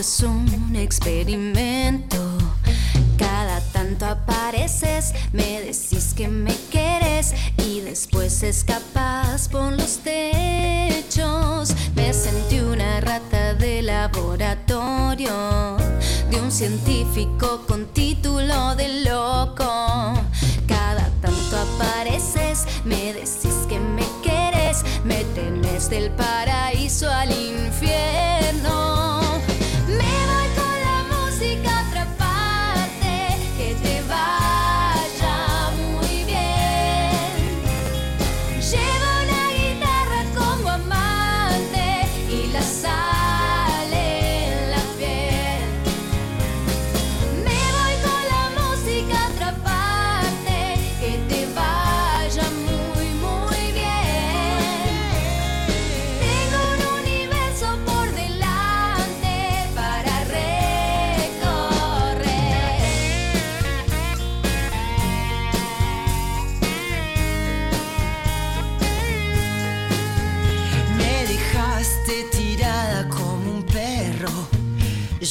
Es 0.02 0.20
un 0.24 0.74
experimento. 0.74 2.18
Cada 3.16 3.60
tanto 3.72 4.04
apareces, 4.04 5.14
me 5.32 5.60
decís 5.60 6.12
que 6.16 6.26
me 6.26 6.52
quieres 6.72 7.32
y 7.58 7.78
después 7.82 8.42
escapas 8.42 9.48
por 9.48 9.70
los 9.70 9.98
techos. 9.98 11.76
Me 11.94 12.12
sentí 12.12 12.58
una 12.58 13.00
rata 13.00 13.54
de 13.54 13.82
laboratorio 13.82 15.76
de 16.28 16.40
un 16.40 16.50
científico 16.50 17.62
con 17.68 17.86
título 17.92 18.74
de 18.74 19.04
loco. 19.04 19.72
Cada 20.66 21.08
tanto 21.20 21.56
apareces, 21.56 22.66
me 22.84 23.12
decís 23.12 23.54
que 23.68 23.78
me 23.78 24.06
quieres, 24.20 24.82
me 25.04 25.22
tenés 25.36 25.88
del 25.88 26.10
paraíso 26.10 27.08
al 27.08 27.30
infierno. 27.30 27.81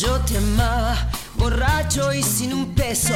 Yo 0.02 0.20
te 0.22 0.36
amaba, 0.36 0.98
borracho 1.36 2.12
y 2.12 2.24
sin 2.24 2.54
un 2.54 2.74
peso. 2.74 3.14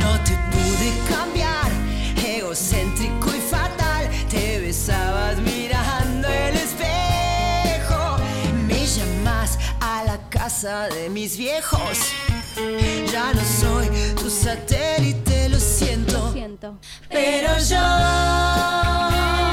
No 0.00 0.18
te 0.24 0.32
pude 0.52 0.90
cambiar, 1.06 1.70
egocéntrico 2.16 3.28
y 3.28 3.40
fatal. 3.40 4.08
Te 4.30 4.58
besabas 4.60 5.36
mirando 5.36 6.28
el 6.28 6.56
espejo. 6.56 8.16
Me 8.66 8.86
llamas 8.86 9.58
a 9.80 10.04
la 10.04 10.18
casa 10.30 10.88
de 10.88 11.10
mis 11.10 11.36
viejos. 11.36 11.98
Ya 13.12 13.30
no 13.34 13.42
soy 13.44 13.90
tu 14.14 14.30
satélite, 14.30 15.50
lo 15.50 15.60
siento. 15.60 16.12
Lo 16.12 16.32
siento. 16.32 16.78
Pero 17.10 17.58
yo. 17.68 19.49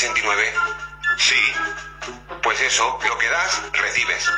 69? 0.00 0.42
Sí. 1.18 1.52
Pues 2.42 2.58
eso, 2.62 2.98
lo 3.06 3.18
que 3.18 3.28
das, 3.28 3.70
recibes. 3.74 4.32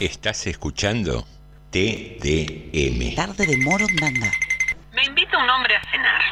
¿Estás 0.00 0.46
escuchando? 0.46 1.24
TDM. 1.72 3.16
Tarde 3.16 3.46
de 3.46 3.56
Morondanga. 3.56 4.30
Me 4.92 5.02
invita 5.02 5.36
un 5.36 5.50
hombre 5.50 5.74
a 5.74 5.90
cenar. 5.90 6.22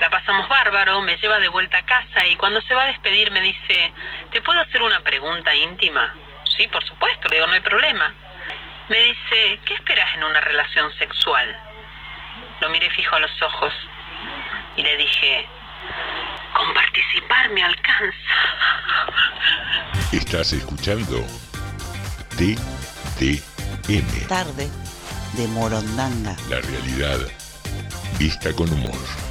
La 0.00 0.08
pasamos 0.08 0.48
bárbaro, 0.48 1.02
me 1.02 1.18
lleva 1.18 1.38
de 1.38 1.48
vuelta 1.48 1.76
a 1.76 1.84
casa 1.84 2.26
y 2.26 2.36
cuando 2.36 2.62
se 2.62 2.74
va 2.74 2.84
a 2.84 2.86
despedir 2.86 3.30
me 3.30 3.42
dice, 3.42 3.92
¿te 4.32 4.40
puedo 4.40 4.58
hacer 4.58 4.80
una 4.80 5.00
pregunta 5.00 5.54
íntima? 5.54 6.14
Sí, 6.56 6.66
por 6.68 6.82
supuesto, 6.82 7.28
le 7.28 7.36
digo, 7.36 7.46
no 7.46 7.52
hay 7.52 7.60
problema. 7.60 8.14
Me 8.88 9.00
dice, 9.00 9.60
¿qué 9.66 9.74
esperas 9.74 10.14
en 10.14 10.24
una 10.24 10.40
relación 10.40 10.96
sexual? 10.96 11.60
Lo 12.62 12.70
miré 12.70 12.88
fijo 12.88 13.16
a 13.16 13.20
los 13.20 13.42
ojos 13.42 13.74
y 14.78 14.82
le 14.82 14.96
dije, 14.96 15.46
con 16.56 16.74
participar 16.74 17.50
me 17.50 17.62
alcanza. 17.62 18.16
Estás 20.12 20.52
escuchando 20.52 21.24
TDM. 22.36 23.36
Tarde 24.28 24.68
de 25.36 25.48
Morondanga. 25.48 26.36
La 26.48 26.60
realidad 26.60 27.18
vista 28.18 28.52
con 28.52 28.70
humor. 28.72 29.29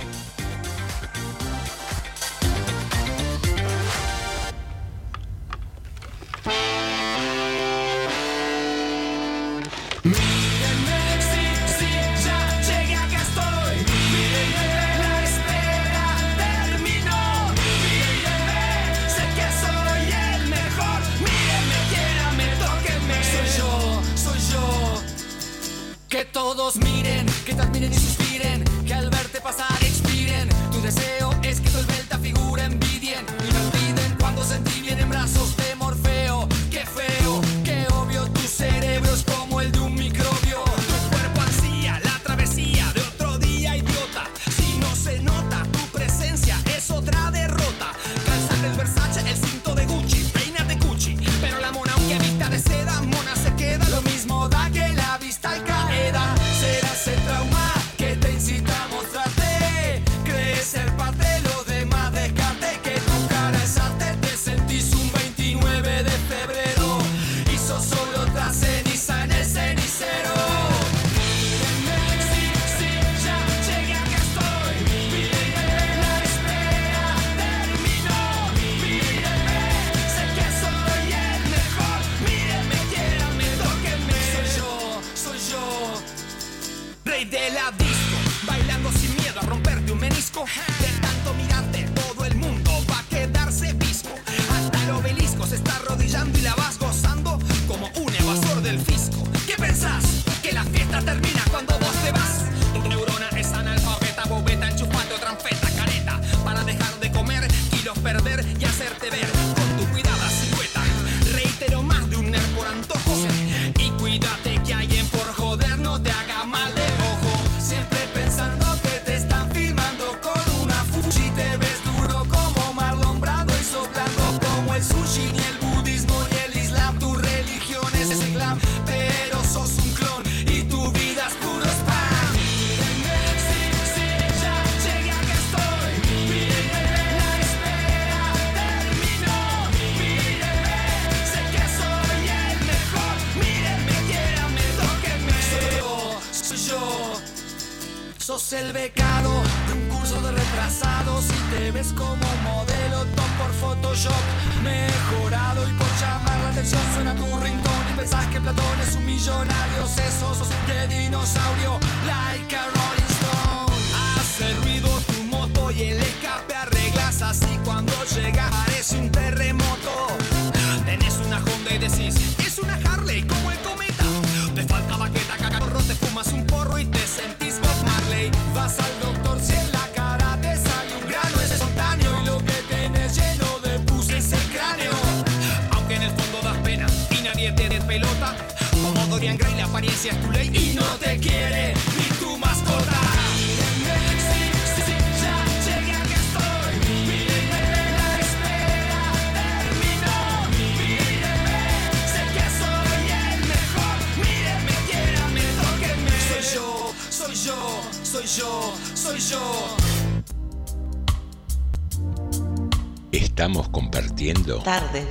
Tarde 214.70 215.04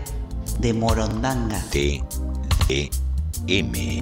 de 0.60 0.72
Morondanga. 0.72 1.60
T 1.72 2.00
E 2.68 2.88
M. 3.48 3.97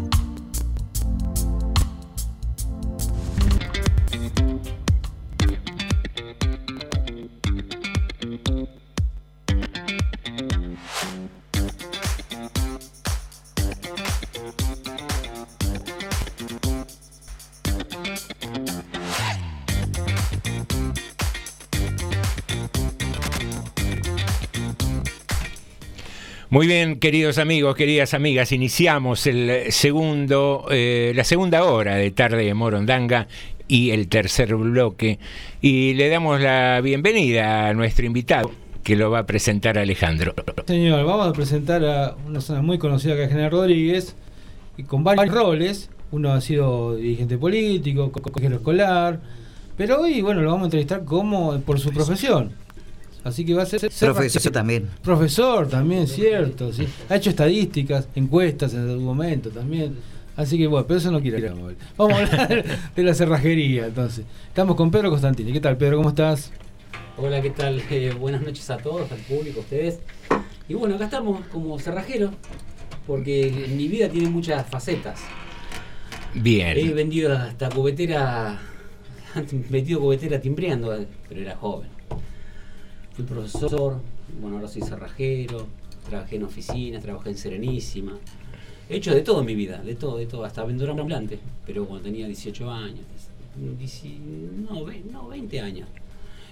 Muy 26.57 26.67
bien, 26.67 26.99
queridos 26.99 27.37
amigos, 27.37 27.77
queridas 27.77 28.15
amigas, 28.15 28.51
iniciamos 28.51 29.27
el 29.27 29.71
segundo, 29.71 30.65
eh, 30.71 31.13
la 31.15 31.23
segunda 31.23 31.65
hora 31.65 31.97
de 31.97 32.11
tarde 32.13 32.47
de 32.47 32.55
Morondanga 32.55 33.29
y 33.69 33.91
el 33.91 34.09
tercer 34.09 34.57
bloque 34.57 35.19
y 35.61 35.93
le 35.93 36.09
damos 36.09 36.41
la 36.41 36.81
bienvenida 36.81 37.69
a 37.69 37.75
nuestro 37.75 38.07
invitado 38.07 38.51
que 38.83 38.97
lo 38.97 39.11
va 39.11 39.19
a 39.19 39.27
presentar 39.27 39.77
Alejandro. 39.77 40.35
Señor, 40.67 41.05
vamos 41.05 41.29
a 41.29 41.33
presentar 41.35 41.85
a 41.85 42.17
una 42.25 42.33
persona 42.39 42.63
muy 42.63 42.79
conocida 42.79 43.17
que 43.17 43.25
es 43.25 43.29
General 43.29 43.51
Rodríguez, 43.51 44.17
y 44.79 44.85
con 44.85 45.05
varios 45.05 45.29
roles. 45.35 45.91
Uno 46.11 46.33
ha 46.33 46.41
sido 46.41 46.97
dirigente 46.97 47.37
político, 47.37 48.11
co- 48.11 48.23
consejero 48.23 48.57
escolar, 48.57 49.21
pero 49.77 50.01
hoy, 50.01 50.23
bueno, 50.23 50.41
lo 50.41 50.53
vamos 50.53 50.63
a 50.63 50.67
entrevistar 50.69 51.05
como 51.05 51.61
por 51.61 51.79
su 51.79 51.91
profesión. 51.93 52.53
Así 53.27 53.45
que 53.45 53.55
va 53.55 53.65
a 53.65 53.67
ser... 53.67 53.81
Profesor 53.81 54.53
también. 54.53 54.89
Profesor 55.03 55.69
también, 55.69 56.07
cierto. 56.07 56.73
¿sí? 56.73 56.87
Ha 57.09 57.17
hecho 57.17 57.31
estadísticas, 57.31 58.09
encuestas 58.15 58.73
en 58.73 58.89
algún 58.89 59.05
momento 59.05 59.51
también. 59.51 59.97
Así 60.37 60.57
que 60.57 60.69
bueno, 60.69 60.87
pero 60.87 60.99
eso 61.01 61.11
no 61.11 61.21
quiere 61.21 61.39
hablar. 61.39 61.75
Vamos 61.97 62.21
a 62.21 62.45
hablar 62.45 62.65
de 62.95 63.03
la 63.03 63.15
cerrajería 63.15 63.87
entonces. 63.87 64.25
Estamos 64.47 64.77
con 64.77 64.93
Pedro 64.93 65.11
Constantini. 65.11 65.53
¿Qué 65.53 65.59
tal, 65.59 65.77
Pedro? 65.77 65.97
¿Cómo 65.97 66.11
estás? 66.11 66.53
Hola, 67.17 67.43
¿qué 67.43 67.51
tal? 67.51 67.83
Eh, 67.91 68.15
buenas 68.17 68.43
noches 68.43 68.71
a 68.71 68.77
todos, 68.77 69.11
al 69.11 69.19
público, 69.19 69.59
a 69.59 69.63
ustedes. 69.63 69.99
Y 70.69 70.75
bueno, 70.75 70.95
acá 70.95 71.07
estamos 71.07 71.45
como 71.47 71.81
cerrajero, 71.81 72.31
porque 73.09 73.67
mi 73.75 73.89
vida 73.89 74.09
tiene 74.09 74.29
muchas 74.29 74.65
facetas. 74.69 75.19
He 76.33 76.39
Bien. 76.39 76.95
vendido 76.95 77.37
hasta 77.37 77.71
cubetera, 77.71 78.61
metido 79.71 79.99
cubetera 79.99 80.41
timbreando, 80.41 81.05
pero 81.29 81.41
era 81.41 81.57
joven. 81.57 81.96
Fui 83.17 83.25
profesor, 83.25 84.01
bueno, 84.41 84.57
ahora 84.57 84.69
soy 84.69 84.83
cerrajero, 84.83 85.67
trabajé 86.09 86.37
en 86.37 86.45
oficinas, 86.45 87.03
trabajé 87.03 87.31
en 87.31 87.39
Serenísima. 87.39 88.13
He 88.89 88.97
hecho 88.97 89.15
de 89.15 89.23
todo 89.23 89.41
en 89.41 89.47
mi 89.47 89.55
vida, 89.55 89.79
de 89.83 89.95
todo, 89.95 90.19
de 90.19 90.27
todo, 90.27 90.45
hasta 90.45 90.63
vendedor 90.65 90.91
ambulante, 90.99 91.39
pero 91.67 91.87
cuando 91.87 92.05
tenía 92.05 92.27
18 92.27 92.71
años, 92.71 93.01
10 93.57 94.03
no, 94.71 94.85
ve- 94.85 95.03
no, 95.11 95.29
20 95.29 95.61
años. 95.61 95.89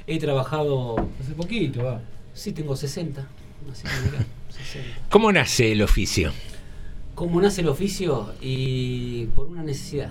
He 0.07 0.19
trabajado... 0.19 0.97
Hace 1.21 1.33
poquito, 1.35 1.85
va. 1.85 2.01
Sí, 2.33 2.53
tengo 2.53 2.75
60. 2.75 3.27
así 3.71 3.83
que 3.83 4.11
mirá, 4.11 4.27
60. 4.51 5.01
¿Cómo 5.11 5.31
nace 5.33 5.71
el 5.73 5.83
oficio? 5.83 6.33
¿Cómo 7.15 7.41
nace 7.41 7.61
el 7.61 7.69
oficio? 7.69 8.33
Y 8.41 9.27
por 9.37 9.47
una 9.47 9.63
necesidad. 9.63 10.11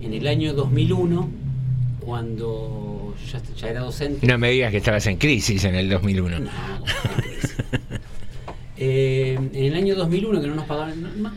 En 0.00 0.14
el 0.14 0.26
año 0.26 0.54
2001, 0.54 1.28
cuando 2.06 3.14
ya, 3.30 3.42
ya 3.56 3.68
era 3.68 3.80
docente, 3.80 4.24
No 4.26 4.38
me 4.38 4.50
digas 4.52 4.70
que 4.70 4.76
estabas 4.78 5.06
en 5.08 5.16
crisis 5.18 5.64
en 5.64 5.74
el 5.74 5.88
2001. 5.90 6.36
eh, 8.76 9.34
en 9.34 9.64
el 9.64 9.74
año 9.74 9.96
2001 9.96 10.40
que 10.40 10.46
no 10.46 10.54
nos 10.54 10.64
pagaban, 10.66 11.02
no, 11.02 11.08
no- 11.30 11.32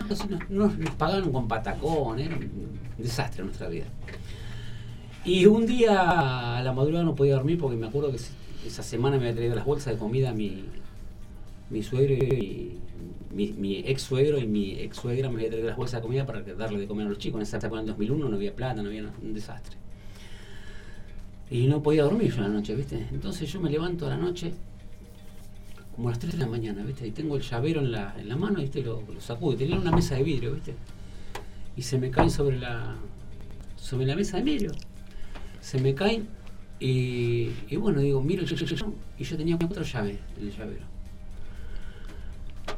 no 0.50 0.68
nos 0.78 0.92
pagaban 0.96 1.32
con 1.32 1.48
patacón, 1.48 2.20
era 2.20 2.36
un 2.36 2.80
desastre 2.98 3.44
nuestra 3.44 3.68
vida. 3.68 3.86
Y 5.26 5.46
un 5.48 5.66
día 5.66 6.58
a 6.60 6.64
la 6.64 6.72
madrugada 6.74 7.04
no 7.04 7.16
podía 7.16 7.34
dormir 7.36 7.58
porque 7.58 7.76
me 7.76 7.88
acuerdo 7.88 8.12
que 8.12 8.18
esa 8.68 8.84
semana 8.84 9.18
me 9.18 9.24
había 9.24 9.36
traído 9.36 9.56
las 9.56 9.66
bolsas 9.66 9.94
de 9.94 10.00
comida 10.00 10.34
mi, 10.34 10.66
mi 11.70 11.82
suegro 11.84 12.14
y 12.14 12.78
mi, 13.34 13.48
mi 13.54 13.78
ex 13.80 14.02
suegro 14.04 14.38
y 14.38 14.46
mi 14.48 14.80
ex 14.80 14.98
suegra 14.98 15.30
me 15.30 15.36
había 15.38 15.50
traído 15.50 15.68
las 15.70 15.78
bolsas 15.78 16.00
de 16.02 16.04
comida 16.04 16.26
para 16.26 16.42
darle 16.42 16.80
de 16.80 16.88
comer 16.88 17.08
a 17.08 17.10
los 17.10 17.18
chicos. 17.18 17.40
En 17.40 17.44
esa 17.44 17.58
época, 17.58 17.76
en 17.76 17.80
el 17.82 17.88
2001, 17.88 18.30
no 18.30 18.36
había 18.36 18.56
plata, 18.56 18.82
no 18.84 18.90
había 18.90 19.10
un 19.22 19.34
desastre. 19.34 19.78
Y 21.52 21.68
no 21.68 21.82
podía 21.82 22.04
dormir 22.04 22.32
yo 22.32 22.40
a 22.40 22.48
la 22.48 22.50
noche, 22.50 22.76
¿viste? 22.76 23.08
Entonces 23.12 23.52
yo 23.52 23.60
me 23.60 23.70
levanto 23.70 24.06
a 24.06 24.10
la 24.10 24.18
noche, 24.18 24.54
como 25.96 26.10
a 26.10 26.12
las 26.12 26.20
3 26.20 26.34
de 26.34 26.40
la 26.40 26.48
mañana, 26.48 26.84
¿viste? 26.84 27.08
Y 27.08 27.12
tengo 27.12 27.38
el 27.38 27.42
llavero 27.42 27.82
en 27.82 27.92
la, 27.92 28.16
en 28.20 28.30
la 28.30 28.36
mano, 28.36 28.60
¿viste? 28.60 28.84
Lo, 28.84 29.02
lo 29.02 29.20
sacudo. 29.20 29.54
Y 29.54 29.58
tenía 29.58 29.78
una 29.78 29.92
mesa 29.92 30.16
de 30.16 30.24
vidrio, 30.24 30.54
¿viste? 30.54 30.76
Y 31.76 31.82
se 31.82 31.98
me 31.98 32.12
caen 32.12 32.30
sobre 32.30 32.60
la, 32.60 32.96
sobre 33.76 34.06
la 34.06 34.16
mesa 34.16 34.38
de 34.38 34.44
vidrio. 34.44 34.72
Se 35.62 35.80
me 35.80 35.96
caen 35.96 36.28
y, 36.80 37.52
y 37.68 37.76
bueno, 37.76 38.00
digo, 38.00 38.22
miro 38.22 38.44
el 38.44 38.48
llavero 38.48 38.94
y 39.18 39.24
yo 39.24 39.38
tenía 39.38 39.56
otra 39.56 39.84
llave 39.84 40.20
en 40.38 40.48
el 40.48 40.56
llavero. 40.56 40.86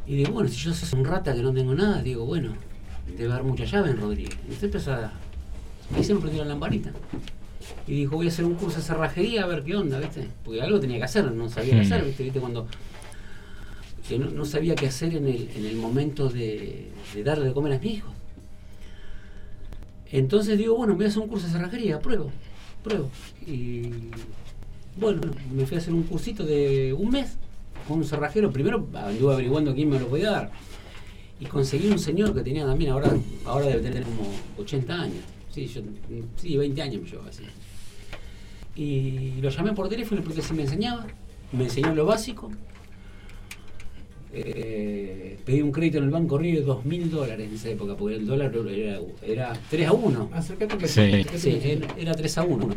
Y 0.08 0.16
digo, 0.16 0.32
bueno, 0.32 0.50
si 0.50 0.58
yo 0.58 0.74
soy 0.74 1.00
un 1.00 1.06
rata 1.06 1.36
que 1.36 1.42
no 1.42 1.54
tengo 1.54 1.76
nada, 1.76 2.02
digo, 2.02 2.26
bueno, 2.26 2.54
debe 3.18 3.32
haber 3.34 3.44
mucha 3.44 3.66
llave 3.66 3.92
en 3.92 3.98
Rodríguez. 3.98 4.38
Y 4.48 4.52
usted 4.54 4.66
empezó 4.66 4.94
a... 4.94 5.12
Ahí 5.96 6.04
se 6.04 6.14
me 6.14 6.22
prendió 6.22 6.44
la 6.44 6.50
lamparita. 6.50 6.92
Y 7.88 7.94
dijo, 7.94 8.16
voy 8.16 8.28
a 8.28 8.30
hacer 8.30 8.46
un 8.46 8.56
curso 8.56 8.78
de 8.78 8.84
cerrajería 8.84 9.44
a 9.44 9.48
ver 9.48 9.64
qué 9.64 9.76
onda, 9.76 10.00
¿viste? 10.00 10.28
Porque 10.44 10.62
algo 10.62 10.80
tenía 10.80 10.98
que 10.98 11.04
hacer, 11.04 11.32
no 11.32 11.50
sabía 11.50 11.72
qué 11.76 11.82
Mm. 11.82 11.86
hacer, 11.86 12.06
¿viste? 12.06 12.24
¿Viste? 12.24 12.40
Cuando 12.40 12.68
que 14.08 14.18
no, 14.20 14.30
no 14.30 14.46
sabía 14.46 14.76
qué 14.76 14.88
hacer 14.88 15.16
en 15.16 15.28
el, 15.28 15.50
en 15.56 15.66
el 15.66 15.76
momento 15.78 16.28
de, 16.30 16.90
de 17.14 17.24
darle 17.24 17.46
de 17.46 17.54
comer 17.54 17.74
a 17.74 17.80
mis 17.80 17.94
hijos. 17.94 18.12
Entonces 20.12 20.58
digo, 20.58 20.76
bueno, 20.76 20.96
voy 20.96 21.06
a 21.06 21.08
hacer 21.08 21.22
un 21.22 21.30
curso 21.30 21.48
de 21.48 21.54
cerrajería, 21.54 22.00
pruebo, 22.00 22.32
pruebo. 22.84 23.10
Y 23.48 23.90
bueno, 25.00 25.22
me 25.54 25.66
fui 25.66 25.78
a 25.78 25.80
hacer 25.80 25.94
un 25.94 26.04
cursito 26.04 26.44
de 26.46 26.94
un 26.94 27.12
mes 27.12 27.38
con 27.88 28.00
un 28.00 28.04
cerrajero. 28.06 28.52
Primero 28.52 28.86
anduve 28.94 29.34
averiguando 29.34 29.74
quién 29.74 29.90
me 29.90 30.00
lo 30.00 30.08
podía 30.08 30.32
dar. 30.32 30.52
Y 31.40 31.46
conseguí 31.46 31.88
un 31.90 31.98
señor 32.00 32.34
que 32.36 32.42
tenía 32.42 32.66
también, 32.66 32.92
ahora, 32.92 33.12
ahora 33.46 33.68
debe 33.68 33.82
tener 33.82 34.04
como 34.04 34.24
80 34.60 34.94
años. 34.94 35.24
Sí, 35.52 35.68
yo, 35.68 35.82
sí 36.38 36.58
20 36.58 36.82
años 36.82 37.02
me 37.04 37.10
llevaba 37.10 37.30
así. 37.30 37.44
Y 38.76 39.42
lo 39.42 39.50
llamé 39.50 39.74
por 39.74 39.90
teléfono 39.90 40.20
y 40.22 40.24
le 40.24 40.26
pregunté 40.26 40.48
si 40.48 40.54
me 40.54 40.64
enseñaba. 40.64 41.06
Me 41.52 41.66
enseñó 41.66 41.94
lo 41.94 42.06
básico. 42.06 42.50
Eh, 44.34 45.38
pedí 45.46 45.62
un 45.62 45.72
crédito 45.74 45.98
en 45.98 46.06
el 46.06 46.10
banco 46.10 46.38
Río 46.38 46.62
de 46.62 46.66
2 46.66 46.86
mil 46.86 47.12
dólares 47.12 47.50
en 47.50 47.56
esa 47.56 47.70
época, 47.70 47.98
porque 47.98 48.16
el 48.16 48.26
dólar 48.26 48.56
era, 48.70 49.00
era 49.22 49.54
3 49.70 49.88
a 49.88 49.92
1. 49.94 50.30
Acércate 50.34 50.78
que- 50.78 50.88
Sí. 50.88 51.26
Sí, 51.38 51.60
era, 51.62 51.88
era 51.98 52.14
3 52.14 52.38
a 52.38 52.44
1. 52.44 52.70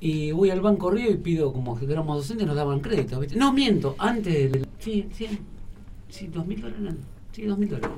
Y 0.00 0.32
voy 0.32 0.50
al 0.50 0.60
Banco 0.60 0.90
Río 0.90 1.08
y 1.12 1.16
pido, 1.18 1.52
como 1.52 1.78
que 1.78 1.84
éramos 1.84 2.16
docentes, 2.16 2.44
nos 2.48 2.56
daban 2.56 2.80
crédito. 2.80 3.20
¿viste? 3.20 3.36
No, 3.36 3.52
miento, 3.52 3.94
antes 3.98 4.50
del. 4.50 4.66
Sí, 4.80 5.06
sí, 5.16 5.26
sí, 6.08 6.26
dos 6.26 6.44
mil 6.48 6.60
dólares. 6.60 6.94
Sí, 7.30 7.42
dos 7.42 7.56
mil 7.56 7.68
dólares. 7.68 7.96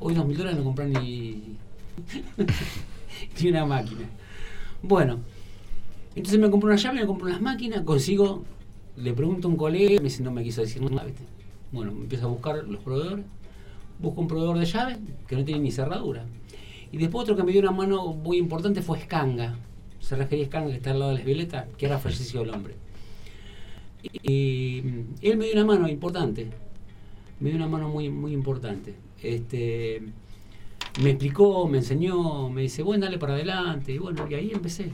Hoy 0.00 0.14
dos 0.14 0.26
mil 0.26 0.38
dólares 0.38 0.58
no 0.58 0.64
compran 0.64 0.92
ni. 0.94 1.56
ni 3.40 3.48
una 3.48 3.64
máquina. 3.64 4.08
Bueno, 4.82 5.18
entonces 6.14 6.40
me 6.40 6.50
compro 6.50 6.68
una 6.68 6.76
llave, 6.76 7.00
me 7.00 7.06
compro 7.06 7.26
unas 7.26 7.40
máquinas, 7.40 7.82
consigo, 7.82 8.44
le 8.96 9.12
pregunto 9.12 9.48
a 9.48 9.50
un 9.50 9.56
colega, 9.56 10.00
me 10.00 10.04
dice, 10.04 10.22
no 10.22 10.30
me 10.30 10.42
quiso 10.42 10.60
decir 10.62 10.82
nada, 10.82 11.04
¿viste? 11.04 11.22
Bueno, 11.72 11.92
me 11.92 12.02
empiezo 12.02 12.26
a 12.26 12.30
buscar 12.30 12.64
los 12.64 12.80
proveedores, 12.82 13.24
busco 13.98 14.20
un 14.20 14.28
proveedor 14.28 14.58
de 14.58 14.66
llaves 14.66 14.98
que 15.26 15.36
no 15.36 15.44
tiene 15.44 15.60
ni 15.60 15.70
cerradura. 15.70 16.24
Y 16.92 16.98
después 16.98 17.24
otro 17.24 17.36
que 17.36 17.42
me 17.42 17.52
dio 17.52 17.60
una 17.60 17.72
mano 17.72 18.12
muy 18.12 18.38
importante 18.38 18.80
fue 18.82 19.00
Scanga, 19.00 19.56
cerrajería 20.00 20.46
Scanga 20.46 20.70
que 20.70 20.76
está 20.76 20.92
al 20.92 21.00
lado 21.00 21.10
de 21.10 21.18
las 21.18 21.26
violetas, 21.26 21.66
que 21.76 21.86
ahora 21.86 21.98
falleció 21.98 22.42
el 22.42 22.50
hombre. 22.50 22.74
Y, 24.02 24.82
y 25.20 25.28
él 25.28 25.36
me 25.36 25.46
dio 25.46 25.54
una 25.54 25.64
mano 25.64 25.88
importante, 25.88 26.48
me 27.40 27.50
dio 27.50 27.56
una 27.56 27.68
mano 27.68 27.88
muy, 27.88 28.08
muy 28.08 28.32
importante. 28.32 28.94
Este, 29.22 30.02
me 31.02 31.10
explicó, 31.10 31.68
me 31.68 31.78
enseñó, 31.78 32.48
me 32.48 32.62
dice, 32.62 32.82
bueno, 32.82 33.04
dale 33.04 33.18
para 33.18 33.34
adelante. 33.34 33.92
Y 33.92 33.98
bueno, 33.98 34.26
y 34.28 34.34
ahí 34.34 34.50
empecé. 34.52 34.90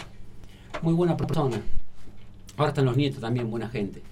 Muy 0.82 0.94
buena 0.94 1.16
persona. 1.16 1.60
Ahora 2.56 2.70
están 2.70 2.84
los 2.84 2.96
nietos 2.96 3.20
también, 3.20 3.50
buena 3.50 3.68
gente. 3.68 4.02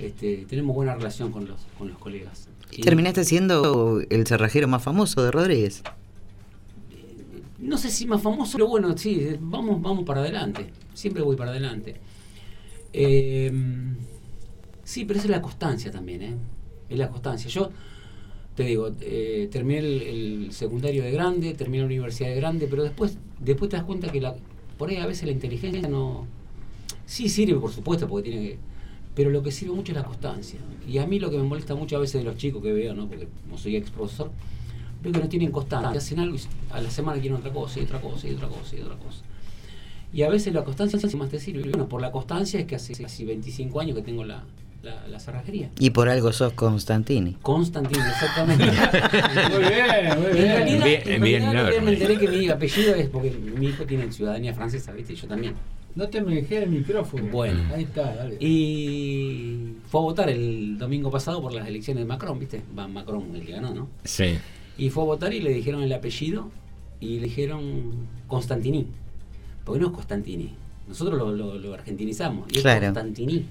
Este, 0.00 0.46
tenemos 0.48 0.74
buena 0.74 0.94
relación 0.94 1.30
con 1.30 1.46
los, 1.46 1.60
con 1.78 1.88
los 1.88 1.98
colegas. 1.98 2.48
Y 2.70 2.82
Terminaste 2.82 3.24
siendo 3.24 4.00
el 4.08 4.26
cerrajero 4.26 4.66
más 4.66 4.82
famoso 4.82 5.22
de 5.22 5.30
Rodríguez. 5.30 5.82
no 7.58 7.78
sé 7.78 7.90
si 7.90 8.06
más 8.06 8.22
famoso, 8.22 8.52
pero 8.54 8.66
bueno, 8.66 8.96
sí, 8.96 9.36
vamos, 9.40 9.80
vamos 9.80 10.04
para 10.04 10.20
adelante. 10.20 10.70
Siempre 10.94 11.22
voy 11.22 11.36
para 11.36 11.50
adelante. 11.50 11.96
Eh, 12.92 13.52
sí, 14.84 15.04
pero 15.04 15.18
esa 15.18 15.28
es 15.28 15.30
la 15.30 15.42
constancia 15.42 15.90
también, 15.90 16.22
¿eh? 16.22 16.34
Es 16.88 16.98
la 16.98 17.08
constancia. 17.08 17.48
Yo 17.48 17.70
te 18.54 18.64
digo, 18.64 18.90
eh, 19.00 19.48
terminé 19.50 19.78
el, 19.80 20.48
secundario 20.52 21.02
de 21.02 21.10
grande, 21.10 21.54
terminé 21.54 21.80
la 21.80 21.86
universidad 21.86 22.28
de 22.28 22.36
grande, 22.36 22.66
pero 22.68 22.82
después, 22.82 23.16
después 23.40 23.70
te 23.70 23.76
das 23.76 23.84
cuenta 23.86 24.10
que 24.12 24.20
la, 24.20 24.36
por 24.76 24.90
ahí 24.90 24.96
a 24.96 25.06
veces 25.06 25.24
la 25.24 25.32
inteligencia 25.32 25.88
no. 25.88 26.26
Sí 27.06 27.28
sirve, 27.28 27.58
por 27.58 27.72
supuesto, 27.72 28.08
porque 28.08 28.30
tiene 28.30 28.48
que. 28.48 28.58
Pero 29.14 29.30
lo 29.30 29.42
que 29.42 29.50
sirve 29.50 29.74
mucho 29.74 29.92
es 29.92 29.96
la 29.96 30.04
constancia. 30.04 30.58
Y 30.88 30.98
a 30.98 31.06
mí 31.06 31.18
lo 31.18 31.30
que 31.30 31.36
me 31.36 31.42
molesta 31.42 31.74
mucho 31.74 31.96
a 31.96 32.00
veces 32.00 32.22
de 32.22 32.24
los 32.24 32.36
chicos 32.36 32.62
que 32.62 32.72
veo, 32.72 32.94
¿no? 32.94 33.08
Porque 33.08 33.28
como 33.42 33.58
soy 33.58 33.76
ex 33.76 33.90
profesor, 33.90 34.30
veo 35.02 35.12
que 35.12 35.18
no 35.18 35.28
tienen 35.28 35.50
constancia, 35.50 35.98
hacen 35.98 36.20
algo 36.20 36.36
y 36.36 36.40
a 36.70 36.80
la 36.80 36.90
semana 36.90 37.20
quieren 37.20 37.38
otra 37.38 37.52
cosa, 37.52 37.80
y 37.80 37.84
otra 37.84 38.00
cosa, 38.00 38.28
y 38.28 38.34
otra 38.34 38.48
cosa, 38.48 38.76
y 38.76 38.80
otra 38.80 38.96
cosa. 38.96 39.22
Y 40.14 40.22
a 40.22 40.28
veces 40.28 40.54
la 40.54 40.64
constancia 40.64 40.98
más 41.18 41.30
te 41.30 41.40
sirve. 41.40 41.62
Bueno, 41.68 41.88
por 41.88 42.00
la 42.00 42.12
constancia 42.12 42.60
es 42.60 42.66
que 42.66 42.76
hace 42.76 42.94
casi 42.94 43.24
25 43.24 43.80
años 43.80 43.96
que 43.96 44.02
tengo 44.02 44.24
la, 44.24 44.44
la, 44.82 45.06
la 45.08 45.20
cerrajería. 45.20 45.70
Y 45.78 45.90
por 45.90 46.08
algo 46.08 46.32
sos 46.32 46.52
Constantini. 46.54 47.34
Constantino, 47.42 48.04
exactamente. 48.06 48.64
Muy 49.50 49.58
bien, 49.60 50.18
muy 50.18 50.26
En 50.26 50.32
bien. 50.34 50.46
realidad, 50.46 50.84
Bien- 50.84 51.02
en 51.06 51.22
bien 51.22 51.42
realidad 51.42 51.68
enorme. 51.68 51.80
me 51.82 51.92
enteré 51.92 52.18
que 52.18 52.28
mi 52.28 52.48
apellido 52.48 52.94
es 52.96 53.08
porque 53.08 53.30
mi 53.30 53.66
hijo 53.68 53.84
tiene 53.84 54.10
ciudadanía 54.10 54.52
francesa, 54.54 54.92
¿viste? 54.92 55.12
Y 55.12 55.16
yo 55.16 55.28
también. 55.28 55.54
No 55.94 56.08
te 56.08 56.22
me 56.22 56.34
dejé 56.34 56.62
el 56.62 56.70
micrófono. 56.70 57.24
Bueno. 57.30 57.60
Ahí 57.74 57.84
está, 57.84 58.14
dale. 58.14 58.38
Y 58.40 59.74
fue 59.90 60.00
a 60.00 60.04
votar 60.04 60.30
el 60.30 60.78
domingo 60.78 61.10
pasado 61.10 61.42
por 61.42 61.52
las 61.52 61.68
elecciones 61.68 62.02
de 62.02 62.08
Macron, 62.08 62.38
¿viste? 62.38 62.62
Va 62.76 62.88
Macron 62.88 63.24
el 63.36 63.44
que 63.44 63.52
ganó, 63.52 63.74
¿no? 63.74 63.88
Sí. 64.04 64.38
Y 64.78 64.88
fue 64.90 65.02
a 65.02 65.06
votar 65.06 65.32
y 65.34 65.40
le 65.40 65.50
dijeron 65.52 65.82
el 65.82 65.92
apellido 65.92 66.50
y 66.98 67.18
le 67.20 67.24
dijeron 67.26 67.92
Constantini. 68.26 68.86
Porque 69.64 69.80
no 69.80 69.88
es 69.88 69.92
Constantini. 69.92 70.54
Nosotros 70.88 71.18
lo, 71.18 71.30
lo- 71.30 71.58
lo 71.58 71.74
argentinizamos. 71.74 72.48
Y 72.52 72.56
es 72.56 72.62
Claro. 72.62 72.86
Constantini. 72.86 73.44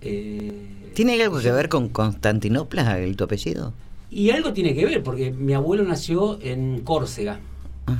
Eh, 0.00 0.52
¿Tiene 0.94 1.20
algo 1.22 1.40
que 1.40 1.50
ver 1.52 1.68
con 1.68 1.88
Constantinopla, 1.88 2.98
el 2.98 3.16
tu 3.16 3.24
apellido? 3.24 3.72
Y 4.10 4.30
algo 4.30 4.52
tiene 4.52 4.74
que 4.74 4.84
ver, 4.84 5.02
porque 5.02 5.30
mi 5.30 5.52
abuelo 5.54 5.84
nació 5.84 6.40
en 6.40 6.80
Córcega, 6.80 7.40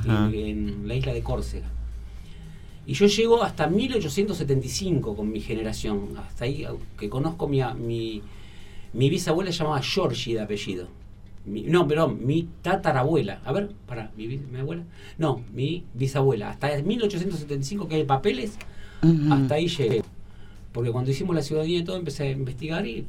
en, 0.05 0.33
en 0.33 0.87
la 0.87 0.95
isla 0.95 1.13
de 1.13 1.21
Córcega. 1.21 1.67
Y 2.85 2.93
yo 2.93 3.05
llego 3.05 3.43
hasta 3.43 3.67
1875 3.67 5.15
con 5.15 5.31
mi 5.31 5.39
generación, 5.41 6.09
hasta 6.17 6.45
ahí 6.45 6.65
que 6.97 7.09
conozco 7.09 7.47
mi, 7.47 7.61
mi, 7.77 8.21
mi 8.93 9.09
bisabuela 9.09 9.51
se 9.51 9.59
llamaba 9.59 9.81
Georgie 9.81 10.33
de 10.35 10.41
apellido. 10.41 10.87
Mi- 11.45 11.61
no, 11.63 11.87
perdón, 11.87 12.25
mi 12.25 12.47
tatarabuela. 12.63 13.41
A 13.45 13.51
ver, 13.53 13.69
para, 13.87 14.11
mi, 14.17 14.27
mi 14.27 14.59
abuela. 14.59 14.83
No, 15.19 15.41
mi 15.53 15.83
bisabuela. 15.93 16.49
Hasta 16.49 16.81
1875 16.81 17.87
que 17.87 17.95
hay 17.95 18.03
papeles, 18.05 18.53
hasta 19.31 19.55
ahí 19.55 19.67
llegué. 19.67 20.03
Porque 20.71 20.91
cuando 20.91 21.09
hicimos 21.11 21.35
la 21.35 21.41
ciudadanía 21.41 21.79
y 21.79 21.83
todo, 21.83 21.97
empecé 21.97 22.23
a 22.23 22.31
investigar 22.31 22.85
y 22.85 23.05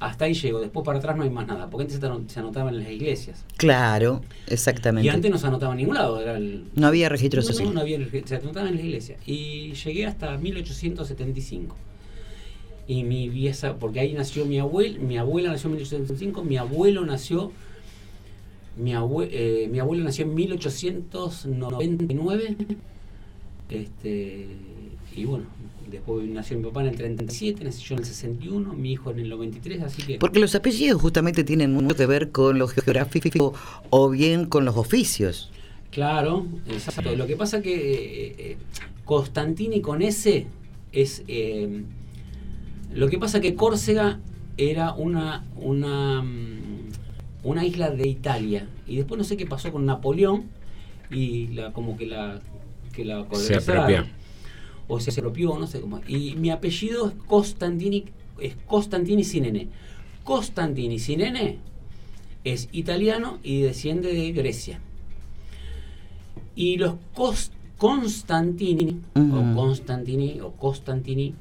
hasta 0.00 0.26
ahí 0.26 0.34
llego. 0.34 0.60
Después 0.60 0.84
para 0.84 0.98
atrás 0.98 1.16
no 1.16 1.22
hay 1.24 1.30
más 1.30 1.46
nada. 1.46 1.68
Porque 1.70 1.82
antes 1.84 1.98
se 1.98 2.06
ano- 2.06 2.22
se 2.28 2.38
anotaban 2.40 2.74
en 2.74 2.80
las 2.84 2.92
iglesias. 2.92 3.44
Claro, 3.56 4.22
exactamente. 4.46 5.06
Y 5.06 5.10
antes 5.10 5.30
no 5.30 5.38
se 5.38 5.46
anotaba 5.46 5.72
en 5.72 5.78
ningún 5.78 5.94
lado. 5.96 6.20
Era 6.20 6.36
el, 6.36 6.64
No 6.74 6.86
había 6.86 7.08
registro 7.08 7.40
no, 7.40 7.46
no, 7.48 7.52
social. 7.52 7.74
no 7.74 7.80
había 7.80 7.98
regi- 7.98 8.24
se 8.24 8.36
anotaba 8.36 8.68
en 8.68 8.76
la 8.76 8.82
iglesia. 8.82 9.16
Y 9.26 9.72
llegué 9.72 10.06
hasta 10.06 10.36
1875. 10.38 11.74
Y 12.86 13.04
mi 13.04 13.28
vieja, 13.28 13.74
porque 13.76 14.00
ahí 14.00 14.12
nació 14.14 14.46
mi 14.46 14.58
abuela, 14.58 14.98
mi 14.98 15.18
abuela 15.18 15.50
nació 15.50 15.68
en 15.68 15.74
1875, 15.76 16.42
mi 16.44 16.56
abuelo 16.56 17.04
nació, 17.04 17.52
mi, 18.78 18.92
abue- 18.92 19.28
eh, 19.30 19.68
mi 19.70 19.78
abuelo 19.78 20.04
nació 20.04 20.24
en 20.24 20.34
1899. 20.34 22.56
Este, 23.68 24.46
y 25.14 25.24
bueno, 25.26 25.44
después 25.90 26.28
nació 26.28 26.56
mi 26.58 26.64
papá 26.64 26.82
en 26.82 26.88
el 26.88 26.96
37, 26.96 27.64
nací 27.64 27.82
yo 27.82 27.94
en 27.94 28.00
el 28.00 28.06
61, 28.06 28.72
mi 28.74 28.92
hijo 28.92 29.10
en 29.10 29.18
el 29.20 29.28
93, 29.28 29.82
así 29.82 30.02
que... 30.02 30.18
Porque 30.18 30.38
los 30.38 30.54
apellidos 30.54 31.00
justamente 31.00 31.44
tienen 31.44 31.72
mucho 31.72 31.94
que 31.96 32.06
ver 32.06 32.30
con 32.30 32.58
lo 32.58 32.68
geográfico 32.68 33.54
o 33.90 34.10
bien 34.10 34.46
con 34.46 34.64
los 34.64 34.76
oficios. 34.76 35.50
Claro, 35.90 36.46
exacto. 36.68 37.14
Lo 37.16 37.26
que 37.26 37.36
pasa 37.36 37.62
que 37.62 37.74
eh, 37.74 38.34
eh, 38.38 38.56
Constantini 39.04 39.80
con 39.80 40.02
S 40.02 40.46
es... 40.92 41.22
eh, 41.28 41.82
lo 42.92 43.08
que 43.08 43.18
pasa 43.18 43.40
que 43.40 43.54
Córcega 43.54 44.18
era 44.56 44.92
una, 44.92 45.44
una, 45.56 46.22
mm, 46.22 46.90
una 47.44 47.64
isla 47.64 47.90
de 47.90 48.08
Italia. 48.08 48.68
Y 48.86 48.96
después 48.96 49.18
no 49.18 49.24
sé 49.24 49.36
qué 49.36 49.46
pasó 49.46 49.70
con 49.70 49.86
Napoleón 49.86 50.46
y 51.10 51.48
la, 51.48 51.72
como 51.72 51.96
que 51.96 52.06
la, 52.06 52.40
que 52.92 53.04
la 53.04 53.26
Se 53.34 53.56
apropió. 53.56 54.06
O 54.88 54.98
se 55.00 55.10
apropió, 55.10 55.58
no 55.58 55.66
sé 55.66 55.80
cómo. 55.80 56.00
Y 56.08 56.34
mi 56.36 56.50
apellido 56.50 57.08
es 57.08 57.14
Constantini, 57.26 58.06
es 58.40 58.56
Constantini 58.66 59.22
sin 59.24 59.44
N. 59.44 59.68
Constantini 60.24 60.98
sin 60.98 61.20
N 61.20 61.58
es 62.44 62.68
italiano 62.72 63.38
y 63.42 63.60
desciende 63.62 64.12
de 64.14 64.32
Grecia. 64.32 64.80
Y 66.54 66.76
los 66.78 66.94
Cos- 67.14 67.50
Constantini, 67.76 69.00
o 69.14 69.54
Constantini, 69.54 70.40
o 70.40 70.52
Constantini, 70.52 71.34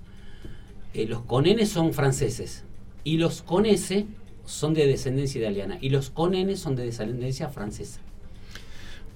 eh, 0.94 1.06
los 1.07 1.22
con 1.22 1.48
N 1.48 1.65
son 1.65 1.94
franceses. 1.94 2.64
Y 3.03 3.18
los 3.18 3.41
con 3.41 3.65
S 3.65 4.06
son 4.45 4.74
de 4.74 4.86
descendencia 4.86 5.40
italiana. 5.41 5.78
Y 5.82 5.90
los 5.90 6.10
con 6.10 6.36
N 6.36 6.56
son 6.57 6.76
de 6.76 6.84
descendencia 6.86 7.49
francesa. 7.49 8.02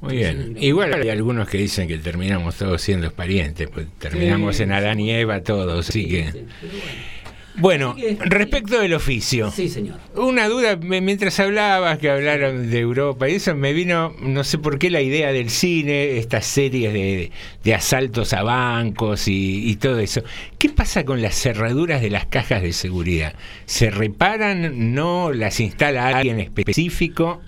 Muy 0.01 0.17
bien. 0.17 0.57
Igual 0.59 0.93
hay 0.93 1.09
algunos 1.09 1.47
que 1.47 1.59
dicen 1.59 1.87
que 1.87 1.97
terminamos 1.99 2.55
todos 2.55 2.81
siendo 2.81 3.11
parientes, 3.11 3.69
pues 3.69 3.87
terminamos 3.99 4.57
Sí, 4.57 4.63
en 4.63 4.71
Adán 4.71 4.99
y 4.99 5.11
Eva 5.11 5.41
todos, 5.41 5.89
así 5.89 6.07
que... 6.07 6.31
Sí, 6.31 6.39
bueno. 6.61 7.11
Bueno, 7.55 7.95
respecto 8.21 8.79
del 8.79 8.93
oficio. 8.93 9.51
Sí, 9.51 9.67
señor. 9.67 9.99
Una 10.15 10.47
duda, 10.47 10.77
mientras 10.77 11.37
hablabas, 11.39 11.99
que 11.99 12.09
hablaron 12.09 12.71
de 12.71 12.79
Europa 12.79 13.27
y 13.29 13.35
eso, 13.35 13.53
me 13.55 13.73
vino, 13.73 14.15
no 14.21 14.43
sé 14.45 14.57
por 14.57 14.79
qué, 14.79 14.89
la 14.89 15.01
idea 15.01 15.33
del 15.33 15.49
cine, 15.49 16.17
estas 16.17 16.45
series 16.45 16.93
de, 16.93 17.31
de 17.63 17.73
asaltos 17.75 18.31
a 18.33 18.41
bancos 18.43 19.27
y, 19.27 19.69
y 19.69 19.75
todo 19.75 19.99
eso. 19.99 20.23
¿Qué 20.57 20.69
pasa 20.69 21.03
con 21.03 21.21
las 21.21 21.35
cerraduras 21.35 22.01
de 22.01 22.09
las 22.09 22.25
cajas 22.25 22.61
de 22.61 22.71
seguridad? 22.71 23.35
¿Se 23.65 23.91
reparan? 23.91 24.93
¿No? 24.95 25.33
¿Las 25.33 25.59
instala 25.59 26.07
alguien 26.07 26.39
específico? 26.39 27.41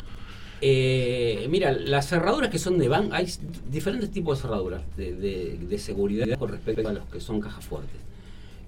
Eh, 0.65 1.45
mira, 1.49 1.73
las 1.73 2.07
cerraduras 2.07 2.49
que 2.49 2.57
son 2.57 2.77
de 2.77 2.88
banco, 2.88 3.14
hay 3.15 3.27
diferentes 3.69 4.11
tipos 4.11 4.38
de 4.38 4.41
cerraduras 4.44 4.81
de, 4.95 5.14
de- 5.14 5.77
seguridad 5.77 6.38
con 6.40 6.49
respecto 6.49 6.88
a 6.88 6.94
los 6.94 7.06
que 7.07 7.19
son 7.19 7.41
cajas 7.41 7.65
fuertes. 7.65 7.99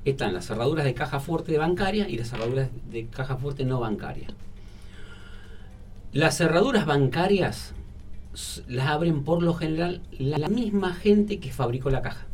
Están 0.04 0.34
las 0.34 0.46
cerraduras 0.48 0.84
de 0.86 0.94
caja 0.94 1.22
fuerte 1.22 1.58
bancaria 1.58 2.10
y 2.10 2.18
las 2.18 2.30
cerraduras 2.32 2.70
de 2.92 3.06
caja 3.08 3.38
fuerte 3.38 3.64
no 3.64 3.80
bancaria. 3.80 4.28
Las 6.14 6.38
cerraduras 6.38 6.86
bancarias 6.86 7.74
las 8.68 8.88
abren 8.88 9.24
por 9.24 9.42
lo 9.44 9.54
general 9.54 10.02
la 10.20 10.38
la 10.38 10.50
misma 10.50 10.94
gente 10.94 11.40
que 11.40 11.52
fabricó 11.54 11.90
la 11.90 12.02
caja. 12.02 12.26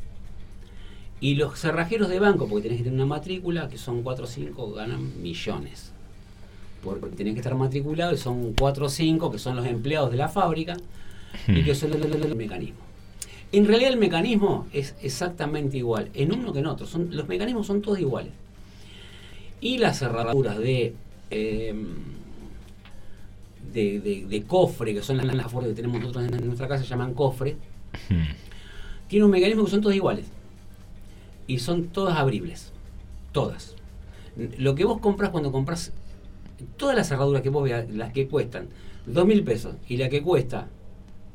Y 1.19 1.35
los 1.35 1.59
cerrajeros 1.59 2.09
de 2.09 2.19
banco, 2.19 2.47
porque 2.47 2.63
tenés 2.63 2.79
que 2.79 2.85
tener 2.85 2.97
una 2.97 3.05
matrícula, 3.05 3.69
que 3.69 3.77
son 3.77 4.01
4 4.01 4.25
o 4.25 4.27
5, 4.27 4.71
ganan 4.73 5.21
millones 5.21 5.90
porque 6.83 7.15
tenés 7.15 7.33
que 7.33 7.39
estar 7.39 7.55
matriculado 7.55 8.13
y 8.13 8.17
son 8.17 8.53
4 8.53 8.85
o 8.85 8.89
5 8.89 9.31
que 9.31 9.39
son 9.39 9.55
los 9.55 9.65
empleados 9.65 10.11
de 10.11 10.17
la 10.17 10.27
fábrica 10.29 10.75
y 11.47 11.63
que 11.63 11.75
son 11.75 11.93
el, 11.93 12.03
el- 12.03 12.23
el 12.25 12.35
mecanismo. 12.35 12.79
En 13.51 13.65
realidad 13.67 13.91
el 13.91 13.99
mecanismo 13.99 14.67
es 14.73 14.95
exactamente 15.01 15.77
igual, 15.77 16.09
en 16.13 16.33
uno 16.33 16.53
que 16.53 16.59
en 16.59 16.67
otro. 16.67 16.87
Son, 16.87 17.15
los 17.15 17.27
mecanismos 17.27 17.67
son 17.67 17.81
todos 17.81 17.99
iguales. 17.99 18.31
Y 19.59 19.77
las 19.77 19.99
cerraduras 19.99 20.57
de, 20.57 20.93
eh, 21.29 21.73
de, 23.73 23.99
de- 23.99 24.25
de 24.27 24.43
cofre, 24.43 24.93
que 24.93 25.01
son 25.01 25.17
las 25.17 25.25
las 25.35 25.47
que 25.51 25.73
tenemos 25.73 25.99
nosotros 25.99 26.25
en 26.25 26.45
nuestra 26.45 26.67
casa, 26.67 26.83
se 26.83 26.89
llaman 26.89 27.13
cofre, 27.13 27.55
tiene 29.07 29.25
un 29.25 29.31
mecanismo 29.31 29.65
que 29.65 29.71
son 29.71 29.81
todas 29.81 29.95
iguales. 29.95 30.25
Y 31.47 31.59
son 31.59 31.87
todas 31.87 32.17
abribles. 32.17 32.71
Todas. 33.33 33.75
Lo 34.57 34.75
que 34.75 34.85
vos 34.85 34.99
compras 34.99 35.29
cuando 35.31 35.51
compras 35.51 35.91
todas 36.77 36.95
las 36.95 37.07
cerraduras 37.09 37.41
que 37.41 37.49
vos 37.49 37.63
veas, 37.63 37.89
las 37.89 38.11
que 38.13 38.27
cuestan 38.27 38.67
dos 39.05 39.25
mil 39.25 39.43
pesos 39.43 39.75
y 39.88 39.97
la 39.97 40.09
que 40.09 40.21
cuesta, 40.21 40.67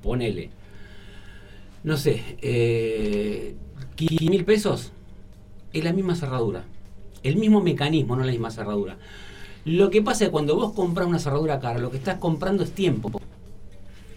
ponele, 0.02 0.50
no 1.84 1.96
sé, 1.96 2.22
eh, 2.42 3.54
mil 4.28 4.44
pesos, 4.44 4.92
es 5.72 5.84
la 5.84 5.92
misma 5.92 6.14
cerradura. 6.16 6.64
El 7.22 7.36
mismo 7.36 7.60
mecanismo, 7.60 8.14
no 8.16 8.24
la 8.24 8.30
misma 8.30 8.50
cerradura. 8.50 8.96
Lo 9.64 9.90
que 9.90 10.00
pasa 10.02 10.24
es 10.24 10.28
que 10.28 10.32
cuando 10.32 10.54
vos 10.54 10.72
compras 10.72 11.08
una 11.08 11.18
cerradura 11.18 11.58
cara, 11.58 11.78
lo 11.78 11.90
que 11.90 11.96
estás 11.96 12.18
comprando 12.18 12.62
es 12.62 12.70
tiempo. 12.72 13.10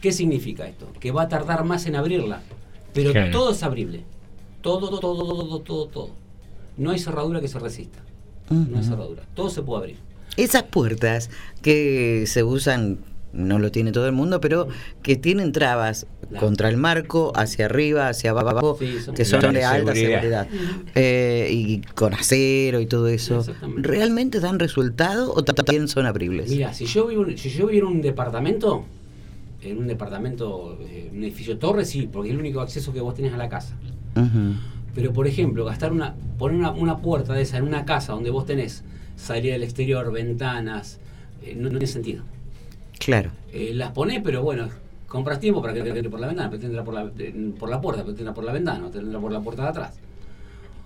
¿Qué 0.02 0.12
significa 0.12 0.68
esto? 0.68 0.88
Que 1.00 1.12
va 1.12 1.24
a 1.24 1.28
tardar 1.28 1.64
más 1.66 1.86
en 1.88 1.96
abrirla. 1.96 2.42
Pero 2.94 3.12
Claro. 3.12 3.32
todo 3.32 3.52
es 3.52 3.64
abrible. 3.64 4.04
Todo, 4.62 4.90
todo, 4.90 5.00
todo, 5.00 5.36
todo, 5.46 5.60
todo, 5.62 5.86
todo. 5.88 6.10
No 6.78 6.92
hay 6.92 7.00
cerradura 7.00 7.42
que 7.42 7.48
se 7.48 7.60
resista. 7.60 8.00
No 8.50 8.78
hay 8.78 8.84
cerradura. 8.84 9.24
Todo 9.34 9.50
se 9.50 9.62
puede 9.62 9.80
abrir. 9.82 9.98
Esas 10.38 10.64
puertas 10.64 11.30
que 11.62 12.24
se 12.28 12.44
usan, 12.44 13.00
no 13.34 13.60
lo 13.60 13.72
tiene 13.72 13.92
todo 13.92 14.06
el 14.08 14.14
mundo, 14.14 14.40
pero 14.42 14.68
que 15.04 15.16
tienen 15.16 15.52
trabas 15.52 16.08
contra 16.40 16.70
el 16.70 16.78
marco, 16.78 17.32
hacia 17.36 17.66
arriba, 17.66 18.08
hacia 18.08 18.32
abajo, 18.32 18.78
Sí, 18.80 19.00
son- 19.04 19.16
que 19.16 19.26
son 19.26 19.54
de 19.54 19.64
alta 19.64 19.94
seguridad. 19.96 20.22
seguridad. 20.22 20.48
Eh, 20.96 21.50
y 21.52 21.82
con 21.96 22.14
acero 22.14 22.80
y 22.80 22.86
todo 22.86 23.08
eso. 23.08 23.44
¿Realmente 23.78 24.40
dan 24.40 24.60
resultado 24.60 25.34
o 25.34 25.44
también 25.44 25.88
son 25.88 26.06
abribles? 26.06 26.50
Mira, 26.50 26.74
si 26.74 26.86
yo 26.86 27.08
vivo, 27.08 27.26
si 27.36 27.50
yo 27.50 27.66
viviera 27.68 27.88
en 27.88 27.94
un 27.96 28.02
departamento, 28.02 28.86
en 29.62 29.78
un 29.80 29.88
departamento, 29.88 30.78
eh, 30.82 31.10
un 31.14 31.24
edificio 31.24 31.58
torre, 31.58 31.84
sí, 31.86 32.08
porque 32.12 32.30
es 32.30 32.34
el 32.36 32.40
único 32.40 32.62
acceso 32.62 32.94
que 32.94 33.02
vos 33.02 33.14
tenés 33.16 33.34
a 33.34 33.38
la 33.38 33.50
casa. 33.50 33.76
Pero 34.96 35.14
por 35.14 35.28
ejemplo, 35.28 35.66
gastar 35.66 35.92
una, 35.92 36.16
poner 36.38 36.58
una, 36.58 36.72
una 36.72 36.98
puerta 37.00 37.34
de 37.34 37.42
esa 37.44 37.58
en 37.58 37.64
una 37.64 37.86
casa 37.86 38.14
donde 38.14 38.30
vos 38.32 38.46
tenés 38.46 38.84
salida 39.20 39.56
al 39.56 39.64
exterior, 39.64 40.12
ventanas, 40.12 41.00
eh, 41.44 41.54
no, 41.56 41.64
no 41.64 41.70
tiene 41.72 41.88
sentido. 41.88 42.24
Claro. 42.98 43.32
Eh, 43.52 43.72
las 43.74 43.92
ponés, 43.92 44.22
pero 44.24 44.42
bueno, 44.44 44.70
compras 45.08 45.40
tiempo 45.40 45.62
para 45.62 45.74
que 45.74 45.82
te 45.82 45.90
entre 45.90 46.10
por 46.10 46.20
la 46.20 46.28
ventana, 46.28 46.50
pero 46.50 46.60
te 46.62 46.68
entra 46.68 46.84
por 46.84 46.94
la, 46.94 47.12
por 47.60 47.70
la 47.70 47.82
puerta, 47.82 48.04
pero 48.04 48.14
te 48.16 48.22
entra 48.22 48.34
por 48.34 48.44
la 48.44 48.54
ventana, 48.54 48.80
no 48.80 48.90
te 48.90 49.00
entra 49.00 49.20
por 49.20 49.32
la 49.32 49.40
puerta 49.42 49.64
de 49.64 49.70
atrás. 49.70 49.96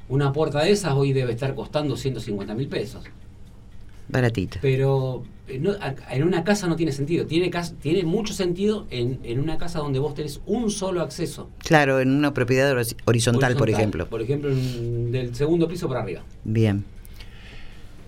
Una 0.10 0.32
puerta 0.34 0.62
de 0.64 0.72
esas 0.72 0.94
hoy 0.94 1.14
debe 1.14 1.32
estar 1.32 1.56
costando 1.56 1.96
150 1.96 2.54
mil 2.56 2.68
pesos. 2.68 3.04
Baratita. 4.10 4.60
Pero 4.62 5.24
eh, 5.48 5.60
no- 5.60 5.74
en 6.12 6.24
una 6.24 6.44
casa 6.44 6.68
no 6.68 6.76
tiene 6.76 6.92
sentido. 6.92 7.26
Tiene, 7.26 7.50
tiene 7.82 8.04
mucho 8.04 8.34
sentido 8.34 8.86
en, 8.92 9.20
en 9.24 9.40
una 9.40 9.58
casa 9.58 9.80
donde 9.80 10.00
vos 10.00 10.14
tenés 10.14 10.42
un 10.46 10.70
solo 10.70 11.02
acceso. 11.02 11.50
Claro, 11.60 12.00
en 12.02 12.10
una 12.12 12.34
propiedad 12.34 12.72
hori- 12.76 12.96
horizontal, 13.06 13.56
por 13.56 13.70
ejemplo. 13.70 14.08
Por 14.08 14.22
ejemplo, 14.22 14.52
en- 14.52 15.12
del 15.12 15.34
segundo 15.36 15.68
piso 15.68 15.88
para 15.88 16.02
arriba. 16.02 16.22
Bien. 16.44 16.84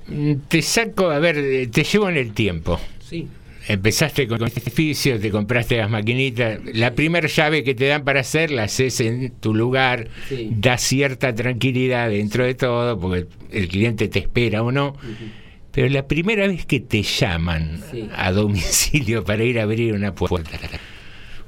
Mm, 0.08 0.34
Te 0.48 0.62
saco, 0.62 1.10
a 1.10 1.20
ver, 1.20 1.38
eh, 1.38 1.68
te 1.68 1.84
llevo 1.84 2.10
en 2.10 2.18
el 2.18 2.34
tiempo. 2.34 2.80
Sí. 3.00 3.28
Empezaste 3.68 4.28
con 4.28 4.44
este 4.44 4.60
edificio, 4.60 5.20
te 5.20 5.32
compraste 5.32 5.78
las 5.78 5.90
maquinitas. 5.90 6.60
La 6.74 6.94
primera 6.94 7.28
llave 7.28 7.64
que 7.64 7.74
te 7.74 7.88
dan 7.88 8.04
para 8.04 8.20
hacer 8.20 8.52
la 8.52 8.64
haces 8.64 9.00
en 9.00 9.32
tu 9.40 9.56
lugar, 9.56 10.08
Sí. 10.30 10.50
da 10.56 10.78
cierta 10.78 11.34
tranquilidad 11.34 12.10
dentro 12.12 12.46
de 12.46 12.54
todo, 12.54 13.00
porque 13.00 13.26
el 13.52 13.68
cliente 13.68 14.08
te 14.08 14.20
espera 14.20 14.62
o 14.62 14.72
no. 14.72 14.96
Pero 15.72 15.90
la 15.90 16.08
primera 16.08 16.48
vez 16.48 16.66
que 16.68 16.80
te 16.80 17.02
llaman 17.02 17.82
Sí. 17.92 18.08
a 18.16 18.32
domicilio 18.32 19.24
para 19.24 19.44
ir 19.44 19.60
a 19.60 19.64
abrir 19.64 19.94
una 19.96 20.14
puerta, 20.14 20.60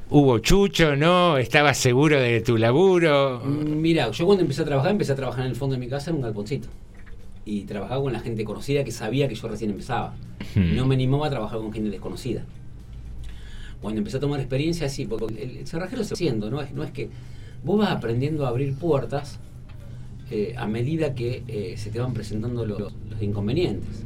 ¿hubo 0.09 0.39
chucho? 0.39 0.95
¿No? 0.95 1.37
¿Estabas 1.37 1.77
seguro 1.77 2.19
de 2.19 2.41
tu 2.41 2.57
laburo? 2.57 3.41
Mm, 3.45 3.79
Mira, 3.79 4.09
yo 4.09 4.25
cuando 4.25 4.41
empecé 4.41 4.63
a 4.63 4.65
trabajar, 4.65 4.91
empecé 4.91 5.11
a 5.11 5.15
trabajar 5.15 5.45
en 5.45 5.51
el 5.51 5.55
fondo 5.55 5.75
de 5.75 5.79
mi 5.79 5.87
casa 5.87 6.09
en 6.09 6.15
un 6.17 6.23
galponcito. 6.23 6.67
Y 7.49 7.61
trabajaba 7.61 8.01
con 8.01 8.11
la 8.11 8.19
gente 8.19 8.43
conocida 8.43 8.83
que 8.83 8.91
sabía 8.91 9.29
que 9.29 9.35
yo 9.35 9.47
recién 9.47 9.71
empezaba. 9.71 10.13
Hmm. 10.53 10.75
No 10.75 10.85
me 10.85 10.95
animaba 10.95 11.27
a 11.27 11.29
trabajar 11.29 11.59
con 11.59 11.71
gente 11.71 11.89
desconocida. 11.89 12.43
Cuando 13.81 13.99
empecé 13.99 14.17
a 14.17 14.19
tomar 14.19 14.41
experiencia, 14.41 14.89
sí, 14.89 15.05
porque 15.05 15.41
el, 15.41 15.57
el 15.59 15.65
cerrajero 15.67 16.03
se 16.03 16.09
va 16.09 16.15
haciendo, 16.15 16.49
¿no? 16.51 16.59
Es, 16.61 16.73
no 16.73 16.83
es 16.83 16.91
que 16.91 17.09
vos 17.63 17.79
vas 17.79 17.91
aprendiendo 17.91 18.45
a 18.45 18.49
abrir 18.49 18.73
puertas 18.75 19.39
eh, 20.29 20.55
a 20.57 20.67
medida 20.67 21.15
que 21.15 21.43
eh, 21.47 21.75
se 21.77 21.89
te 21.89 21.99
van 22.01 22.13
presentando 22.13 22.65
los, 22.65 22.79
los 22.81 23.21
inconvenientes. 23.21 24.03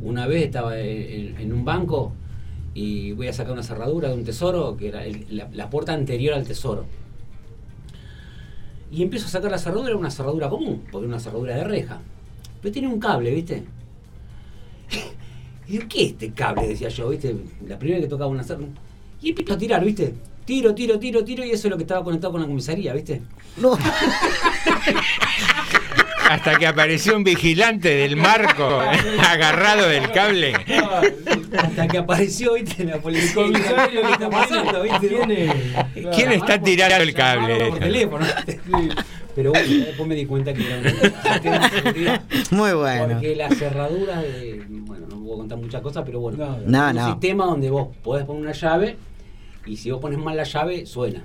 Una 0.00 0.28
vez 0.28 0.44
estaba 0.44 0.78
en, 0.78 1.52
un 1.52 1.64
banco 1.64 2.12
y 2.72 3.12
voy 3.14 3.26
a 3.26 3.32
sacar 3.32 3.52
una 3.54 3.64
cerradura 3.64 4.10
de 4.10 4.14
un 4.14 4.22
tesoro, 4.22 4.76
que 4.76 4.86
era 4.88 5.04
el- 5.04 5.26
la, 5.30 5.48
la 5.52 5.70
puerta 5.70 5.92
anterior 5.92 6.34
al 6.34 6.46
tesoro. 6.46 6.84
Y 8.92 9.02
empiezo 9.02 9.26
a 9.26 9.30
sacar 9.30 9.50
la 9.50 9.58
cerradura, 9.58 9.88
era 9.88 9.96
una 9.98 10.10
cerradura 10.12 10.48
común, 10.48 10.82
porque 10.92 11.06
era 11.06 11.14
una 11.14 11.18
cerradura 11.20 11.56
de 11.56 11.64
reja. 11.64 12.00
Pero 12.60 12.72
tiene 12.72 12.88
un 12.88 12.98
cable, 12.98 13.30
¿viste? 13.32 13.64
Y 15.66 15.72
digo, 15.72 15.84
¿qué 15.88 16.04
es 16.04 16.10
este 16.12 16.32
cable? 16.32 16.68
Decía 16.68 16.88
yo, 16.88 17.08
¿viste? 17.10 17.36
La 17.66 17.78
primera 17.78 18.00
que 18.00 18.08
tocaba 18.08 18.30
una 18.30 18.42
cerradura. 18.42 18.72
Y 19.20 19.30
empiezo 19.30 19.54
a 19.54 19.58
tirar, 19.58 19.84
¿viste? 19.84 20.14
Tiro, 20.44 20.74
tiro, 20.74 20.98
tiro, 20.98 21.22
tiro, 21.24 21.44
y 21.44 21.50
eso 21.50 21.68
es 21.68 21.70
lo 21.70 21.76
que 21.76 21.82
estaba 21.82 22.02
conectado 22.02 22.32
con 22.32 22.40
la 22.40 22.46
comisaría, 22.46 22.94
¿viste? 22.94 23.20
Hasta 26.30 26.58
que 26.58 26.66
apareció 26.66 27.16
un 27.16 27.24
vigilante 27.24 27.88
del 27.88 28.16
marco 28.16 28.82
agarrado 29.26 29.88
del 29.88 30.10
cable. 30.10 30.52
Hasta 31.56 31.88
que 31.88 31.98
apareció, 31.98 32.54
¿viste? 32.54 32.84
La 32.84 32.98
policía. 32.98 33.46
y 33.46 33.52
dijo, 33.54 33.74
¿Qué 33.74 33.84
es 33.84 33.94
lo 33.94 34.02
que 34.02 34.12
está 34.12 34.30
pasando, 34.30 34.82
¿viste? 34.82 35.18
¿Quién 36.14 36.32
está 36.32 36.60
tirando 36.60 36.96
el 36.96 37.14
cable? 37.14 37.70
Por 37.70 37.78
teléfono. 37.78 38.26
Pero 39.38 39.52
bueno, 39.52 39.84
después 39.86 40.08
me 40.08 40.16
di 40.16 40.26
cuenta 40.26 40.52
que 40.52 40.66
era 40.66 40.78
un 40.78 41.40
tema 41.42 41.58
de 41.68 41.70
seguridad. 41.80 42.22
Muy 42.50 42.72
bueno. 42.72 43.06
Porque 43.14 43.36
la 43.36 43.48
cerradura 43.50 44.20
de. 44.20 44.64
Bueno, 44.68 45.06
no 45.08 45.20
puedo 45.22 45.36
contar 45.38 45.58
muchas 45.58 45.80
cosas, 45.80 46.02
pero 46.04 46.18
bueno. 46.18 46.38
No, 46.66 46.86
es 46.88 46.90
un 46.90 46.96
no. 47.00 47.10
sistema 47.12 47.44
donde 47.46 47.70
vos 47.70 47.96
podés 48.02 48.24
poner 48.24 48.42
una 48.42 48.50
llave 48.52 48.96
y 49.64 49.76
si 49.76 49.92
vos 49.92 50.00
pones 50.00 50.18
mal 50.18 50.36
la 50.36 50.42
llave, 50.42 50.86
suena. 50.86 51.22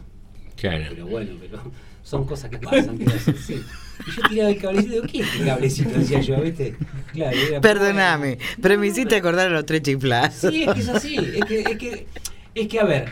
Claro. 0.55 0.85
Pero 0.89 1.07
bueno, 1.07 1.31
pero 1.41 1.59
son 2.03 2.25
cosas 2.25 2.51
que 2.51 2.59
pasan. 2.59 2.99
que 2.99 3.05
hacen, 3.11 3.35
sí. 3.35 3.59
Y 4.05 4.11
yo 4.11 4.29
tiraba 4.29 4.49
el 4.51 4.57
cablecito 4.61 4.91
y 4.91 4.93
digo, 4.93 5.07
¿qué 5.07 5.19
es 5.21 5.27
este 5.33 5.45
cablecito? 5.45 5.89
Decía 5.97 6.19
yo, 6.21 6.39
¿viste? 6.41 6.75
Claro, 7.13 7.35
era- 7.35 7.61
Perdóname, 7.61 8.37
pero 8.61 8.77
me 8.77 8.85
hiciste 8.85 9.15
acordar 9.15 9.47
a 9.47 9.51
los 9.51 9.65
tres 9.65 9.81
chiflas. 9.81 10.35
Sí, 10.35 10.65
es 10.65 10.73
que 10.75 10.79
es 10.81 10.89
así. 10.89 11.15
Es 11.15 11.45
que, 11.45 11.59
es 11.61 11.77
que, 11.79 12.07
es 12.53 12.67
que 12.67 12.79
a 12.79 12.83
ver, 12.83 13.05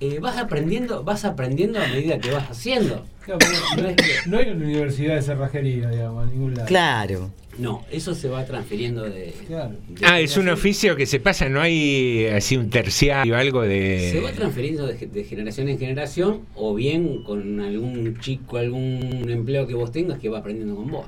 eh, 0.00 0.18
vas 0.20 0.38
aprendiendo, 0.38 1.02
vas 1.04 1.24
aprendiendo 1.24 1.78
a 1.80 1.86
medida 1.86 2.18
que 2.18 2.30
vas 2.30 2.50
haciendo. 2.50 3.04
Claro, 3.24 3.38
no, 3.76 3.88
es 3.88 3.96
que- 3.96 4.28
no 4.30 4.38
hay 4.38 4.48
una 4.50 4.64
universidad 4.64 5.16
de 5.16 5.22
cerrajería, 5.22 5.90
digamos, 5.90 6.24
en 6.24 6.30
ningún 6.34 6.54
lado. 6.54 6.66
Claro. 6.66 7.30
No, 7.58 7.84
eso 7.90 8.14
se 8.14 8.28
va 8.28 8.44
transfiriendo 8.46 9.02
de. 9.02 9.34
Claro. 9.46 9.74
de 9.88 10.06
Ah, 10.06 10.18
es 10.20 10.36
un 10.38 10.48
oficio 10.48 10.96
que 10.96 11.04
se 11.04 11.20
pasa, 11.20 11.48
no 11.50 11.60
hay 11.60 12.26
así 12.28 12.56
un 12.56 12.70
terciario, 12.70 13.36
algo 13.36 13.62
Se 13.64 14.20
va 14.22 14.30
de... 14.30 14.36
transfiriendo 14.36 14.86
de, 14.86 14.94
de 14.94 15.24
generación 15.24 15.68
en 15.68 15.78
generación 15.78 16.40
o 16.54 16.74
bien 16.74 17.22
con 17.22 17.60
algún 17.60 18.18
chico, 18.20 18.56
algún 18.56 19.26
empleo 19.28 19.66
que 19.66 19.74
vos 19.74 19.92
tengas 19.92 20.18
que 20.18 20.28
va 20.30 20.38
aprendiendo 20.38 20.74
con 20.76 20.90
vos. 20.90 21.06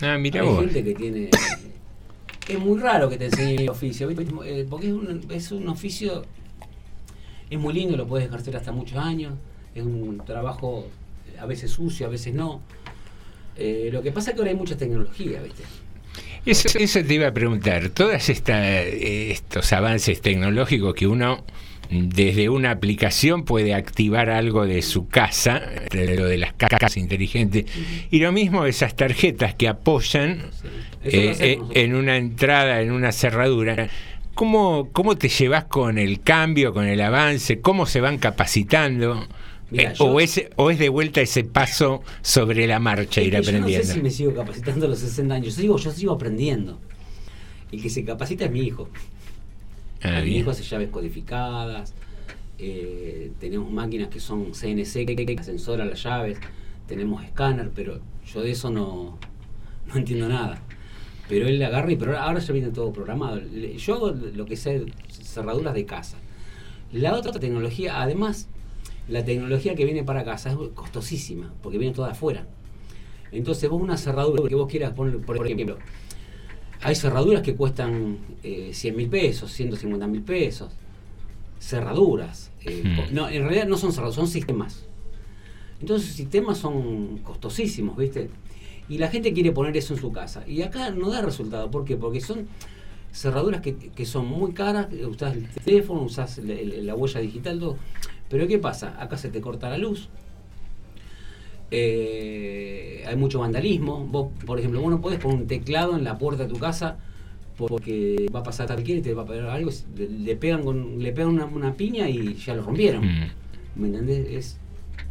Ah, 0.00 0.18
mira 0.18 0.40
Hay 0.40 0.46
vos. 0.48 0.60
gente 0.60 0.82
que 0.82 0.94
tiene... 0.94 1.30
Es 2.48 2.58
muy 2.58 2.78
raro 2.80 3.08
que 3.08 3.16
te 3.18 3.26
enseñe 3.26 3.56
el 3.62 3.68
oficio, 3.68 4.08
¿viste? 4.08 4.24
Eh, 4.44 4.66
porque 4.68 4.86
es 4.88 4.92
un, 4.92 5.22
es 5.30 5.52
un 5.52 5.68
oficio... 5.68 6.24
Es 7.50 7.58
muy 7.58 7.74
lindo, 7.74 7.96
lo 7.96 8.06
puedes 8.06 8.26
ejercer 8.26 8.56
hasta 8.56 8.72
muchos 8.72 8.98
años. 8.98 9.34
Es 9.74 9.82
un 9.84 10.22
trabajo 10.24 10.86
eh, 11.28 11.38
a 11.38 11.46
veces 11.46 11.70
sucio, 11.70 12.06
a 12.06 12.10
veces 12.10 12.34
no. 12.34 12.60
Eh, 13.56 13.90
lo 13.92 14.02
que 14.02 14.12
pasa 14.12 14.30
es 14.30 14.34
que 14.34 14.40
ahora 14.40 14.50
hay 14.50 14.56
mucha 14.56 14.76
tecnología, 14.76 15.40
¿viste? 15.42 15.62
Eso, 16.44 16.78
eso 16.78 17.02
te 17.02 17.14
iba 17.14 17.26
a 17.26 17.32
preguntar, 17.32 17.88
todos 17.90 18.28
estos 18.28 19.72
avances 19.72 20.20
tecnológicos 20.20 20.94
que 20.94 21.06
uno 21.06 21.44
desde 21.90 22.48
una 22.48 22.72
aplicación 22.72 23.44
puede 23.44 23.74
activar 23.74 24.30
algo 24.30 24.66
de 24.66 24.82
su 24.82 25.08
casa, 25.08 25.62
de 25.90 26.16
lo 26.16 26.26
de 26.26 26.38
las 26.38 26.52
casas 26.52 26.96
inteligentes, 26.96 27.66
y 28.10 28.18
lo 28.18 28.32
mismo 28.32 28.66
esas 28.66 28.96
tarjetas 28.96 29.54
que 29.54 29.68
apoyan 29.68 30.38
lo 31.04 31.10
eh, 31.10 31.36
eh, 31.38 31.58
en 31.74 31.94
una 31.94 32.16
entrada, 32.16 32.80
en 32.80 32.90
una 32.90 33.12
cerradura. 33.12 33.88
¿Cómo, 34.36 34.90
¿Cómo 34.92 35.16
te 35.16 35.28
llevas 35.30 35.64
con 35.64 35.96
el 35.98 36.20
cambio, 36.20 36.72
con 36.74 36.84
el 36.86 37.00
avance? 37.00 37.60
¿Cómo 37.62 37.86
se 37.86 38.00
van 38.02 38.18
capacitando? 38.18 39.26
Eh, 39.72 39.92
yo- 39.98 40.04
o, 40.04 40.20
es, 40.20 40.44
¿O 40.56 40.70
es 40.70 40.78
de 40.78 40.90
vuelta 40.90 41.22
ese 41.22 41.42
paso 41.42 42.02
sobre 42.22 42.66
la 42.66 42.78
marcha, 42.78 43.20
Es 43.22 43.26
ir 43.28 43.32
que 43.32 43.42
yo 43.42 43.48
aprendiendo? 43.48 43.78
no 43.86 43.88
sé 43.88 43.94
si 43.94 44.02
me 44.02 44.10
sigo 44.10 44.34
capacitando 44.34 44.84
a 44.86 44.88
los 44.90 44.98
60 44.98 45.34
años. 45.34 45.56
Yo 45.56 45.62
digo, 45.62 45.78
yo 45.78 45.90
sigo 45.90 46.12
aprendiendo. 46.12 46.78
El 47.72 47.82
que 47.82 47.88
se 47.90 48.04
capacita 48.04 48.44
es 48.44 48.50
mi 48.50 48.60
hijo. 48.60 48.88
Ah, 50.02 50.20
mi 50.22 50.36
hijo 50.36 50.50
hace 50.50 50.62
llaves 50.62 50.90
codificadas. 50.90 51.94
eh, 52.58 53.32
tenemos 53.40 53.70
máquinas 53.72 54.08
que 54.08 54.20
son 54.20 54.54
CNC, 54.54 55.04
que 55.06 55.36
ascensoran 55.38 55.90
las 55.90 56.02
llaves. 56.02 56.38
Tenemos 56.86 57.24
escáner, 57.24 57.70
pero 57.74 58.00
yo 58.32 58.40
de 58.42 58.50
eso 58.52 58.70
no, 58.70 59.18
no 59.86 59.96
entiendo 59.96 60.28
nada. 60.28 60.62
Pero 61.28 61.48
él 61.48 61.62
agarra 61.62 61.90
y 61.90 61.96
pero 61.96 62.18
ahora 62.18 62.38
ya 62.38 62.52
viene 62.52 62.70
todo 62.70 62.92
programado. 62.92 63.40
Yo 63.40 63.94
hago 63.94 64.10
lo 64.10 64.46
que 64.46 64.56
sé, 64.56 64.86
cerraduras 65.10 65.74
de 65.74 65.84
casa. 65.84 66.18
La 66.92 67.14
otra 67.14 67.32
tecnología, 67.32 68.00
además, 68.00 68.48
la 69.08 69.24
tecnología 69.24 69.74
que 69.74 69.84
viene 69.84 70.04
para 70.04 70.24
casa 70.24 70.50
es 70.50 70.56
costosísima, 70.74 71.52
porque 71.62 71.78
viene 71.78 71.94
toda 71.94 72.12
afuera. 72.12 72.46
Entonces 73.32 73.68
vos 73.68 73.82
una 73.82 73.96
cerradura 73.96 74.48
que 74.48 74.54
vos 74.54 74.68
quieras 74.68 74.92
poner, 74.92 75.18
por 75.18 75.44
ejemplo, 75.44 75.78
hay 76.80 76.94
cerraduras 76.94 77.42
que 77.42 77.56
cuestan 77.56 78.18
eh, 78.42 78.70
100 78.72 78.96
mil 78.96 79.08
pesos, 79.08 79.50
150 79.52 80.06
mil 80.06 80.22
pesos. 80.22 80.70
Cerraduras. 81.58 82.52
eh, 82.64 82.82
Hmm. 82.84 83.14
No, 83.14 83.28
en 83.28 83.42
realidad 83.42 83.66
no 83.66 83.76
son 83.76 83.92
cerraduras, 83.92 84.16
son 84.16 84.28
sistemas. 84.28 84.84
Entonces 85.80 86.12
sistemas 86.14 86.58
son 86.58 87.18
costosísimos, 87.18 87.96
¿viste? 87.96 88.30
Y 88.88 88.98
la 88.98 89.08
gente 89.08 89.32
quiere 89.32 89.52
poner 89.52 89.76
eso 89.76 89.94
en 89.94 90.00
su 90.00 90.12
casa. 90.12 90.44
Y 90.46 90.62
acá 90.62 90.90
no 90.90 91.10
da 91.10 91.22
resultado. 91.22 91.70
¿Por 91.70 91.84
qué? 91.84 91.96
Porque 91.96 92.20
son 92.20 92.46
cerraduras 93.12 93.60
que, 93.62 93.76
que 93.76 94.04
son 94.04 94.26
muy 94.26 94.52
caras, 94.52 94.88
usás 95.08 95.34
el 95.34 95.48
teléfono, 95.48 96.02
usás 96.02 96.38
la 96.38 96.94
huella 96.94 97.20
digital, 97.20 97.58
todo. 97.58 97.76
Pero 98.28 98.46
¿qué 98.46 98.58
pasa? 98.58 99.00
Acá 99.00 99.16
se 99.16 99.30
te 99.30 99.40
corta 99.40 99.70
la 99.70 99.78
luz. 99.78 100.08
Eh, 101.70 103.04
hay 103.06 103.16
mucho 103.16 103.40
vandalismo. 103.40 104.06
Vos, 104.06 104.28
por 104.44 104.58
ejemplo, 104.58 104.80
vos 104.80 104.90
no 104.90 105.00
podés 105.00 105.18
poner 105.18 105.38
un 105.38 105.46
teclado 105.46 105.96
en 105.96 106.04
la 106.04 106.18
puerta 106.18 106.44
de 106.44 106.48
tu 106.48 106.58
casa 106.58 106.98
porque 107.56 108.30
va 108.34 108.40
a 108.40 108.42
pasar 108.42 108.66
cualquiera 108.66 109.00
y 109.00 109.02
te 109.02 109.14
va 109.14 109.22
a 109.22 109.26
pegar 109.26 109.48
algo. 109.48 109.70
Le, 109.96 110.08
le 110.08 110.36
pegan 110.36 110.62
con, 110.62 111.02
le 111.02 111.12
pegan 111.12 111.30
una, 111.30 111.46
una 111.46 111.74
piña 111.74 112.08
y 112.08 112.34
ya 112.34 112.54
lo 112.54 112.62
rompieron. 112.62 113.04
Mm. 113.04 113.30
¿Me 113.76 113.86
entendés? 113.88 114.26
Es, 114.30 114.58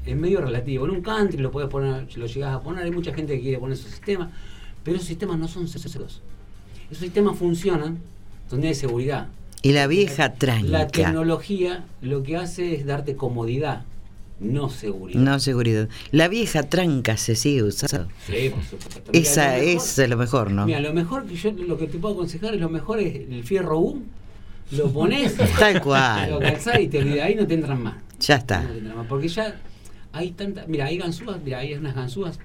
es 0.05 0.15
medio 0.15 0.41
relativo. 0.41 0.85
En 0.85 0.91
un 0.91 1.01
country 1.01 1.37
lo 1.39 1.51
podés 1.51 1.69
poner, 1.69 2.07
lo 2.17 2.25
llegás 2.25 2.55
a 2.55 2.61
poner, 2.61 2.83
hay 2.85 2.91
mucha 2.91 3.13
gente 3.13 3.35
que 3.35 3.41
quiere 3.41 3.57
poner 3.59 3.77
su 3.77 3.87
sistema, 3.89 4.31
pero 4.83 4.97
esos 4.97 5.07
sistemas 5.07 5.37
no 5.39 5.47
son 5.47 5.67
seguros. 5.67 6.21
Esos 6.91 7.03
sistemas 7.03 7.37
funcionan 7.37 7.97
donde 8.49 8.67
hay 8.69 8.75
seguridad. 8.75 9.27
Y 9.61 9.71
la 9.71 9.87
vieja 9.87 10.27
La 10.27 10.35
tranca. 10.35 10.87
tecnología 10.87 11.85
lo 12.01 12.21
que 12.21 12.37
hace 12.37 12.75
es 12.75 12.85
darte 12.85 13.15
comodidad, 13.15 13.83
no 14.39 14.69
seguridad. 14.69 15.19
No 15.19 15.39
seguridad. 15.39 15.89
La 16.11 16.27
vieja 16.27 16.61
tranca 16.63 17.17
se 17.17 17.35
sigue 17.35 17.63
usando. 17.63 18.07
Sí, 18.27 18.49
por 18.49 18.63
supuesto. 18.63 19.01
Mira, 19.11 19.19
Esa 19.19 19.45
lo 19.57 19.63
mejor- 19.63 19.75
es 19.77 20.09
lo 20.09 20.17
mejor, 20.17 20.51
¿no? 20.51 20.65
Mira, 20.67 20.79
lo 20.81 20.93
mejor 20.93 21.25
que 21.25 21.35
yo 21.35 21.51
lo 21.53 21.77
que 21.79 21.87
te 21.87 21.97
puedo 21.97 22.13
aconsejar 22.13 22.53
es 22.53 22.61
lo 22.61 22.69
mejor 22.69 22.99
es 22.99 23.15
el 23.27 23.43
fierro 23.43 23.79
U, 23.79 24.03
lo 24.71 24.91
pones, 24.91 25.35
Tal 25.59 25.81
cual. 25.81 26.29
lo 26.29 26.39
calzás 26.39 26.79
y 26.79 26.87
te 26.87 26.99
olvidás, 26.99 27.25
ahí 27.27 27.33
no 27.35 27.47
te 27.47 27.55
entran 27.55 27.81
más. 27.81 27.95
Ya 28.19 28.35
está. 28.35 28.61
No 28.61 28.69
te 28.69 28.77
entran 28.77 28.97
más, 28.97 29.07
porque 29.07 29.27
ya 29.29 29.59
hay 30.15 30.31
tanta, 30.31 30.65
mira, 30.67 30.85
hay 30.85 30.97
ganzúas, 30.97 31.39
mira, 31.43 31.59
hay 31.59 31.73
unas 31.73 31.93
ganzúas 31.93 32.39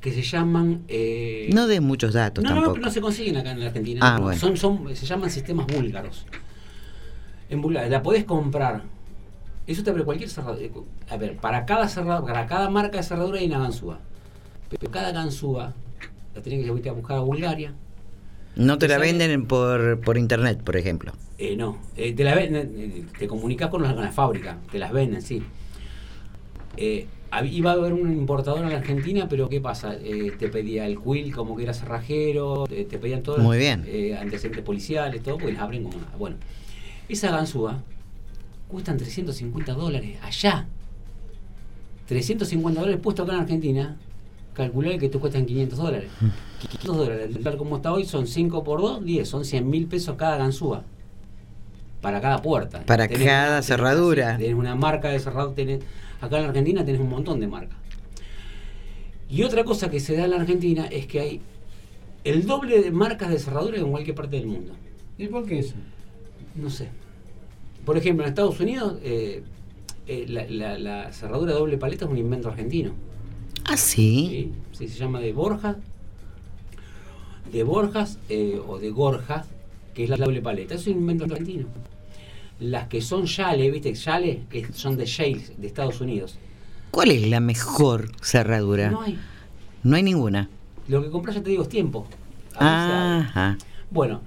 que 0.00 0.12
se 0.12 0.22
llaman 0.22 0.82
eh, 0.88 1.50
No 1.52 1.66
des 1.66 1.80
muchos 1.80 2.12
datos 2.14 2.42
no, 2.42 2.50
no, 2.50 2.56
tampoco. 2.56 2.78
no, 2.78 2.86
no 2.86 2.90
se 2.92 3.00
consiguen 3.00 3.36
acá 3.36 3.52
en 3.52 3.60
la 3.60 3.66
Argentina. 3.66 4.00
Ah, 4.02 4.16
no, 4.18 4.24
bueno. 4.24 4.38
son, 4.40 4.56
son, 4.56 4.96
se 4.96 5.06
llaman 5.06 5.30
sistemas 5.30 5.66
búlgaros. 5.66 6.26
En 7.48 7.60
Bulgaria, 7.60 7.88
la 7.90 8.02
podés 8.02 8.24
comprar. 8.24 8.82
Eso 9.66 9.82
te 9.82 9.90
abre 9.90 10.04
cualquier 10.04 10.28
cerradura. 10.28 10.68
A 11.08 11.16
ver, 11.16 11.36
para 11.36 11.64
cada 11.64 11.88
cerradura, 11.88 12.32
para 12.34 12.46
cada 12.46 12.68
marca 12.70 12.98
de 12.98 13.02
cerradura 13.02 13.38
hay 13.38 13.46
una 13.46 13.58
ganzúa. 13.60 13.98
Pero 14.68 14.90
cada 14.90 15.12
ganzúa 15.12 15.72
la 16.34 16.42
tenés 16.42 16.64
que 16.64 16.72
irte 16.72 16.88
a 16.88 16.92
buscar 16.92 17.18
a 17.18 17.20
Bulgaria. 17.20 17.72
No 18.56 18.78
te 18.78 18.88
la 18.88 18.94
Sale- 18.96 19.06
venden 19.12 19.46
por, 19.46 20.00
por 20.00 20.18
internet, 20.18 20.62
por 20.62 20.76
ejemplo. 20.76 21.12
Eh, 21.38 21.56
no, 21.56 21.78
eh, 21.96 22.12
te, 22.12 22.24
la 22.24 22.34
eh, 22.40 23.04
te 23.18 23.26
comunicas 23.26 23.68
con 23.68 23.82
con 23.82 23.96
la 24.04 24.12
fábrica, 24.12 24.58
te 24.70 24.78
las 24.78 24.92
venden, 24.92 25.20
sí. 25.22 25.42
Eh, 26.76 27.06
iba 27.50 27.70
a 27.72 27.74
haber 27.74 27.92
un 27.92 28.12
importador 28.12 28.60
en 28.62 28.70
la 28.70 28.76
Argentina, 28.78 29.26
pero 29.28 29.48
¿qué 29.48 29.60
pasa? 29.60 29.94
Eh, 30.00 30.32
te 30.38 30.48
pedía 30.48 30.86
el 30.86 30.98
quill 31.00 31.34
como 31.34 31.56
que 31.56 31.64
era 31.64 31.74
cerrajero, 31.74 32.64
te, 32.68 32.84
te 32.84 32.98
pedían 32.98 33.22
todos 33.22 33.40
Muy 33.40 33.58
bien. 33.58 33.84
eh, 33.86 34.16
antecedentes 34.16 34.62
policiales, 34.62 35.22
todo, 35.22 35.38
las 35.50 35.60
abren 35.60 35.82
como 35.84 35.98
nada. 35.98 36.12
Bueno, 36.16 36.36
esa 37.08 37.30
ganzúa 37.30 37.82
cuestan 38.68 38.96
350 38.98 39.72
dólares 39.72 40.18
allá. 40.22 40.66
350 42.06 42.80
dólares 42.80 43.00
puesto 43.02 43.22
acá 43.22 43.32
en 43.34 43.40
Argentina, 43.40 43.96
calcular 44.52 44.98
que 44.98 45.08
te 45.08 45.18
cuestan 45.18 45.46
500 45.46 45.78
dólares. 45.78 46.10
500 46.60 46.96
dólares, 46.96 47.36
tal 47.42 47.56
como 47.56 47.76
está 47.76 47.92
hoy, 47.92 48.04
son 48.04 48.26
5 48.26 48.62
por 48.62 48.80
2, 48.80 49.04
10, 49.04 49.28
son 49.28 49.44
100 49.44 49.68
mil 49.68 49.86
pesos 49.86 50.16
cada 50.16 50.36
ganzúa. 50.36 50.84
Para 52.00 52.20
cada 52.20 52.42
puerta. 52.42 52.82
Para 52.84 53.08
Tenés 53.08 53.26
cada 53.26 53.62
cerradura. 53.62 54.36
Tenés 54.36 54.54
una 54.54 54.74
marca 54.74 55.08
de 55.08 55.18
cerrado, 55.18 55.52
tenés, 55.52 55.80
acá 56.20 56.36
en 56.36 56.42
la 56.44 56.48
Argentina 56.48 56.84
tenés 56.84 57.00
un 57.00 57.08
montón 57.10 57.40
de 57.40 57.46
marcas. 57.48 57.78
Y 59.30 59.42
otra 59.42 59.64
cosa 59.64 59.90
que 59.90 60.00
se 60.00 60.16
da 60.16 60.24
en 60.24 60.30
la 60.30 60.36
Argentina 60.36 60.86
es 60.86 61.06
que 61.06 61.20
hay 61.20 61.40
el 62.24 62.46
doble 62.46 62.80
de 62.82 62.90
marcas 62.90 63.30
de 63.30 63.38
cerradura 63.38 63.78
en 63.78 63.90
cualquier 63.90 64.14
parte 64.16 64.36
del 64.36 64.46
mundo. 64.46 64.72
¿Y 65.18 65.26
por 65.28 65.44
qué 65.46 65.58
eso? 65.60 65.74
No 66.54 66.70
sé. 66.70 66.88
Por 67.84 67.96
ejemplo, 67.96 68.24
en 68.24 68.28
Estados 68.30 68.58
Unidos, 68.60 68.98
eh, 69.02 69.42
eh, 70.06 70.26
la, 70.28 70.44
la- 70.48 70.78
la 70.78 71.12
cerradura 71.12 71.52
de 71.52 71.58
doble 71.58 71.78
paleta 71.78 72.04
es 72.04 72.10
un 72.10 72.18
invento 72.18 72.48
argentino. 72.48 72.92
Ah, 73.66 73.76
sí. 73.76 74.52
Sí, 74.72 74.88
se 74.88 74.98
llama 74.98 75.20
de 75.20 75.32
Borja, 75.32 75.76
de 77.52 77.62
Borjas 77.62 78.18
eh, 78.28 78.60
o 78.66 78.78
de 78.78 78.90
Gorjas, 78.90 79.46
que 79.94 80.04
es 80.04 80.10
la 80.10 80.16
doble 80.16 80.42
paleta. 80.42 80.74
Es 80.74 80.86
un 80.86 80.94
invento 80.98 81.24
argentino. 81.24 81.66
Las 82.60 82.88
que 82.88 83.00
son 83.02 83.26
Yale, 83.26 83.70
¿viste? 83.70 83.92
Yale 83.94 84.42
es- 84.52 84.76
son 84.76 84.96
de 84.96 85.06
Yale, 85.06 85.42
de 85.56 85.66
Estados 85.66 86.00
Unidos. 86.00 86.38
¿Cuál 86.90 87.10
es 87.10 87.26
la 87.28 87.40
mejor 87.40 88.12
cerradura? 88.22 88.90
No 88.90 89.02
hay. 89.02 89.18
No 89.82 89.96
hay 89.96 90.02
ninguna. 90.02 90.48
Lo 90.88 91.02
que 91.02 91.10
compras, 91.10 91.36
ya 91.36 91.42
te 91.42 91.50
digo, 91.50 91.64
es 91.64 91.68
tiempo. 91.68 92.06
Ajá. 92.56 93.58
Bueno, 93.90 94.20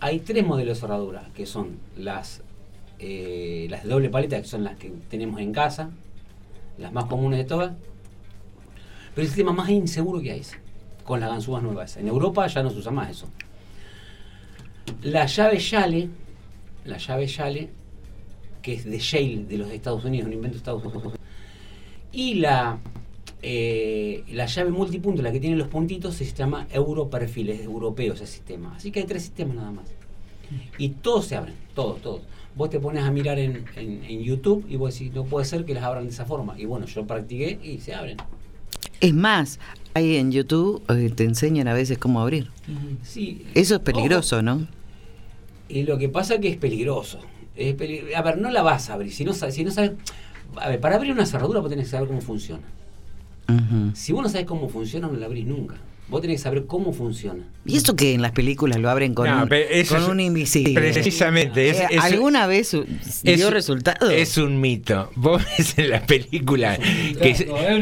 hay 0.00 0.20
tres 0.20 0.46
modelos 0.46 0.76
de 0.76 0.80
cerradura, 0.80 1.28
que 1.34 1.46
son 1.46 1.76
las, 1.96 2.42
eh, 3.00 3.66
las 3.70 3.82
de 3.82 3.88
doble 3.88 4.08
paleta, 4.10 4.40
que 4.40 4.46
son 4.46 4.62
las 4.64 4.76
que 4.76 4.92
tenemos 5.10 5.40
en 5.40 5.52
casa, 5.52 5.90
las 6.78 6.92
más 6.92 7.06
comunes 7.06 7.38
de 7.38 7.44
todas. 7.44 7.72
Pero 9.14 9.22
el 9.22 9.28
sistema 9.28 9.52
más 9.52 9.68
inseguro 9.68 10.20
que 10.20 10.30
hay 10.32 10.40
es 10.40 10.56
con 11.04 11.20
las 11.20 11.30
ganzúas 11.30 11.62
nuevas. 11.62 11.96
En 11.96 12.06
Europa 12.08 12.46
ya 12.46 12.62
no 12.62 12.70
se 12.70 12.78
usa 12.78 12.92
más 12.92 13.10
eso. 13.10 13.28
La 15.02 15.26
llave 15.26 15.58
Yale, 15.58 16.08
la 16.84 16.98
llave 16.98 17.26
Yale, 17.26 17.68
que 18.62 18.74
es 18.74 18.84
de 18.84 18.98
Yale, 18.98 19.44
de 19.44 19.58
los 19.58 19.70
Estados 19.70 20.04
Unidos, 20.04 20.26
un 20.26 20.32
invento 20.34 20.54
de 20.54 20.58
Estados 20.58 20.84
Unidos. 20.84 21.14
Y 22.12 22.34
la, 22.34 22.78
eh, 23.42 24.22
la 24.32 24.46
llave 24.46 24.70
multipunto, 24.70 25.20
la 25.22 25.32
que 25.32 25.40
tiene 25.40 25.56
los 25.56 25.68
puntitos, 25.68 26.14
se 26.14 26.24
llama 26.32 26.66
Europerfil, 26.72 27.50
es 27.50 27.60
europeo 27.62 28.14
ese 28.14 28.26
sistema. 28.26 28.74
Así 28.76 28.90
que 28.90 29.00
hay 29.00 29.06
tres 29.06 29.22
sistemas 29.22 29.56
nada 29.56 29.70
más. 29.72 29.86
Y 30.78 30.90
todos 30.90 31.26
se 31.26 31.36
abren, 31.36 31.54
todos, 31.74 32.00
todos. 32.00 32.22
Vos 32.54 32.70
te 32.70 32.78
pones 32.78 33.02
a 33.02 33.10
mirar 33.10 33.38
en, 33.40 33.64
en- 33.76 34.04
en 34.04 34.22
YouTube 34.22 34.64
y 34.68 34.76
vos 34.76 34.92
decís, 34.96 35.12
no 35.12 35.24
puede 35.24 35.44
ser 35.44 35.64
que 35.64 35.74
las 35.74 35.82
abran 35.82 36.04
de 36.04 36.10
esa 36.10 36.24
forma. 36.24 36.54
Y 36.58 36.66
bueno, 36.66 36.86
yo 36.86 37.04
practiqué 37.06 37.58
y 37.62 37.78
se 37.80 37.94
abren. 37.94 38.18
Es 39.00 39.12
más, 39.12 39.58
ahí 39.94 40.16
en 40.16 40.30
YouTube 40.30 40.82
eh, 40.88 41.10
te 41.14 41.24
enseñan 41.24 41.66
a 41.66 41.74
veces 41.74 41.98
cómo 41.98 42.20
abrir. 42.20 42.50
Sí, 43.02 43.44
Eso 43.54 43.74
es 43.76 43.80
peligroso, 43.80 44.40
¿no? 44.42 44.68
Y 45.68 45.82
lo 45.84 45.96
que 45.98 46.08
pasa 46.08 46.38
que 46.38 46.48
es 46.48 46.56
peligroso. 46.56 47.20
Es 47.56 47.74
peli- 47.74 48.12
a 48.14 48.22
ver, 48.22 48.38
no 48.38 48.50
la 48.50 48.62
vas 48.62 48.90
a 48.90 48.94
abrir. 48.94 49.12
Si 49.12 49.24
no, 49.24 49.32
si 49.32 49.64
no 49.64 49.70
sabes. 49.70 49.92
A 50.56 50.68
ver, 50.68 50.80
para 50.80 50.96
abrir 50.96 51.12
una 51.12 51.26
cerradura 51.26 51.60
vos 51.60 51.70
tenés 51.70 51.86
que 51.86 51.90
saber 51.92 52.08
cómo 52.08 52.20
funciona. 52.20 52.62
Si 53.94 54.12
vos 54.12 54.22
no 54.22 54.28
sabés 54.28 54.46
cómo 54.46 54.68
funciona, 54.68 55.06
no 55.08 55.14
la 55.14 55.26
abrís 55.26 55.46
nunca. 55.46 55.76
Vos 56.08 56.20
tenés 56.20 56.40
que 56.40 56.42
saber 56.44 56.66
cómo 56.66 56.92
funciona. 56.92 57.42
¿Y 57.66 57.78
eso 57.78 57.96
que 57.96 58.12
en 58.12 58.20
las 58.20 58.32
películas 58.32 58.78
lo 58.78 58.90
abren 58.90 59.14
con, 59.14 59.26
No, 59.26 59.42
un, 59.44 59.48
con 59.48 59.56
es- 59.58 59.90
un 59.90 60.20
invisible? 60.20 60.74
Precisamente. 60.74 61.70
Es, 61.70 61.80
Eh, 61.80 61.86
es- 61.92 62.04
¿Alguna 62.04 62.46
vez 62.46 62.76
dio 63.22 63.50
resultado? 63.50 64.10
Es 64.10 64.36
un 64.36 64.60
mito. 64.60 65.10
Vos 65.16 65.42
ves 65.56 65.78
en 65.78 65.88
la 65.90 66.04
película 66.04 66.76
que, 66.78 67.32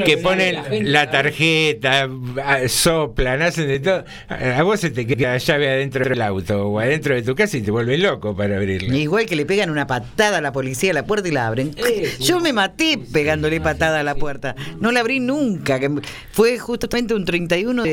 que 0.06 0.18
ponen 0.18 0.54
la 0.54 0.62
gente 0.64 0.84
la 0.90 1.00
sabe. 1.00 1.12
tarjeta, 1.12 2.08
ah, 2.44 2.58
soplan, 2.68 3.42
hacen 3.42 3.66
de 3.66 3.80
todo. 3.80 4.04
A 4.28 4.62
vos 4.62 4.78
se 4.78 4.90
te 4.90 5.04
queda 5.04 5.32
la 5.32 5.38
llave 5.38 5.68
adentro 5.68 6.04
del 6.08 6.22
auto 6.22 6.68
o 6.68 6.78
adentro 6.78 7.14
de 7.16 7.22
tu 7.22 7.34
casa 7.34 7.56
y 7.56 7.62
te 7.62 7.72
vuelve 7.72 7.98
loco 7.98 8.36
para 8.36 8.56
abrirla. 8.56 8.96
Igual 8.96 9.26
que 9.26 9.34
le 9.34 9.44
pegan 9.46 9.68
una 9.68 9.88
patada 9.88 10.38
a 10.38 10.40
la 10.40 10.52
policía 10.52 10.92
a 10.92 10.94
la 10.94 11.04
puerta 11.06 11.28
y 11.28 11.32
la 11.32 11.48
abren. 11.48 11.72
Yo 12.20 12.38
me 12.38 12.52
maté 12.52 12.98
pegándole 13.12 13.60
patada 13.60 13.98
a 13.98 14.02
la 14.04 14.14
puerta. 14.14 14.54
No 14.80 14.92
la 14.92 15.00
abrí 15.00 15.18
nunca. 15.18 15.80
que 15.80 15.90
Fue 16.30 16.58
justamente 16.58 17.14
un 17.14 17.24
31 17.24 17.82
de, 17.82 17.90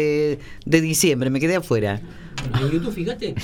de 0.65 0.81
diciembre, 0.81 1.29
me 1.29 1.39
quedé 1.39 1.55
afuera. 1.55 2.01
En 2.59 2.71
YouTube, 2.71 2.93
fíjate, 2.93 3.35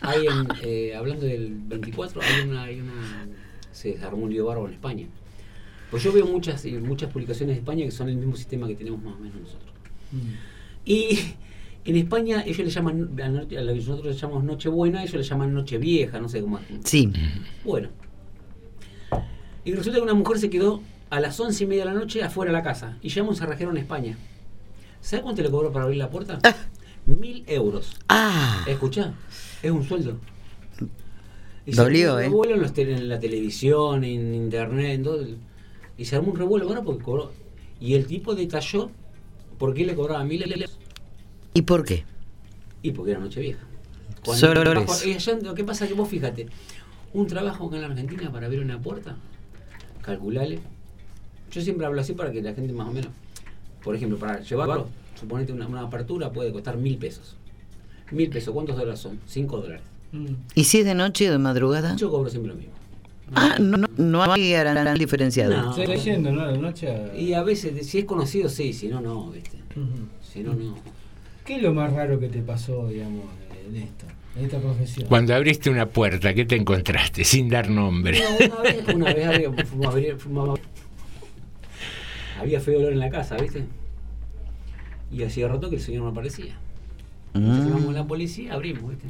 hay 0.00 0.26
en, 0.26 0.48
eh, 0.62 0.94
hablando 0.94 1.26
del 1.26 1.52
24, 1.66 2.20
hay 2.22 2.48
una, 2.48 2.62
hay 2.64 2.80
una. 2.80 3.26
Se 3.72 3.88
desarmó 3.92 4.24
un 4.24 4.30
lío 4.30 4.46
bárbaro 4.46 4.68
en 4.68 4.74
España. 4.74 5.06
Pues 5.90 6.02
yo 6.02 6.12
veo 6.12 6.26
muchas, 6.26 6.64
eh, 6.64 6.78
muchas 6.80 7.10
publicaciones 7.10 7.56
de 7.56 7.60
España 7.60 7.84
que 7.84 7.90
son 7.90 8.08
el 8.08 8.16
mismo 8.16 8.36
sistema 8.36 8.66
que 8.66 8.74
tenemos 8.74 9.02
más 9.02 9.14
o 9.14 9.18
menos 9.18 9.40
nosotros. 9.40 9.72
Y 10.84 11.18
en 11.84 11.96
España 11.96 12.42
ellos 12.46 12.58
le 12.58 12.70
llaman, 12.70 13.20
a 13.20 13.28
lo 13.28 13.46
que 13.46 13.56
nosotros 13.56 14.06
le 14.06 14.12
llamamos 14.14 14.44
Nochebuena, 14.44 15.02
ellos 15.02 15.14
le 15.14 15.22
llaman 15.22 15.54
Nochevieja, 15.54 16.20
no 16.20 16.28
sé 16.28 16.40
cómo. 16.40 16.58
Sí. 16.84 17.10
Bueno. 17.64 17.88
Y 19.64 19.72
resulta 19.72 19.98
que 19.98 20.04
una 20.04 20.14
mujer 20.14 20.38
se 20.38 20.50
quedó 20.50 20.82
a 21.10 21.20
las 21.20 21.38
once 21.40 21.64
y 21.64 21.66
media 21.66 21.84
de 21.84 21.92
la 21.92 21.98
noche 21.98 22.22
afuera 22.22 22.52
de 22.52 22.58
la 22.58 22.62
casa 22.62 22.96
y 23.00 23.08
llama 23.08 23.30
un 23.30 23.36
cerrajero 23.36 23.70
en 23.70 23.78
España. 23.78 24.18
¿Sabe 25.04 25.22
cuánto 25.22 25.42
le 25.42 25.50
cobró 25.50 25.70
para 25.70 25.84
abrir 25.84 25.98
la 25.98 26.08
puerta? 26.08 26.38
Mil 27.04 27.44
euros. 27.46 27.94
Ah. 28.08 28.64
Escuchá, 28.66 29.12
es 29.62 29.70
un 29.70 29.84
sueldo. 29.84 30.16
Y 31.66 31.74
se 31.74 31.82
Dolió, 31.82 32.16
armó 32.16 32.16
un 32.16 32.22
¿eh? 32.22 32.28
revuelo 32.28 32.54
en, 32.74 33.08
la 33.10 33.20
televisión, 33.20 34.02
en 34.02 34.34
internet, 34.34 34.92
en 34.94 35.02
todo. 35.02 35.26
Y 35.98 36.06
se 36.06 36.16
armó 36.16 36.32
un 36.32 36.38
revuelo 36.38 36.66
ahora 36.66 36.80
porque 36.82 37.04
cobró. 37.04 37.32
Y 37.80 37.92
el 37.94 38.06
tipo 38.06 38.34
detalló 38.34 38.90
por 39.58 39.74
qué 39.74 39.84
le 39.84 39.94
cobraba 39.94 40.24
mil 40.24 40.42
euros. 40.42 40.78
¿Y 41.52 41.60
por 41.62 41.84
qué? 41.84 42.04
Y 42.80 42.92
porque 42.92 43.12
era. 43.12 43.20
Solo 44.22 44.62
eso. 44.72 45.04
eh, 45.04 45.18
yo- 45.18 45.36
lo 45.40 45.54
que 45.54 45.64
pasa 45.64 45.86
que 45.86 45.92
vos 45.92 46.08
fíjate, 46.08 46.46
un 47.12 47.26
trabajo 47.26 47.66
acá 47.66 47.76
en 47.76 47.82
la 47.82 47.88
Argentina 47.88 48.32
para 48.32 48.46
abrir 48.46 48.62
una 48.62 48.80
puerta, 48.80 49.16
calculale. 50.00 50.60
Yo 51.50 51.60
siempre 51.60 51.84
hablo 51.86 52.00
así 52.00 52.14
para 52.14 52.32
que 52.32 52.40
la 52.40 52.54
gente 52.54 52.72
más 52.72 52.88
o 52.88 52.92
menos, 52.92 53.10
por 53.84 53.94
ejemplo, 53.94 54.18
para 54.18 54.40
llevarlo, 54.40 54.88
suponete 55.18 55.52
una, 55.52 55.66
una 55.68 55.82
apertura 55.82 56.32
puede 56.32 56.50
costar 56.52 56.76
mil 56.76 56.96
pesos. 56.96 57.36
Mil 58.10 58.28
pesos, 58.30 58.52
¿cuántos 58.54 58.76
dólares 58.76 59.00
son? 59.00 59.20
Cinco 59.26 59.58
dólares. 59.58 59.82
¿Y 60.54 60.64
si 60.64 60.78
es 60.80 60.84
de 60.84 60.94
noche 60.94 61.28
o 61.28 61.32
de 61.32 61.38
madrugada? 61.38 61.96
Yo 61.96 62.10
cobro 62.10 62.30
siempre 62.30 62.52
lo 62.52 62.56
mismo. 62.56 62.72
Ah, 63.34 63.56
no, 63.58 63.76
no, 63.78 63.88
no 63.96 64.22
hay 64.32 64.54
aranal 64.54 64.96
diferenciado. 64.98 65.56
No. 65.56 65.70
Estoy 65.70 65.86
leyendo, 65.86 66.30
¿no? 66.30 66.44
La 66.46 66.56
noche. 66.56 66.94
Y 67.18 67.32
a 67.32 67.42
veces, 67.42 67.86
si 67.86 67.98
es 67.98 68.04
conocido, 68.04 68.48
sí, 68.48 68.72
si 68.72 68.88
no, 68.88 69.00
no, 69.00 69.30
¿viste? 69.30 69.58
Si 70.22 70.40
no, 70.40 70.54
no. 70.54 70.76
¿Qué 71.44 71.56
es 71.56 71.62
lo 71.62 71.74
más 71.74 71.92
raro 71.92 72.20
que 72.20 72.28
te 72.28 72.40
pasó, 72.42 72.86
digamos, 72.88 73.24
en 73.68 73.76
esto, 73.76 74.04
en 74.36 74.44
esta 74.44 74.58
profesión? 74.60 75.08
Cuando 75.08 75.34
abriste 75.34 75.68
una 75.70 75.86
puerta, 75.86 76.32
¿qué 76.32 76.44
te 76.44 76.54
encontraste? 76.56 77.24
Sin 77.24 77.48
dar 77.48 77.68
nombre. 77.70 78.20
No, 78.20 78.54
una 78.54 78.62
vez, 78.62 78.94
una 78.94 79.14
vez 79.14 79.66
fuimos 79.68 79.86
a 79.86 79.90
abrir- 79.90 80.16
fuimos 80.18 80.48
a 80.48 80.52
abrir- 80.52 80.64
había 82.38 82.60
feo 82.60 82.78
olor 82.78 82.92
en 82.92 82.98
la 83.00 83.10
casa, 83.10 83.36
¿viste? 83.36 83.64
Y 85.10 85.22
hacía 85.22 85.48
rato 85.48 85.70
que 85.70 85.76
el 85.76 85.82
señor 85.82 86.02
no 86.02 86.08
aparecía. 86.08 86.56
Entonces 87.34 87.66
llamamos 87.66 87.90
a 87.90 87.98
la 87.98 88.06
policía, 88.06 88.54
abrimos, 88.54 88.90
¿viste? 88.90 89.08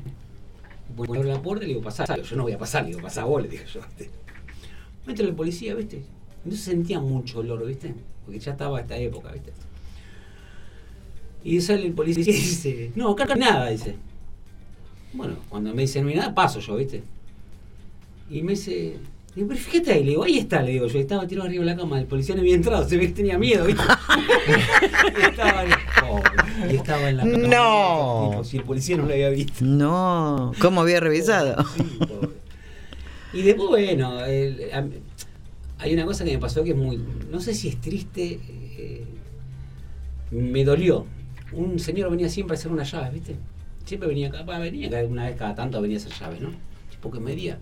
Abro 0.99 1.23
la 1.25 1.43
puerta 1.43 1.65
y 1.65 1.69
le 1.69 1.75
digo, 1.75 1.85
pasá. 1.85 2.05
Yo 2.23 2.37
no 2.37 2.45
voy 2.45 2.53
a 2.53 2.59
pasar, 2.59 2.83
le 2.85 2.91
digo, 2.91 3.01
pasá 3.01 3.25
vos, 3.25 3.43
le 3.43 3.49
dije 3.49 3.65
yo, 3.67 3.81
¿viste? 3.81 4.11
Entra 5.07 5.27
la 5.27 5.35
policía, 5.35 5.75
¿viste? 5.75 6.03
No 6.45 6.55
sentía 6.55 7.01
mucho 7.01 7.41
olor, 7.41 7.67
¿viste? 7.67 7.95
Porque 8.25 8.39
ya 8.39 8.53
estaba 8.53 8.81
esta 8.81 8.97
época, 8.97 9.33
¿viste? 9.33 9.53
Y 11.43 11.61
sale 11.61 11.87
el 11.87 11.93
policía 11.93 12.23
y 12.23 12.27
dice, 12.27 12.93
no, 12.95 13.11
acá 13.11 13.27
no 13.27 13.35
hay 13.35 13.41
nada, 13.41 13.69
dice. 13.69 13.97
Bueno, 15.13 15.37
cuando 15.49 15.75
me 15.75 15.83
dice 15.83 16.03
no 16.03 16.09
hay 16.09 16.17
nada, 16.17 16.35
paso 16.35 16.61
yo, 16.61 16.77
¿viste? 16.77 17.03
Y 18.31 18.43
me 18.43 18.53
dice, 18.53 18.97
digo, 19.35 19.49
pero 19.49 19.61
fíjate 19.61 19.93
ahí, 19.93 20.05
le 20.05 20.11
digo, 20.11 20.25
ahí 20.25 20.39
está, 20.39 20.63
le 20.63 20.73
digo, 20.73 20.87
yo 20.87 20.99
estaba 20.99 21.27
tirado 21.27 21.47
arriba 21.49 21.65
de 21.65 21.71
la 21.71 21.77
cama, 21.77 21.99
el 22.01 22.07
policía 22.07 22.35
no 22.35 22.41
había 22.43 22.55
entrado, 22.55 22.89
se 22.89 22.97
ve 22.97 23.09
que 23.09 23.13
tenía 23.15 23.39
miedo, 23.39 23.65
¿viste? 23.65 23.83
y, 25.19 25.23
estaba, 25.23 25.65
oh, 26.09 26.21
y 26.71 26.77
estaba 26.77 27.09
en 27.09 27.17
la 27.17 27.23
cama. 27.25 27.39
No. 27.49 28.29
Tipo, 28.31 28.45
si 28.45 28.57
el 28.59 28.63
policía 28.65 28.97
no 28.97 29.07
lo 29.07 29.13
había 29.13 29.31
visto. 29.31 29.65
No, 29.65 30.53
¿cómo 30.61 30.81
había 30.83 31.01
revisado? 31.01 31.65
Y 33.33 33.43
después, 33.43 33.69
bueno, 33.69 34.25
el- 34.25 34.71
a- 34.73 34.85
hay 35.79 35.93
una 35.95 36.05
cosa 36.07 36.25
que 36.25 36.33
me 36.33 36.39
pasó 36.39 36.63
que 36.63 36.71
es 36.71 36.77
muy, 36.77 37.01
no 37.31 37.41
sé 37.41 37.53
si 37.55 37.69
es 37.69 37.81
triste, 37.81 38.39
eh, 38.79 39.05
me 40.31 40.65
dolió. 40.65 41.07
Un 41.53 41.79
señor 41.79 42.11
venía 42.11 42.29
siempre 42.29 42.57
a 42.57 42.59
hacer 42.59 42.71
unas 42.73 42.91
llaves, 42.91 43.13
¿viste? 43.13 43.37
Siempre 43.85 44.09
venía 44.09 44.29
acá, 44.29 44.43
venía 44.59 44.89
cada 44.89 45.05
una 45.05 45.27
vez 45.27 45.37
cada 45.37 45.55
tanto 45.55 45.81
venía 45.83 45.99
a 45.99 46.01
hacer 46.01 46.13
llaves, 46.13 46.41
¿no? 46.41 46.51
Tipo 46.91 47.11
que 47.11 47.21
medía, 47.21 47.59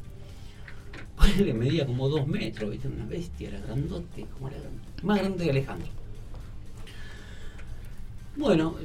le 1.38 1.54
medía 1.54 1.86
como 1.86 2.08
dos 2.08 2.26
metros, 2.26 2.70
¿viste? 2.70 2.88
Una 2.88 3.06
bestia, 3.06 3.48
era 3.48 3.60
grandote, 3.60 4.26
como 4.34 4.48
era 4.48 4.58
más 5.02 5.18
grande 5.18 5.44
que 5.44 5.50
Alejandro. 5.50 5.88
Bueno, 8.34 8.76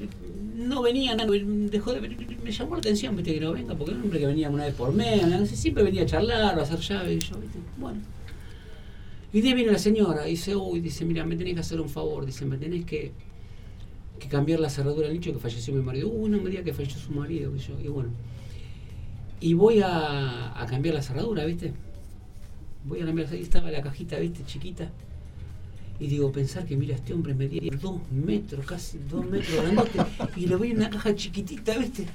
no 0.55 0.81
venía, 0.81 1.15
dejó 1.15 1.93
de 1.93 2.01
venir, 2.01 2.38
me 2.43 2.51
llamó 2.51 2.76
la 2.76 2.80
atención, 2.80 3.15
viste, 3.15 3.34
que 3.34 3.39
no 3.39 3.53
venga, 3.53 3.76
porque 3.76 3.91
era 3.91 3.99
un 3.99 4.05
hombre 4.05 4.19
que 4.19 4.27
venía 4.27 4.49
una 4.49 4.65
vez 4.65 4.76
por 4.76 4.93
mes, 4.93 5.49
siempre 5.51 5.84
venía 5.84 6.03
a 6.03 6.05
charlar 6.05 6.57
o 6.57 6.59
a 6.59 6.64
hacer 6.64 6.80
llaves, 6.80 7.23
y 7.23 7.27
yo, 7.27 7.39
viste, 7.39 7.59
bueno. 7.77 8.01
Y 9.31 9.41
de 9.41 9.47
ahí 9.47 9.53
viene 9.53 9.72
la 9.72 9.80
señora, 9.80 10.27
y 10.27 10.31
dice, 10.31 10.55
uy, 10.55 10.81
dice, 10.81 11.05
mira, 11.05 11.26
me 11.26 11.38
tenés 11.38 11.53
que 11.53 11.59
hacer 11.61 11.80
un 11.80 11.89
favor, 11.89 12.26
dice, 12.26 12.45
me 12.45 12.57
tenés 12.57 12.84
que, 12.85 13.14
que 14.19 14.27
cambiar 14.27 14.59
la 14.59 14.69
cerradura 14.69 15.07
del 15.07 15.15
nicho 15.15 15.31
que 15.31 15.39
falleció 15.39 15.73
mi 15.73 15.81
marido. 15.81 16.09
Uy, 16.09 16.30
no 16.30 16.41
me 16.41 16.49
diga 16.49 16.64
que 16.64 16.73
falleció 16.73 16.99
su 16.99 17.11
marido, 17.11 17.51
que 17.53 17.84
y 17.84 17.88
bueno. 17.88 18.09
Y 19.39 19.53
voy 19.53 19.81
a 19.81 20.65
cambiar 20.69 20.95
la 20.95 21.01
cerradura, 21.01 21.45
viste. 21.45 21.73
Voy 22.85 23.01
a 23.01 23.05
cambiar, 23.05 23.27
ahí 23.31 23.41
estaba 23.41 23.69
la 23.71 23.81
cajita, 23.81 24.17
viste, 24.17 24.43
chiquita. 24.45 24.89
Y 25.99 26.07
digo, 26.07 26.31
pensar 26.31 26.63
que 26.65 26.75
mira, 26.77 26.93
este 26.93 27.11
hombre 27.13 27.33
medía 27.33 27.71
dos 27.81 27.99
metros, 28.11 28.63
casi 28.67 28.99
dos 29.09 29.25
metros 29.25 29.61
grandote, 29.63 29.97
y 30.35 30.45
le 30.45 30.55
voy 30.55 30.71
a 30.71 30.75
una 30.75 30.89
caja 30.91 31.15
chiquitita, 31.15 31.75
¿viste? 31.75 32.05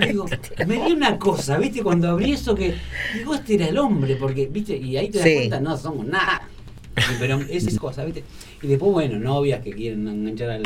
Y 0.00 0.06
digo, 0.08 0.24
me 0.66 0.74
dio 0.86 0.94
una 0.96 1.18
cosa, 1.18 1.58
¿viste? 1.58 1.82
Cuando 1.82 2.08
abrí 2.08 2.32
eso 2.32 2.54
que, 2.54 2.74
digo, 3.14 3.34
este 3.34 3.54
era 3.56 3.68
el 3.68 3.76
hombre, 3.76 4.16
porque, 4.16 4.46
¿viste? 4.46 4.76
Y 4.78 4.96
ahí 4.96 5.10
te 5.10 5.18
das 5.18 5.26
Sí. 5.28 5.34
cuenta, 5.34 5.60
no 5.60 5.76
somos 5.76 6.06
nada. 6.06 6.48
Pero 7.20 7.38
es 7.42 7.66
esa 7.66 7.78
cosa, 7.78 8.02
¿viste? 8.06 8.24
Y 8.62 8.66
después, 8.66 8.90
bueno, 8.92 9.18
novias 9.18 9.60
que 9.62 9.72
quieren 9.72 10.08
enganchar 10.08 10.50
al... 10.50 10.62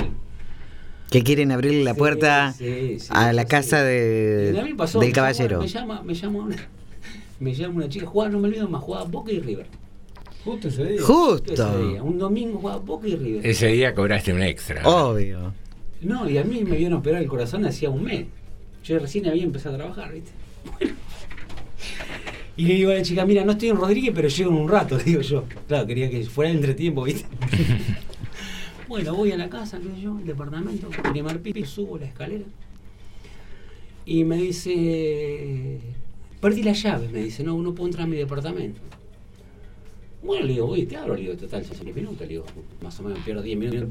Que 1.10 1.24
quieren 1.24 1.50
abrirle 1.50 1.82
la 1.82 1.94
puerta 1.94 2.52
sí, 2.56 3.00
sí, 3.00 3.08
a 3.10 3.32
la 3.32 3.44
casa 3.44 3.82
de, 3.82 4.52
me 4.54 4.62
del 4.62 4.76
me 5.00 5.10
caballero. 5.12 5.64
llama- 5.64 5.64
Me 5.64 5.68
llama, 5.68 6.02
me 6.04 6.14
llama 6.14 6.38
una, 6.44 6.56
me 7.40 7.54
llama 7.54 7.76
una 7.76 7.88
chica, 7.88 8.06
jugaba, 8.06 8.30
no 8.30 8.38
me 8.38 8.48
olvido 8.48 8.68
más, 8.68 8.82
jugaba 8.82 9.04
Boca 9.06 9.32
y 9.32 9.40
River. 9.40 9.66
Justo 10.44 10.68
ese 10.68 10.84
día. 10.84 11.02
Justo. 11.02 11.52
Ese 11.52 11.88
día, 11.88 12.02
un 12.02 12.18
domingo 12.18 12.58
jugaba 12.58 12.78
Boca 12.78 13.08
y 13.08 13.16
River. 13.16 13.46
Ese 13.46 13.66
día 13.68 13.94
cobraste 13.94 14.32
un 14.32 14.42
extra. 14.42 14.86
Obvio. 14.86 15.52
No, 16.02 16.28
y 16.28 16.38
a 16.38 16.44
mí 16.44 16.62
me 16.64 16.76
vieron 16.76 16.98
operar 16.98 17.22
el 17.22 17.28
corazón 17.28 17.64
hacía 17.66 17.90
un 17.90 18.04
mes. 18.04 18.26
Yo 18.84 18.98
recién 18.98 19.26
había 19.28 19.44
empezado 19.44 19.74
a 19.74 19.78
trabajar, 19.78 20.12
¿viste? 20.12 20.30
Bueno. 20.78 20.94
Y 22.56 22.64
le 22.66 22.74
digo 22.74 22.90
a 22.90 22.94
la 22.94 23.02
chica, 23.02 23.24
mira, 23.24 23.44
no 23.44 23.52
estoy 23.52 23.70
en 23.70 23.76
Rodríguez, 23.76 24.12
pero 24.14 24.28
llego 24.28 24.50
en 24.50 24.56
un 24.56 24.68
rato, 24.68 24.96
le 24.98 25.04
digo 25.04 25.20
yo. 25.22 25.44
Claro, 25.66 25.86
quería 25.86 26.10
que 26.10 26.24
fuera 26.24 26.50
el 26.50 26.58
entretiempo, 26.58 27.04
¿viste? 27.04 27.26
bueno, 28.88 29.14
voy 29.14 29.32
a 29.32 29.38
la 29.38 29.48
casa, 29.48 29.78
qué 29.78 29.88
sé 29.94 30.00
yo, 30.02 30.18
el 30.18 30.26
departamento, 30.26 30.88
primer 31.10 31.40
piso, 31.40 31.66
subo 31.66 31.98
la 31.98 32.06
escalera. 32.06 32.44
Y 34.04 34.24
me 34.24 34.36
dice, 34.36 35.80
perdí 36.40 36.62
la 36.62 36.72
llave, 36.72 37.08
me 37.08 37.22
dice, 37.22 37.44
no, 37.44 37.56
no 37.60 37.74
puedo 37.74 37.88
entrar 37.88 38.04
a 38.04 38.10
mi 38.10 38.16
departamento. 38.16 38.80
Bueno, 40.22 40.46
le 40.46 40.52
digo, 40.54 40.66
voy, 40.66 40.84
te 40.84 40.96
abro, 40.96 41.14
le 41.14 41.22
digo, 41.22 41.36
total, 41.36 41.64
60 41.64 41.94
minutos, 41.94 42.20
le 42.20 42.28
digo, 42.28 42.44
más 42.82 42.98
o 43.00 43.02
menos 43.02 43.18
pierdo 43.20 43.42
10 43.42 43.58
minutos, 43.58 43.88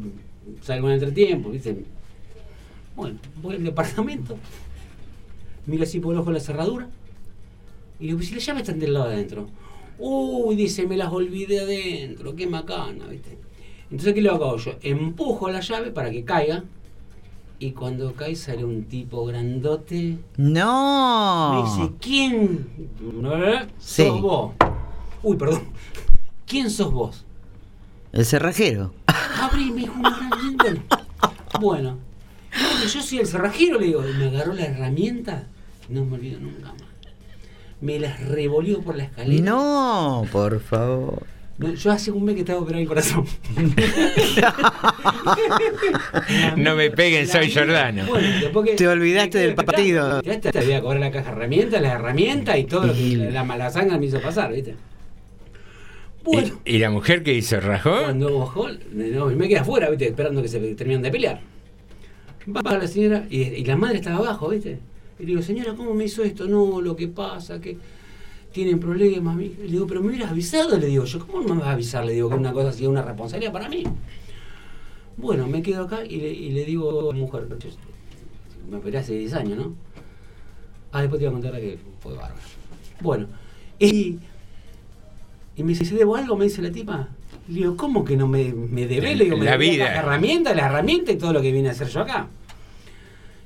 salgo 0.62 0.88
en 0.88 0.94
entretiempo, 0.94 1.50
¿viste? 1.50 1.84
Bueno, 2.96 3.20
voy 3.42 3.56
al 3.56 3.64
departamento, 3.64 4.38
miro 5.66 5.84
así 5.84 6.00
por 6.00 6.14
el 6.14 6.20
ojo 6.20 6.32
la 6.32 6.40
cerradura, 6.40 6.88
y 8.00 8.04
le 8.04 8.12
digo, 8.14 8.22
si 8.22 8.36
las 8.36 8.46
llaves 8.46 8.64
están 8.64 8.80
del 8.80 8.94
lado 8.94 9.08
de 9.08 9.16
adentro. 9.16 9.48
Uy, 9.98 10.56
dice, 10.56 10.88
me 10.88 10.96
las 10.96 11.12
olvidé 11.12 11.60
adentro, 11.60 12.34
qué 12.36 12.48
macana, 12.48 13.08
¿viste? 13.08 13.38
Entonces, 13.92 14.14
¿qué 14.14 14.22
le 14.22 14.30
hago 14.30 14.56
yo? 14.58 14.78
Empujo 14.82 15.50
la 15.50 15.60
llave 15.60 15.92
para 15.92 16.10
que 16.10 16.24
caiga, 16.24 16.64
y 17.60 17.72
cuando 17.72 18.14
cae 18.14 18.36
sale 18.36 18.64
un 18.64 18.86
tipo 18.86 19.26
grandote. 19.26 20.18
Me 20.38 20.50
No. 20.60 21.64
dice, 21.78 21.92
¿quién? 22.00 22.68
Sí. 23.80 24.06
Sos 24.06 24.22
vos. 24.22 24.54
Uy, 25.24 25.36
perdón. 25.38 25.64
¿Quién 26.48 26.70
sos 26.70 26.92
vos? 26.92 27.26
El 28.12 28.26
cerrajero. 28.26 28.94
Me 29.76 29.84
gran- 29.84 30.54
Bueno, 30.58 30.82
bueno. 31.60 31.98
Yo 32.92 33.02
soy 33.02 33.20
el 33.20 33.28
cerrajero, 33.28 33.80
le 33.80 33.88
digo. 33.88 34.04
Y 34.08 34.14
me 34.14 34.26
agarró 34.28 34.54
la 34.54 34.66
herramienta. 34.66 35.44
No 35.90 36.06
me 36.06 36.16
olvido 36.16 36.40
nunca 36.40 36.70
más. 36.74 36.84
Me 37.82 38.00
las 38.00 38.20
revolvió 38.28 38.82
por 38.82 38.96
la 38.98 39.04
escalera. 39.04 39.44
No, 39.44 40.26
por 40.32 40.60
favor. 40.62 41.24
No, 41.60 41.74
yo 41.74 41.92
hace 41.92 42.12
un 42.12 42.24
mes 42.24 42.36
que 42.36 42.42
estaba 42.42 42.60
operado 42.60 42.82
el 42.82 42.88
corazón. 42.88 43.26
No 46.58 46.76
me 46.76 46.92
peguen, 46.92 47.28
soy 47.28 47.52
Jordano. 47.52 48.06
Bueno, 48.08 48.28
después 48.42 48.70
que- 48.70 48.76
Te 48.76 48.88
olvidaste 48.88 49.38
del 49.40 49.56
partido. 49.56 50.22
Ya 50.22 50.40
te, 50.40 50.52
te 50.52 50.62
voy 50.64 50.74
a 50.74 50.82
cobrar 50.82 51.00
la 51.00 51.12
caja 51.12 51.32
de 51.32 51.38
herramientas, 51.38 51.82
las 51.82 51.94
herramientas 51.94 52.58
y 52.58 52.64
todo 52.66 52.88
lo 52.88 52.94
que 52.94 53.30
la 53.32 53.44
mala 53.44 53.70
sangre 53.70 53.98
me 53.98 54.06
hizo 54.06 54.20
pasar, 54.22 54.52
¿viste? 54.54 54.76
Bueno, 56.24 56.60
¿Y, 56.66 56.76
y 56.76 56.80
la 56.80 56.90
mujer 56.90 57.24
que 57.24 57.34
hizo? 57.34 57.60
¿Rajó? 57.60 58.02
cuando 58.04 58.40
bajó, 58.40 58.68
no, 58.92 59.26
me 59.28 59.48
quedé 59.48 59.60
afuera, 59.60 59.90
¿viste? 59.90 60.08
Esperando 60.08 60.42
que 60.42 60.48
se 60.48 60.60
terminan 60.76 61.02
de 61.02 61.12
pelear. 61.12 61.40
Baja 62.46 62.78
la 62.78 62.88
señora 62.88 63.26
y, 63.30 63.42
y 63.42 63.64
la 63.66 63.76
madre 63.78 63.98
estaba 63.98 64.18
abajo, 64.18 64.50
¿viste? 64.50 64.80
Y 65.20 65.24
le 65.24 65.28
digo, 65.30 65.42
señora, 65.42 65.74
¿cómo 65.76 65.94
me 65.94 66.06
hizo 66.06 66.24
esto? 66.24 66.48
No, 66.48 66.82
lo 66.82 66.96
que 66.96 67.08
pasa, 67.08 67.60
que 67.60 67.78
tienen 68.52 68.80
problemas. 68.80 69.36
mi-". 69.36 69.50
Le 69.50 69.68
digo, 69.68 69.88
pero 69.88 70.02
me 70.02 70.10
hubieras 70.10 70.32
avisado, 70.32 70.78
le 70.78 70.88
digo 70.88 71.06
yo, 71.06 71.20
¿cómo 71.26 71.42
no 71.42 71.56
me 71.56 71.62
vas 71.62 71.70
a 71.70 71.74
avisar? 71.74 72.06
Le 72.06 72.14
digo 72.14 72.30
que 72.30 72.36
una 72.36 72.54
cosa 72.54 72.70
así 72.70 72.84
es 72.84 72.90
una 72.90 73.02
responsabilidad 73.02 73.52
para 73.54 73.70
mí. 73.70 73.84
Bueno, 75.18 75.48
me 75.48 75.62
quedo 75.62 75.84
acá 75.84 76.06
y 76.06 76.16
le, 76.18 76.30
y 76.32 76.50
le 76.52 76.64
digo 76.66 77.12
mujer, 77.14 77.48
"Che, 77.60 77.70
me 78.70 78.78
operé 78.78 79.00
hace 79.00 79.14
10 79.18 79.34
años, 79.34 79.58
¿no? 79.58 79.76
Ah, 80.92 81.02
después 81.02 81.20
te 81.20 81.28
voy 81.28 81.38
a 81.38 81.42
contar 81.42 81.60
que 81.60 81.78
fue 82.00 82.14
bárbaro. 82.14 82.42
Bueno, 83.02 83.28
y, 83.78 84.18
y 85.56 85.64
me 85.64 85.70
dice, 85.70 85.86
¿se 85.86 85.96
debo 85.96 86.16
algo? 86.16 86.36
Me 86.36 86.46
dice 86.46 86.62
la 86.62 86.72
tipa. 86.72 87.10
Le 87.48 87.56
digo, 87.56 87.76
¿cómo 87.78 88.04
que 88.06 88.16
no 88.16 88.28
me, 88.28 88.54
me 88.54 88.88
debe? 88.88 89.16
Le 89.16 89.26
digo, 89.26 89.38
me 89.38 89.46
La 89.46 89.58
vida. 89.58 89.86
Las 89.86 90.04
herramientas, 90.04 90.56
las 90.56 90.66
herramientas 90.68 91.16
y 91.16 91.18
todo 91.18 91.34
lo 91.34 91.42
que 91.42 91.52
vine 91.52 91.70
a 91.70 91.72
hacer 91.72 91.88
yo 91.90 92.02
acá. 92.02 92.28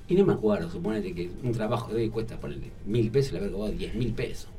Y 0.07 0.15
no 0.15 0.25
me 0.25 0.33
acuerdo, 0.33 0.69
suponete 0.69 1.13
que 1.13 1.31
un 1.43 1.53
trabajo 1.53 1.91
de 1.93 2.03
hoy 2.03 2.09
cuesta 2.09 2.39
ponerle 2.39 2.71
mil 2.85 3.09
pesos, 3.09 3.33
le 3.33 3.39
haber 3.39 3.51
cobrado 3.51 3.73
diez 3.73 3.93
mil 3.95 4.13
pesos. 4.13 4.49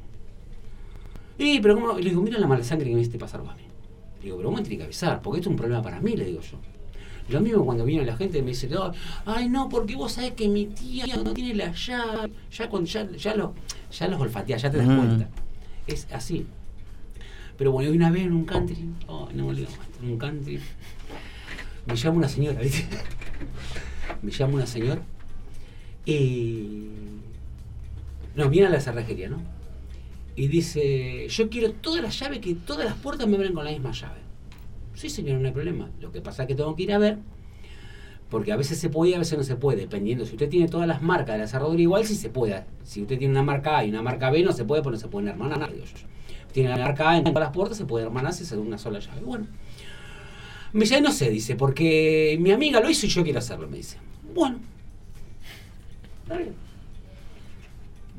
Y, 1.39 1.61
pero 1.61 1.74
¿cómo? 1.74 1.98
Le 1.98 2.11
digo, 2.11 2.23
mira 2.23 2.39
la 2.39 2.47
mala 2.47 2.62
sangre 2.65 2.89
que 2.89 2.94
me 2.94 3.01
hiciste 3.01 3.19
pasar 3.19 3.40
vos 3.40 3.51
a 3.51 3.55
mí. 3.56 3.62
Le 4.19 4.24
digo, 4.24 4.36
pero 4.36 4.51
vos 4.51 4.59
me 4.59 4.62
tenés 4.62 4.78
que 4.78 4.85
avisar, 4.85 5.20
porque 5.23 5.40
esto 5.40 5.51
es 5.51 5.52
un 5.52 5.56
problema 5.56 5.82
para 5.82 6.01
mí, 6.01 6.16
le 6.16 6.24
digo 6.27 6.40
yo. 6.40 6.59
Lo 7.28 7.40
mismo 7.40 7.65
cuando 7.65 7.85
viene 7.85 8.05
la 8.05 8.16
gente 8.16 8.39
y 8.39 8.43
me 8.43 8.48
dice, 8.51 8.69
"No, 8.69 8.93
ay 9.24 9.48
no, 9.48 9.69
porque 9.70 9.97
vos 9.97 10.12
sabés 10.12 10.32
que 10.32 10.47
mi 10.47 10.66
tía 10.66 11.06
no 11.16 11.32
tiene 11.32 11.55
la 11.55 11.73
llave. 11.73 12.31
Ya, 12.52 12.69
cuando, 12.69 12.86
ya, 12.89 13.11
ya, 13.12 13.35
lo, 13.35 13.55
ya 13.90 14.09
los 14.09 14.20
olfateás, 14.20 14.61
ya 14.62 14.70
te 14.70 14.77
das 14.77 14.86
Mm. 14.86 14.97
cuenta. 14.97 15.28
Es 15.86 16.06
así. 16.12 16.47
Pero 17.56 17.73
bueno, 17.73 17.90
una 17.93 18.11
vez 18.11 18.24
en 18.24 18.32
un 18.35 18.44
country, 18.44 18.77
oh, 19.06 19.28
no 19.32 19.44
me 19.44 19.51
olvido 19.51 19.69
más, 19.70 19.89
en 20.02 20.11
un 20.11 20.19
country, 20.19 20.61
me 21.86 21.97
llama 21.97 22.19
una 22.19 22.28
señora, 22.28 22.61
¿viste? 22.61 22.85
Me 24.23 24.31
llama 24.31 24.55
una 24.55 24.66
señora 24.66 25.01
y 26.05 26.89
nos 28.35 28.51
viene 28.51 28.66
a 28.66 28.70
la 28.70 28.81
cerrajería, 28.81 29.28
¿no? 29.31 29.39
Y 30.36 30.48
dice, 30.48 31.28
yo 31.28 31.48
quiero 31.48 31.73
todas 31.73 32.02
las 32.02 32.19
llaves, 32.19 32.40
que 32.40 32.55
todas 32.55 32.85
las 32.85 32.94
puertas 32.94 33.27
me 33.28 33.36
abren 33.36 33.52
con 33.52 33.65
la 33.65 33.70
misma 33.70 33.93
llave. 33.93 34.20
Sí, 34.94 35.09
señor, 35.09 35.40
no 35.40 35.47
hay 35.47 35.52
problema. 35.52 35.90
Lo 36.01 36.11
que 36.11 36.20
pasa 36.20 36.43
es 36.43 36.48
que 36.48 36.55
tengo 36.55 36.74
que 36.74 36.85
ir 36.85 36.93
a 36.93 36.98
ver, 36.98 37.19
porque 38.31 38.52
a 38.52 38.56
veces 38.56 38.78
se 38.78 38.89
puede 38.89 39.12
y 39.12 39.15
a 39.15 39.19
veces 39.19 39.39
no 39.39 39.44
se 39.44 39.56
puede, 39.56 39.82
dependiendo. 39.82 40.24
Si 40.27 40.32
usted 40.32 40.48
tiene 40.48 40.69
todas 40.69 40.89
las 40.89 41.02
marcas 41.02 41.36
de 41.36 41.39
la 41.39 41.47
cerradura 41.47 41.81
igual, 41.81 42.05
sí 42.05 42.16
se 42.16 42.31
puede. 42.31 42.65
Si 42.82 43.02
usted 43.02 43.19
tiene 43.19 43.32
una 43.32 43.43
marca 43.43 43.78
A 43.78 43.85
y 43.85 43.90
una 43.90 44.02
marca 44.02 44.31
B, 44.31 44.43
no 44.43 44.52
se 44.52 44.65
puede, 44.65 44.82
porque 44.82 44.97
no 44.97 45.01
se 45.01 45.09
pueden 45.09 45.28
hermanar. 45.28 45.73
yo. 45.73 45.82
Tiene 46.52 46.70
la 46.70 46.77
marca 46.77 47.11
A 47.11 47.19
en 47.19 47.24
todas 47.24 47.40
las 47.40 47.51
puertas, 47.52 47.78
se 47.78 47.85
puede 47.85 48.05
hermanar 48.05 48.32
si 48.32 48.44
es 48.44 48.52
una 48.52 48.78
sola 48.78 48.98
llave. 48.98 49.20
Bueno, 49.20 49.47
me 50.73 50.81
dice, 50.81 51.01
no 51.01 51.12
sé, 51.12 51.31
dice, 51.31 51.55
porque 51.55 52.36
mi 52.40 52.51
amiga 52.51 52.81
lo 52.81 52.90
hizo 52.90 53.06
y 53.06 53.09
yo 53.09 53.23
quiero 53.23 53.39
hacerlo, 53.39 53.69
me 53.69 53.77
dice. 53.77 53.98
Bueno, 54.35 54.59
está 56.24 56.39
bien. 56.39 56.55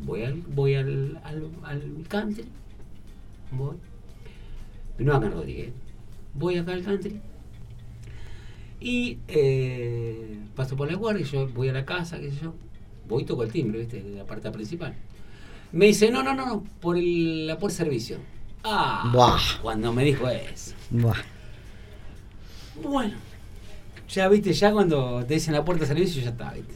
Voy 0.03 0.23
al, 0.23 0.41
voy 0.41 0.75
al, 0.75 1.19
al, 1.23 1.49
al 1.63 2.05
country, 2.07 2.45
voy. 3.51 3.77
No 4.99 5.13
acá 5.15 5.27
en 5.27 5.31
Rodríguez. 5.33 5.73
Voy 6.33 6.57
acá 6.57 6.73
al 6.73 6.83
country. 6.83 7.19
Y 8.79 9.19
eh, 9.27 10.39
paso 10.55 10.75
por 10.75 10.91
la 10.91 10.97
guardia, 10.97 11.25
yo 11.25 11.47
voy 11.47 11.69
a 11.69 11.73
la 11.73 11.85
casa, 11.85 12.19
qué 12.19 12.29
sé 12.31 12.41
yo. 12.41 12.53
Voy 13.07 13.23
y 13.23 13.25
toco 13.25 13.43
el 13.43 13.51
timbre, 13.51 13.79
¿viste? 13.79 14.03
La 14.03 14.25
puerta 14.25 14.51
principal. 14.51 14.93
Me 15.71 15.85
dice, 15.87 16.11
no, 16.11 16.23
no, 16.23 16.33
no, 16.33 16.45
no, 16.45 16.63
por 16.81 16.97
el, 16.97 17.47
la 17.47 17.57
por 17.57 17.71
servicio. 17.71 18.17
Ah, 18.63 19.09
Buah. 19.13 19.61
cuando 19.61 19.91
me 19.93 20.03
dijo 20.03 20.27
eso. 20.29 20.73
Buah. 20.89 21.17
Bueno, 22.81 23.15
ya 24.09 24.27
viste, 24.27 24.53
ya 24.53 24.71
cuando 24.71 25.23
te 25.25 25.35
dicen 25.35 25.53
la 25.53 25.63
puerta 25.63 25.81
de 25.83 25.87
servicio, 25.87 26.21
ya 26.21 26.29
está, 26.29 26.51
viste. 26.51 26.75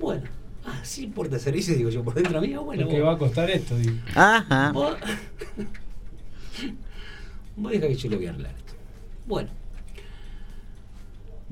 Bueno, 0.00 0.24
ah, 0.72 0.80
sí, 0.84 1.06
puerta 1.06 1.36
de 1.36 1.42
servicio, 1.42 1.74
digo 1.74 1.90
yo, 1.90 2.02
por 2.02 2.14
dentro 2.14 2.40
mío, 2.40 2.64
bueno. 2.64 2.88
¿Qué 2.88 3.00
va 3.00 3.12
a 3.12 3.18
costar 3.18 3.50
esto? 3.50 3.76
digo. 3.76 3.96
Ajá. 4.14 4.72
Vos, 4.72 4.96
vos 7.56 7.72
deja 7.72 7.88
que 7.88 7.94
yo 7.94 8.10
le 8.10 8.16
voy 8.16 8.26
a 8.26 8.30
arreglar 8.30 8.54
esto. 8.56 8.74
Bueno. 9.26 9.50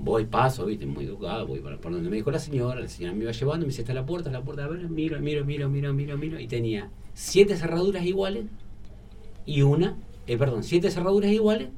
Voy, 0.01 0.27
paso, 0.27 0.65
viste, 0.65 0.87
muy 0.87 1.07
educado, 1.07 1.45
voy 1.47 1.59
para 1.59 1.77
por 1.77 1.91
donde 1.91 2.09
me 2.09 2.17
dijo 2.17 2.31
la 2.31 2.39
señora, 2.39 2.81
la 2.81 2.87
señora 2.87 3.15
me 3.15 3.25
iba 3.25 3.33
llevando, 3.33 3.67
me 3.67 3.71
dice, 3.71 3.83
está 3.83 3.93
la 3.93 4.07
puerta, 4.07 4.31
la 4.31 4.43
puerta, 4.43 4.65
a 4.65 4.69
ver, 4.69 4.89
miro, 4.89 5.19
miro, 5.19 5.45
miro, 5.45 5.69
miro, 5.69 5.93
miro, 5.93 6.17
miro, 6.17 6.39
y 6.39 6.47
tenía 6.47 6.89
siete 7.15 7.57
cerraduras 7.57 8.05
iguales 8.05 8.45
y 9.45 9.63
una, 9.63 9.97
eh, 10.29 10.37
perdón, 10.37 10.63
siete 10.63 10.93
cerraduras 10.93 11.33
iguales 11.33 11.71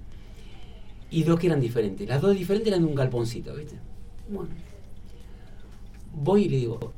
y 1.10 1.22
dos 1.22 1.40
que 1.40 1.46
eran 1.46 1.60
diferentes. 1.60 2.06
Las 2.06 2.20
dos 2.20 2.36
diferentes 2.36 2.68
eran 2.68 2.82
de 2.82 2.88
un 2.88 2.94
galponcito, 2.94 3.54
¿viste? 3.54 3.76
Bueno. 4.28 4.50
Voy 6.12 6.44
y 6.44 6.48
le 6.48 6.56
digo, 6.58 6.92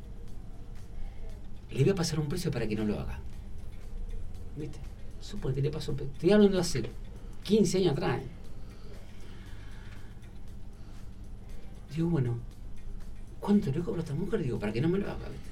le 1.73 1.83
voy 1.83 1.91
a 1.91 1.95
pasar 1.95 2.19
un 2.19 2.27
precio 2.27 2.51
para 2.51 2.67
que 2.67 2.75
no 2.75 2.85
lo 2.85 2.99
haga. 2.99 3.19
¿Viste? 4.55 4.79
Suponete, 5.19 5.61
le 5.61 5.69
paso 5.71 5.91
un 5.91 5.97
precio. 5.97 6.13
Estoy 6.13 6.31
hablando 6.31 6.55
de 6.55 6.61
hace 6.61 6.83
15 7.43 7.77
años 7.79 7.91
atrás. 7.93 8.21
¿eh? 8.21 8.27
Digo, 11.95 12.09
bueno, 12.09 12.37
¿cuánto 13.39 13.71
le 13.71 13.79
cobro 13.81 13.99
a 13.99 14.03
esta 14.03 14.13
mujer? 14.13 14.43
Digo, 14.43 14.59
para 14.59 14.71
que 14.71 14.81
no 14.81 14.89
me 14.89 14.99
lo 14.99 15.05
haga, 15.05 15.29
¿viste? 15.29 15.49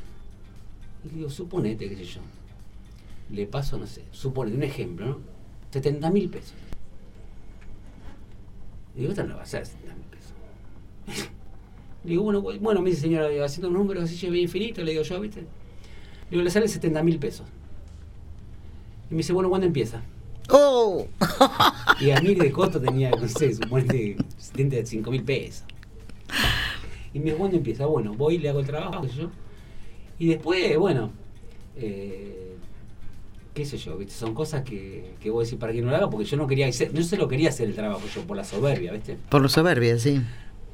Y 1.03 1.10
le 1.10 1.15
digo, 1.15 1.30
suponete, 1.30 1.89
qué 1.89 1.95
sé 1.95 2.06
yo. 2.06 2.22
Le 3.31 3.45
paso, 3.48 3.77
no 3.77 3.88
sé, 3.88 4.03
suponete, 4.11 4.57
un 4.57 4.64
ejemplo, 4.64 5.06
¿no? 5.06 5.19
70 5.72 6.11
mil 6.11 6.30
pesos. 6.30 6.53
Digo, 8.95 9.10
esta 9.10 9.23
no 9.23 9.38
va 9.38 9.43
a 9.43 9.45
ser 9.45 9.65
70 9.65 9.95
mil 9.95 10.06
pesos. 10.06 11.30
Digo, 12.03 12.23
bueno, 12.23 12.41
bueno, 12.41 12.81
me 12.81 12.89
dice 12.89 13.03
señora, 13.03 13.27
haciendo 13.45 13.69
un 13.69 13.76
número 13.76 14.02
así 14.02 14.30
bien 14.30 14.43
infinito, 14.43 14.84
le 14.84 14.91
digo 14.91 15.03
yo, 15.03 15.19
¿viste? 15.22 15.45
Digo, 16.32 16.41
le 16.41 16.49
sale 16.49 16.68
70 16.68 17.03
mil 17.03 17.20
pesos. 17.20 17.45
Y 19.10 19.14
me 19.14 19.18
dice, 19.18 19.34
bueno, 19.34 19.49
¿cuándo 19.49 19.68
empieza? 19.68 20.02
¡Oh! 20.49 21.06
Y 21.99 22.12
a 22.12 22.22
mí 22.22 22.34
de 22.34 22.52
costo 22.53 22.80
tenía, 22.82 23.12
no 23.12 23.28
sé, 23.28 23.53
suponete 23.53 24.16
75 24.38 25.12
mil 25.12 25.24
pesos. 25.24 25.66
Y 27.14 27.20
me 27.20 27.26
dice, 27.26 27.38
¿cuándo 27.38 27.58
empieza? 27.58 27.86
Bueno, 27.86 28.14
voy, 28.14 28.38
le 28.38 28.49
hago 28.49 28.62
el 28.62 28.66
trabajo, 28.66 29.02
qué 29.02 29.10
sé 29.10 29.16
yo. 29.16 29.30
Y 30.18 30.28
después, 30.28 30.78
bueno, 30.78 31.12
eh, 31.76 32.56
qué 33.53 33.66
sé 33.66 33.78
yo, 33.78 33.98
¿viste? 33.98 34.14
Son 34.14 34.34
cosas 34.34 34.64
que, 34.64 35.16
que 35.20 35.30
voy 35.30 35.41
a 35.41 35.45
decir 35.45 35.60
para 35.60 35.74
que 35.74 35.82
no 35.82 35.90
lo 35.90 35.98
haga, 35.98 36.10
porque 36.10 36.26
yo 36.26 36.38
no 36.38 36.48
quería 36.48 36.68
hacer, 36.68 36.94
no 36.94 37.03
se 37.03 37.18
lo 37.18 37.28
quería 37.28 37.49
hacer 37.49 37.68
el 37.68 37.76
trabajo 37.76 38.02
yo, 38.16 38.22
por 38.22 38.38
la 38.38 38.45
soberbia, 38.45 38.94
¿viste? 38.94 39.18
Por 39.30 39.41
lo 39.41 39.49
soberbia, 39.49 39.99
sí. 39.99 40.22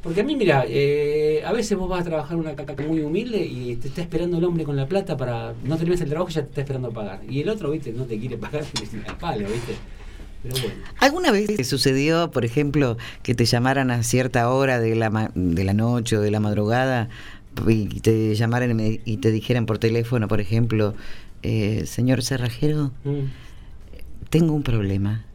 Porque 0.04 0.22
a 0.22 0.24
mí, 0.24 0.36
mira, 0.36 0.64
eh, 0.68 1.42
a 1.46 1.52
veces 1.52 1.78
vos 1.78 1.90
vas 1.90 2.02
a 2.02 2.04
trabajar 2.06 2.38
una 2.38 2.56
caca 2.56 2.76
muy 2.88 3.02
humilde 3.02 3.44
y 3.46 3.76
te 3.78 3.88
está 3.90 4.02
esperando 4.02 4.38
el 4.38 4.44
hombre 4.46 4.64
con 4.64 4.76
la 4.76 4.88
plata 4.88 5.18
para. 5.18 5.54
No 5.66 5.76
terminas 5.78 6.00
el 6.02 6.10
trabajo 6.10 6.30
y 6.30 6.34
ya 6.34 6.44
te 6.44 6.50
está 6.50 6.62
esperando 6.62 6.92
pagar. 6.92 7.22
Y 7.30 7.42
el 7.42 7.50
otro, 7.50 7.72
viste, 7.72 7.92
no 7.92 8.04
te 8.06 8.18
quiere 8.20 8.38
pagar 8.38 8.64
ni 8.94 9.00
al 9.10 9.18
palo, 9.18 9.48
viste. 9.50 9.74
Pero 10.44 10.56
bueno. 10.62 10.76
¿Alguna 11.00 11.32
vez 11.32 11.48
te 11.48 11.64
sucedió, 11.64 12.30
por 12.32 12.46
ejemplo, 12.46 12.98
que 13.24 13.34
te 13.36 13.46
llamaran 13.46 13.90
a 13.92 14.04
cierta 14.04 14.50
hora 14.50 14.80
de 14.80 14.96
la, 14.96 15.10
ma- 15.10 15.32
de 15.36 15.64
la 15.64 15.74
noche 15.74 16.16
o 16.18 16.22
de 16.22 16.32
la 16.32 16.40
madrugada 16.40 17.10
y 17.68 17.88
te 18.02 18.36
llamaran 18.36 18.80
y, 19.04 19.18
te 19.18 19.32
dijeran 19.32 19.66
por 19.66 19.80
teléfono, 19.80 20.28
por 20.28 20.40
ejemplo, 20.40 20.94
eh, 21.42 21.84
señor 21.88 22.24
cerrajero, 22.24 22.92
Mm, 23.04 23.26
tengo 24.30 24.54
un 24.54 24.62
problema. 24.64 25.26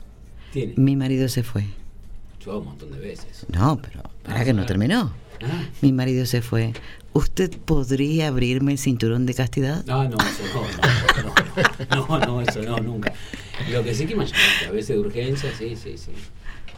tiene. 0.52 0.74
Mi 0.76 0.94
marido 0.94 1.28
se 1.28 1.42
fue. 1.42 1.64
Yo 2.44 2.58
un 2.58 2.66
montón 2.66 2.90
de 2.90 2.98
veces. 2.98 3.46
No, 3.48 3.80
pero 3.80 4.02
para 4.24 4.44
que 4.44 4.52
no 4.52 4.66
terminó. 4.66 5.12
Ah. 5.42 5.64
Mi 5.80 5.92
marido 5.92 6.26
se 6.26 6.42
fue. 6.42 6.72
¿Usted 7.12 7.50
podría 7.64 8.28
abrirme 8.28 8.72
el 8.72 8.78
cinturón 8.78 9.26
de 9.26 9.34
castidad? 9.34 9.84
No, 9.84 10.08
no, 10.08 10.16
eso 10.16 10.42
no, 10.54 12.06
no, 12.08 12.18
no, 12.18 12.26
no, 12.26 12.40
eso 12.40 12.62
no, 12.62 12.78
nunca. 12.78 13.12
Lo 13.70 13.84
que 13.84 13.94
sí 13.94 14.06
que 14.06 14.16
me 14.16 14.24
a 14.24 14.70
veces 14.70 14.96
de 14.96 14.98
urgencia, 14.98 15.50
sí, 15.56 15.76
sí, 15.76 15.98
sí. 15.98 16.12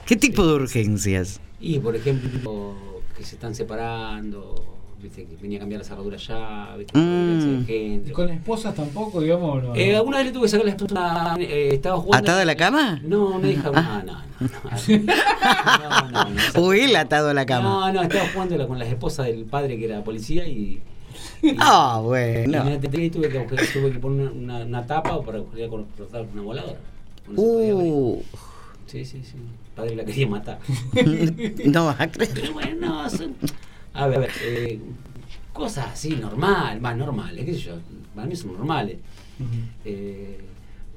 ¿Qué 0.04 0.16
tipo 0.16 0.46
de 0.46 0.54
urgencias? 0.54 1.40
Y 1.60 1.78
por 1.78 1.94
ejemplo, 1.94 2.74
que 3.16 3.24
se 3.24 3.36
están 3.36 3.54
separando, 3.54 4.76
viste, 5.04 5.24
que 5.24 5.36
venía 5.40 5.58
a 5.58 5.60
cambiar 5.60 5.80
la 5.80 5.84
cerradura 5.86 6.16
ya, 6.16 6.74
viste, 6.76 6.98
Mm. 6.98 7.64
gente. 7.66 8.10
¿Y 8.10 8.12
con 8.12 8.28
esposas 8.30 8.74
tampoco, 8.74 9.20
digamos? 9.20 9.62
No, 9.62 9.74
Eh, 9.76 9.94
alguna 9.94 10.16
vez 10.18 10.26
le 10.26 10.32
tuve 10.32 10.42
que 10.44 10.48
sacar 10.48 10.64
la 10.66 10.70
esposa, 10.72 11.36
eh, 11.38 11.68
estaba 11.72 11.96
jugando. 11.98 12.24
¿Atada 12.30 12.42
a 12.42 12.44
la 12.44 12.56
cama? 12.56 13.00
No, 13.04 13.36
una 13.36 13.48
hija. 13.48 13.70
Ah. 13.74 14.02
No, 14.04 14.12
no, 14.12 14.20
no. 14.40 16.10
no, 16.10 16.10
no, 16.10 16.30
no. 16.30 16.60
¿O 16.66 16.72
él 16.72 16.96
atado 16.96 17.30
a 17.30 17.34
la 17.34 17.46
cama? 17.46 17.68
No, 17.68 17.92
no, 17.92 18.02
estaba 18.02 18.28
jugando 18.32 18.66
con 18.68 18.78
las 18.78 18.88
esposas 18.88 19.26
del 19.26 19.44
padre 19.44 19.78
que 19.78 19.84
era 19.84 20.02
policía 20.02 20.46
y. 20.48 20.82
Ah, 21.58 22.00
bueno. 22.02 22.64
me 22.64 22.74
y 22.74 23.10
tuve 23.10 23.28
que, 23.28 23.38
buscar- 23.38 23.64
tuve 23.72 23.92
que 23.92 23.98
poner 23.98 24.28
una, 24.30 24.56
una, 24.58 24.64
una 24.64 24.86
tapa 24.86 25.22
para 25.22 25.42
poder 25.42 25.68
cortar 25.68 26.22
con 26.26 26.30
una 26.32 26.42
voladora. 26.42 26.78
No. 27.28 27.40
Uh, 27.42 28.22
Sí, 28.86 29.04
sí, 29.04 29.22
sí. 29.24 29.34
El 29.36 29.74
padre 29.74 29.96
la 29.96 30.04
quería 30.04 30.26
matar. 30.28 30.58
no 31.64 31.86
vas 31.86 32.00
a 32.00 32.10
creer. 32.10 32.30
Pero 32.34 32.52
bueno, 32.52 32.86
no, 32.86 33.10
son- 33.10 33.34
A 33.94 34.06
ver, 34.08 34.28
eh, 34.42 34.80
cosas 35.52 35.92
así, 35.92 36.10
normal, 36.16 36.80
más 36.80 36.96
normales, 36.96 37.44
qué 37.44 37.54
sé 37.54 37.60
yo. 37.60 37.74
Para 38.14 38.26
mí 38.26 38.36
son 38.36 38.52
normales. 38.52 38.98
Eh, 39.84 40.40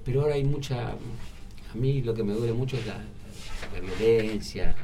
pero 0.04 0.22
ahora 0.22 0.36
hay 0.36 0.44
mucha. 0.44 0.90
A 0.92 1.76
mí 1.76 2.02
lo 2.02 2.14
que 2.14 2.24
me 2.24 2.34
duele 2.34 2.54
mucho 2.54 2.78
es 2.78 2.86
la, 2.88 2.96
la 2.96 3.80
violencia, 3.80 4.76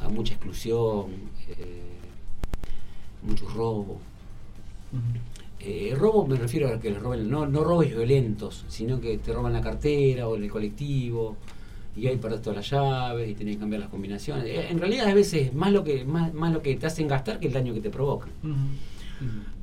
hay 0.00 0.12
mucha 0.12 0.34
exclusión, 0.34 1.12
eh, 1.48 1.98
mucho 3.22 3.48
robo. 3.48 4.00
Eh, 5.60 5.94
robo 5.96 6.26
me 6.26 6.36
refiero 6.36 6.68
a 6.68 6.80
que 6.80 6.90
les 6.90 7.00
roben, 7.00 7.30
no, 7.30 7.46
no 7.46 7.62
robos 7.62 7.86
violentos, 7.86 8.64
sino 8.68 9.00
que 9.00 9.18
te 9.18 9.32
roban 9.32 9.52
la 9.52 9.60
cartera 9.60 10.26
o 10.26 10.36
en 10.36 10.44
el 10.44 10.50
colectivo 10.50 11.36
y 11.96 12.06
ahí 12.06 12.16
perdés 12.16 12.40
todas 12.42 12.56
las 12.56 12.70
llaves 12.70 13.28
y 13.30 13.34
tenés 13.34 13.56
que 13.56 13.60
cambiar 13.60 13.80
las 13.80 13.90
combinaciones. 13.90 14.44
Eh, 14.46 14.66
En 14.70 14.78
realidad 14.80 15.08
a 15.08 15.14
veces 15.14 15.48
es 15.48 15.54
más 15.54 15.72
lo 15.72 15.84
que 15.84 16.04
más, 16.04 16.32
más 16.34 16.52
lo 16.52 16.62
que 16.62 16.74
te 16.76 16.86
hacen 16.86 17.06
gastar 17.08 17.38
que 17.40 17.48
el 17.48 17.52
daño 17.52 17.74
que 17.74 17.80
te 17.80 17.90
provocan. 17.90 18.30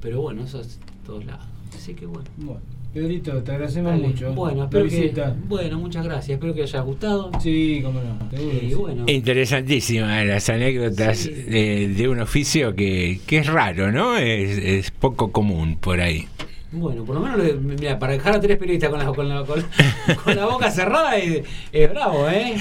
Pero 0.01 0.21
bueno, 0.21 0.43
eso 0.43 0.61
es 0.61 0.79
de 0.79 0.85
todos 1.05 1.25
lados. 1.25 1.45
Así 1.75 1.93
que 1.93 2.05
bueno. 2.05 2.23
Bueno, 2.37 2.61
Pedrito, 2.93 3.43
te 3.43 3.51
agradecemos 3.51 3.91
Dale. 3.91 4.07
mucho. 4.07 4.33
Bueno, 4.33 4.63
espero 4.63 4.87
que, 4.87 5.13
bueno, 5.47 5.77
muchas 5.79 6.03
gracias. 6.05 6.35
Espero 6.37 6.53
que 6.55 6.61
les 6.61 6.73
haya 6.73 6.81
gustado. 6.83 7.29
Sí, 7.39 7.81
cómo 7.83 7.99
no. 8.01 8.17
sí. 8.35 8.73
bueno, 8.73 9.03
Interesantísimas 9.07 10.25
las 10.25 10.49
anécdotas 10.49 11.25
de, 11.25 11.89
de 11.95 12.07
un 12.09 12.19
oficio 12.19 12.75
que, 12.75 13.19
que 13.27 13.39
es 13.39 13.47
raro, 13.47 13.91
¿no? 13.91 14.17
Es, 14.17 14.57
es 14.57 14.91
poco 14.91 15.31
común 15.31 15.77
por 15.79 15.99
ahí. 16.01 16.27
Bueno, 16.71 17.03
por 17.03 17.15
lo 17.15 17.21
menos, 17.21 17.39
le- 17.39 17.53
mira, 17.55 17.97
para 17.97 18.13
dejar 18.13 18.35
a 18.35 18.39
tres 18.39 18.57
periodistas 18.57 18.89
con 18.91 18.99
la, 18.99 19.05
con 19.07 19.27
la, 19.27 19.43
con 19.43 19.59
la- 19.59 20.15
con 20.15 20.35
la 20.35 20.45
boca 20.45 20.69
cerrada 20.69 21.17
es, 21.17 21.41
es 21.71 21.89
bravo, 21.89 22.29
¿eh? 22.29 22.55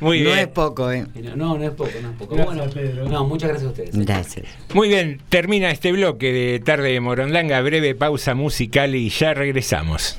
Muy 0.00 0.20
no 0.22 0.26
bien. 0.30 0.38
es 0.40 0.46
poco, 0.48 0.90
¿eh? 0.90 1.06
No, 1.36 1.56
no 1.56 1.62
es 1.64 1.70
poco, 1.70 1.90
no 2.02 2.10
es 2.10 2.16
poco. 2.18 2.34
Gracias, 2.34 2.56
bueno, 2.56 2.72
Pedro. 2.72 3.08
No, 3.08 3.24
muchas 3.26 3.50
gracias 3.50 3.68
a 3.68 3.70
ustedes. 3.70 3.96
Gracias. 4.06 4.46
Muy 4.74 4.88
bien, 4.88 5.20
termina 5.28 5.70
este 5.70 5.92
bloque 5.92 6.32
de 6.32 6.58
Tarde 6.58 6.92
de 6.92 6.98
Morondanga, 7.00 7.60
breve 7.60 7.94
pausa 7.94 8.34
musical 8.34 8.94
y 8.96 9.08
ya 9.08 9.34
regresamos. 9.34 10.18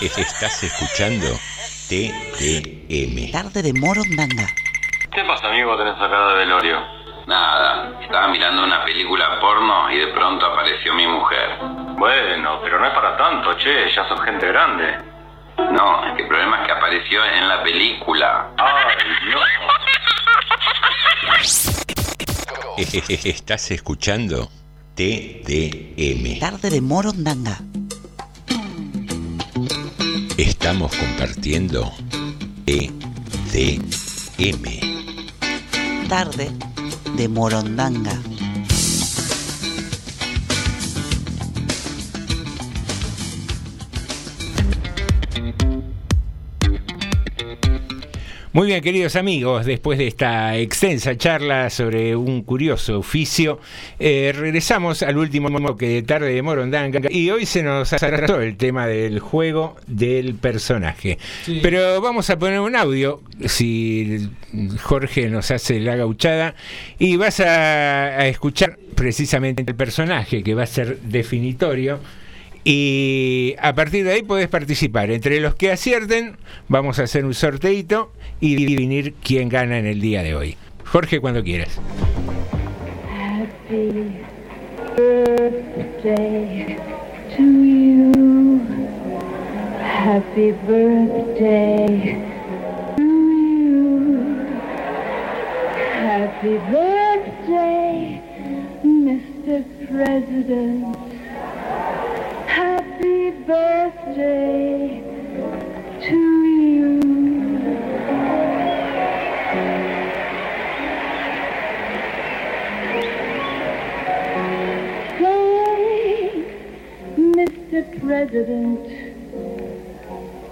Estás 0.00 0.62
escuchando 0.62 1.26
TDM. 1.88 3.32
Tarde 3.32 3.62
de 3.62 3.72
Morondanga. 3.72 4.46
¿Qué 5.10 5.24
pasa, 5.24 5.48
amigo? 5.48 5.74
Tenés 5.78 5.94
cara 5.94 6.28
de 6.28 6.34
velorio. 6.34 6.76
Nada, 7.26 7.98
estaba 8.02 8.28
mirando 8.28 8.62
una 8.62 8.84
película 8.84 9.40
porno 9.40 9.90
y 9.90 9.98
de 9.98 10.08
pronto 10.08 10.44
apareció 10.44 10.92
mi 10.94 11.06
mujer. 11.06 11.58
Bueno, 11.98 12.60
pero 12.62 12.78
no 12.78 12.86
es 12.86 12.92
para 12.92 13.16
tanto, 13.16 13.56
che, 13.56 13.90
ya 13.94 14.06
sos 14.06 14.20
gente 14.20 14.46
grande. 14.46 14.98
No, 15.72 16.14
el 16.14 16.28
problema 16.28 16.60
es 16.60 16.66
que 16.66 16.72
apareció 16.72 17.24
en 17.24 17.48
la 17.48 17.62
película. 17.62 18.50
Ay, 18.58 18.96
no. 19.30 19.40
Estás 23.24 23.70
escuchando 23.70 24.50
TDM. 24.94 26.38
Tarde 26.38 26.68
de 26.68 26.82
Morondanga. 26.82 27.58
Estamos 30.36 30.94
compartiendo 30.94 31.90
TDM. 32.66 32.86
Tarde 36.08 36.50
de 37.16 37.28
Morondanga. 37.28 38.12
Muy 48.56 48.68
bien, 48.68 48.80
queridos 48.80 49.16
amigos, 49.16 49.66
después 49.66 49.98
de 49.98 50.06
esta 50.06 50.56
extensa 50.56 51.14
charla 51.14 51.68
sobre 51.68 52.16
un 52.16 52.40
curioso 52.40 53.00
oficio, 53.00 53.60
eh, 53.98 54.32
regresamos 54.34 55.02
al 55.02 55.18
último 55.18 55.50
bloque 55.50 55.86
de 55.86 56.02
Tarde 56.02 56.32
de 56.32 56.40
Morondanga 56.40 57.02
y 57.10 57.28
hoy 57.28 57.44
se 57.44 57.62
nos 57.62 57.92
atrasó 57.92 58.40
el 58.40 58.56
tema 58.56 58.86
del 58.86 59.20
juego 59.20 59.76
del 59.86 60.36
personaje. 60.36 61.18
Sí. 61.44 61.60
Pero 61.62 62.00
vamos 62.00 62.30
a 62.30 62.38
poner 62.38 62.60
un 62.60 62.76
audio, 62.76 63.20
si 63.44 64.30
Jorge 64.80 65.28
nos 65.28 65.50
hace 65.50 65.78
la 65.78 65.94
gauchada, 65.96 66.54
y 66.98 67.16
vas 67.16 67.40
a, 67.40 68.06
a 68.06 68.26
escuchar 68.26 68.78
precisamente 68.94 69.64
el 69.66 69.74
personaje 69.74 70.42
que 70.42 70.54
va 70.54 70.62
a 70.62 70.66
ser 70.66 70.98
definitorio 71.02 72.00
Y 72.64 73.54
a 73.60 73.74
partir 73.74 74.04
de 74.04 74.12
ahí 74.12 74.22
podés 74.22 74.48
participar. 74.48 75.10
Entre 75.10 75.40
los 75.40 75.54
que 75.54 75.70
acierten, 75.70 76.38
vamos 76.68 76.98
a 76.98 77.02
hacer 77.02 77.26
un 77.26 77.34
sorteito 77.34 78.12
y 78.40 78.66
definir 78.66 79.14
quién 79.22 79.48
gana 79.48 79.78
en 79.78 79.86
el 79.86 80.00
día 80.00 80.22
de 80.22 80.34
hoy. 80.34 80.56
Jorge, 80.84 81.20
cuando 81.20 81.42
quieras. 81.42 81.80
Happy 83.08 84.12
birthday 84.96 86.76
to 87.36 87.42
you. 87.42 88.60
Happy 89.80 90.52
birthday 90.66 92.22
to 92.96 93.02
you. 93.02 94.46
Happy 95.92 96.58
birthday, 96.70 98.22
Mr. 98.84 99.64
President. 99.88 100.96
Happy 102.46 103.30
birthday 103.46 105.02
to 106.02 106.14
you. 106.14 106.45
President, 118.06 118.78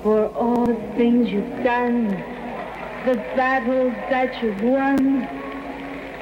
for 0.03 0.27
all 0.35 0.67
the 0.67 0.75
things 0.97 1.31
you've 1.31 1.63
done, 1.63 2.09
the 3.07 3.15
battles 3.37 3.95
that 4.11 4.43
you've 4.43 4.61
won, 4.61 5.29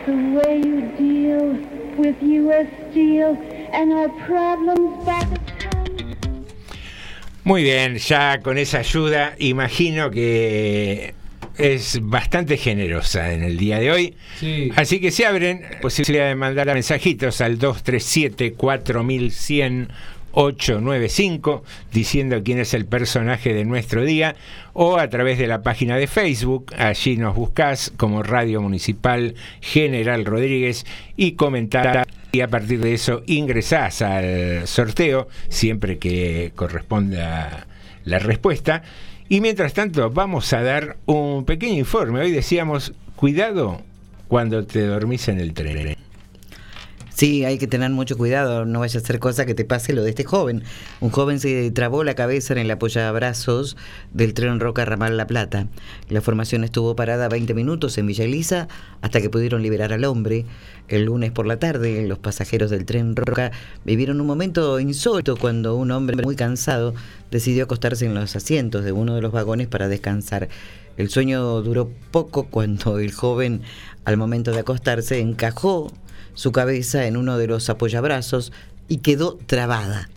the 0.04 0.16
way 0.36 0.58
you 0.58 0.82
deal 0.98 1.56
with 1.96 2.22
U.S. 2.22 2.68
Steel 2.90 3.36
and 3.72 3.92
our 3.92 4.10
problems 4.26 5.04
back 5.06 5.26
at 5.32 5.74
home. 5.74 6.46
Muy 7.44 7.62
bien, 7.62 7.96
ya 7.96 8.40
con 8.42 8.58
esa 8.58 8.80
ayuda 8.80 9.34
imagino 9.38 10.10
que 10.10 11.14
es 11.56 11.98
bastante 12.02 12.56
generosa 12.56 13.32
en 13.32 13.42
el 13.42 13.56
día 13.56 13.78
de 13.78 13.90
hoy. 13.90 14.14
Sí. 14.38 14.70
Así 14.76 15.00
que 15.00 15.10
se 15.10 15.26
abren 15.26 15.62
posibilidad 15.80 16.28
de 16.28 16.34
mandar 16.34 16.66
mensajitos 16.68 17.40
al 17.40 17.58
237 17.58 18.54
4100 18.54 19.88
895 20.32 21.62
diciendo 21.92 22.42
quién 22.44 22.58
es 22.58 22.74
el 22.74 22.86
personaje 22.86 23.54
de 23.54 23.64
nuestro 23.64 24.04
día 24.04 24.34
o 24.72 24.98
a 24.98 25.08
través 25.08 25.38
de 25.38 25.46
la 25.46 25.62
página 25.62 25.96
de 25.96 26.06
Facebook, 26.06 26.72
allí 26.76 27.16
nos 27.16 27.34
buscas 27.34 27.92
como 27.96 28.22
Radio 28.22 28.60
Municipal 28.60 29.34
General 29.60 30.24
Rodríguez 30.24 30.86
y 31.16 31.32
comentar 31.32 32.06
y 32.32 32.40
a 32.40 32.48
partir 32.48 32.80
de 32.80 32.94
eso 32.94 33.22
ingresás 33.26 34.00
al 34.00 34.66
sorteo 34.66 35.28
siempre 35.50 35.98
que 35.98 36.52
corresponda 36.56 37.66
la 38.04 38.18
respuesta. 38.18 38.82
Y 39.28 39.40
mientras 39.40 39.74
tanto 39.74 40.10
vamos 40.10 40.52
a 40.52 40.62
dar 40.62 40.96
un 41.06 41.44
pequeño 41.44 41.74
informe. 41.74 42.20
Hoy 42.20 42.30
decíamos, 42.30 42.94
cuidado 43.16 43.82
cuando 44.28 44.64
te 44.64 44.86
dormís 44.86 45.28
en 45.28 45.40
el 45.40 45.52
tren. 45.52 45.96
Sí, 47.14 47.44
hay 47.44 47.58
que 47.58 47.66
tener 47.66 47.90
mucho 47.90 48.16
cuidado, 48.16 48.64
no 48.64 48.80
vaya 48.80 48.98
a 48.98 49.02
ser 49.02 49.18
cosa 49.18 49.44
que 49.44 49.54
te 49.54 49.66
pase 49.66 49.92
lo 49.92 50.02
de 50.02 50.10
este 50.10 50.24
joven. 50.24 50.64
Un 51.00 51.10
joven 51.10 51.40
se 51.40 51.70
trabó 51.70 52.04
la 52.04 52.14
cabeza 52.14 52.54
en 52.54 52.58
el 52.58 52.70
apoyabrazos 52.70 53.76
del 54.12 54.32
tren 54.32 54.60
Roca 54.60 54.84
Ramal 54.84 55.16
La 55.16 55.26
Plata. 55.26 55.68
La 56.08 56.22
formación 56.22 56.64
estuvo 56.64 56.96
parada 56.96 57.28
20 57.28 57.52
minutos 57.52 57.98
en 57.98 58.06
Villa 58.06 58.24
Elisa 58.24 58.66
hasta 59.02 59.20
que 59.20 59.28
pudieron 59.28 59.62
liberar 59.62 59.92
al 59.92 60.04
hombre. 60.04 60.46
El 60.88 61.04
lunes 61.04 61.32
por 61.32 61.46
la 61.46 61.58
tarde, 61.58 62.06
los 62.06 62.18
pasajeros 62.18 62.70
del 62.70 62.86
tren 62.86 63.14
Roca 63.14 63.52
vivieron 63.84 64.20
un 64.20 64.26
momento 64.26 64.80
insólito 64.80 65.36
cuando 65.36 65.76
un 65.76 65.90
hombre 65.90 66.16
muy 66.22 66.34
cansado 66.34 66.94
decidió 67.30 67.64
acostarse 67.64 68.06
en 68.06 68.14
los 68.14 68.34
asientos 68.36 68.84
de 68.84 68.92
uno 68.92 69.14
de 69.14 69.22
los 69.22 69.32
vagones 69.32 69.68
para 69.68 69.88
descansar. 69.88 70.48
El 70.96 71.10
sueño 71.10 71.60
duró 71.62 71.90
poco 72.10 72.44
cuando 72.44 72.98
el 72.98 73.12
joven, 73.12 73.62
al 74.04 74.16
momento 74.16 74.50
de 74.50 74.60
acostarse, 74.60 75.20
encajó 75.20 75.92
su 76.34 76.52
cabeza 76.52 77.06
en 77.06 77.16
uno 77.16 77.38
de 77.38 77.46
los 77.46 77.68
apoyabrazos 77.70 78.52
y 78.88 78.98
quedó 78.98 79.38
trabada. 79.46 80.08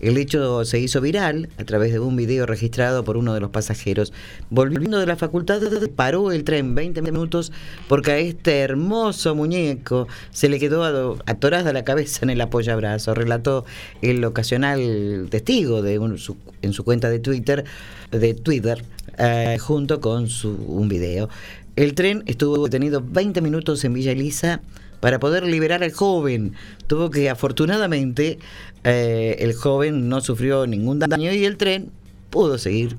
El 0.00 0.18
hecho 0.18 0.66
se 0.66 0.78
hizo 0.80 1.00
viral 1.00 1.48
a 1.56 1.64
través 1.64 1.92
de 1.92 1.98
un 1.98 2.14
video 2.14 2.44
registrado 2.44 3.04
por 3.04 3.16
uno 3.16 3.32
de 3.32 3.40
los 3.40 3.50
pasajeros. 3.50 4.12
Volviendo 4.50 4.98
de 4.98 5.06
la 5.06 5.16
facultad, 5.16 5.62
paró 5.96 6.30
el 6.30 6.44
tren 6.44 6.74
20 6.74 7.00
minutos 7.00 7.52
porque 7.88 8.10
a 8.10 8.18
este 8.18 8.58
hermoso 8.58 9.34
muñeco 9.34 10.06
se 10.30 10.50
le 10.50 10.58
quedó 10.58 11.16
atorada 11.24 11.72
la 11.72 11.84
cabeza 11.84 12.20
en 12.22 12.30
el 12.30 12.40
apoyabrazo. 12.42 13.14
Relató 13.14 13.64
el 14.02 14.22
ocasional 14.24 15.28
testigo 15.30 15.80
de 15.80 15.98
un, 15.98 16.18
su, 16.18 16.36
en 16.60 16.74
su 16.74 16.84
cuenta 16.84 17.08
de 17.08 17.20
Twitter, 17.20 17.64
de 18.10 18.34
Twitter 18.34 18.84
eh, 19.16 19.56
junto 19.58 20.02
con 20.02 20.28
su, 20.28 20.50
un 20.50 20.88
video. 20.88 21.30
El 21.76 21.94
tren 21.94 22.24
estuvo 22.26 22.62
detenido 22.64 23.02
20 23.02 23.40
minutos 23.40 23.82
en 23.84 23.94
Villa 23.94 24.12
Elisa 24.12 24.60
para 25.04 25.20
poder 25.20 25.44
liberar 25.44 25.82
al 25.82 25.92
joven. 25.92 26.54
Tuvo 26.86 27.10
que, 27.10 27.28
afortunadamente, 27.28 28.38
eh, 28.84 29.36
el 29.40 29.52
joven 29.52 30.08
no 30.08 30.22
sufrió 30.22 30.66
ningún 30.66 30.98
daño 30.98 31.30
y 31.30 31.44
el 31.44 31.58
tren 31.58 31.90
pudo 32.30 32.56
seguir 32.56 32.96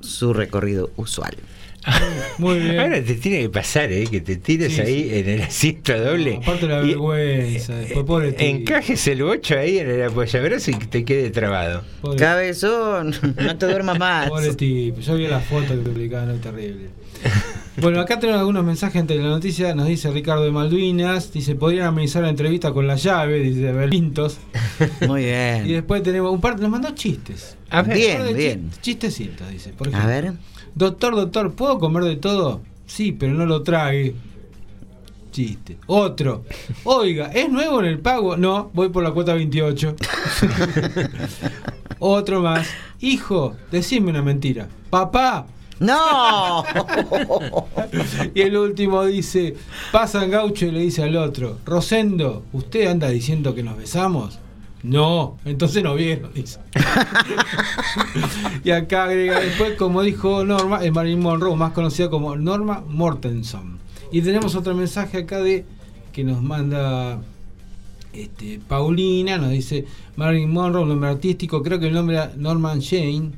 su 0.00 0.32
recorrido 0.32 0.90
usual. 0.96 1.36
Muy 2.38 2.58
bien. 2.60 2.78
Ahora 2.80 3.02
te 3.02 3.14
tiene 3.14 3.40
que 3.42 3.50
pasar, 3.50 3.92
¿eh? 3.92 4.06
que 4.10 4.20
te 4.20 4.36
tires 4.36 4.72
Sí, 4.74 4.80
ahí 4.80 5.02
sí. 5.10 5.18
en 5.18 5.28
el 5.28 5.42
asiento 5.42 5.98
doble. 5.98 6.38
Aparte 6.42 6.66
la 6.66 6.82
y- 6.82 6.88
vergüenza, 6.88 7.74
después 7.76 8.04
pobre 8.04 8.32
tío. 8.32 8.48
Encajes 8.48 9.06
el 9.08 9.22
bocho 9.22 9.58
ahí 9.58 9.78
en 9.78 9.90
el 9.90 10.02
apoyabrazo 10.02 10.70
y 10.70 10.74
que 10.74 10.86
te 10.86 11.04
quede 11.04 11.30
trabado. 11.30 11.82
Pobre- 12.00 12.18
Cabezón, 12.18 13.14
no 13.36 13.56
te 13.56 13.66
duermas 13.66 13.98
más. 13.98 14.28
Pobre 14.28 14.54
tipo, 14.54 15.00
yo 15.00 15.14
vi 15.16 15.26
la 15.26 15.40
foto 15.40 15.68
que 15.68 15.80
publicaban, 15.90 16.28
no, 16.28 16.34
terrible. 16.34 16.88
Bueno, 17.76 17.98
acá 18.00 18.20
tenemos 18.20 18.38
algunos 18.38 18.64
mensajes 18.64 19.00
entre 19.00 19.16
la 19.16 19.24
noticia. 19.24 19.74
Nos 19.74 19.88
dice 19.88 20.08
Ricardo 20.12 20.44
de 20.44 20.52
Malvinas. 20.52 21.32
Dice: 21.32 21.56
Podrían 21.56 21.86
amenizar 21.88 22.22
la 22.22 22.28
entrevista 22.28 22.70
con 22.72 22.86
la 22.86 22.94
llave. 22.94 23.40
Dice 23.40 23.72
Berlintos. 23.72 24.38
Muy 25.08 25.22
Y 25.22 25.24
bien. 25.24 25.66
después 25.66 26.00
tenemos 26.04 26.32
un 26.32 26.40
par. 26.40 26.60
Nos 26.60 26.70
mandó 26.70 26.90
chistes. 26.94 27.56
A 27.70 27.82
ver. 27.82 27.96
Bien, 27.96 28.36
bien. 28.36 28.70
chi- 28.70 28.92
Chistecitos, 28.92 29.50
dice. 29.50 29.70
Por 29.70 29.88
A 29.88 29.90
ejemplo, 29.90 30.08
ver. 30.08 30.32
Doctor, 30.74 31.14
doctor, 31.14 31.52
¿puedo 31.54 31.78
comer 31.78 32.04
de 32.04 32.16
todo? 32.16 32.60
Sí, 32.86 33.12
pero 33.12 33.34
no 33.34 33.46
lo 33.46 33.62
trague. 33.62 34.14
Chiste. 35.30 35.78
Otro. 35.86 36.44
Oiga, 36.84 37.26
¿es 37.32 37.48
nuevo 37.50 37.80
en 37.80 37.86
el 37.86 37.98
pago? 37.98 38.36
No, 38.36 38.70
voy 38.72 38.88
por 38.88 39.02
la 39.02 39.12
cuota 39.12 39.34
28. 39.34 39.96
Otro 41.98 42.40
más. 42.40 42.68
Hijo, 43.00 43.54
decime 43.70 44.10
una 44.10 44.22
mentira. 44.22 44.68
Papá. 44.90 45.46
¡No! 45.80 46.64
y 48.34 48.40
el 48.40 48.56
último 48.56 49.04
dice, 49.04 49.56
pasan 49.90 50.30
gaucho 50.30 50.66
y 50.66 50.70
le 50.70 50.80
dice 50.80 51.02
al 51.02 51.16
otro, 51.16 51.58
Rosendo, 51.64 52.44
¿usted 52.52 52.86
anda 52.86 53.08
diciendo 53.08 53.54
que 53.56 53.64
nos 53.64 53.76
besamos? 53.76 54.38
No, 54.84 55.38
entonces 55.46 55.82
no 55.82 55.94
vieron, 55.94 56.30
dice. 56.34 56.60
y 58.64 58.70
acá 58.70 59.04
agrega 59.04 59.40
después, 59.40 59.76
como 59.78 60.02
dijo 60.02 60.44
Norma, 60.44 60.84
el 60.84 60.92
Marilyn 60.92 61.20
Monroe, 61.20 61.56
más 61.56 61.72
conocida 61.72 62.10
como 62.10 62.36
Norma 62.36 62.84
Mortenson. 62.86 63.78
Y 64.12 64.20
tenemos 64.20 64.54
otro 64.54 64.74
mensaje 64.74 65.18
acá 65.18 65.40
de 65.40 65.64
que 66.12 66.22
nos 66.22 66.42
manda 66.42 67.18
este, 68.12 68.60
Paulina, 68.68 69.38
nos 69.38 69.52
dice 69.52 69.86
Marilyn 70.16 70.52
Monroe, 70.52 70.82
un 70.82 70.90
nombre 70.90 71.08
artístico, 71.08 71.62
creo 71.62 71.80
que 71.80 71.86
el 71.86 71.94
nombre 71.94 72.16
era 72.16 72.32
Norman 72.36 72.82
Jane, 72.82 73.30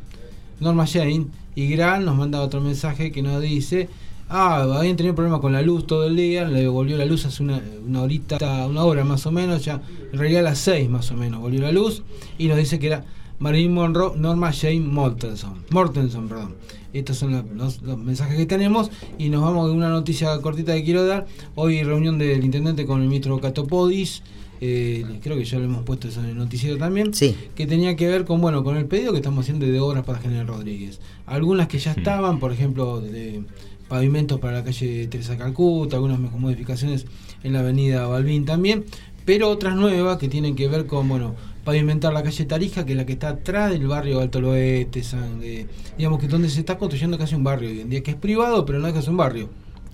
Norma 0.58 0.84
Jane, 0.84 1.28
y 1.54 1.68
Gran 1.68 2.04
nos 2.04 2.16
manda 2.16 2.42
otro 2.42 2.60
mensaje 2.60 3.12
que 3.12 3.22
nos 3.22 3.40
dice, 3.40 3.88
ah, 4.28 4.62
habían 4.78 4.96
tenido 4.96 5.14
problemas 5.14 5.40
con 5.40 5.52
la 5.52 5.62
luz 5.62 5.86
todo 5.86 6.04
el 6.06 6.16
día, 6.16 6.44
le 6.46 6.66
volvió 6.68 6.96
la 6.96 7.04
luz 7.04 7.24
hace 7.26 7.42
una, 7.42 7.60
una 7.86 8.02
horita, 8.02 8.66
una 8.66 8.84
hora 8.84 9.04
más 9.04 9.26
o 9.26 9.32
menos, 9.32 9.64
ya, 9.64 9.80
en 10.12 10.18
realidad 10.18 10.40
a 10.40 10.50
las 10.50 10.58
6 10.58 10.88
más 10.88 11.10
o 11.10 11.14
menos 11.14 11.40
volvió 11.40 11.60
la 11.60 11.72
luz, 11.72 12.02
y 12.38 12.48
nos 12.48 12.56
dice 12.58 12.78
que 12.78 12.88
era 12.88 13.04
Marilyn 13.38 13.72
Monroe, 13.74 14.16
Norma 14.16 14.52
Jane 14.52 14.80
Mortenson, 14.80 15.64
Mortenson, 15.70 16.28
perdón. 16.28 16.54
Estos 16.92 17.18
son 17.18 17.32
los, 17.32 17.44
los- 17.54 17.82
los 17.82 17.98
mensajes 17.98 18.36
que 18.38 18.46
tenemos 18.46 18.90
y 19.18 19.28
nos 19.28 19.42
vamos 19.42 19.68
de 19.68 19.74
una 19.76 19.90
noticia 19.90 20.38
cortita 20.40 20.72
que 20.74 20.82
quiero 20.82 21.04
dar. 21.04 21.26
Hoy 21.54 21.82
reunión 21.82 22.16
del 22.16 22.42
intendente 22.42 22.86
con 22.86 23.02
el 23.02 23.08
ministro 23.08 23.38
Catopodis, 23.38 24.22
eh, 24.62 25.04
creo 25.22 25.36
que 25.36 25.44
ya 25.44 25.58
lo 25.58 25.64
hemos 25.66 25.82
puesto 25.82 26.08
eso 26.08 26.20
en 26.20 26.26
el 26.30 26.36
noticiero 26.38 26.78
también, 26.78 27.12
que 27.54 27.66
tenía 27.66 27.96
que 27.96 28.06
ver 28.08 28.24
con 28.24 28.40
bueno 28.40 28.64
con 28.64 28.78
el 28.78 28.86
pedido 28.86 29.12
que 29.12 29.18
estamos 29.18 29.44
haciendo 29.44 29.66
de 29.66 29.78
obras 29.78 30.04
para 30.06 30.20
General 30.20 30.46
Rodríguez. 30.46 30.98
Algunas 31.26 31.68
que 31.68 31.78
ya 31.78 31.92
estaban, 31.92 32.38
por 32.38 32.50
ejemplo, 32.52 33.02
de 33.02 33.42
pavimentos 33.88 34.40
para 34.40 34.58
la 34.58 34.64
calle 34.64 35.06
Teresa 35.08 35.36
Calcuta, 35.36 35.96
algunas 35.96 36.18
modificaciones 36.18 37.06
en 37.42 37.52
la 37.52 37.60
avenida 37.60 38.06
Balbín 38.06 38.44
también, 38.44 38.84
pero 39.24 39.48
otras 39.48 39.76
nuevas 39.76 40.18
que 40.18 40.28
tienen 40.28 40.56
que 40.56 40.68
ver 40.68 40.86
con 40.86 41.08
bueno 41.08 41.34
pavimentar 41.64 42.12
la 42.12 42.22
calle 42.22 42.44
Tarija, 42.44 42.86
que 42.86 42.92
es 42.92 42.96
la 42.96 43.06
que 43.06 43.14
está 43.14 43.30
atrás 43.30 43.72
del 43.72 43.88
barrio 43.88 44.20
Alto 44.20 44.40
Loeste, 44.40 45.02
San- 45.02 45.40
eh, 45.42 45.66
digamos 45.98 46.20
que 46.20 46.28
donde 46.28 46.48
se 46.48 46.60
está 46.60 46.78
construyendo 46.78 47.18
casi 47.18 47.34
un 47.34 47.42
barrio 47.42 47.68
hoy 47.68 47.80
en 47.80 47.90
día, 47.90 48.02
que 48.04 48.12
es 48.12 48.16
privado, 48.16 48.64
pero 48.64 48.78
no 48.78 48.86
es 48.86 48.94
casi 48.94 49.10
un 49.10 49.16
barrio. 49.16 49.50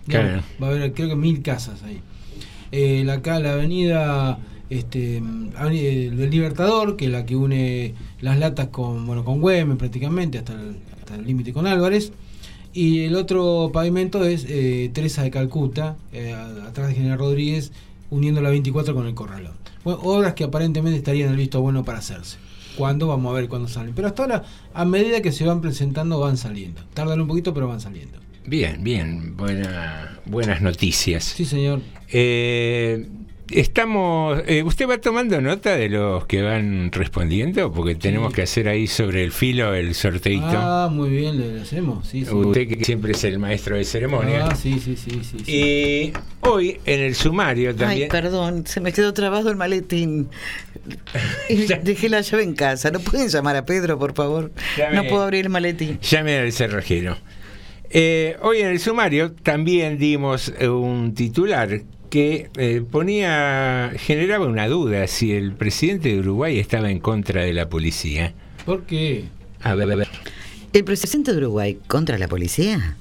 Digamos. 0.07 0.43
Va 0.63 0.67
a 0.67 0.71
haber 0.71 0.93
creo 0.93 1.09
que 1.09 1.17
mil 1.17 1.41
casas 1.43 1.83
ahí. 1.83 2.01
Eh, 2.73 3.05
la, 3.05 3.15
acá 3.15 3.39
la 3.39 3.55
avenida 3.55 4.39
este, 4.69 5.19
el, 5.19 6.21
el 6.21 6.31
Libertador, 6.31 6.97
que 6.97 7.07
es 7.07 7.11
la 7.11 7.25
que 7.25 7.37
une 7.37 7.95
las 8.21 8.39
latas 8.39 8.69
con, 8.69 9.07
bueno, 9.07 9.25
con 9.25 9.41
Güemes 9.41 9.79
prácticamente, 9.79 10.39
hasta 10.39 10.53
el 11.15 11.25
límite 11.25 11.53
con 11.53 11.67
Álvarez. 11.67 12.13
Y 12.73 13.01
el 13.05 13.17
otro 13.17 13.71
pavimento 13.73 14.25
es 14.25 14.47
eh, 14.49 14.91
Teresa 14.93 15.23
de 15.23 15.31
Calcuta, 15.31 15.97
eh, 16.13 16.33
atrás 16.33 16.89
de 16.89 16.95
General 16.95 17.19
Rodríguez, 17.19 17.73
uniendo 18.11 18.41
la 18.41 18.51
24 18.51 18.95
con 18.95 19.07
el 19.07 19.15
Corralón. 19.15 19.53
Bueno, 19.85 20.01
obras 20.03 20.35
que 20.35 20.45
aparentemente 20.45 20.99
estarían 20.99 21.29
en 21.29 21.33
el 21.33 21.39
visto 21.39 21.61
bueno 21.61 21.85
para 21.85 21.99
hacerse. 21.99 22.39
¿Cuándo? 22.77 23.09
Vamos 23.09 23.31
a 23.31 23.35
ver 23.35 23.49
cuándo 23.49 23.69
salen. 23.69 23.95
Pero 23.95 24.09
hasta 24.09 24.23
ahora, 24.23 24.45
a 24.73 24.85
medida 24.85 25.21
que 25.21 25.33
se 25.33 25.45
van 25.45 25.61
presentando, 25.61 26.19
van 26.19 26.37
saliendo. 26.37 26.81
Tardan 26.95 27.21
un 27.21 27.29
poquito, 27.29 27.53
pero 27.53 27.69
van 27.69 27.81
saliendo. 27.81 28.19
Bien, 28.47 28.83
bien, 28.83 29.37
buena, 29.37 30.21
buenas 30.25 30.63
noticias. 30.63 31.25
Sí, 31.25 31.45
señor. 31.45 31.81
Eh, 32.09 33.07
estamos, 33.51 34.41
eh, 34.47 34.63
¿usted 34.63 34.89
va 34.89 34.99
tomando 34.99 35.41
nota 35.41 35.77
de 35.77 35.89
los 35.89 36.27
que 36.27 36.43
van 36.43 36.91
respondiendo? 36.93 37.73
Porque 37.73 37.95
tenemos 37.95 38.33
que 38.33 38.43
hacer 38.43 38.69
ahí 38.69 38.87
sobre 38.87 39.23
el 39.25 39.33
filo 39.33 39.75
el 39.75 39.95
sorteito. 39.95 40.45
Ah, 40.49 40.89
muy 40.91 41.11
bien, 41.11 41.39
le 41.39 41.61
hacemos. 41.61 42.07
Sí, 42.09 42.25
sí. 42.25 42.31
Usted 42.33 42.69
que 42.69 42.85
siempre 42.85 43.13
es 43.13 43.25
el 43.25 43.39
maestro 43.39 43.77
de 43.77 43.85
ceremonia. 43.85 44.47
Ah, 44.47 44.55
sí, 44.55 44.79
sí, 44.81 44.97
sí, 44.97 45.21
sí, 45.23 45.37
sí. 45.45 45.53
Y 45.53 46.13
hoy 46.41 46.81
en 46.87 47.01
el 47.01 47.15
sumario 47.15 47.75
también. 47.75 48.05
Ay, 48.05 48.09
perdón, 48.09 48.67
se 48.67 48.81
me 48.81 48.93
quedó 48.93 49.13
trabado 49.13 49.51
el 49.51 49.57
maletín. 49.57 50.29
Y 51.49 51.67
Dejé 51.83 52.09
la 52.09 52.21
llave 52.23 52.43
en 52.43 52.55
casa. 52.55 52.91
¿No 52.91 52.99
pueden 53.01 53.29
llamar 53.29 53.57
a 53.57 53.65
Pedro, 53.65 53.99
por 53.99 54.15
favor? 54.15 54.51
Llame- 54.77 54.95
No 54.97 55.05
puedo 55.05 55.23
abrir 55.23 55.45
el 55.45 55.51
maletín. 55.51 55.99
Llame 56.01 56.39
al 56.39 56.53
cerrajero. 56.53 57.17
Eh, 57.91 58.37
hoy 58.43 58.61
en 58.61 58.69
el 58.69 58.81
sumario 58.81 59.33
también 59.33 59.99
dimos 59.99 60.53
eh, 60.59 60.67
un 60.69 61.15
titular 61.15 61.83
que 62.13 62.51
eh, 62.59 62.83
ponía, 62.91 63.91
generaba 63.97 64.47
una 64.47 64.69
duda 64.69 65.07
si 65.07 65.33
el 65.33 65.53
presidente 65.53 66.11
de 66.11 66.19
Uruguay 66.19 66.59
estaba 66.59 66.91
en 66.91 66.99
contra 66.99 67.43
de 67.43 67.55
la 67.55 67.71
policía. 67.71 68.35
¿Por 68.67 68.83
qué? 68.83 69.25
A 69.63 69.75
ver, 69.75 69.91
a 69.91 69.97
ver. 69.97 70.09
¿El 70.75 70.85
presidente 70.85 71.33
de 71.33 71.39
Uruguay 71.39 71.79
contra 71.87 72.19
la 72.19 72.29
policía? 72.29 72.99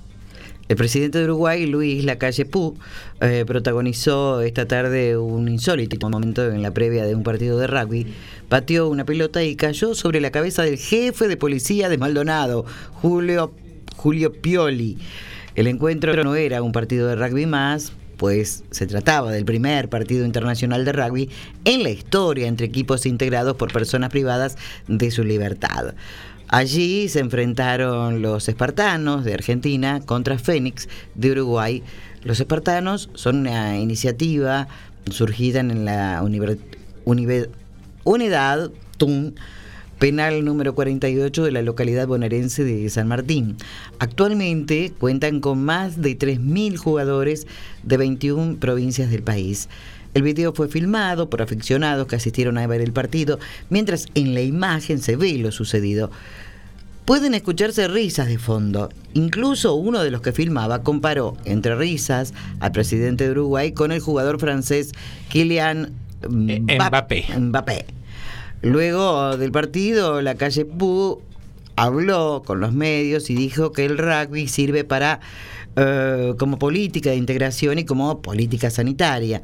El 0.69 0.77
presidente 0.77 1.17
de 1.17 1.25
Uruguay, 1.25 1.65
Luis 1.65 2.05
Lacalle 2.05 2.45
Pou, 2.45 2.77
eh, 3.19 3.43
protagonizó 3.45 4.39
esta 4.39 4.65
tarde 4.65 5.17
un 5.17 5.49
insólito 5.49 6.09
momento 6.09 6.49
en 6.49 6.61
la 6.61 6.71
previa 6.71 7.03
de 7.03 7.13
un 7.13 7.23
partido 7.23 7.59
de 7.59 7.67
rugby. 7.67 8.07
Pateó 8.47 8.88
una 8.88 9.03
pelota 9.03 9.43
y 9.43 9.57
cayó 9.57 9.93
sobre 9.93 10.21
la 10.21 10.31
cabeza 10.31 10.63
del 10.63 10.77
jefe 10.77 11.27
de 11.27 11.35
policía 11.35 11.89
de 11.89 11.97
Maldonado, 11.97 12.65
Julio, 13.01 13.51
Julio 13.97 14.31
Pioli. 14.31 14.97
El 15.55 15.67
encuentro 15.67 16.15
no 16.23 16.35
era 16.35 16.61
un 16.61 16.71
partido 16.71 17.09
de 17.09 17.17
rugby 17.17 17.45
más, 17.45 17.91
pues 18.22 18.64
se 18.69 18.85
trataba 18.85 19.31
del 19.31 19.45
primer 19.45 19.89
partido 19.89 20.27
internacional 20.27 20.85
de 20.85 20.91
rugby 20.91 21.31
en 21.65 21.81
la 21.81 21.89
historia 21.89 22.48
entre 22.48 22.68
equipos 22.68 23.07
integrados 23.07 23.56
por 23.56 23.73
personas 23.73 24.11
privadas 24.11 24.57
de 24.88 25.10
su 25.10 25.23
libertad. 25.23 25.95
Allí 26.48 27.10
se 27.10 27.18
enfrentaron 27.18 28.22
los 28.22 28.48
espartanos 28.48 29.26
de 29.26 29.34
Argentina 29.34 30.02
contra 30.06 30.38
Fénix 30.38 30.88
de 31.15 31.31
Uruguay. 31.31 31.81
Los 32.23 32.39
espartanos 32.39 33.10
son 33.15 33.39
una 33.39 33.80
iniciativa 33.80 34.68
surgida 35.10 35.60
en 35.60 35.84
la 35.84 36.22
unidad 38.06 38.69
TUN 38.98 39.34
penal 40.02 40.44
número 40.44 40.73
48 40.73 41.44
de 41.44 41.52
la 41.52 41.61
localidad 41.61 42.07
bonaerense 42.07 42.64
de 42.64 42.90
San 42.90 43.07
Martín. 43.07 43.57
Actualmente 43.99 44.91
cuentan 44.98 45.41
con 45.41 45.64
más 45.64 46.02
de 46.02 46.18
3.000 46.18 46.76
jugadores 46.76 47.45
de 47.84 47.98
21 47.98 48.57
provincias 48.57 49.11
del 49.11 49.22
país. 49.22 49.69
El 50.15 50.23
video 50.23 50.53
fue 50.53 50.69
filmado 50.69 51.30
por 51.30 51.44
aficionados 51.44 52.07
que 52.07 52.15
asistieron 52.15 52.57
a 52.57 52.65
ver 52.65 52.82
el 52.82 52.94
partido, 52.94 53.38
mientras 53.69 54.07
en 54.15 54.34
la 54.34 54.41
imagen 54.41 54.98
se 54.98 55.18
ve 55.18 55.34
lo 55.38 55.52
sucedido. 55.52 56.10
Pueden 57.06 57.36
escucharse 57.36 57.88
risas 57.88 58.26
de 58.26 58.40
fondo. 58.40 58.90
Incluso 59.14 59.76
uno 59.76 60.02
de 60.02 60.10
los 60.10 60.22
que 60.22 60.32
filmaba 60.32 60.82
comparó 60.82 61.38
entre 61.45 61.76
risas 61.76 62.34
al 62.60 62.72
presidente 62.72 63.26
de 63.26 63.32
Uruguay 63.34 63.72
con 63.73 63.91
el 63.91 63.99
jugador 63.99 64.40
francés 64.40 64.94
Kylian 65.30 65.94
Mbappé. 66.28 67.26
Mbappé. 67.38 68.01
Luego 68.61 69.38
del 69.38 69.51
partido, 69.51 70.21
la 70.21 70.35
calle 70.35 70.65
Pou 70.65 71.21
habló 71.75 72.43
con 72.45 72.59
los 72.59 72.73
medios 72.73 73.29
y 73.29 73.35
dijo 73.35 73.71
que 73.71 73.85
el 73.85 73.97
rugby 73.97 74.47
sirve 74.47 74.83
para 74.83 75.19
eh, 75.75 76.33
como 76.38 76.59
política 76.59 77.09
de 77.09 77.15
integración 77.15 77.79
y 77.79 77.85
como 77.85 78.21
política 78.21 78.69
sanitaria. 78.69 79.41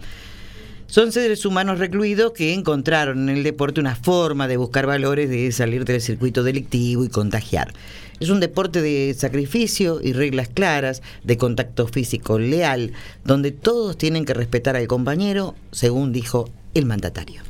Son 0.86 1.12
seres 1.12 1.46
humanos 1.46 1.80
recluidos 1.80 2.32
que 2.32 2.54
encontraron 2.54 3.28
en 3.28 3.38
el 3.38 3.44
deporte 3.44 3.82
una 3.82 3.96
forma 3.96 4.48
de 4.48 4.56
buscar 4.56 4.86
valores, 4.86 5.30
de 5.30 5.52
salir 5.52 5.84
del 5.84 6.00
circuito 6.00 6.44
delictivo 6.44 7.04
y 7.04 7.10
contagiar. 7.10 7.74
Es 8.20 8.30
un 8.30 8.40
deporte 8.40 8.82
de 8.82 9.14
sacrificio 9.14 10.00
y 10.02 10.14
reglas 10.14 10.48
claras, 10.48 11.02
de 11.24 11.38
contacto 11.38 11.88
físico 11.88 12.40
leal, 12.40 12.94
donde 13.26 13.52
todos 13.52 13.98
tienen 13.98 14.26
que 14.26 14.34
respetar 14.34 14.76
al 14.76 14.88
compañero, 14.88 15.56
según 15.72 16.14
dijo 16.14 16.50
el 16.74 16.86
mandatario. 16.86 17.47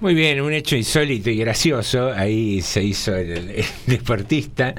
Muy 0.00 0.14
bien, 0.14 0.40
un 0.40 0.52
hecho 0.52 0.76
insólito 0.76 1.28
y 1.28 1.38
gracioso. 1.38 2.12
Ahí 2.12 2.62
se 2.62 2.84
hizo 2.84 3.16
el, 3.16 3.50
el 3.50 3.64
deportista, 3.86 4.72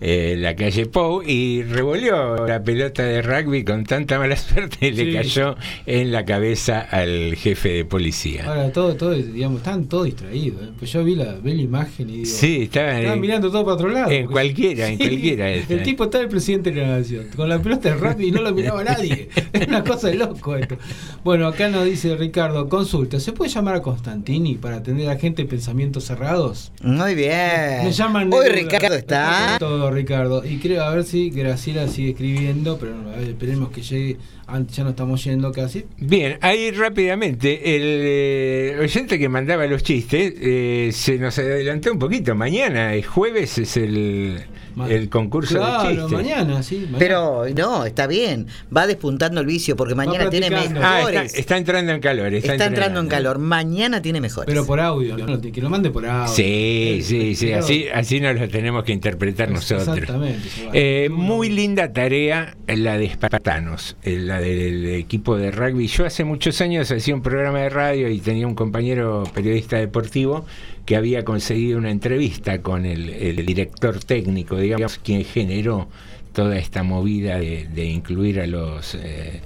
eh, 0.00 0.36
la 0.38 0.54
calle 0.56 0.86
Pou, 0.86 1.22
y 1.22 1.62
revolvió 1.62 2.46
la 2.46 2.62
pelota 2.62 3.02
de 3.02 3.22
rugby 3.22 3.64
con 3.64 3.84
tanta 3.84 4.18
mala 4.18 4.36
suerte, 4.36 4.90
le 4.92 5.06
Sí. 5.06 5.12
cayó 5.12 5.56
en 5.86 6.12
la 6.12 6.24
cabeza 6.24 6.80
al 6.80 7.34
jefe 7.36 7.68
de 7.70 7.84
policía. 7.84 8.44
Ahora, 8.46 8.72
todo, 8.72 8.94
todo, 8.96 9.12
digamos, 9.12 9.58
están 9.58 9.86
todos 9.86 10.06
distraídos. 10.06 10.62
¿eh? 10.62 10.70
Pues 10.78 10.92
yo 10.92 11.04
vi 11.04 11.14
la, 11.14 11.34
vi 11.34 11.54
la 11.54 11.62
imagen 11.62 12.10
y 12.10 12.12
digo. 12.18 12.26
Sí, 12.26 12.62
estaba 12.62 12.92
Estaban 12.96 13.14
en- 13.14 13.20
mirando 13.20 13.50
todo 13.50 13.64
para 13.64 13.74
otro 13.74 13.88
lado. 13.88 14.10
en 14.10 14.26
cualquiera, 14.26 14.88
en 14.88 14.98
cualquiera. 14.98 15.50
El 15.50 15.82
tipo 15.82 16.04
estaba 16.04 16.24
el 16.24 16.30
presidente 16.30 16.70
de 16.70 16.80
la 16.82 16.98
nación, 16.98 17.26
con 17.36 17.48
la 17.48 17.60
pelota 17.60 17.90
de 17.90 17.94
rugby 17.96 18.28
y 18.28 18.30
no 18.32 18.42
lo 18.42 18.52
miraba 18.52 18.82
nadie. 18.84 19.28
Es 19.52 19.66
una 19.68 19.82
cosa 19.84 20.08
de 20.08 20.14
loco 20.16 20.54
esto. 20.56 20.76
Bueno, 21.24 21.46
acá 21.46 21.68
nos 21.68 21.84
dice 21.86 22.14
Ricardo, 22.16 22.68
consulta, 22.68 23.18
¿se 23.20 23.32
puede 23.32 23.50
llamar 23.50 23.76
a 23.76 23.82
Constantini 23.82 24.54
para 24.56 24.76
atender 24.76 25.08
a 25.08 25.16
gente 25.16 25.42
de 25.42 25.48
pensamientos 25.48 26.04
cerrados? 26.04 26.72
Muy 26.82 27.14
bien. 27.14 27.84
Me 27.84 27.92
llaman 27.92 28.30
Hoy 28.32 28.48
Ricardo 28.48 28.94
está. 28.94 29.56
Todo, 29.58 29.85
Ricardo. 29.90 30.44
Y 30.44 30.58
creo, 30.58 30.84
a 30.84 30.94
ver 30.94 31.04
si 31.04 31.30
Graciela 31.30 31.88
sigue 31.88 32.10
escribiendo, 32.10 32.78
pero 32.78 32.94
esperemos 33.20 33.70
que 33.70 33.82
llegue. 33.82 34.16
Antes 34.48 34.76
ya 34.76 34.84
no 34.84 34.90
estamos 34.90 35.24
yendo 35.24 35.50
casi. 35.50 35.86
Bien, 35.98 36.38
ahí 36.40 36.70
rápidamente, 36.70 37.74
el 37.76 37.82
eh, 38.04 38.76
oyente 38.80 39.18
que 39.18 39.28
mandaba 39.28 39.66
los 39.66 39.82
chistes 39.82 40.34
eh, 40.40 40.90
se 40.92 41.18
nos 41.18 41.36
adelantó 41.38 41.92
un 41.92 41.98
poquito. 41.98 42.36
Mañana, 42.36 42.94
es 42.94 43.08
jueves, 43.08 43.58
es 43.58 43.76
el, 43.76 44.40
el 44.88 45.08
concurso 45.08 45.56
Claro, 45.56 45.88
de 45.88 45.96
chistes. 45.96 46.12
mañana, 46.12 46.62
sí. 46.62 46.76
mañana. 46.76 46.98
Pero 46.98 47.44
no, 47.56 47.84
está 47.86 48.06
bien. 48.06 48.46
Va 48.74 48.86
despuntando 48.86 49.40
el 49.40 49.46
vicio 49.46 49.74
porque 49.74 49.96
mañana 49.96 50.30
tiene 50.30 50.46
practicando. 50.46 50.80
Ah, 50.84 50.94
mejores. 50.98 51.24
está, 51.24 51.38
está 51.40 51.56
entrando 51.56 51.92
en 51.92 52.00
calor. 52.00 52.32
Está, 52.32 52.52
Está 52.52 52.66
entrando 52.66 53.00
en 53.00 53.08
calor. 53.08 53.38
Mañana 53.40 54.00
tiene 54.00 54.20
mejores. 54.20 54.46
Pero 54.46 54.64
por 54.64 54.78
audio, 54.78 55.16
¿no? 55.16 55.40
que 55.40 55.60
lo 55.60 55.70
mande 55.70 55.90
por 55.90 56.06
audio. 56.06 56.32
Sí, 56.32 57.00
sí, 57.02 57.34
sí, 57.34 57.52
así, 57.52 57.86
así 57.92 58.20
nos 58.20 58.38
lo 58.38 58.48
tenemos 58.48 58.84
que 58.84 58.92
interpretar 58.92 59.50
nosotros. 59.50 59.88
Exactamente. 59.88 60.48
Eh, 60.72 61.08
muy 61.10 61.48
linda 61.48 61.92
tarea 61.92 62.56
la 62.68 62.96
de 62.96 63.06
Espartanos, 63.06 63.96
eh, 64.02 64.35
del 64.40 64.86
equipo 64.86 65.36
de 65.36 65.50
rugby. 65.50 65.86
Yo 65.86 66.06
hace 66.06 66.24
muchos 66.24 66.60
años 66.60 66.90
hacía 66.90 67.14
un 67.14 67.22
programa 67.22 67.60
de 67.60 67.68
radio 67.68 68.08
y 68.08 68.20
tenía 68.20 68.46
un 68.46 68.54
compañero 68.54 69.24
periodista 69.34 69.76
deportivo 69.76 70.44
que 70.84 70.96
había 70.96 71.24
conseguido 71.24 71.78
una 71.78 71.90
entrevista 71.90 72.62
con 72.62 72.86
el, 72.86 73.44
director 73.44 74.02
técnico, 74.02 74.56
digamos, 74.56 74.98
quien 74.98 75.24
generó 75.24 75.88
toda 76.32 76.56
esta 76.58 76.82
movida 76.82 77.38
de, 77.38 77.84
incluir 77.84 78.40
a 78.40 78.46
los 78.46 78.94
eh, 78.94 79.40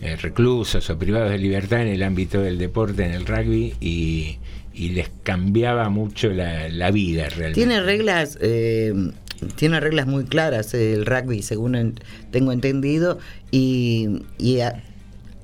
eh, 0.00 0.16
reclusos 0.16 0.88
o 0.90 0.98
privados 0.98 1.30
de 1.30 1.38
libertad 1.38 1.82
en 1.82 1.88
el 1.88 2.02
ámbito 2.02 2.40
del 2.40 2.58
deporte, 2.58 3.04
en 3.04 3.12
el 3.12 3.26
rugby, 3.26 3.74
y, 3.80 4.38
les 4.74 5.10
cambiaba 5.22 5.88
mucho 5.90 6.30
la, 6.30 6.68
la 6.68 6.90
vida 6.90 7.28
realmente. 7.28 7.54
Tiene 7.54 7.80
reglas, 7.82 8.38
eh, 8.40 8.92
tiene 9.56 9.80
reglas 9.80 10.06
muy 10.06 10.24
claras 10.24 10.72
el 10.74 11.06
rugby, 11.06 11.42
según 11.42 11.74
en- 11.74 11.94
tengo 12.30 12.52
entendido, 12.52 13.18
y, 13.50 14.22
y 14.38 14.60
a- 14.60 14.82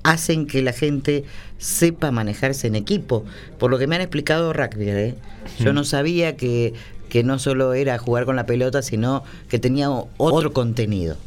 hacen 0.03 0.47
que 0.47 0.61
la 0.61 0.73
gente 0.73 1.23
sepa 1.57 2.11
manejarse 2.11 2.67
en 2.67 2.75
equipo. 2.75 3.25
Por 3.57 3.69
lo 3.71 3.77
que 3.77 3.87
me 3.87 3.95
han 3.95 4.01
explicado 4.01 4.53
rugby, 4.53 4.89
¿eh? 4.89 5.15
yo 5.59 5.71
Mm. 5.71 5.75
no 5.75 5.83
sabía 5.83 6.35
que, 6.37 6.73
que 7.09 7.23
no 7.23 7.37
solo 7.39 7.73
era 7.73 7.97
jugar 7.97 8.25
con 8.25 8.35
la 8.35 8.45
pelota, 8.45 8.81
sino 8.81 9.23
que 9.49 9.59
tenía 9.59 9.89
otro 9.89 10.53
contenido. 10.53 11.17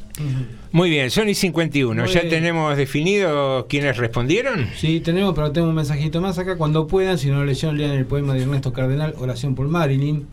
Muy 0.73 0.91
bien, 0.91 1.11
Sony 1.11 1.35
51. 1.35 2.03
Muy 2.05 2.13
¿Ya 2.13 2.21
bien. 2.21 2.31
tenemos 2.31 2.77
definido 2.77 3.67
quiénes 3.69 3.97
respondieron? 3.97 4.69
Sí, 4.77 5.01
tenemos, 5.01 5.35
pero 5.35 5.51
tengo 5.53 5.69
un 5.69 5.75
mensajito 5.75 6.21
más 6.21 6.39
acá. 6.39 6.57
Cuando 6.57 6.87
puedan, 6.87 7.19
si 7.19 7.29
no 7.31 7.37
lo 7.39 7.45
leyeron, 7.47 7.77
lean 7.79 7.93
el 7.93 8.05
poema 8.07 8.35
de 8.35 8.43
Ernesto 8.43 8.73
Cardenal, 8.73 9.15
Oración 9.19 9.55
por 9.55 9.67
Marilyn. 9.69 10.27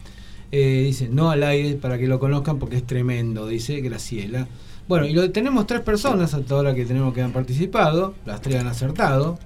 Eh, 0.52 0.84
dice, 0.86 1.08
no 1.10 1.30
al 1.30 1.44
aire, 1.44 1.76
para 1.76 1.98
que 1.98 2.08
lo 2.08 2.20
conozcan, 2.20 2.58
porque 2.60 2.78
es 2.78 2.86
tremendo, 2.86 3.48
dice 3.48 3.82
Graciela. 3.82 4.48
Bueno, 4.88 5.06
y 5.06 5.14
lo, 5.14 5.30
tenemos 5.32 5.68
tres 5.68 5.82
personas 5.82 6.34
hasta 6.34 6.56
ahora 6.56 6.74
que 6.74 6.86
tenemos 6.86 7.14
que 7.14 7.22
han 7.22 7.32
participado. 7.32 8.16
Las 8.26 8.42
tres 8.42 8.56
han 8.56 8.68
acertado. 8.68 9.38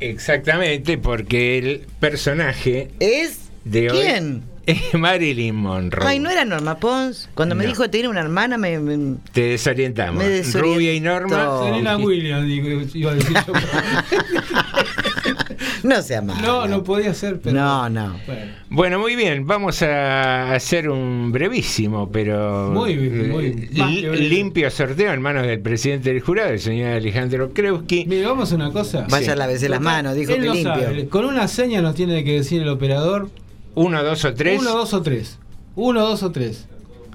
Exactamente, 0.00 0.96
porque 0.98 1.58
el 1.58 1.80
personaje 2.00 2.90
¿Es? 3.00 3.50
de 3.64 3.90
hoy 3.90 3.98
¿Quién? 3.98 4.42
es 4.66 4.94
Marilyn 4.94 5.54
Monroe. 5.54 6.06
Ay, 6.08 6.18
no 6.18 6.30
era 6.30 6.44
Norma 6.44 6.78
Pons. 6.78 7.28
Cuando 7.34 7.54
me 7.54 7.66
dijo 7.66 7.82
que 7.82 7.88
tenía 7.90 8.08
una 8.08 8.20
hermana, 8.20 8.56
me. 8.58 8.78
me- 8.78 9.16
Te 9.32 9.42
desorientamos. 9.42 10.24
Me. 10.24 10.42
Rubia 10.42 10.92
y 10.94 11.00
Norma. 11.00 11.60
Serena 11.64 11.96
Williams, 11.98 12.46
digo, 12.46 12.68
iba 12.94 13.10
a 13.12 13.14
decir 13.14 13.36
yo. 13.46 13.52
no 15.82 16.02
sea 16.02 16.22
malo. 16.22 16.40
No, 16.46 16.66
no 16.68 16.82
podía 16.84 17.14
ser, 17.14 17.40
pero. 17.40 17.56
No, 17.56 17.88
no. 17.88 18.16
Bueno. 18.26 18.52
Bueno, 18.68 18.98
muy 18.98 19.16
bien, 19.16 19.46
vamos 19.46 19.80
a 19.82 20.52
hacer 20.54 20.88
un 20.88 21.30
brevísimo, 21.32 22.10
pero 22.10 22.70
Muy 22.72 22.94
muy 22.96 23.46
eh, 23.46 23.68
breve. 24.08 24.16
limpio 24.18 24.70
sorteo 24.70 25.12
en 25.12 25.22
manos 25.22 25.46
del 25.46 25.60
presidente 25.60 26.12
del 26.12 26.20
jurado, 26.20 26.50
el 26.50 26.60
señor 26.60 26.92
Alejandro 26.92 27.52
Kreuski. 27.52 28.04
Mire, 28.06 28.26
vamos 28.26 28.52
a 28.52 28.54
una 28.56 28.72
cosa. 28.72 29.06
Vaya, 29.10 29.32
Sí. 29.32 29.38
lávese 29.38 29.68
las 29.68 29.80
manos, 29.80 30.14
dijo 30.14 30.32
Él 30.32 30.42
que 30.42 30.50
limpio. 30.50 30.74
sabe. 30.74 31.08
Con 31.08 31.24
una 31.24 31.48
seña 31.48 31.80
nos 31.82 31.94
tiene 31.94 32.24
que 32.24 32.32
decir 32.32 32.62
el 32.62 32.68
operador. 32.68 33.30
Uno, 33.74 34.02
dos 34.02 34.24
o 34.24 34.34
tres. 34.34 34.60
Uno, 34.60 34.70
dos 34.72 34.92
o 34.94 35.02
tres. 35.02 35.38
Uno, 35.74 36.00
dos 36.00 36.22
o 36.22 36.32
tres. 36.32 36.66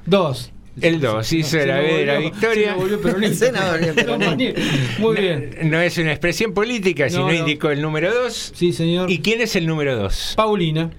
Dos. 0.06 0.52
El 0.80 1.02
2 1.02 1.34
hizo 1.34 1.58
la 1.58 1.80
B 1.80 1.98
de 1.98 2.06
la 2.06 2.18
victoria. 2.20 2.76
Muy 5.00 5.16
bien. 5.18 5.58
No 5.64 5.80
es 5.82 5.98
una 5.98 6.12
expresión 6.12 6.54
política, 6.54 7.06
No, 7.06 7.10
sino 7.10 7.28
no. 7.28 7.34
indicó 7.34 7.70
el 7.72 7.82
número 7.82 8.14
2. 8.14 8.54
Sí, 8.56 8.72
señor. 8.74 9.10
¿Y 9.12 9.20
quién 9.20 9.42
es 9.42 9.56
el 9.56 9.66
número 9.68 9.96
2? 9.98 10.34
Paulina. 10.38 10.92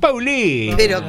Paulina. 0.00 0.76
Pero. 0.76 1.00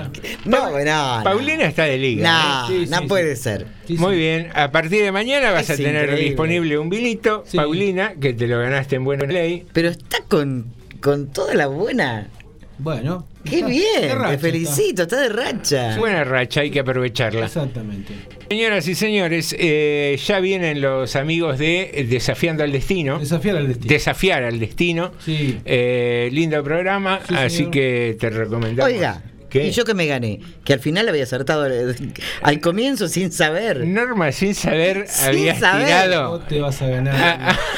No, 0.45 0.79
no. 0.83 1.21
Paulina 1.23 1.65
está 1.65 1.83
de 1.83 1.97
liga. 1.99 2.61
No, 2.63 2.67
Sí, 2.67 2.85
sí, 2.85 2.91
no 2.91 2.99
sí. 2.99 3.07
puede 3.07 3.35
ser. 3.35 3.67
Muy 3.89 4.17
bien, 4.17 4.49
a 4.55 4.71
partir 4.71 5.03
de 5.03 5.11
mañana 5.11 5.51
vas 5.51 5.69
Es 5.69 5.79
a 5.79 5.83
tener 5.83 6.03
increíble. 6.05 6.25
disponible 6.25 6.77
un 6.79 6.89
vinito. 6.89 7.43
Paulina, 7.55 8.13
que 8.19 8.33
te 8.33 8.47
lo 8.47 8.57
ganaste 8.59 8.95
en 8.95 9.03
buena 9.05 9.25
ley. 9.25 9.65
Pero 9.73 9.89
está 9.89 10.17
con, 10.27 10.73
con 11.01 11.31
toda 11.31 11.53
la 11.53 11.67
buena. 11.67 12.29
Bueno. 12.79 13.25
Qué 13.43 13.55
está- 13.57 13.67
bien, 13.67 14.17
racha 14.17 14.27
te 14.29 14.33
está. 14.35 14.39
felicito, 14.39 15.01
está 15.03 15.21
de 15.21 15.29
racha. 15.29 15.97
Buena 15.97 16.23
racha, 16.23 16.61
hay 16.61 16.71
que 16.71 16.79
aprovecharla. 16.79 17.45
Exactamente. 17.45 18.13
Señoras 18.49 18.87
y 18.87 18.95
señores, 18.95 19.55
eh, 19.59 20.17
ya 20.25 20.39
vienen 20.39 20.81
los 20.81 21.15
amigos 21.15 21.59
de 21.59 22.05
Desafiando 22.09 22.63
al 22.63 22.71
Destino. 22.71 23.19
Desafiar 23.19 23.57
al 23.57 23.67
destino. 23.67 23.89
Desafiar 23.93 24.43
al 24.43 24.59
Destino. 24.59 25.11
Sí. 25.23 25.59
Eh, 25.65 26.29
lindo 26.31 26.63
programa, 26.63 27.19
Sí, 27.27 27.35
así 27.37 27.55
señor. 27.57 27.71
que 27.71 28.17
te 28.19 28.29
recomendamos. 28.29 28.91
Oiga, 28.91 29.21
¿Qué? 29.49 29.67
y 29.67 29.71
yo 29.71 29.83
que 29.85 29.93
me 29.93 30.05
gané, 30.05 30.39
que 30.63 30.73
al 30.73 30.79
final 30.79 31.07
había 31.09 31.23
acertado 31.23 31.63
al, 31.63 31.95
al 32.41 32.59
comienzo 32.61 33.07
sin 33.07 33.31
saber. 33.31 33.85
Norma, 33.85 34.31
sin 34.31 34.53
saber, 34.55 35.05
Sin 35.07 35.27
habías 35.29 35.59
saber. 35.59 35.85
tirado. 35.87 36.39
Te 36.41 36.59
vas 36.61 36.81
a 36.81 36.87
ganar. 36.87 37.15
Ah, 37.17 37.37
ah. 37.51 37.59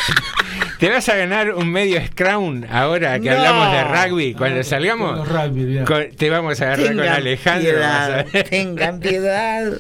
Te 0.79 0.89
vas 0.89 1.07
a 1.09 1.15
ganar 1.15 1.53
un 1.53 1.71
medio 1.71 2.01
scrum 2.07 2.63
ahora 2.71 3.19
que 3.19 3.29
No. 3.29 3.37
hablamos 3.37 3.71
de 3.71 3.83
rugby. 3.83 4.33
Cuando 4.33 4.61
Ah, 4.61 4.63
salgamos, 4.63 5.09
con 5.11 5.19
los 5.19 5.27
rugby, 5.29 5.65
bien. 5.65 5.85
con- 5.85 6.09
te 6.09 6.29
vamos 6.31 6.59
a 6.59 6.63
agarrar 6.73 6.87
con 6.95 6.99
Alejandro. 7.01 7.69
piedad, 7.69 8.25
ver. 8.33 8.49
tengan 8.49 8.99
piedad. 8.99 9.71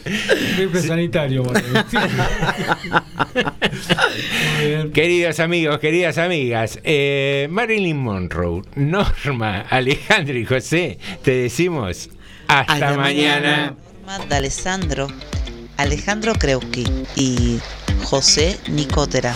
Sanitario. 0.85 1.43
Queridos 4.93 5.39
amigos, 5.39 5.79
queridas 5.79 6.17
amigas, 6.17 6.79
eh, 6.83 7.47
Marilyn 7.49 7.97
Monroe, 7.97 8.63
Norma, 8.75 9.61
Alejandro 9.69 10.37
y 10.37 10.45
José, 10.45 10.97
te 11.23 11.31
decimos 11.31 12.09
hasta, 12.47 12.73
Hasta 12.73 12.97
mañana. 12.97 13.75
mañana. 14.05 14.25
de 14.27 14.35
Alessandro, 14.35 15.07
Alejandro 15.77 16.33
Kreuski 16.33 16.85
y 17.15 17.59
José 18.03 18.57
Nicotera. 18.67 19.35